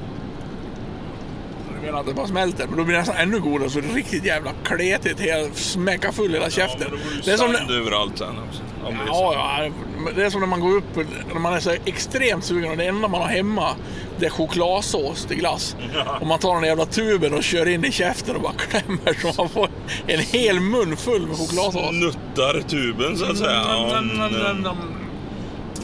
Du 1.81 1.87
menar 1.87 2.01
att 2.01 2.07
det 2.07 2.14
bara 2.14 2.27
smälter, 2.27 2.66
men 2.66 2.77
då 2.77 2.85
blir 2.85 2.93
det 2.95 2.99
nästan 3.01 3.16
ännu 3.16 3.41
godare 3.41 3.70
så 3.70 3.81
det 3.81 3.89
är 3.89 3.95
riktigt 3.95 4.24
jävla 4.24 4.51
kletigt. 4.64 5.20
Helt 5.20 5.57
smäcka 5.57 6.12
full 6.12 6.33
hela 6.33 6.51
käften. 6.51 6.81
Ja, 6.91 6.97
blir 6.97 7.22
det 7.24 7.33
är 7.33 7.37
som 7.37 7.55
sand 7.55 7.70
överallt 7.70 8.18
sen 8.18 8.29
också. 8.49 8.62
Det. 8.91 8.97
Ja, 9.07 9.35
ja, 9.35 9.70
det 10.16 10.24
är 10.24 10.31
som 10.31 10.41
när 10.41 10.47
man 10.49 10.61
går 10.61 10.77
upp, 10.77 10.97
när 11.33 11.41
man 11.41 11.55
är 11.55 11.61
så 11.61 11.70
extremt 11.85 12.45
sugen 12.45 12.70
och 12.70 12.77
det 12.77 12.85
enda 12.87 13.09
man 13.09 13.20
har 13.20 13.29
hemma 13.29 13.74
det 14.18 14.27
är 14.27 14.31
chokladsås 14.31 15.24
till 15.24 15.37
glass. 15.37 15.77
Och 16.20 16.27
man 16.27 16.39
tar 16.39 16.55
den 16.55 16.64
jävla 16.64 16.87
tuben 16.87 17.35
och 17.35 17.43
kör 17.43 17.68
in 17.68 17.85
i 17.85 17.93
käften 17.93 18.37
och 18.37 18.43
bara 18.43 18.53
klämmer 18.53 19.33
så 19.33 19.43
man 19.43 19.49
får 19.49 19.68
en 20.07 20.20
hel 20.20 20.61
mun 20.61 20.97
full 20.97 21.27
med 21.27 21.37
chokladsås. 21.37 21.93
Nuttar 21.93 22.61
tuben 22.68 23.16
så 23.16 23.24
att 23.24 23.37
säga. 23.39 23.62
Ja, 23.68 23.99
mm, 23.99 24.20
ja, 24.64 24.74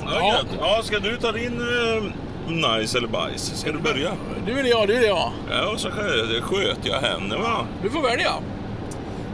Ja. 0.05 0.28
gött. 0.28 0.47
ja, 0.61 0.80
ska 0.84 0.99
du 0.99 1.16
ta 1.16 1.32
din 1.32 1.61
eh, 1.61 2.03
nice 2.49 2.99
eller 2.99 3.09
bajs? 3.09 3.53
Ska 3.61 3.72
du 3.72 3.78
börja? 3.78 4.11
Du 4.47 4.55
vill 4.55 4.66
jag, 4.66 4.88
du 4.88 4.95
vill 4.95 5.03
jag. 5.09 5.30
Ja, 5.51 5.74
så 5.76 5.88
skö- 5.88 6.40
sköt 6.40 6.78
jag 6.82 7.01
henne 7.01 7.36
va. 7.36 7.66
Du 7.82 7.90
får 7.90 8.03
välja. 8.03 8.30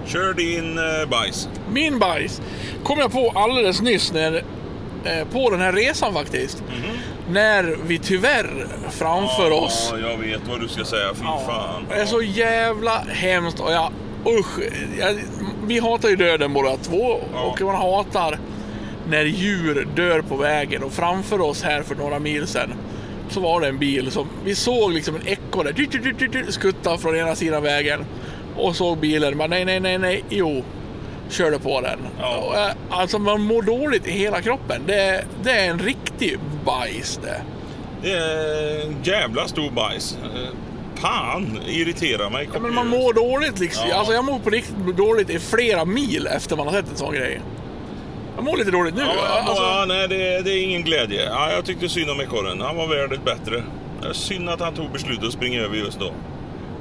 Kör 0.06 0.32
din 0.34 0.78
eh, 0.78 1.08
bajs. 1.10 1.48
Min 1.72 1.98
bajs 1.98 2.40
kom 2.84 2.98
jag 2.98 3.12
på 3.12 3.32
alldeles 3.34 3.80
nyss 3.80 4.12
när, 4.12 4.36
eh, 5.04 5.24
på 5.32 5.50
den 5.50 5.60
här 5.60 5.72
resan 5.72 6.12
faktiskt. 6.14 6.62
När 7.30 7.76
vi 7.86 7.98
tyvärr 7.98 8.66
framför 8.90 9.50
oss 9.50 9.88
Ja, 10.02 10.08
jag 10.10 10.16
vet 10.18 10.40
vad 10.50 10.60
du 10.60 10.68
ska 10.68 10.84
säga. 10.84 11.08
Fy 11.14 11.22
fan. 11.24 11.86
Det 11.88 11.94
är 11.94 12.06
så 12.06 12.22
jävla 12.22 12.98
hemskt 13.08 13.60
och 13.60 13.72
jag, 13.72 13.92
usch, 14.26 14.58
jag, 14.98 15.14
vi 15.66 15.78
hatar 15.78 16.08
ju 16.08 16.16
döden 16.16 16.52
båda 16.52 16.76
två 16.76 17.20
Ja. 17.34 17.40
och 17.42 17.60
man 17.60 17.74
hatar 17.74 18.38
när 19.10 19.24
djur 19.24 19.88
dör 19.96 20.20
på 20.22 20.36
vägen 20.36 20.82
och 20.82 20.92
framför 20.92 21.40
oss 21.40 21.62
här 21.62 21.82
för 21.82 21.94
några 21.94 22.18
mil 22.18 22.46
sedan 22.46 22.74
så 23.32 23.40
var 23.40 23.60
det 23.60 23.68
en 23.68 23.78
bil 23.78 24.10
som, 24.10 24.26
vi 24.44 24.54
såg 24.54 24.92
liksom 24.92 25.16
en 25.16 25.26
ekorre 25.28 25.72
skutta 26.48 26.98
från 26.98 27.16
ena 27.16 27.34
sidan 27.34 27.62
vägen 27.62 28.04
och 28.56 28.76
såg 28.76 28.98
bilen, 28.98 29.36
men 29.36 29.50
nej, 29.50 29.64
nej, 29.64 29.80
nej, 29.80 29.98
nej, 29.98 30.24
jo, 30.28 30.64
körde 31.30 31.58
på 31.58 31.80
den. 31.80 31.98
Ja. 32.20 32.52
Eh, 32.56 32.98
Alltså 32.98 33.18
man 33.18 33.40
mår 33.40 33.62
dåligt 33.62 34.06
i 34.06 34.10
hela 34.10 34.42
kroppen. 34.42 34.82
Det, 34.86 35.24
det 35.42 35.50
är 35.50 35.70
en 35.70 35.78
riktig 35.78 36.38
bajs 36.64 37.20
det. 37.22 37.40
Det 38.02 38.12
är 38.12 38.86
en 38.86 38.96
jävla 39.02 39.48
stor 39.48 39.70
bajs. 39.70 40.18
Eh, 40.22 40.48
Pan 41.02 41.58
irriterar 41.68 42.30
mig. 42.30 42.48
Ja, 42.54 42.60
men 42.60 42.74
man 42.74 42.88
mår 42.88 43.12
dåligt 43.12 43.58
liksom. 43.58 43.88
Ja. 43.90 43.96
Alltså 43.96 44.12
jag 44.14 44.24
mår 44.24 44.38
på 44.38 44.50
riktigt 44.50 44.96
dåligt 44.96 45.30
i 45.30 45.38
flera 45.38 45.84
mil 45.84 46.26
efter 46.26 46.56
man 46.56 46.66
har 46.66 46.74
sett 46.74 46.90
en 46.90 46.96
sån 46.96 47.14
grej. 47.14 47.40
Jag 48.38 48.44
mår 48.44 48.56
lite 48.56 48.70
dåligt 48.70 48.94
nu. 48.94 49.02
Ja, 49.02 49.26
alltså, 49.28 49.62
ja, 49.62 49.84
nej, 49.88 50.08
det, 50.08 50.42
det 50.42 50.50
är 50.50 50.62
ingen 50.62 50.82
glädje. 50.82 51.24
Ja, 51.24 51.52
jag 51.52 51.64
tyckte 51.64 51.88
synd 51.88 52.10
om 52.10 52.20
ekorren. 52.20 52.60
Han 52.60 52.76
var 52.76 52.86
värd 52.86 53.12
ett 53.12 53.24
bättre. 53.24 53.62
Synd 54.12 54.48
att 54.48 54.60
han 54.60 54.74
tog 54.74 54.90
beslutet 54.92 55.24
att 55.24 55.32
springa 55.32 55.60
över 55.60 55.76
just 55.76 56.00
då. 56.00 56.12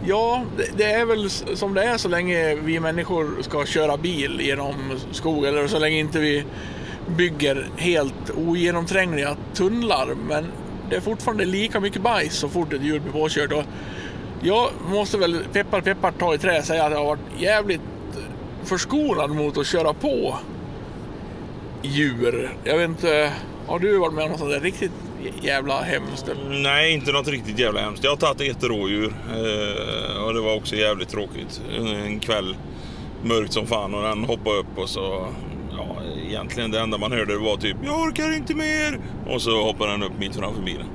ja, 0.06 0.44
det, 0.78 0.84
är 0.84 1.06
väl 1.06 1.30
som 1.30 1.74
det 1.74 1.84
är 1.84 1.98
så 1.98 2.10
länge 2.10 2.56
vi 2.56 2.80
människor 2.80 3.42
ska 3.42 3.66
köra 3.66 3.98
bil 3.98 4.42
genom 4.42 5.00
skog 5.12 5.46
eller 5.46 5.68
så 5.68 5.80
länge 5.80 6.00
inte 6.00 6.20
vi 6.20 6.44
bygger 7.18 7.68
helt 7.78 8.30
ogenomträngliga 8.36 9.36
tunnlar. 9.54 10.08
Men 10.28 10.46
det 10.90 10.96
är 10.96 11.02
fortfarande 11.02 11.46
lika 11.46 11.80
mycket 11.80 12.02
bajs 12.02 12.34
så 12.34 12.50
fort 12.50 12.74
ett 12.74 12.82
djur 12.82 13.00
blir 13.00 13.12
påkört. 13.12 13.52
Och 13.52 13.64
jag 14.42 14.70
måste 14.90 15.18
väl, 15.18 15.40
peppar 15.54 15.82
peppar 15.82 16.12
ta 16.12 16.34
i 16.34 16.38
trä, 16.38 16.64
säga 16.64 16.84
att 16.84 16.92
jag 16.92 17.00
har 17.00 17.06
varit 17.06 17.42
jävligt 17.42 17.82
förskonad 18.64 19.30
mot 19.30 19.58
att 19.58 19.68
köra 19.68 19.94
på 19.94 20.38
djur. 21.82 22.58
Jag 22.64 22.78
vet 22.78 22.90
inte, 22.90 23.34
har 23.68 23.80
du 23.80 23.98
varit 23.98 24.14
med 24.14 24.24
om 24.24 24.30
något 24.32 24.40
sånt 24.40 24.52
där 24.52 24.60
riktigt 24.60 24.92
jävla 25.42 25.82
hemskt? 25.82 26.30
Nej, 26.50 26.94
inte 26.94 27.12
något 27.12 27.28
riktigt 27.28 27.60
jävla 27.60 27.82
hemskt. 27.82 28.04
Jag 28.04 28.12
har 28.12 28.18
tagit 28.18 28.58
ett 28.58 28.64
rådjur 28.64 29.14
eh, 29.30 30.24
och 30.24 30.34
det 30.34 30.42
var 30.42 30.56
också 30.56 30.76
jävligt 30.76 31.10
tråkigt. 31.10 31.62
En 31.78 32.20
kväll, 32.20 32.56
mörkt 33.24 33.54
som 33.54 33.68
fan 33.68 33.94
och 33.94 34.04
den 34.04 34.24
hoppade 34.24 34.58
upp 34.58 34.78
och 34.78 34.90
så... 34.90 35.28
Ja, 35.78 35.98
egentligen 36.28 36.72
det 36.72 36.80
enda 36.80 36.98
man 36.98 37.12
hörde 37.12 37.38
var 37.38 37.58
typ 37.58 37.78
“Jag 37.86 38.00
orkar 38.00 38.36
inte 38.36 38.56
mer” 38.56 39.00
och 39.28 39.42
så 39.42 39.64
hoppade 39.64 39.92
den 39.92 40.04
upp 40.04 40.20
mitt 40.20 40.36
framför 40.36 40.62
bilen. 40.62 40.86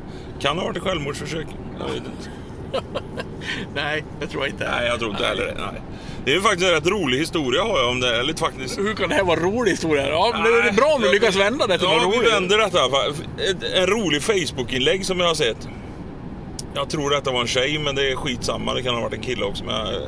Kan 0.40 0.58
ha 0.58 0.64
varit 0.64 0.76
ett 0.76 0.82
självmordsförsök. 0.82 1.46
Jag 1.78 1.86
vet 1.86 1.96
inte. 1.96 2.30
Nej, 3.74 4.04
det 4.20 4.26
tror 4.26 4.42
jag 4.42 4.52
inte. 4.52 4.70
Nej, 4.70 4.86
jag 4.86 4.98
tror 4.98 5.10
inte 5.10 5.24
heller 5.24 5.46
det. 5.46 5.54
Nej. 5.54 5.82
Det 6.24 6.34
är 6.34 6.40
faktiskt 6.40 6.66
en 6.66 6.74
rätt 6.74 6.86
rolig 6.86 7.18
historia 7.18 7.62
har 7.62 7.78
jag 7.78 7.88
om 7.90 8.00
det. 8.00 8.16
Eller 8.20 8.34
faktiskt... 8.34 8.78
Hur 8.78 8.94
kan 8.94 9.08
det 9.08 9.14
här 9.14 9.24
vara 9.24 9.36
en 9.40 9.42
rolig 9.52 9.70
historia? 9.70 10.08
Ja, 10.08 10.30
men 10.34 10.42
det 10.52 10.68
är 10.68 10.72
bra 10.72 10.86
om 10.94 11.00
du 11.00 11.06
Nej, 11.06 11.14
lyckas 11.14 11.36
vända 11.36 11.66
det 11.66 11.78
till 11.78 11.86
Ja, 11.90 12.02
något 12.02 12.14
vi 12.14 12.18
roligt. 12.18 12.32
vänder 12.32 12.58
detta. 12.58 12.78
Ett- 13.50 13.72
En 13.78 13.86
rolig 13.86 14.22
Facebook-inlägg 14.22 15.06
som 15.06 15.20
jag 15.20 15.26
har 15.26 15.34
sett. 15.34 15.68
Jag 16.74 16.90
tror 16.90 17.10
detta 17.10 17.30
var 17.32 17.40
en 17.40 17.46
tjej, 17.46 17.78
men 17.78 17.94
det 17.94 18.10
är 18.10 18.16
skitsamma. 18.16 18.74
Det 18.74 18.82
kan 18.82 18.94
ha 18.94 19.00
varit 19.02 19.12
en 19.14 19.20
kille 19.22 19.44
också. 19.44 19.64
Men 19.64 19.86
eh, 19.86 20.00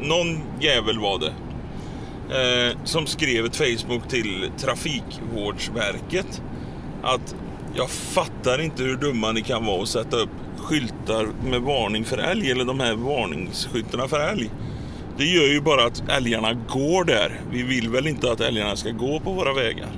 någon 0.00 0.40
jävel 0.60 0.98
var 1.00 1.18
det. 1.18 1.32
Eh, 2.70 2.76
som 2.84 3.06
skrev 3.06 3.44
ett 3.46 3.56
Facebook 3.56 4.08
till 4.08 4.50
Trafikvårdsverket. 4.58 6.42
Att 7.02 7.34
jag 7.74 7.90
fattar 7.90 8.60
inte 8.60 8.82
hur 8.82 8.96
dumma 8.96 9.32
ni 9.32 9.42
kan 9.42 9.66
vara 9.66 9.82
att 9.82 9.88
sätta 9.88 10.16
upp 10.16 10.30
skyltar 10.56 11.28
med 11.44 11.60
varning 11.60 12.04
för 12.04 12.18
älg. 12.18 12.50
Eller 12.50 12.64
de 12.64 12.80
här 12.80 12.94
varningsskyltarna 12.94 14.08
för 14.08 14.20
älg. 14.20 14.50
Det 15.18 15.24
gör 15.24 15.46
ju 15.46 15.60
bara 15.60 15.84
att 15.84 16.02
älgarna 16.08 16.52
går 16.52 17.04
där. 17.04 17.40
Vi 17.50 17.62
vill 17.62 17.90
väl 17.90 18.06
inte 18.06 18.32
att 18.32 18.40
älgarna 18.40 18.76
ska 18.76 18.90
gå 18.90 19.20
på 19.20 19.32
våra 19.32 19.52
vägar. 19.52 19.88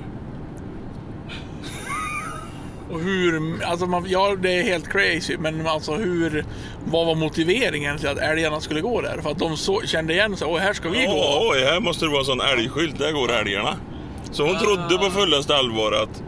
Och 2.91 2.99
hur, 2.99 3.63
alltså 3.63 3.85
man, 3.85 4.05
ja 4.07 4.35
det 4.41 4.59
är 4.59 4.63
helt 4.63 4.89
crazy, 4.89 5.37
men 5.37 5.67
alltså 5.67 5.95
hur, 5.95 6.45
vad 6.85 7.07
var 7.07 7.15
motiveringen 7.15 7.97
till 7.97 8.07
att 8.07 8.17
älgarna 8.17 8.61
skulle 8.61 8.81
gå 8.81 9.01
där? 9.01 9.21
För 9.21 9.31
att 9.31 9.39
de 9.39 9.57
så, 9.57 9.81
kände 9.81 10.13
igen 10.13 10.37
sig, 10.37 10.47
och 10.47 10.59
här 10.59 10.73
ska 10.73 10.89
vi 10.89 11.05
gå. 11.05 11.11
Ja, 11.11 11.47
oj, 11.51 11.63
här 11.63 11.79
måste 11.79 12.05
det 12.05 12.09
vara 12.09 12.19
en 12.19 12.25
sån 12.25 12.41
älgskylt. 12.41 12.99
Där 12.99 13.11
går 13.11 13.31
älgarna. 13.31 13.75
Så 14.31 14.45
hon 14.45 14.57
trodde 14.57 14.97
på 14.97 15.11
fullaste 15.11 15.55
allvar 15.55 15.91
att 15.91 16.23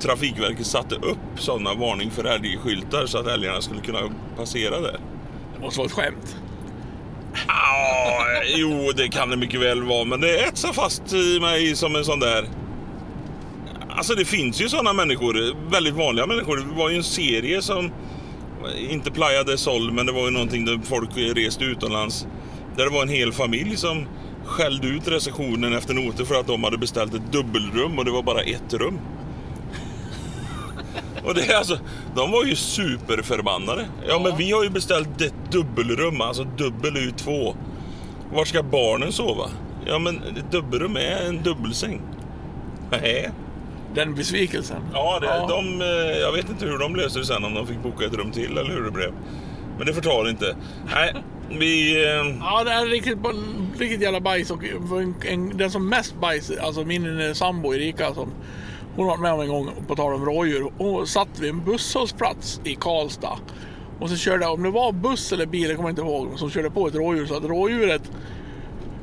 Trafikverket 0.00 0.66
satte 0.66 0.94
upp 0.94 1.18
sådana 1.38 1.74
varning 1.74 2.10
för 2.10 2.24
älgskyltar 2.24 3.06
så 3.06 3.18
att 3.18 3.26
älgarna 3.26 3.60
skulle 3.60 3.80
kunna 3.80 4.00
passera 4.36 4.80
där. 4.80 5.00
Det 5.56 5.62
måste 5.62 5.78
vara 5.78 5.86
ett 5.86 5.92
skämt. 5.92 6.36
Ah, 7.46 8.24
jo, 8.56 8.92
det 8.96 9.08
kan 9.08 9.30
det 9.30 9.36
mycket 9.36 9.60
väl 9.60 9.82
vara, 9.82 10.04
men 10.04 10.20
det 10.20 10.38
etsar 10.38 10.72
fast 10.72 11.12
i 11.12 11.40
mig 11.40 11.76
som 11.76 11.96
en 11.96 12.04
sån 12.04 12.20
där... 12.20 12.48
Alltså 13.90 14.14
det 14.14 14.24
finns 14.24 14.60
ju 14.60 14.68
såna 14.68 14.92
människor, 14.92 15.56
väldigt 15.70 15.94
vanliga 15.94 16.26
människor. 16.26 16.56
Det 16.56 16.78
var 16.78 16.90
ju 16.90 16.96
en 16.96 17.04
serie 17.04 17.62
som, 17.62 17.92
inte 18.90 19.10
Playa 19.10 19.44
del 19.44 19.58
Sol, 19.58 19.92
men 19.92 20.06
det 20.06 20.12
var 20.12 20.24
ju 20.24 20.30
någonting 20.30 20.64
där 20.64 20.80
folk 20.84 21.10
reste 21.16 21.64
utomlands. 21.64 22.26
Där 22.76 22.84
det 22.84 22.90
var 22.90 23.02
en 23.02 23.08
hel 23.08 23.32
familj 23.32 23.76
som 23.76 24.06
skällde 24.44 24.88
ut 24.88 25.08
receptionen 25.08 25.72
efter 25.72 25.94
noter 25.94 26.24
för 26.24 26.34
att 26.34 26.46
de 26.46 26.64
hade 26.64 26.78
beställt 26.78 27.14
ett 27.14 27.32
dubbelrum 27.32 27.98
och 27.98 28.04
det 28.04 28.10
var 28.10 28.22
bara 28.22 28.40
ett 28.40 28.74
rum. 28.74 28.98
Och 31.28 31.34
det 31.34 31.46
är 31.52 31.56
alltså, 31.56 31.78
de 32.16 32.30
var 32.30 32.44
ju 32.44 32.54
superförbannade. 32.56 33.86
Ja, 34.08 34.20
men 34.24 34.36
vi 34.36 34.52
har 34.52 34.64
ju 34.64 34.70
beställt 34.70 35.20
ett 35.20 35.34
dubbelrum, 35.50 36.20
alltså 36.20 36.44
dubbel 36.44 36.96
är 36.96 37.00
ju 37.00 37.10
två. 37.10 37.56
Var 38.32 38.44
ska 38.44 38.62
barnen 38.62 39.12
sova? 39.12 39.50
Ja, 39.86 39.98
men 39.98 40.16
ett 40.16 40.52
dubbelrum 40.52 40.96
är 40.96 41.26
en 41.28 41.42
dubbelsäng. 41.42 42.00
Nej. 42.90 43.30
Den 43.94 44.14
besvikelsen. 44.14 44.82
Ja, 44.92 45.18
det, 45.20 45.26
De, 45.48 45.80
eh, 45.80 46.18
jag 46.18 46.32
vet 46.32 46.50
inte 46.50 46.66
hur 46.66 46.78
de 46.78 46.96
löste 46.96 47.18
det 47.18 47.24
sen, 47.24 47.44
om 47.44 47.54
de 47.54 47.66
fick 47.66 47.82
boka 47.82 48.04
ett 48.04 48.14
rum 48.14 48.30
till 48.30 48.58
eller 48.58 48.70
hur 48.70 48.84
det 48.84 48.90
blev. 48.90 49.12
Men 49.78 49.86
det 49.86 49.94
förtar 49.94 50.28
inte. 50.28 50.56
Nej, 50.94 51.14
vi... 51.58 52.04
eh, 52.04 52.36
Ja, 52.40 52.64
det 52.64 52.70
är 52.70 52.86
riktigt, 52.86 53.18
riktigt 53.78 54.02
jävla 54.02 54.20
bajs. 54.20 54.50
Och 54.50 54.64
en, 54.64 55.14
en, 55.26 55.56
den 55.56 55.70
som 55.70 55.88
mest 55.88 56.20
bajs, 56.20 56.50
alltså 56.62 56.84
min 56.84 57.20
eh, 57.20 57.32
sambo 57.32 57.74
Erika 57.74 58.14
som 58.14 58.32
hon 58.98 59.06
var 59.06 59.16
med 59.16 59.32
om 59.32 59.40
en 59.40 59.48
gång 59.48 59.70
på 59.86 59.96
tal 59.96 60.14
om 60.14 60.24
rådjur. 60.24 60.72
Hon 60.78 61.06
satt 61.06 61.38
vid 61.38 61.50
en 61.50 61.64
busshållplats 61.64 62.60
i 62.64 62.74
Karlstad. 62.74 63.38
Och 64.00 64.10
så 64.10 64.16
körde, 64.16 64.46
om 64.46 64.62
det 64.62 64.70
var 64.70 64.92
buss 64.92 65.32
eller 65.32 65.46
bil, 65.46 65.68
jag 65.68 65.76
kommer 65.76 65.90
inte 65.90 66.02
ihåg, 66.02 66.28
som 66.36 66.50
körde 66.50 66.70
på 66.70 66.86
ett 66.86 66.94
rådjur 66.94 67.26
så 67.26 67.36
att 67.36 67.44
rådjuret 67.44 68.02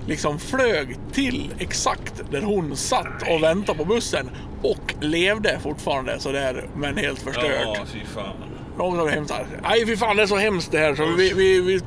liksom 0.08 0.40
flög 0.40 0.98
till 1.12 1.54
exakt 1.60 2.24
där 2.32 2.42
hon 2.42 2.76
satt 2.76 3.30
och 3.30 3.44
väntade 3.44 3.78
på 3.78 3.86
bussen 3.86 4.30
och 4.62 4.96
levde 5.02 5.60
fortfarande 5.64 6.20
sådär 6.20 6.70
men 6.76 6.98
helt 6.98 7.20
förstört. 7.20 7.62
Ja, 7.64 7.86
fy 7.94 8.00
fan. 8.06 8.36
Något 8.78 9.00
av 9.00 9.06
det 9.06 9.12
hemskt. 9.12 9.34
Nej 9.64 9.86
fy 9.86 9.98
fan 9.98 10.18
det 10.18 10.24
är 10.24 10.28
så 10.28 10.38
hemskt 10.38 10.72
det 10.72 10.78
här. 10.78 10.96
Så 10.96 11.06
vi, 11.06 11.34
vi, 11.34 11.62
vi, 11.62 11.82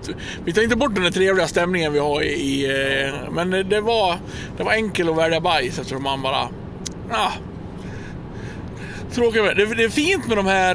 vi 0.45 0.53
tar 0.53 0.63
inte 0.63 0.77
bort 0.77 0.95
den 0.95 1.13
trevliga 1.13 1.49
stämningen 1.49 1.93
vi 1.93 1.99
har 1.99 2.23
i... 2.23 2.27
i 2.27 2.65
eh, 3.07 3.31
men 3.31 3.51
det 3.51 3.81
var, 3.81 4.17
det 4.57 4.63
var 4.63 4.73
enkelt 4.73 5.11
att 5.11 5.17
välja 5.17 5.41
bajs 5.41 5.79
eftersom 5.79 6.03
man 6.03 6.23
bara... 6.23 6.49
Ah, 7.11 7.33
Tråkigt. 9.15 9.43
med- 9.43 9.57
Det, 9.57 9.75
det 9.75 9.85
är 9.85 9.89
fint 9.89 10.27
med 10.29 10.37
de 10.37 10.47
här 10.47 10.75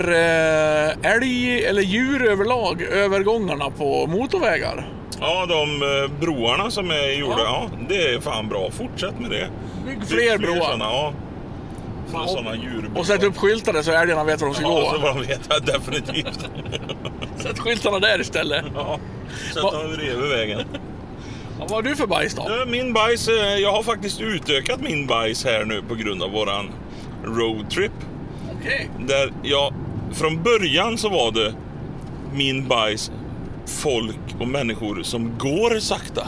eh, 1.01 1.11
älg 1.11 1.65
eller 1.65 1.81
djur 1.81 2.25
överlag 2.25 2.81
övergångarna 2.81 3.69
på 3.69 4.07
motorvägar. 4.07 4.89
Ja, 5.19 5.45
de 5.45 5.81
eh, 5.81 6.19
broarna 6.19 6.71
som 6.71 6.91
är 6.91 7.19
gjorda, 7.19 7.35
Ja. 7.39 7.69
ja. 7.71 7.77
det 7.89 8.07
är 8.07 8.19
fan 8.19 8.49
bra. 8.49 8.69
Fortsätt 8.71 9.19
med 9.19 9.29
det. 9.31 9.47
Bygg 9.85 9.99
Bygg 9.99 10.07
fler 10.07 10.37
broar. 10.37 10.71
Såna, 10.71 10.85
ja. 10.85 11.13
Fler 12.09 12.19
Ja, 12.19 12.27
såna 12.27 12.55
djurbroar. 12.55 12.99
Och 12.99 13.05
sätt 13.05 13.23
upp 13.23 13.37
skyltar 13.37 13.73
där 13.73 13.81
så 13.81 13.91
älgarna 13.91 14.23
vet 14.23 14.41
var 14.41 14.47
de 14.47 14.53
ska 14.55 14.63
Ja, 14.63 14.89
så 14.93 14.97
gå. 14.97 15.03
vad 15.07 15.15
de 15.15 15.27
vet 15.27 15.65
definitivt. 15.65 16.39
Sätt 17.37 17.59
skyltarna 17.59 17.99
där 17.99 18.21
istället. 18.21 18.65
Ja. 18.75 18.99
Sätt 19.53 19.61
dem 19.63 19.93
bredvid 19.97 20.29
vägen. 20.29 20.59
Ja, 21.59 21.65
vad 21.69 21.71
har 21.71 21.81
du 21.81 21.95
för 21.95 22.07
bajs 22.07 22.35
då? 22.35 22.47
Min 22.67 22.93
bajs, 22.93 23.27
eh, 23.27 23.35
jag 23.57 23.71
har 23.71 23.83
faktiskt 23.83 24.21
utökat 24.21 24.81
min 24.81 25.07
bajs 25.07 25.45
här 25.45 25.65
nu 25.65 25.81
på 25.89 25.95
grund 25.95 26.23
av 26.23 26.31
våran 26.31 26.71
roadtrip. 27.25 27.91
Okej. 28.63 28.89
Där 29.07 29.33
jag, 29.43 29.73
från 30.11 30.43
början 30.43 30.97
så 30.97 31.09
var 31.09 31.31
det 31.31 31.53
min 32.33 32.67
bajs 32.67 33.11
folk 33.65 34.19
och 34.39 34.47
människor 34.47 35.03
som 35.03 35.37
går 35.37 35.79
sakta. 35.79 36.27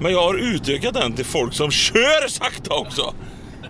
Men 0.00 0.12
jag 0.12 0.22
har 0.22 0.34
utökat 0.34 0.94
den 0.94 1.12
till 1.12 1.24
folk 1.24 1.54
som 1.54 1.70
kör 1.70 2.28
sakta 2.28 2.74
också. 2.74 3.14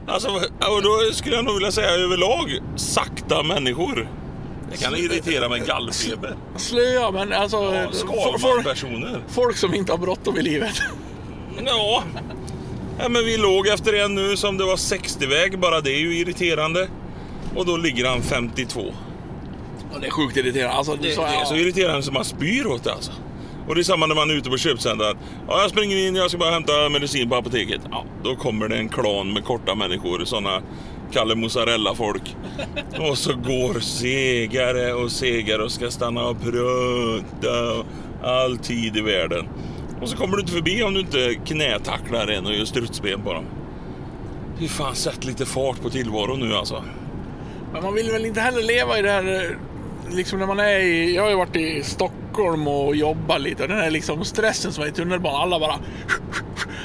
Alltså, 0.07 0.29
och 0.71 0.83
då 0.83 1.13
skulle 1.13 1.37
jag 1.37 1.45
nog 1.45 1.55
vilja 1.55 1.73
säga 1.73 1.91
överlag 1.91 2.59
sakta 2.77 3.43
människor. 3.43 4.09
Det 4.71 4.77
kan 4.77 4.97
irritera 4.97 5.49
med 5.49 5.67
gallfeber. 5.67 6.37
Slöa 6.57 7.11
men 7.11 7.33
alltså... 7.33 7.57
Ja, 7.57 7.93
Skalman-personer. 7.93 9.21
folk 9.29 9.57
som 9.57 9.75
inte 9.75 9.93
har 9.93 9.99
bråttom 9.99 10.37
i 10.37 10.43
livet. 10.43 10.83
Ja. 11.67 12.03
ja, 12.99 13.09
men 13.09 13.25
vi 13.25 13.37
låg 13.37 13.67
efter 13.67 13.93
en 13.93 14.15
nu 14.15 14.37
som 14.37 14.59
det 14.59 14.65
var 14.65 14.77
60-väg. 14.77 15.59
Bara 15.59 15.81
det 15.81 15.91
är 15.91 16.01
ju 16.01 16.19
irriterande. 16.19 16.89
Och 17.57 17.67
då 17.67 17.77
ligger 17.77 18.09
han 18.09 18.23
52. 18.23 18.81
Ja, 19.93 19.99
det 20.01 20.07
är 20.07 20.11
sjukt 20.11 20.37
irriterande. 20.37 20.77
Alltså, 20.77 20.97
Det, 21.03 21.11
så, 21.13 21.21
det 21.21 21.27
är 21.27 21.45
så 21.45 21.57
irriterande 21.57 22.03
som 22.03 22.15
man 22.15 22.25
spyr 22.25 22.67
åt 22.67 22.85
det 22.85 22.93
alltså. 22.93 23.13
Och 23.69 23.75
det 23.75 23.81
är 23.81 23.83
samma 23.83 24.07
när 24.07 24.15
man 24.15 24.31
är 24.31 24.35
ute 24.35 24.51
på 24.51 24.57
köpcentret. 24.57 25.17
Ja, 25.49 25.61
jag 25.61 25.71
springer 25.71 25.97
in, 25.97 26.15
jag 26.17 26.31
ska 26.31 26.39
bara 26.39 26.51
hämta 26.51 26.89
medicin 26.89 27.29
på 27.29 27.37
apoteket. 27.37 27.81
Ja, 27.91 28.05
då 28.25 28.37
kommer 28.37 28.69
det 28.69 28.77
en 28.77 28.89
klan 28.89 29.33
med 29.33 29.45
korta 29.45 29.75
människor, 29.75 30.25
såna 30.25 30.63
Kalle 31.13 31.35
Mozzarella-folk. 31.35 32.37
Och 32.99 33.19
så 33.19 33.33
går 33.35 33.81
segare 33.81 34.93
och 34.93 35.11
segare 35.13 35.63
och 35.63 35.73
ska 35.73 35.91
stanna 35.91 36.25
och 36.25 36.37
och 36.37 37.87
all 38.29 38.59
tid 38.59 38.97
i 38.97 39.01
världen. 39.01 39.49
Och 40.01 40.09
så 40.09 40.17
kommer 40.17 40.37
du 40.37 40.41
inte 40.41 40.53
förbi 40.53 40.83
om 40.83 40.95
du 40.95 41.01
inte 41.01 41.35
knätacklar 41.47 42.29
en 42.29 42.47
och 42.47 42.55
gör 42.55 42.65
strutsben 42.65 43.23
på 43.23 43.33
dem. 43.33 43.45
Fy 44.59 44.69
fan, 44.69 44.95
sätt 44.95 45.25
lite 45.25 45.47
fart 45.47 45.83
på 45.83 45.91
tillvaron 45.91 46.41
nu 46.41 46.55
alltså. 46.55 46.85
Men 47.75 47.83
man 47.83 47.95
vill 47.95 48.11
väl 48.11 48.27
inte 48.27 48.41
heller 48.41 48.63
leva 48.63 48.99
i 48.99 49.03
det 49.03 49.11
här... 49.11 49.59
Liksom 50.11 50.39
när 50.39 50.47
man 50.47 50.61
är 50.61 50.79
i... 50.79 51.15
Jag 51.15 51.23
har 51.23 51.31
ju 51.31 51.37
varit 51.37 51.57
i 51.57 51.83
Stockholm 51.83 52.69
och 52.69 52.97
jobbat 52.97 53.41
lite. 53.41 53.63
Och 53.63 53.69
den 53.69 53.79
här 53.79 53.91
liksom 53.91 54.25
stressen 54.25 54.73
som 54.73 54.85
är 54.85 54.89
i 54.89 54.93
tunnelbanan. 54.93 55.41
Alla 55.41 55.61
bara 55.61 55.75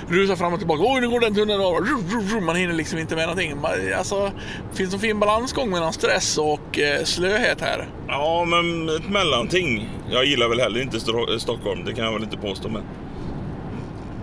rusar 0.07 0.35
fram 0.35 0.53
och 0.53 0.59
tillbaka. 0.59 0.83
Oj, 0.85 1.01
nu 1.01 1.09
går 1.09 1.19
den 1.19 1.35
tunneln 1.35 1.61
av. 1.61 2.43
Man 2.43 2.55
hinner 2.55 2.73
liksom 2.73 2.99
inte 2.99 3.15
med 3.15 3.27
någonting. 3.27 3.53
Alltså, 3.97 4.31
det 4.71 4.77
finns 4.77 4.93
en 4.93 4.99
fin 4.99 5.19
balansgång 5.19 5.69
mellan 5.69 5.93
stress 5.93 6.37
och 6.37 6.79
eh, 6.79 7.03
slöhet 7.03 7.61
här. 7.61 7.87
Ja, 8.07 8.45
men 8.45 8.89
ett 8.95 9.09
mellanting. 9.09 9.89
Jag 10.11 10.25
gillar 10.25 10.47
väl 10.47 10.59
heller 10.59 10.81
inte 10.81 10.99
Stockholm, 11.39 11.85
det 11.85 11.93
kan 11.93 12.05
jag 12.05 12.13
väl 12.13 12.23
inte 12.23 12.37
påstå. 12.37 12.69
Men... 12.69 12.83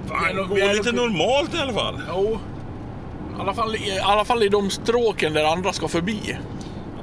Fan, 0.08 0.36
nog- 0.36 0.48
gå 0.48 0.54
vi 0.54 0.60
är 0.60 0.74
lite 0.74 0.92
normalt 0.92 1.54
i 1.54 1.58
alla 1.58 1.72
fall. 1.72 2.00
Jo. 2.08 2.38
I 3.36 3.40
alla, 3.40 3.54
fall, 3.54 3.76
I 3.76 4.00
alla 4.02 4.24
fall 4.24 4.42
i 4.42 4.48
de 4.48 4.70
stråken 4.70 5.32
där 5.32 5.44
andra 5.44 5.72
ska 5.72 5.88
förbi. 5.88 6.36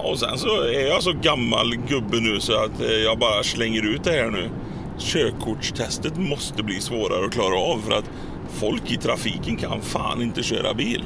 Och 0.04 0.20
sen 0.20 0.38
så 0.38 0.62
är 0.62 0.88
jag 0.88 1.04
så 1.04 1.14
gammal 1.22 1.76
gubbe 1.76 2.20
nu 2.20 2.40
så 2.40 2.54
att 2.54 2.82
eh, 2.82 2.92
jag 2.92 3.20
bara 3.20 3.44
slänger 3.44 3.86
ut 3.86 4.04
det 4.04 4.12
här 4.12 4.32
nu. 4.32 4.50
Körkortstestet 5.00 6.18
måste 6.18 6.64
bli 6.64 6.82
svårare 6.82 7.26
att 7.26 7.34
klara 7.34 7.60
av 7.60 7.82
för 7.88 7.92
att 7.92 8.10
folk 8.50 8.92
i 8.92 8.98
trafiken 8.98 9.58
kan 9.58 9.82
fan 9.82 10.22
inte 10.22 10.44
köra 10.44 10.74
bil. 10.74 11.04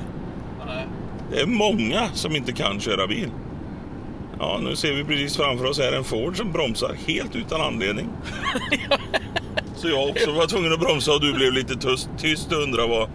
Det 1.32 1.40
är 1.40 1.46
många 1.46 2.10
som 2.14 2.36
inte 2.36 2.52
kan 2.52 2.80
köra 2.80 3.08
bil. 3.08 3.30
Ja, 4.40 4.60
nu 4.64 4.76
ser 4.76 4.94
vi 4.94 5.04
precis 5.04 5.38
framför 5.38 5.66
oss 5.66 5.80
här 5.80 5.92
en 5.92 6.04
Ford 6.04 6.38
som 6.38 6.52
bromsar 6.52 6.96
helt 7.08 7.36
utan 7.36 7.62
anledning. 7.62 8.10
Så 9.76 9.88
jag 9.88 10.10
också 10.10 10.32
var 10.32 10.48
tvungen 10.48 10.74
att 10.74 10.80
bromsa 10.80 11.14
och 11.14 11.22
du 11.22 11.34
blev 11.34 11.54
lite 11.54 11.76
tyst, 11.76 12.10
tyst 12.18 12.52
och 12.52 12.64
undrade 12.64 12.88
vad, 12.88 13.10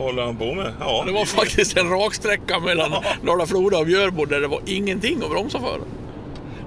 vad 0.00 0.10
håller 0.10 0.22
han 0.22 0.36
på 0.36 0.54
med? 0.54 0.72
Ja, 0.80 1.02
Det 1.06 1.12
var 1.12 1.24
faktiskt 1.24 1.76
en 1.76 1.90
raksträcka 1.90 2.58
mellan 2.60 2.92
Dala-Floda 3.26 3.78
och 3.78 3.86
Björbo 3.86 4.24
där 4.24 4.40
det 4.40 4.46
var 4.48 4.60
ingenting 4.66 5.22
att 5.22 5.30
bromsa 5.30 5.60
för. 5.60 5.80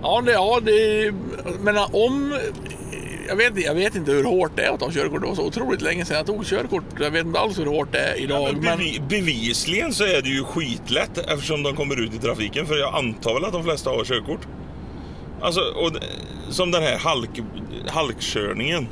Ja, 0.02 0.22
det, 0.26 0.32
ja, 0.32 0.60
det, 0.64 1.12
men 1.60 1.78
om... 1.78 2.40
Jag 3.28 3.36
vet, 3.36 3.66
jag 3.66 3.76
vet 3.76 3.96
inte 3.96 4.12
hur 4.12 4.24
hårt 4.24 4.52
det 4.56 4.64
är 4.64 4.70
att 4.74 4.80
ta 4.80 4.92
körkort. 4.92 5.22
Det 5.22 5.28
var 5.28 5.36
så 5.36 5.46
otroligt 5.46 5.82
länge 5.82 6.06
sedan 6.06 6.18
jag 6.18 6.26
tog 6.26 6.46
körkort. 6.46 6.84
Jag 7.00 7.12
vet 7.12 7.26
inte 7.26 7.40
alls 7.40 7.60
hur 7.60 7.66
hårt 7.66 7.92
det 7.92 8.00
är 8.00 8.12
Ja, 8.16 8.18
idag. 8.18 8.50
men 8.54 8.62
men, 8.64 8.78
bevi, 8.78 9.02
bevisligen 9.10 9.94
så 9.94 10.04
är 10.04 10.22
det 10.22 10.30
ju 10.30 10.44
skitlätt 10.44 11.18
eftersom 11.18 11.64
de 11.64 11.76
kommer 11.76 12.00
ut 12.04 12.14
i 12.14 12.18
trafiken. 12.18 12.66
För 12.68 12.76
jag 12.78 12.96
antar 12.96 13.34
väl 13.34 13.46
att 13.46 13.54
de 13.54 13.64
flesta 13.64 13.90
har 13.90 14.04
körkort. 14.04 14.40
Alltså, 15.42 15.62
och, 15.62 15.92
som 16.50 16.72
den 16.72 16.84
här 16.84 16.98
halk, 16.98 17.30
halkkörningen. 17.88 18.88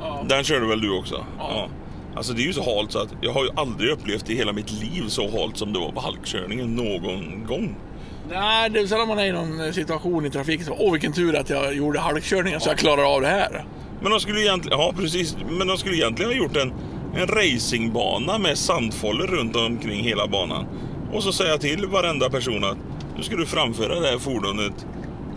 Ja. 0.00 0.24
Den 0.28 0.44
körde 0.44 0.66
väl 0.66 0.80
du 0.80 0.98
också? 0.98 1.26
Ja. 1.38 1.68
Alltså 2.16 2.32
det 2.32 2.42
är 2.42 2.46
ju 2.46 2.52
så 2.52 2.76
halt 2.76 2.92
så 2.92 2.98
att 2.98 3.08
jag 3.20 3.32
har 3.32 3.44
ju 3.44 3.50
aldrig 3.56 3.90
upplevt 3.90 4.30
i 4.30 4.34
hela 4.34 4.52
mitt 4.52 4.70
liv 4.72 5.08
så 5.08 5.30
halt 5.30 5.56
som 5.56 5.72
det 5.72 5.78
var 5.78 5.92
på 5.92 6.00
halkkörningen 6.00 6.76
någon 6.76 7.46
gång. 7.46 7.76
Nej, 8.30 8.70
det 8.70 8.80
är 8.80 8.86
sällan 8.86 9.08
man 9.08 9.18
är 9.18 9.24
i 9.26 9.32
någon 9.32 9.72
situation 9.72 10.26
i 10.26 10.30
trafiken. 10.30 10.66
Åh, 10.78 10.92
vilken 10.92 11.12
tur 11.12 11.36
att 11.36 11.50
jag 11.50 11.74
gjorde 11.74 12.00
halkkörningen 12.00 12.60
så 12.60 12.68
jag 12.68 12.78
klarar 12.78 13.14
av 13.14 13.20
det 13.20 13.28
här. 13.28 13.64
Men 14.00 14.10
de 14.10 14.20
skulle 14.20 14.40
egentligen, 14.40 14.78
ja 14.78 14.92
precis, 14.96 15.36
men 15.58 15.66
de 15.66 15.78
skulle 15.78 15.96
egentligen 15.96 16.30
ha 16.30 16.38
gjort 16.38 16.56
en, 16.56 16.72
en 17.16 17.26
racingbana 17.26 18.38
med 18.38 18.58
sandfållor 18.58 19.26
runt 19.26 19.56
omkring 19.56 20.04
hela 20.04 20.26
banan. 20.26 20.66
Och 21.12 21.22
så 21.22 21.32
säga 21.32 21.58
till 21.58 21.86
varenda 21.86 22.30
person 22.30 22.64
att 22.64 22.78
nu 23.16 23.22
ska 23.22 23.36
du 23.36 23.46
framföra 23.46 24.00
det 24.00 24.08
här 24.08 24.18
fordonet 24.18 24.86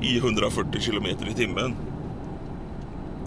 i 0.02 0.18
140 0.18 0.82
kilometer 0.82 1.28
i 1.30 1.34
timmen. 1.34 1.76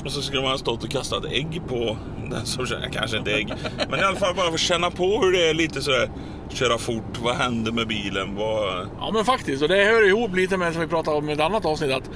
Och 0.04 0.12
så 0.12 0.22
skulle 0.22 0.42
man 0.42 0.50
ha 0.50 0.58
stått 0.58 0.84
och 0.84 0.90
kastat 0.90 1.24
ägg 1.24 1.62
på 1.68 1.96
den 2.30 2.46
som 2.46 2.66
kör, 2.66 2.88
kanske 2.92 3.16
inte 3.18 3.32
ägg, 3.34 3.52
men 3.90 4.00
i 4.00 4.02
alla 4.02 4.16
fall 4.16 4.34
bara 4.34 4.46
för 4.46 4.54
att 4.54 4.60
känna 4.60 4.90
på 4.90 5.20
hur 5.22 5.32
det 5.32 5.48
är 5.50 5.54
lite 5.54 5.82
sådär, 5.82 6.10
köra 6.52 6.78
fort, 6.78 7.18
vad 7.22 7.34
händer 7.36 7.72
med 7.72 7.88
bilen, 7.88 8.34
vad... 8.36 8.88
Ja, 9.00 9.10
men 9.14 9.24
faktiskt. 9.24 9.62
Och 9.62 9.68
det 9.68 9.84
hör 9.84 10.08
ihop 10.08 10.36
lite 10.36 10.56
med 10.56 10.72
som 10.72 10.82
vi 10.82 10.88
pratade 10.88 11.16
om 11.16 11.30
i 11.30 11.32
ett 11.32 11.40
annat 11.40 11.64
avsnitt. 11.64 11.92
Att 11.92 12.10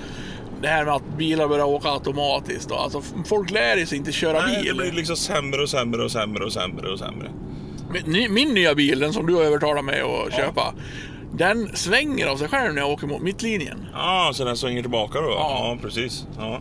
det 0.62 0.68
här 0.68 0.84
med 0.84 0.94
att 0.94 1.16
bilar 1.18 1.48
börjar 1.48 1.64
åka 1.64 1.88
automatiskt. 1.88 2.70
Och, 2.70 2.82
alltså, 2.82 3.02
folk 3.26 3.50
lär 3.50 3.86
sig 3.86 3.98
inte 3.98 4.12
köra 4.12 4.40
Nej, 4.46 4.56
det 4.56 4.62
bil. 4.62 4.76
blir 4.76 4.92
liksom 4.92 5.16
sämre 5.16 5.62
och 5.62 5.68
sämre 5.70 6.04
och 6.04 6.10
sämre 6.12 6.44
och 6.44 6.52
sämre 6.52 6.88
och 6.92 6.98
sämre. 6.98 7.30
Min, 7.92 8.02
ny- 8.12 8.28
min 8.28 8.54
nya 8.54 8.74
bil, 8.74 8.98
den 8.98 9.12
som 9.12 9.26
du 9.26 9.34
har 9.34 9.42
övertalat 9.42 9.84
mig 9.84 10.00
att 10.00 10.34
köpa. 10.34 10.74
Den 11.32 11.76
svänger 11.76 12.26
av 12.26 12.36
sig 12.36 12.48
själv 12.48 12.74
när 12.74 12.82
jag 12.82 12.90
åker 12.90 13.06
mot 13.06 13.22
mittlinjen. 13.22 13.86
Ja, 13.92 14.30
så 14.34 14.44
den 14.44 14.56
svänger 14.56 14.80
tillbaka 14.82 15.20
då? 15.20 15.28
Ja. 15.30 15.36
Ja, 15.60 15.78
precis. 15.82 16.26
Ja. 16.38 16.60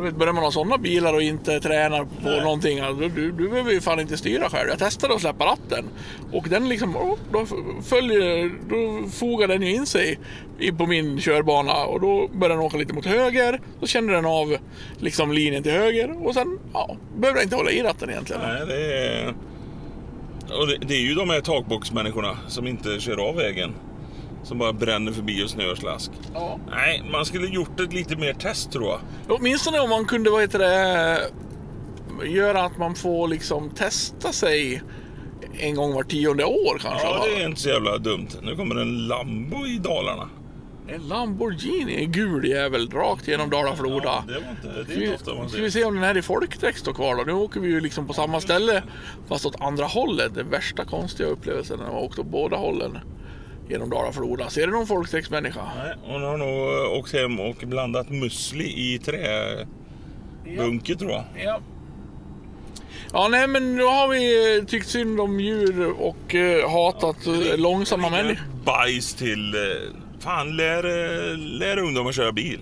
Vet, 0.00 0.16
börjar 0.16 0.32
man 0.32 0.44
ha 0.44 0.50
sådana 0.50 0.78
bilar 0.78 1.14
och 1.14 1.22
inte 1.22 1.60
tränar 1.60 2.04
på 2.04 2.28
Nej. 2.28 2.40
någonting, 2.40 2.78
då, 2.80 3.08
du, 3.08 3.32
du 3.32 3.48
behöver 3.48 3.72
ju 3.72 3.80
fan 3.80 4.00
inte 4.00 4.16
styra 4.16 4.50
själv. 4.50 4.68
Jag 4.68 4.78
testade 4.78 5.14
att 5.14 5.20
släppa 5.20 5.44
ratten 5.44 5.84
och 6.32 6.46
den 6.48 6.68
liksom, 6.68 6.96
oh, 6.96 7.18
då 7.32 7.46
följer, 7.82 8.50
då 8.68 9.08
fogar 9.08 9.48
den 9.48 9.62
ju 9.62 9.74
in 9.74 9.86
sig 9.86 10.18
in 10.58 10.76
på 10.76 10.86
min 10.86 11.20
körbana 11.20 11.84
och 11.84 12.00
då 12.00 12.28
börjar 12.28 12.56
den 12.56 12.64
åka 12.64 12.76
lite 12.76 12.92
mot 12.94 13.06
höger. 13.06 13.60
Då 13.80 13.86
känner 13.86 14.12
den 14.12 14.26
av 14.26 14.56
liksom 14.98 15.32
linjen 15.32 15.62
till 15.62 15.72
höger 15.72 16.26
och 16.26 16.34
sen, 16.34 16.58
ja, 16.72 16.96
behöver 17.16 17.38
jag 17.38 17.44
inte 17.44 17.56
hålla 17.56 17.70
i 17.70 17.82
ratten 17.82 18.10
egentligen. 18.10 18.42
Nej, 18.42 18.66
det 18.66 19.06
är... 19.06 19.34
Och 20.60 20.66
det, 20.66 20.76
det 20.86 20.94
är 20.94 21.00
ju 21.00 21.14
de 21.14 21.30
här 21.30 21.40
takboxmänniskorna 21.40 22.38
som 22.48 22.66
inte 22.66 23.00
kör 23.00 23.28
av 23.28 23.36
vägen. 23.36 23.74
Som 24.42 24.58
bara 24.58 24.72
bränner 24.72 25.12
förbi 25.12 25.44
och 25.44 25.50
snöar 25.50 25.74
slask. 25.74 26.10
Ja. 26.34 26.58
Nej, 26.70 27.02
man 27.12 27.24
skulle 27.24 27.46
gjort 27.46 27.80
ett 27.80 27.92
lite 27.92 28.16
mer 28.16 28.32
test 28.32 28.72
tror 28.72 28.88
jag. 28.88 29.00
Åtminstone 29.28 29.80
om 29.80 29.90
man 29.90 30.04
kunde, 30.04 30.30
vad 30.30 30.40
heter 30.40 30.58
det, 30.58 31.20
göra 32.26 32.62
att 32.62 32.78
man 32.78 32.94
får 32.94 33.28
liksom 33.28 33.70
testa 33.70 34.32
sig 34.32 34.82
en 35.58 35.74
gång 35.74 35.94
var 35.94 36.02
tionde 36.02 36.44
år 36.44 36.78
kanske. 36.78 37.06
Ja, 37.06 37.24
det 37.24 37.42
är 37.42 37.46
inte 37.48 37.60
så 37.60 37.68
jävla 37.68 37.98
dumt. 37.98 38.28
Nu 38.42 38.56
kommer 38.56 38.76
en 38.76 39.08
Lambo 39.08 39.66
i 39.66 39.78
Dalarna. 39.78 40.28
En 40.88 41.08
Lamborghini, 41.08 42.04
en 42.04 42.12
gul 42.12 42.44
jävel, 42.48 42.90
rakt 42.90 43.28
genom 43.28 43.50
Dala-Floda. 43.50 44.04
Ja, 44.04 44.24
det 44.26 44.32
var 44.32 44.50
inte, 44.50 44.92
det 44.92 45.00
är 45.00 45.02
inte 45.02 45.14
ofta 45.14 45.34
man 45.34 45.48
ska 45.48 45.62
vi 45.62 45.70
ser. 45.70 45.80
se 45.80 45.84
om 45.84 45.94
den 45.94 46.04
här 46.04 46.16
i 46.16 46.22
folkdräkt 46.22 46.78
står 46.78 46.92
kvar 46.92 47.16
då? 47.16 47.22
Nu 47.22 47.32
åker 47.32 47.60
vi 47.60 47.68
ju 47.68 47.80
liksom 47.80 48.06
på 48.06 48.12
samma 48.12 48.40
ställe 48.40 48.82
fast 49.28 49.46
åt 49.46 49.60
andra 49.60 49.84
hållet. 49.84 50.34
Den 50.34 50.50
värsta 50.50 50.84
konstiga 50.84 51.28
upplevelsen 51.28 51.78
när 51.78 51.86
man 51.86 51.94
åkt 51.94 52.18
åt 52.18 52.26
båda 52.26 52.56
hållen 52.56 52.98
genom 53.70 53.90
Dala-Floda. 53.90 54.50
Ser 54.50 54.66
du 54.66 54.72
någon 54.72 54.86
folkdräktsmänniska? 54.86 55.60
Nej, 55.76 55.94
hon 56.02 56.22
har 56.22 56.36
nog 56.36 56.48
eh, 56.48 56.98
åkt 56.98 57.12
hem 57.12 57.40
och 57.40 57.56
blandat 57.56 58.10
musli 58.10 58.64
i 58.64 58.98
träbunke 58.98 60.96
tror 60.96 61.10
jag. 61.10 61.24
Ja. 61.44 61.60
Ja, 63.12 63.28
nej 63.28 63.48
men 63.48 63.76
nu 63.76 63.82
har 63.82 64.08
vi 64.08 64.56
eh, 64.58 64.64
tyckt 64.64 64.88
synd 64.88 65.20
om 65.20 65.40
djur 65.40 65.90
och 65.90 66.34
eh, 66.34 66.70
hatat 66.70 67.26
eh, 67.26 67.58
långsamma 67.58 68.10
människor. 68.10 68.44
Bajs 68.64 69.14
till... 69.14 69.54
eh, 69.54 69.60
Fan, 70.20 70.56
lär, 70.56 70.82
lär 71.36 71.78
ungdomar 71.78 72.12
köra 72.12 72.32
bil. 72.32 72.60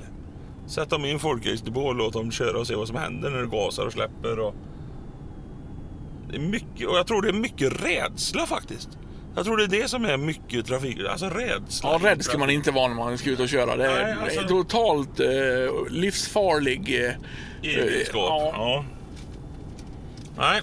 Sätt 0.66 0.90
dem 0.90 1.04
i 1.04 1.10
en 1.10 1.18
folkrace 1.18 1.64
och 1.74 1.94
låt 1.94 2.12
dem 2.12 2.30
köra 2.30 2.58
och 2.58 2.66
se 2.66 2.74
vad 2.74 2.88
som 2.88 2.96
händer 2.96 3.30
när 3.30 3.38
det 3.38 3.46
gasar 3.46 3.86
och 3.86 3.92
släpper. 3.92 4.38
Och... 4.38 4.54
Det 6.30 6.36
är 6.36 6.40
mycket, 6.40 6.88
och 6.88 6.96
jag 6.96 7.06
tror 7.06 7.22
det 7.22 7.28
är 7.28 7.32
mycket 7.32 7.84
rädsla 7.84 8.46
faktiskt. 8.46 8.88
Jag 9.38 9.44
tror 9.44 9.56
det 9.56 9.64
är 9.64 9.80
det 9.82 9.88
som 9.88 10.04
är 10.04 10.16
mycket 10.16 10.66
trafik, 10.66 10.98
alltså 11.10 11.26
rädsla. 11.26 11.90
Ja, 12.02 12.10
rädd 12.10 12.24
ska 12.24 12.38
man 12.38 12.50
inte 12.50 12.70
vara 12.70 12.88
när 12.88 12.94
man 12.94 13.18
ska 13.18 13.30
ut 13.30 13.40
och 13.40 13.48
köra. 13.48 13.76
Det 13.76 13.86
är, 13.86 14.04
Nej, 14.04 14.14
alltså- 14.24 14.48
totalt 14.48 15.20
eh, 15.20 15.28
livsfarlig. 15.90 17.04
Eh, 17.04 17.70
Egenskap. 17.70 18.14
Ja. 18.14 18.52
Ja. 18.54 18.84
Nej. 20.38 20.60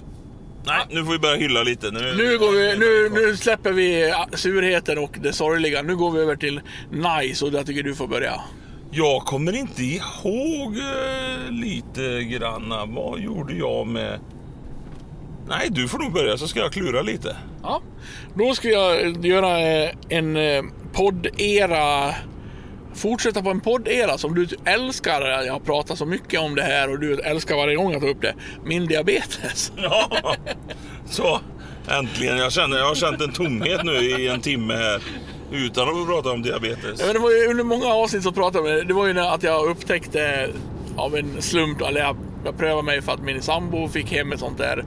Nej, 0.66 0.86
nu 0.90 1.04
får 1.04 1.12
vi 1.12 1.18
börja 1.18 1.36
hylla 1.36 1.62
lite. 1.62 1.90
Nu, 1.90 2.14
Nu, 2.16 2.38
går 2.38 2.50
vi, 2.52 2.78
nu, 2.78 3.20
nu 3.26 3.36
släpper 3.36 3.72
vi 3.72 4.14
surheten 4.34 4.98
och 4.98 5.16
det 5.22 5.32
sorgliga. 5.32 5.82
Nu 5.82 5.96
går 5.96 6.10
vi 6.10 6.20
över 6.20 6.36
till 6.36 6.60
nice 6.90 7.44
och 7.44 7.52
jag 7.52 7.66
tycker 7.66 7.82
du 7.82 7.94
får 7.94 8.06
börja. 8.08 8.40
Jag 8.90 9.22
kommer 9.22 9.52
inte 9.52 9.82
ihåg 9.84 10.76
eh, 10.76 11.50
lite 11.50 12.24
granna. 12.24 12.84
Vad 12.86 13.20
gjorde 13.20 13.54
jag 13.54 13.86
med... 13.86 14.20
Nej, 15.48 15.68
du 15.70 15.88
får 15.88 15.98
nog 15.98 16.12
börja 16.12 16.38
så 16.38 16.48
ska 16.48 16.60
jag 16.60 16.72
klura 16.72 17.02
lite. 17.02 17.36
Ja. 17.62 17.82
Då 18.34 18.54
ska 18.54 18.68
jag 18.68 19.26
göra 19.26 19.60
eh, 19.60 19.90
en 20.08 20.36
eh, 20.36 20.62
poddera. 20.92 22.14
Fortsätta 22.94 23.42
på 23.42 23.50
en 23.50 23.60
poddera 23.60 24.18
som 24.18 24.34
du 24.34 24.48
älskar. 24.64 25.20
Jag 25.22 25.64
pratar 25.64 25.94
så 25.94 26.06
mycket 26.06 26.40
om 26.40 26.54
det 26.54 26.62
här 26.62 26.90
och 26.90 27.00
du 27.00 27.20
älskar 27.20 27.56
varje 27.56 27.76
gång 27.76 27.92
jag 27.92 28.00
tar 28.00 28.08
upp 28.08 28.22
det. 28.22 28.34
Min 28.64 28.86
diabetes. 28.86 29.72
Ja, 29.82 30.34
så 31.10 31.40
äntligen. 31.88 32.36
Jag, 32.38 32.52
känner, 32.52 32.78
jag 32.78 32.86
har 32.88 32.94
känt 32.94 33.20
en 33.20 33.32
tomhet 33.32 33.84
nu 33.84 33.92
i 33.92 34.28
en 34.28 34.40
timme 34.40 34.74
här 34.74 35.02
utan 35.52 35.88
att 35.88 36.06
prata 36.06 36.30
om 36.30 36.42
diabetes. 36.42 37.00
Ja, 37.00 37.06
men 37.06 37.14
det 37.14 37.20
var 37.20 37.30
ju 37.30 37.46
under 37.46 37.64
många 37.64 37.86
avsnitt 37.86 38.22
så 38.22 38.32
pratade 38.32 38.74
vi. 38.74 38.82
Det 38.82 38.94
var 38.94 39.06
ju 39.06 39.12
när 39.12 39.34
att 39.34 39.42
jag 39.42 39.70
upptäckte 39.70 40.48
av 40.96 41.16
en 41.16 41.42
slump, 41.42 41.80
eller 41.80 42.00
jag, 42.00 42.16
jag 42.44 42.58
prövade 42.58 42.82
mig 42.82 43.02
för 43.02 43.12
att 43.12 43.22
min 43.22 43.42
sambo 43.42 43.88
fick 43.88 44.12
hem 44.12 44.32
ett 44.32 44.40
sånt 44.40 44.58
där 44.58 44.78
eh, 44.78 44.84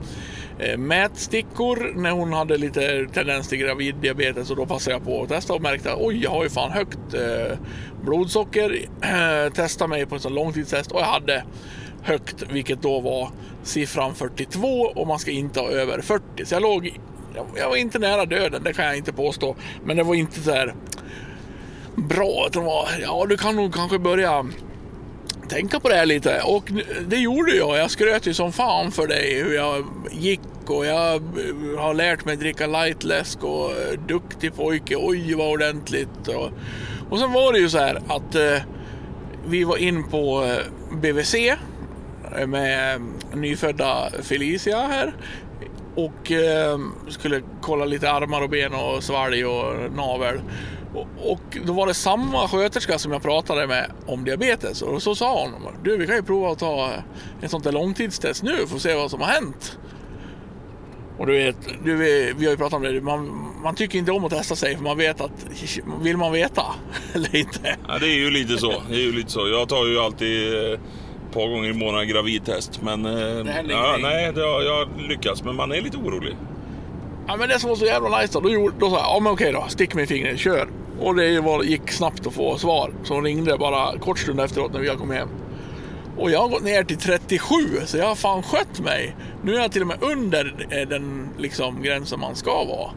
Eh, 0.62 0.76
mätstickor 0.76 1.92
när 1.94 2.10
hon 2.10 2.32
hade 2.32 2.56
lite 2.56 3.06
tendens 3.12 3.48
till 3.48 3.58
graviddiabetes 3.58 4.50
och 4.50 4.56
då 4.56 4.66
passade 4.66 4.96
jag 4.96 5.04
på 5.04 5.22
att 5.22 5.28
testa 5.28 5.52
och 5.52 5.62
märkte 5.62 5.92
att 5.92 5.98
oj, 6.00 6.22
jag 6.22 6.30
har 6.30 6.42
ju 6.42 6.50
fan 6.50 6.70
högt 6.70 7.14
eh, 7.14 7.58
blodsocker. 8.02 8.68
Testade 9.00 9.50
testa 9.54 9.86
mig 9.86 10.06
på 10.06 10.14
en 10.14 10.20
sån 10.20 10.34
långtidstest 10.34 10.92
och 10.92 11.00
jag 11.00 11.06
hade 11.06 11.44
högt, 12.02 12.42
vilket 12.50 12.82
då 12.82 13.00
var 13.00 13.30
siffran 13.62 14.14
42 14.14 14.68
och 14.68 15.06
man 15.06 15.18
ska 15.18 15.30
inte 15.30 15.60
ha 15.60 15.70
över 15.70 16.00
40. 16.00 16.44
Så 16.44 16.54
jag 16.54 16.62
låg, 16.62 16.98
jag, 17.34 17.46
jag 17.56 17.68
var 17.68 17.76
inte 17.76 17.98
nära 17.98 18.24
döden, 18.24 18.62
det 18.64 18.72
kan 18.72 18.84
jag 18.84 18.96
inte 18.96 19.12
påstå. 19.12 19.56
Men 19.84 19.96
det 19.96 20.02
var 20.02 20.14
inte 20.14 20.40
så 20.40 20.50
här 20.50 20.74
bra. 21.96 22.44
Att 22.46 22.56
var, 22.56 22.88
ja, 23.02 23.26
du 23.28 23.36
kan 23.36 23.56
nog 23.56 23.74
kanske 23.74 23.98
börja 23.98 24.46
tänka 25.50 25.80
på 25.80 25.88
det 25.88 25.94
här 25.94 26.06
lite. 26.06 26.40
Och 26.44 26.70
det 27.08 27.16
gjorde 27.16 27.56
jag. 27.56 27.78
Jag 27.78 27.90
skröt 27.90 28.26
ju 28.26 28.34
som 28.34 28.52
fan 28.52 28.92
för 28.92 29.06
dig 29.06 29.42
hur 29.42 29.54
jag 29.54 29.84
gick 30.12 30.40
och 30.66 30.86
jag 30.86 31.14
eh, 31.14 31.78
har 31.78 31.94
lärt 31.94 32.24
mig 32.24 32.36
dricka 32.36 32.66
lightläsk 32.66 33.44
och 33.44 33.70
eh, 33.70 34.00
duktig 34.08 34.54
pojke. 34.54 34.96
Oj, 34.98 35.34
vad 35.34 35.52
ordentligt. 35.52 36.28
Och, 36.28 36.50
och 37.10 37.18
sen 37.18 37.32
var 37.32 37.52
det 37.52 37.58
ju 37.58 37.68
så 37.68 37.78
här 37.78 38.02
att 38.08 38.34
eh, 38.34 38.62
vi 39.46 39.64
var 39.64 39.76
in 39.76 40.04
på 40.08 40.44
eh, 40.44 40.96
BVC 40.96 41.34
med 42.46 43.00
nyfödda 43.34 44.10
Felicia 44.22 44.78
här. 44.78 45.12
Och 45.94 46.32
eh, 46.32 46.78
skulle 47.08 47.42
kolla 47.60 47.84
lite 47.84 48.10
armar 48.10 48.42
och 48.42 48.50
ben 48.50 48.74
och 48.74 49.04
svalg 49.04 49.46
och 49.46 49.92
navel. 49.96 50.40
Och, 51.18 51.58
då 51.66 51.72
var 51.72 51.86
det 51.86 51.94
samma 51.94 52.48
sköterska 52.48 52.98
som 52.98 53.12
jag 53.12 53.22
pratade 53.22 53.66
med 53.66 53.90
om 54.06 54.24
diabetes. 54.24 54.82
Och 54.82 55.02
så 55.02 55.14
sa 55.14 55.42
hon, 55.42 55.52
du 55.84 55.96
vi 55.96 56.06
kan 56.06 56.16
ju 56.16 56.22
prova 56.22 56.50
att 56.52 56.58
ta 56.58 56.90
ett 57.42 57.50
sånt 57.50 57.64
där 57.64 57.72
långtidstest 57.72 58.42
nu 58.42 58.66
för 58.66 58.76
att 58.76 58.82
se 58.82 58.94
vad 58.94 59.10
som 59.10 59.20
har 59.20 59.28
hänt. 59.28 59.78
Och 61.18 61.26
du 61.26 61.32
vet, 61.32 61.56
du, 61.84 61.96
vet- 61.96 62.36
vi 62.36 62.44
har 62.44 62.50
ju 62.50 62.56
pratat 62.56 62.72
om 62.72 62.82
det, 62.82 63.00
man, 63.00 63.50
man 63.62 63.74
tycker 63.74 63.98
inte 63.98 64.12
om 64.12 64.24
att 64.24 64.30
testa 64.30 64.56
sig 64.56 64.76
för 64.76 64.82
man 64.82 64.98
vet 64.98 65.20
att, 65.20 65.30
vill 66.02 66.16
man 66.16 66.32
veta 66.32 66.62
eller 67.14 67.36
inte? 67.36 67.76
Ja, 67.88 67.98
det 67.98 68.06
är 68.06 68.16
ju 68.18 68.30
lite 68.30 68.58
så. 68.58 68.82
Det 68.88 68.94
är 68.94 69.00
ju 69.00 69.12
lite 69.12 69.30
så. 69.30 69.48
Jag 69.48 69.68
tar 69.68 69.86
ju 69.86 69.98
alltid 69.98 70.54
eh, 70.54 70.72
ett 70.72 70.80
par 71.32 71.48
gånger 71.48 71.70
i 71.70 71.72
månaden 71.72 72.08
gravidtest. 72.08 72.82
Men 72.82 73.06
eh, 73.06 73.12
Det 73.12 73.64
ja, 73.68 73.96
nej, 74.02 74.32
det 74.32 74.40
har 74.42 74.62
jag 74.62 74.88
lyckats. 75.08 75.44
Men 75.44 75.56
man 75.56 75.72
är 75.72 75.80
lite 75.80 75.96
orolig. 75.96 76.36
Ja 77.26 77.36
men 77.36 77.48
det 77.48 77.58
som 77.58 77.68
var 77.68 77.76
så 77.76 77.84
jävla 77.84 78.20
nice 78.20 78.32
då, 78.32 78.40
då, 78.40 78.50
gjorde, 78.50 78.74
då 78.78 78.90
sa 78.90 78.96
jag, 78.96 79.04
ja 79.04 79.20
men 79.20 79.32
okej 79.32 79.52
då, 79.52 79.64
stick 79.68 79.94
mig 79.94 80.04
i 80.04 80.06
fingret, 80.06 80.38
kör. 80.38 80.68
Och 81.00 81.14
det 81.14 81.40
var, 81.40 81.62
gick 81.62 81.90
snabbt 81.90 82.26
att 82.26 82.32
få 82.32 82.58
svar. 82.58 82.92
Så 83.04 83.14
hon 83.14 83.24
ringde 83.24 83.58
bara 83.58 83.98
kort 83.98 84.18
stund 84.18 84.40
efteråt 84.40 84.72
när 84.72 84.80
vi 84.80 84.88
kom 84.88 85.10
hem. 85.10 85.28
Och 86.18 86.30
jag 86.30 86.40
har 86.40 86.48
gått 86.48 86.62
ner 86.62 86.84
till 86.84 86.96
37, 86.96 87.54
så 87.86 87.96
jag 87.96 88.06
har 88.06 88.14
fan 88.14 88.42
skött 88.42 88.80
mig. 88.80 89.16
Nu 89.42 89.56
är 89.56 89.60
jag 89.60 89.72
till 89.72 89.82
och 89.82 89.88
med 89.88 90.02
under 90.02 90.66
eh, 90.70 90.88
den 90.88 91.28
liksom, 91.38 91.82
gränsen 91.82 92.20
man 92.20 92.36
ska 92.36 92.64
vara. 92.64 92.90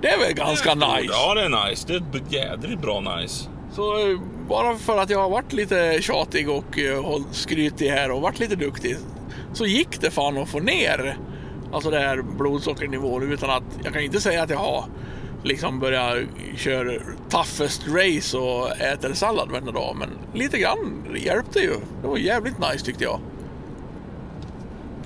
Det 0.00 0.08
är 0.08 0.18
väl 0.18 0.34
ganska 0.34 0.74
Det 0.74 0.86
är 0.86 1.00
nice? 1.00 1.14
Ja, 1.14 1.34
det 1.34 1.42
är 1.42 1.68
nice. 1.68 1.86
Det 1.88 1.94
är 1.94 2.34
jädrigt 2.44 2.82
bra 2.82 3.00
nice. 3.00 3.48
Så 3.72 3.98
eh, 3.98 4.20
bara 4.48 4.76
för 4.76 4.98
att 4.98 5.10
jag 5.10 5.18
har 5.18 5.30
varit 5.30 5.52
lite 5.52 5.98
tjatig 6.00 6.50
och 6.50 6.78
eh, 6.78 7.16
skrytig 7.30 7.88
här 7.88 8.10
och 8.10 8.20
varit 8.20 8.38
lite 8.38 8.56
duktig 8.56 8.96
så 9.52 9.66
gick 9.66 10.00
det 10.00 10.10
fan 10.10 10.38
att 10.38 10.48
få 10.48 10.58
ner 10.58 11.18
alltså 11.72 11.90
det 11.90 11.98
här 11.98 12.22
blodsockernivån 12.22 13.32
utan 13.32 13.50
att 13.50 13.62
jag 13.84 13.92
kan 13.92 14.02
inte 14.02 14.20
säga 14.20 14.42
att 14.42 14.50
jag 14.50 14.58
har 14.58 14.84
liksom 15.42 15.80
börjat 15.80 16.18
köra 16.56 17.00
toughest 17.28 17.82
race 17.88 18.38
och 18.38 18.80
äter 18.80 19.12
sallad 19.12 19.50
varenda 19.50 19.72
dag 19.72 19.96
men 19.98 20.08
lite 20.34 20.58
grann 20.58 21.06
hjälpte 21.16 21.58
ju. 21.58 21.74
Det 22.02 22.08
var 22.08 22.16
jävligt 22.16 22.58
nice 22.58 22.84
tyckte 22.84 23.04
jag. 23.04 23.20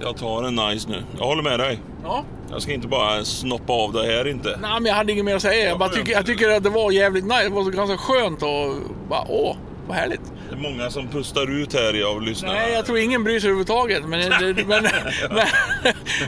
Jag 0.00 0.16
tar 0.16 0.42
en 0.42 0.54
nice 0.54 0.88
nu. 0.90 1.02
Jag 1.18 1.26
håller 1.26 1.42
med 1.42 1.60
dig. 1.60 1.80
Ja. 2.02 2.24
Jag 2.50 2.62
ska 2.62 2.72
inte 2.72 2.88
bara 2.88 3.24
snoppa 3.24 3.72
av 3.72 3.92
det 3.92 4.06
här 4.06 4.28
inte. 4.28 4.58
Nej 4.62 4.70
men 4.80 4.86
jag 4.86 4.94
hade 4.94 5.12
inget 5.12 5.24
mer 5.24 5.36
att 5.36 5.42
säga. 5.42 5.68
Jag, 5.68 5.78
bara 5.78 5.88
tycker, 5.88 6.12
jag 6.12 6.26
tycker 6.26 6.48
att 6.48 6.62
det 6.62 6.70
var 6.70 6.90
jävligt 6.92 7.24
nice. 7.24 7.42
Det 7.42 7.48
var 7.48 7.64
så 7.64 7.70
ganska 7.70 7.96
skönt 7.96 8.42
och 8.42 8.74
bara 9.08 9.24
åh, 9.28 9.56
vad 9.88 9.96
härligt. 9.96 10.32
Det 10.50 10.56
är 10.56 10.60
många 10.60 10.90
som 10.90 11.08
pustar 11.08 11.50
ut 11.60 11.72
här 11.72 12.02
av 12.02 12.22
lyssnarna. 12.22 12.54
Nej, 12.54 12.72
jag 12.72 12.86
tror 12.86 12.98
ingen 12.98 13.24
bryr 13.24 13.40
sig 13.40 13.48
överhuvudtaget. 13.48 14.04
Men, 14.08 14.28
men, 14.28 14.66
men, 14.66 14.84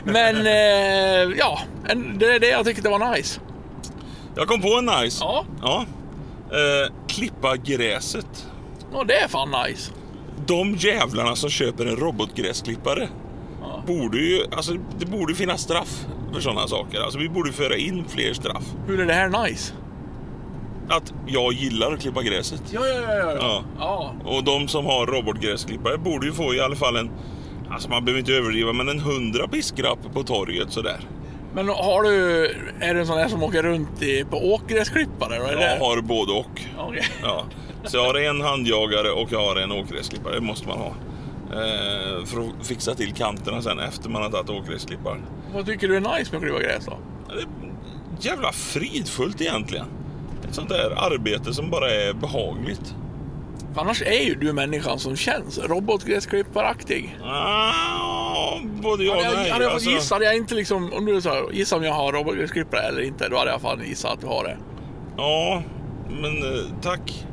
men 0.03 0.35
eh, 0.47 1.37
ja, 1.37 1.59
det 2.15 2.25
är 2.25 2.39
det 2.39 2.49
jag 2.49 2.65
tyckte 2.65 2.89
var 2.89 3.15
nice. 3.15 3.39
Jag 4.35 4.47
kom 4.47 4.61
på 4.61 4.77
en 4.77 4.85
nice. 4.85 5.17
Ja. 5.21 5.45
ja. 5.61 5.85
Eh, 6.51 6.93
klippa 7.07 7.55
gräset. 7.55 8.47
Och 8.93 9.07
det 9.07 9.19
är 9.19 9.27
fan 9.27 9.55
nice. 9.67 9.91
De 10.47 10.75
jävlarna 10.75 11.35
som 11.35 11.49
köper 11.49 11.85
en 11.85 11.95
robotgräsklippare 11.95 13.09
borde 13.87 14.17
ju, 14.17 14.45
alltså 14.51 14.73
det 14.99 15.05
borde 15.05 15.35
finnas 15.35 15.61
straff 15.61 16.05
för 16.33 16.39
sådana 16.39 16.67
saker. 16.67 16.99
Alltså 17.01 17.19
vi 17.19 17.29
borde 17.29 17.51
föra 17.51 17.75
in 17.75 18.05
fler 18.07 18.33
straff. 18.33 18.63
Hur 18.87 18.99
är 18.99 19.05
det 19.05 19.13
här 19.13 19.43
nice? 19.43 19.73
Att 20.89 21.13
jag 21.27 21.53
gillar 21.53 21.93
att 21.93 22.01
klippa 22.01 22.21
gräset. 22.23 22.61
Ja, 22.71 22.81
ja, 22.87 23.01
ja. 23.01 23.17
ja. 23.17 23.35
Ja. 23.39 23.63
ja. 23.79 24.29
Och 24.29 24.43
de 24.43 24.67
som 24.67 24.85
har 24.85 25.05
robotgräsklippare 25.05 25.97
borde 25.97 26.25
ju 26.25 26.33
få 26.33 26.53
i 26.53 26.59
alla 26.61 26.75
fall 26.75 26.95
en, 26.95 27.09
alltså 27.69 27.89
man 27.89 28.05
behöver 28.05 28.19
inte 28.19 28.33
överdriva, 28.33 28.73
men 28.73 28.89
en 28.89 28.99
hundra 28.99 29.47
piskrapp 29.47 29.99
på 30.13 30.23
torget 30.23 30.71
sådär. 30.71 30.99
Men 31.53 31.69
har 31.69 32.03
du, 32.03 32.45
är 32.79 32.93
du 32.93 32.99
en 32.99 33.07
sån 33.07 33.17
där 33.17 33.27
som 33.27 33.43
åker 33.43 33.63
runt 33.63 34.01
i, 34.01 34.25
på 34.29 34.53
åkgräsklippare? 34.53 35.35
Jag 35.35 35.79
har 35.79 36.01
både 36.01 36.31
och. 36.31 36.61
Okej. 36.77 37.05
Ja. 37.23 37.45
Så 37.83 37.97
jag 37.97 38.03
har 38.03 38.19
en 38.19 38.41
handjagare 38.41 39.11
och 39.11 39.31
jag 39.31 39.39
har 39.39 39.55
en 39.55 39.71
åkgräsklippare. 39.71 40.35
Det 40.35 40.41
måste 40.41 40.67
man 40.67 40.77
ha. 40.77 40.93
Eh, 41.53 42.25
för 42.25 42.41
att 42.41 42.67
fixa 42.67 42.95
till 42.95 43.13
kanterna 43.13 43.61
sen 43.61 43.79
efter 43.79 44.09
man 44.09 44.21
har 44.21 44.29
tagit 44.29 44.49
åkgräsklipparen. 44.49 45.21
Vad 45.53 45.65
tycker 45.65 45.87
du 45.87 45.95
är 45.95 45.99
nice 45.99 46.31
med 46.31 46.37
att 46.37 46.43
klippa 46.43 46.59
gräs 46.59 46.85
då? 46.85 46.97
Det 47.27 47.41
är 47.41 48.31
jävla 48.31 48.51
fridfullt 48.51 49.41
egentligen. 49.41 49.85
Sånt 50.51 50.69
där 50.69 50.91
arbete 51.13 51.53
som 51.53 51.69
bara 51.69 51.91
är 51.91 52.13
behagligt. 52.13 52.95
För 53.73 53.81
annars 53.81 54.01
är 54.01 54.23
ju 54.25 54.35
du 54.35 54.53
människan 54.53 54.99
som 54.99 55.15
känns 55.15 55.59
robotgräsklipparaktig. 55.59 57.17
Ah, 57.23 58.59
både 58.63 59.03
ja 59.03 59.11
och 59.15 59.23
Hade 59.23 59.33
jag, 59.35 59.41
nej. 59.41 59.51
hade 59.51 59.63
jag 59.63 59.73
Alltså, 59.73 60.13
hade 60.15 60.25
jag 60.25 60.35
inte 60.35 60.55
liksom, 60.55 60.93
om 60.93 61.05
du 61.05 61.21
sa 61.21 61.49
gissa 61.51 61.75
om 61.75 61.83
jag 61.83 61.93
har 61.93 62.11
robotgräsklippare 62.13 62.81
eller 62.81 63.01
inte, 63.01 63.29
då 63.29 63.37
hade 63.37 63.51
jag 63.51 63.61
fan 63.61 63.81
gissat 63.85 64.13
att 64.13 64.21
du 64.21 64.27
har 64.27 64.43
det. 64.43 64.57
Ja, 65.17 65.63
men 66.21 66.43
eh, 66.43 66.65
tack. 66.81 67.25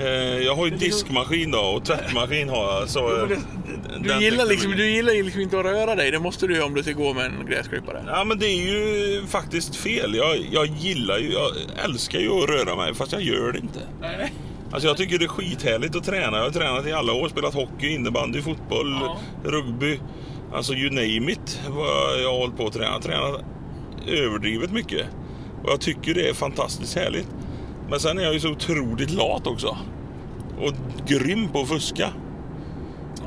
Eh, 0.00 0.06
jag 0.38 0.54
har 0.56 0.66
ju 0.66 0.76
diskmaskin 0.76 1.50
då 1.50 1.58
och 1.58 1.84
tvättmaskin 1.84 2.48
har 2.48 2.72
jag. 2.80 2.88
Så, 2.88 3.16
eh, 3.22 3.28
Du 4.02 4.08
den 4.08 4.20
gillar, 4.20 4.46
liksom, 4.46 4.70
du 4.72 4.90
gillar 4.90 5.12
liksom 5.12 5.40
inte 5.40 5.58
att 5.58 5.64
röra 5.64 5.94
dig. 5.94 6.10
Det 6.10 6.18
måste 6.18 6.46
du 6.46 6.54
ju 6.54 6.62
om 6.62 6.74
du 6.74 6.82
ska 6.82 6.92
gå 6.92 7.14
med 7.14 7.24
en 7.26 7.46
gräsklippare. 7.46 8.04
Ja 8.06 8.24
men 8.24 8.38
det 8.38 8.46
är 8.46 8.56
ju 8.66 9.22
faktiskt 9.26 9.76
fel. 9.76 10.14
Jag, 10.14 10.36
jag 10.52 10.66
gillar 10.66 11.18
ju, 11.18 11.32
jag 11.32 11.50
älskar 11.84 12.18
ju 12.18 12.30
att 12.42 12.48
röra 12.48 12.76
mig 12.76 12.94
fast 12.94 13.12
jag 13.12 13.22
gör 13.22 13.52
det 13.52 13.58
inte. 13.58 13.80
Nej. 14.00 14.32
Alltså 14.72 14.88
jag 14.88 14.96
tycker 14.96 15.18
det 15.18 15.24
är 15.24 15.28
skithärligt 15.28 15.96
att 15.96 16.04
träna. 16.04 16.36
Jag 16.36 16.44
har 16.44 16.50
tränat 16.50 16.86
i 16.86 16.92
alla 16.92 17.12
år, 17.12 17.28
spelat 17.28 17.54
hockey, 17.54 17.88
innebandy, 17.94 18.42
fotboll, 18.42 18.98
Ja. 19.02 19.18
rugby. 19.44 19.98
Alltså 20.54 20.74
you 20.74 20.90
name 20.90 21.32
it 21.32 21.60
vad 21.68 22.22
jag 22.22 22.30
har 22.30 22.38
hållit 22.38 22.56
på 22.56 22.66
att 22.66 22.72
träna. 22.72 23.00
Tränat 23.00 23.40
överdrivet 24.08 24.70
mycket. 24.72 25.06
Och 25.64 25.70
jag 25.70 25.80
tycker 25.80 26.14
det 26.14 26.28
är 26.28 26.34
fantastiskt 26.34 26.96
härligt. 26.96 27.28
Men 27.90 28.00
sen 28.00 28.18
är 28.18 28.22
jag 28.22 28.34
ju 28.34 28.40
så 28.40 28.50
otroligt 28.50 29.10
lat 29.10 29.46
också. 29.46 29.76
Och 30.60 30.72
grym 31.06 31.48
på 31.48 31.60
att 31.60 31.68
fuska. 31.68 32.10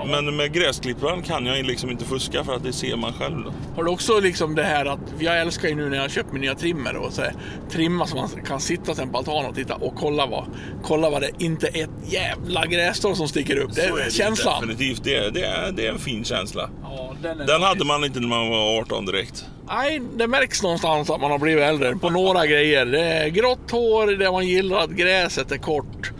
Men 0.06 0.36
med 0.36 0.54
gräsklipparen 0.54 1.22
kan 1.22 1.46
jag 1.46 1.66
liksom 1.66 1.90
inte 1.90 2.06
fuska 2.06 2.44
för 2.44 2.54
att 2.54 2.64
det 2.64 2.74
ser 2.74 2.96
man 2.96 3.14
själv 3.14 3.44
då. 3.44 3.54
Har 3.76 3.84
du 3.84 3.92
också 3.92 4.20
liksom 4.20 4.56
det 4.56 4.64
här 4.64 4.86
att, 4.86 5.00
jag 5.20 5.40
älskar 5.40 5.68
ju 5.70 5.76
nu 5.76 5.90
när 5.90 5.98
jag 5.98 6.12
köpt 6.12 6.32
min 6.32 6.42
nya 6.42 6.56
trimmer 6.56 6.96
och 6.96 7.14
så 7.14 7.22
här, 7.22 7.34
trimma 7.70 8.08
så 8.08 8.16
man 8.16 8.30
kan 8.48 8.60
sitta 8.60 8.96
sen 8.96 9.10
på 9.10 9.18
altanen 9.18 9.50
och 9.50 9.56
titta 9.56 9.76
och 9.76 9.96
kolla 9.96 10.26
vad, 10.26 10.46
kolla 10.84 11.10
vad 11.10 11.22
det 11.22 11.32
inte 11.38 11.68
är 11.68 11.84
ett 11.84 12.14
jävla 12.14 12.66
grässtrå 12.66 13.16
som 13.16 13.28
sticker 13.28 13.58
upp. 13.58 13.76
Det 13.76 13.82
Så 13.82 13.96
är 13.96 14.02
är 14.02 14.06
det 14.06 14.12
känslan. 14.12 14.62
Definitivt. 14.62 15.04
Det 15.04 15.16
är, 15.16 15.32
det, 15.32 15.46
är, 15.46 15.72
det 15.72 15.88
är 15.88 15.92
en 15.92 16.00
fin 16.00 16.24
känsla. 16.24 16.70
Ja, 16.84 17.16
den, 17.22 17.42
är 17.42 17.48
Den 17.48 17.62
hade 17.62 17.86
man 17.86 18.04
inte 18.04 18.20
när 18.20 18.28
man 18.28 18.50
var 18.50 18.80
18 18.80 19.06
direkt. 19.06 19.46
Nej, 19.68 20.02
det 20.18 20.28
märks 20.28 20.64
någonstans 20.64 21.10
att 21.10 21.22
man 21.22 21.32
har 21.32 21.40
blivit 21.40 21.64
äldre 21.64 21.96
på 21.96 22.10
några 22.10 22.46
grejer. 22.46 22.86
Det 22.86 23.04
är 23.04 23.28
grått 23.28 23.72
hår, 23.72 24.08
det 24.08 24.32
man 24.32 24.48
gillar 24.48 24.78
att 24.78 24.90
gräset 24.90 25.52
är 25.52 25.58
kort. 25.58 26.12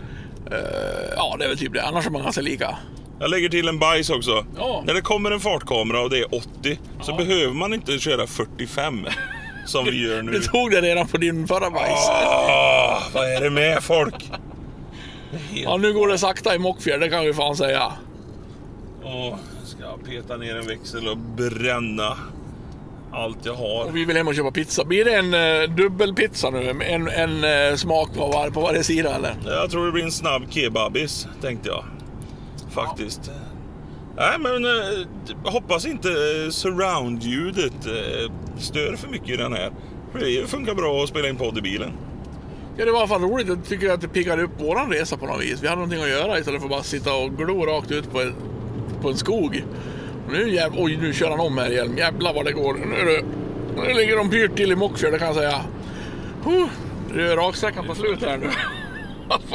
Eh, 0.50 0.56
ja, 1.16 1.36
det 1.38 1.44
är 1.44 1.48
väl 1.48 1.58
typ 1.58 1.72
det. 1.72 1.82
Annars 1.82 2.06
är 2.06 2.10
man 2.10 2.22
ganska 2.22 2.40
lika. 2.40 2.78
Jag 3.20 3.30
lägger 3.30 3.48
till 3.48 3.68
en 3.68 3.78
bajs 3.78 4.10
också. 4.10 4.46
Ja. 4.56 4.82
När 4.86 4.94
det 4.94 5.00
kommer 5.00 5.30
en 5.30 5.40
fartkamera 5.40 6.00
och 6.00 6.10
det 6.10 6.18
är 6.18 6.34
80 6.34 6.78
så 7.02 7.16
behöver 7.16 7.54
man 7.54 7.74
inte 7.74 7.98
köra 7.98 8.26
45 8.26 9.06
som 9.66 9.84
vi 9.84 10.08
gör 10.08 10.22
nu. 10.22 10.32
Du 10.38 10.40
tog 10.40 10.70
det 10.70 10.80
redan 10.80 11.08
på 11.08 11.16
din 11.16 11.48
förra 11.48 11.70
bajs. 11.70 12.08
Ah, 12.08 13.02
vad 13.14 13.32
är 13.32 13.40
det 13.40 13.50
med 13.50 13.82
folk? 13.82 14.30
Ja, 15.54 15.76
nu 15.76 15.92
går 15.92 16.08
det 16.08 16.18
sakta 16.18 16.54
i 16.54 16.58
Mockfjärd, 16.58 17.00
det 17.00 17.08
kan 17.08 17.24
vi 17.24 17.34
fan 17.34 17.56
säga. 17.56 17.92
Åh, 19.04 19.34
ska 19.64 19.82
jag 19.82 20.04
peta 20.04 20.36
ner 20.36 20.56
en 20.56 20.66
växel 20.66 21.08
och 21.08 21.18
bränna 21.18 22.16
allt 23.12 23.38
jag 23.46 23.54
har. 23.54 23.84
Och 23.84 23.96
vi 23.96 24.04
vill 24.04 24.16
hem 24.16 24.28
och 24.28 24.34
köpa 24.34 24.50
pizza. 24.50 24.84
Blir 24.84 25.04
det 25.04 25.14
en 25.14 25.34
uh, 25.34 25.76
dubbelpizza 25.76 26.50
nu? 26.50 26.70
En, 26.70 27.08
en 27.08 27.44
eh, 27.44 27.76
smak 27.76 28.14
på, 28.14 28.26
var, 28.26 28.50
på 28.50 28.60
varje 28.60 28.84
sida 28.84 29.14
eller? 29.14 29.34
Jag 29.46 29.70
tror 29.70 29.86
det 29.86 29.92
blir 29.92 30.04
en 30.04 30.12
snabb 30.12 30.42
kebabis, 30.50 31.26
tänkte 31.40 31.68
jag. 31.68 31.84
Faktiskt. 32.86 33.30
Nej, 34.16 34.38
men 34.38 34.64
eh, 34.64 35.52
hoppas 35.52 35.86
inte 35.86 36.08
eh, 36.08 36.50
surround-ljudet 36.50 37.86
eh, 37.86 38.32
stör 38.58 38.96
för 38.96 39.08
mycket 39.08 39.28
i 39.28 39.36
den 39.36 39.52
här. 39.52 39.72
För 40.12 40.18
det 40.18 40.50
funkar 40.50 40.74
bra 40.74 41.02
att 41.02 41.08
spela 41.08 41.28
in 41.28 41.36
podd 41.36 41.58
i 41.58 41.60
bilen. 41.60 41.92
Ja, 42.76 42.84
det 42.84 42.90
var 42.90 42.98
i 42.98 43.00
alla 43.00 43.08
fall 43.08 43.22
roligt. 43.22 43.48
Jag 43.48 43.64
tycker 43.64 43.90
att 43.90 44.00
det 44.00 44.08
piggade 44.08 44.42
upp 44.42 44.60
våran 44.60 44.92
resa 44.92 45.16
på 45.16 45.26
något 45.26 45.42
vis. 45.42 45.62
Vi 45.62 45.66
hade 45.66 45.80
någonting 45.80 46.02
att 46.02 46.08
göra 46.08 46.38
istället 46.38 46.60
för 46.60 46.66
att 46.66 46.70
bara 46.70 46.82
sitta 46.82 47.14
och 47.14 47.36
glo 47.36 47.66
rakt 47.66 47.90
ut 47.90 48.12
på 48.12 48.20
en, 48.20 48.34
på 49.02 49.08
en 49.08 49.16
skog. 49.16 49.64
Nu 50.30 50.50
jäv... 50.50 50.72
Oj, 50.76 50.96
nu 50.96 51.12
kör 51.12 51.30
han 51.30 51.40
om 51.40 51.58
här 51.58 51.70
igen. 51.70 51.96
Jävlar 51.96 52.34
vad 52.34 52.44
det 52.44 52.52
går. 52.52 52.74
Nu, 52.74 53.04
det... 53.04 53.24
nu 53.82 53.94
ligger 53.94 54.16
de 54.16 54.30
pyrt 54.30 54.56
till 54.56 54.72
i 54.72 54.76
Mockfjärd, 54.76 55.12
det 55.12 55.18
kan 55.18 55.26
jag 55.26 55.36
säga. 55.36 55.60
Huh. 56.44 56.68
Det 57.14 57.22
är 57.22 57.36
raksträckan 57.36 57.86
på 57.86 57.94
slut 57.94 58.22
här 58.22 58.38
nu. 58.38 58.50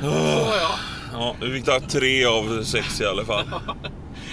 Så 0.00 0.06
ja. 0.56 0.89
Ja, 1.12 1.36
vi 1.40 1.52
fick 1.52 1.64
ta 1.64 1.80
tre 1.80 2.24
av 2.24 2.62
sex 2.62 3.00
i 3.00 3.04
alla 3.04 3.24
fall. 3.24 3.44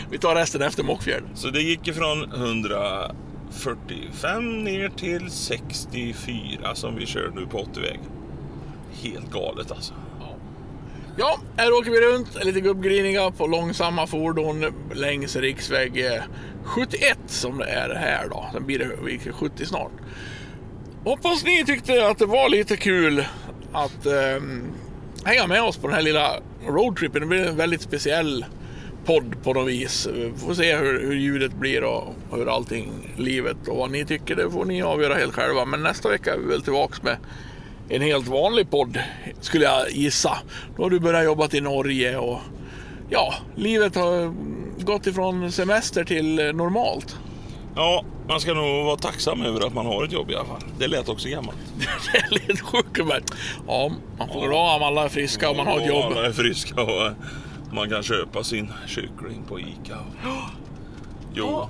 Vi 0.10 0.18
tar 0.18 0.36
resten 0.36 0.62
efter 0.62 0.84
Mockfjärd. 0.84 1.24
Så 1.36 1.50
det 1.50 1.62
gick 1.62 1.88
ifrån 1.88 2.32
145 2.34 4.64
ner 4.64 4.90
till 4.90 5.32
64 5.32 6.76
som 6.76 6.96
vi 6.96 7.06
kör 7.06 7.32
nu 7.36 7.46
på 7.46 7.58
80-väg. 7.58 8.00
Helt 9.02 9.32
galet 9.32 9.72
alltså. 9.72 9.94
Ja, 11.20 11.40
här 11.58 11.74
åker 11.74 11.92
vi 11.92 12.02
runt, 12.02 12.46
lite 12.46 12.62
gubbgriniga 12.62 13.32
på 13.32 13.48
långsamma 13.48 14.08
fordon 14.08 14.66
längs 14.94 15.36
riksväg 15.36 16.06
eh, 16.06 16.22
71 16.64 17.18
som 17.28 17.58
det 17.58 17.66
är 17.66 17.96
här 17.96 18.28
då. 18.30 18.46
Sen 18.54 18.66
blir 18.66 18.80
det 18.80 18.86
riksväg 18.86 19.34
70 19.34 19.66
snart. 19.66 19.92
Hoppas 21.04 21.44
ni 21.44 21.66
tyckte 21.66 22.08
att 22.08 22.18
det 22.18 22.26
var 22.26 22.50
lite 22.50 22.78
kul 22.78 23.26
att 23.72 24.06
eh, 24.06 24.42
hänga 25.28 25.48
med 25.48 25.64
oss 25.64 25.78
på 25.78 25.88
den 25.88 25.96
här 25.96 26.04
lilla 26.04 26.40
roadtrippen. 26.68 27.22
Det 27.22 27.28
blir 27.28 27.46
en 27.46 27.58
väldigt 27.58 27.82
speciell 27.82 28.46
podd 29.06 29.44
på 29.44 29.54
något 29.54 29.68
vis. 29.68 30.08
Vi 30.14 30.34
får 30.38 30.54
se 30.54 30.76
hur, 30.76 31.02
hur 31.02 31.16
ljudet 31.16 31.54
blir 31.54 31.84
och 31.84 32.14
hur 32.32 32.56
allting, 32.56 33.14
livet 33.18 33.68
och 33.68 33.78
vad 33.78 33.92
ni 33.92 34.06
tycker, 34.06 34.36
det 34.36 34.52
får 34.52 34.66
ni 34.66 34.82
avgöra 34.82 35.14
helt 35.14 35.34
själva. 35.34 35.66
Men 35.66 35.84
nästa 35.84 36.10
vecka 36.10 36.34
är 36.34 36.38
vi 36.38 36.46
väl 36.46 36.62
tillbaks 36.62 37.04
med 37.04 37.18
en 37.90 38.02
helt 38.02 38.28
vanlig 38.28 38.70
podd 38.70 39.00
skulle 39.42 39.66
jag 39.66 39.92
gissa. 39.92 40.38
Då 40.78 40.84
har 40.84 40.90
du 40.90 41.00
börjat 41.00 41.26
jobba 41.26 41.50
i 41.52 41.62
Norge 41.62 42.18
och 42.18 42.40
ja, 43.10 43.34
livet 43.56 43.96
har 43.96 44.34
gått 44.86 45.08
ifrån 45.08 45.52
semester 45.52 46.04
till 46.04 46.36
normalt. 46.36 47.18
Ja, 47.78 48.04
man 48.28 48.40
ska 48.40 48.54
nog 48.54 48.86
vara 48.86 48.96
tacksam 48.98 49.42
över 49.42 49.68
att 49.68 49.74
man 49.74 49.86
har 49.86 50.04
ett 50.04 50.12
jobb 50.12 50.32
i 50.32 50.36
alla 50.36 50.46
fall. 50.46 50.62
Det 50.80 50.88
lät 50.88 51.10
också 51.10 51.30
gammalt. 51.30 51.58
Det 52.12 52.18
är 52.18 52.30
lite 52.48 52.64
sjukt 52.64 52.98
men 52.98 53.22
ja, 53.68 53.92
man 54.18 54.28
får 54.28 54.48
glad 54.48 54.76
om 54.76 54.84
alla 54.84 55.04
är 55.04 55.10
friska 55.10 55.50
och 55.50 55.56
man 55.58 55.68
har 55.68 55.80
ett 55.80 55.88
jobb. 55.88 56.04
alla 56.06 56.26
är 56.26 56.32
friska 56.32 56.82
och 56.82 57.06
eh, 57.06 57.12
man 57.72 57.90
kan 57.90 58.04
köpa 58.04 58.44
sin 58.44 58.74
kyckling 58.88 59.44
på 59.48 59.60
Ica. 59.60 59.98
Jo. 61.34 61.70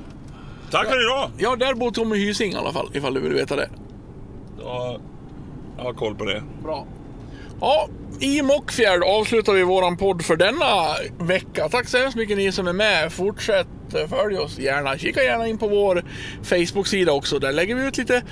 Tack 0.71 0.87
för 0.87 1.03
idag! 1.03 1.31
Ja, 1.37 1.55
där 1.55 1.73
bor 1.73 1.91
Tommy 1.91 2.15
Hysing 2.15 2.51
i 2.51 2.55
alla 2.55 2.73
fall, 2.73 2.89
ifall 2.93 3.13
du 3.13 3.19
vill 3.19 3.33
veta 3.33 3.55
det. 3.55 3.69
Ja, 4.59 4.97
jag 5.77 5.83
har 5.83 5.93
koll 5.93 6.15
på 6.15 6.25
det. 6.25 6.43
Bra. 6.63 6.85
Ja, 7.61 7.89
i 8.19 8.41
Mockfjärd 8.41 9.03
avslutar 9.03 9.53
vi 9.53 9.63
våran 9.63 9.97
podd 9.97 10.25
för 10.25 10.35
denna 10.35 10.95
vecka. 11.19 11.69
Tack 11.69 11.87
så 11.87 11.97
hemskt 11.97 12.17
mycket 12.17 12.37
ni 12.37 12.51
som 12.51 12.67
är 12.67 12.73
med. 12.73 13.13
Fortsätt 13.13 13.67
eh, 13.93 14.07
följ 14.07 14.37
oss 14.37 14.59
gärna. 14.59 14.97
Kika 14.97 15.23
gärna 15.23 15.47
in 15.47 15.57
på 15.57 15.67
vår 15.67 16.03
Facebook-sida 16.43 17.11
också. 17.11 17.39
Där 17.39 17.51
lägger 17.51 17.75
vi 17.75 17.87
ut 17.87 17.97
lite 17.97 18.23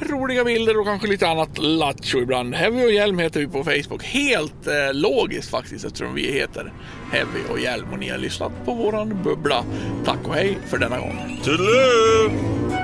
roliga 0.00 0.44
bilder 0.44 0.80
och 0.80 0.86
kanske 0.86 1.08
lite 1.08 1.28
annat 1.28 1.58
lattjo 1.58 2.18
ibland. 2.18 2.54
Heavy 2.54 2.84
och 2.84 2.92
Hjälm 2.92 3.18
heter 3.18 3.40
vi 3.40 3.46
på 3.46 3.64
Facebook. 3.64 4.04
Helt 4.04 4.66
eh, 4.66 4.94
logiskt 4.94 5.50
faktiskt 5.50 5.84
eftersom 5.84 6.14
vi 6.14 6.32
heter 6.32 6.72
Heavy 7.12 7.40
och 7.50 7.60
Hjälm 7.60 7.92
och 7.92 7.98
ni 7.98 8.08
har 8.08 8.18
lyssnat 8.18 8.52
på 8.64 8.74
våran 8.74 9.22
bubbla. 9.24 9.64
Tack 10.04 10.28
och 10.28 10.34
hej 10.34 10.58
för 10.66 10.78
denna 10.78 10.98
gång. 10.98 11.40
Toodaloo! 11.44 12.81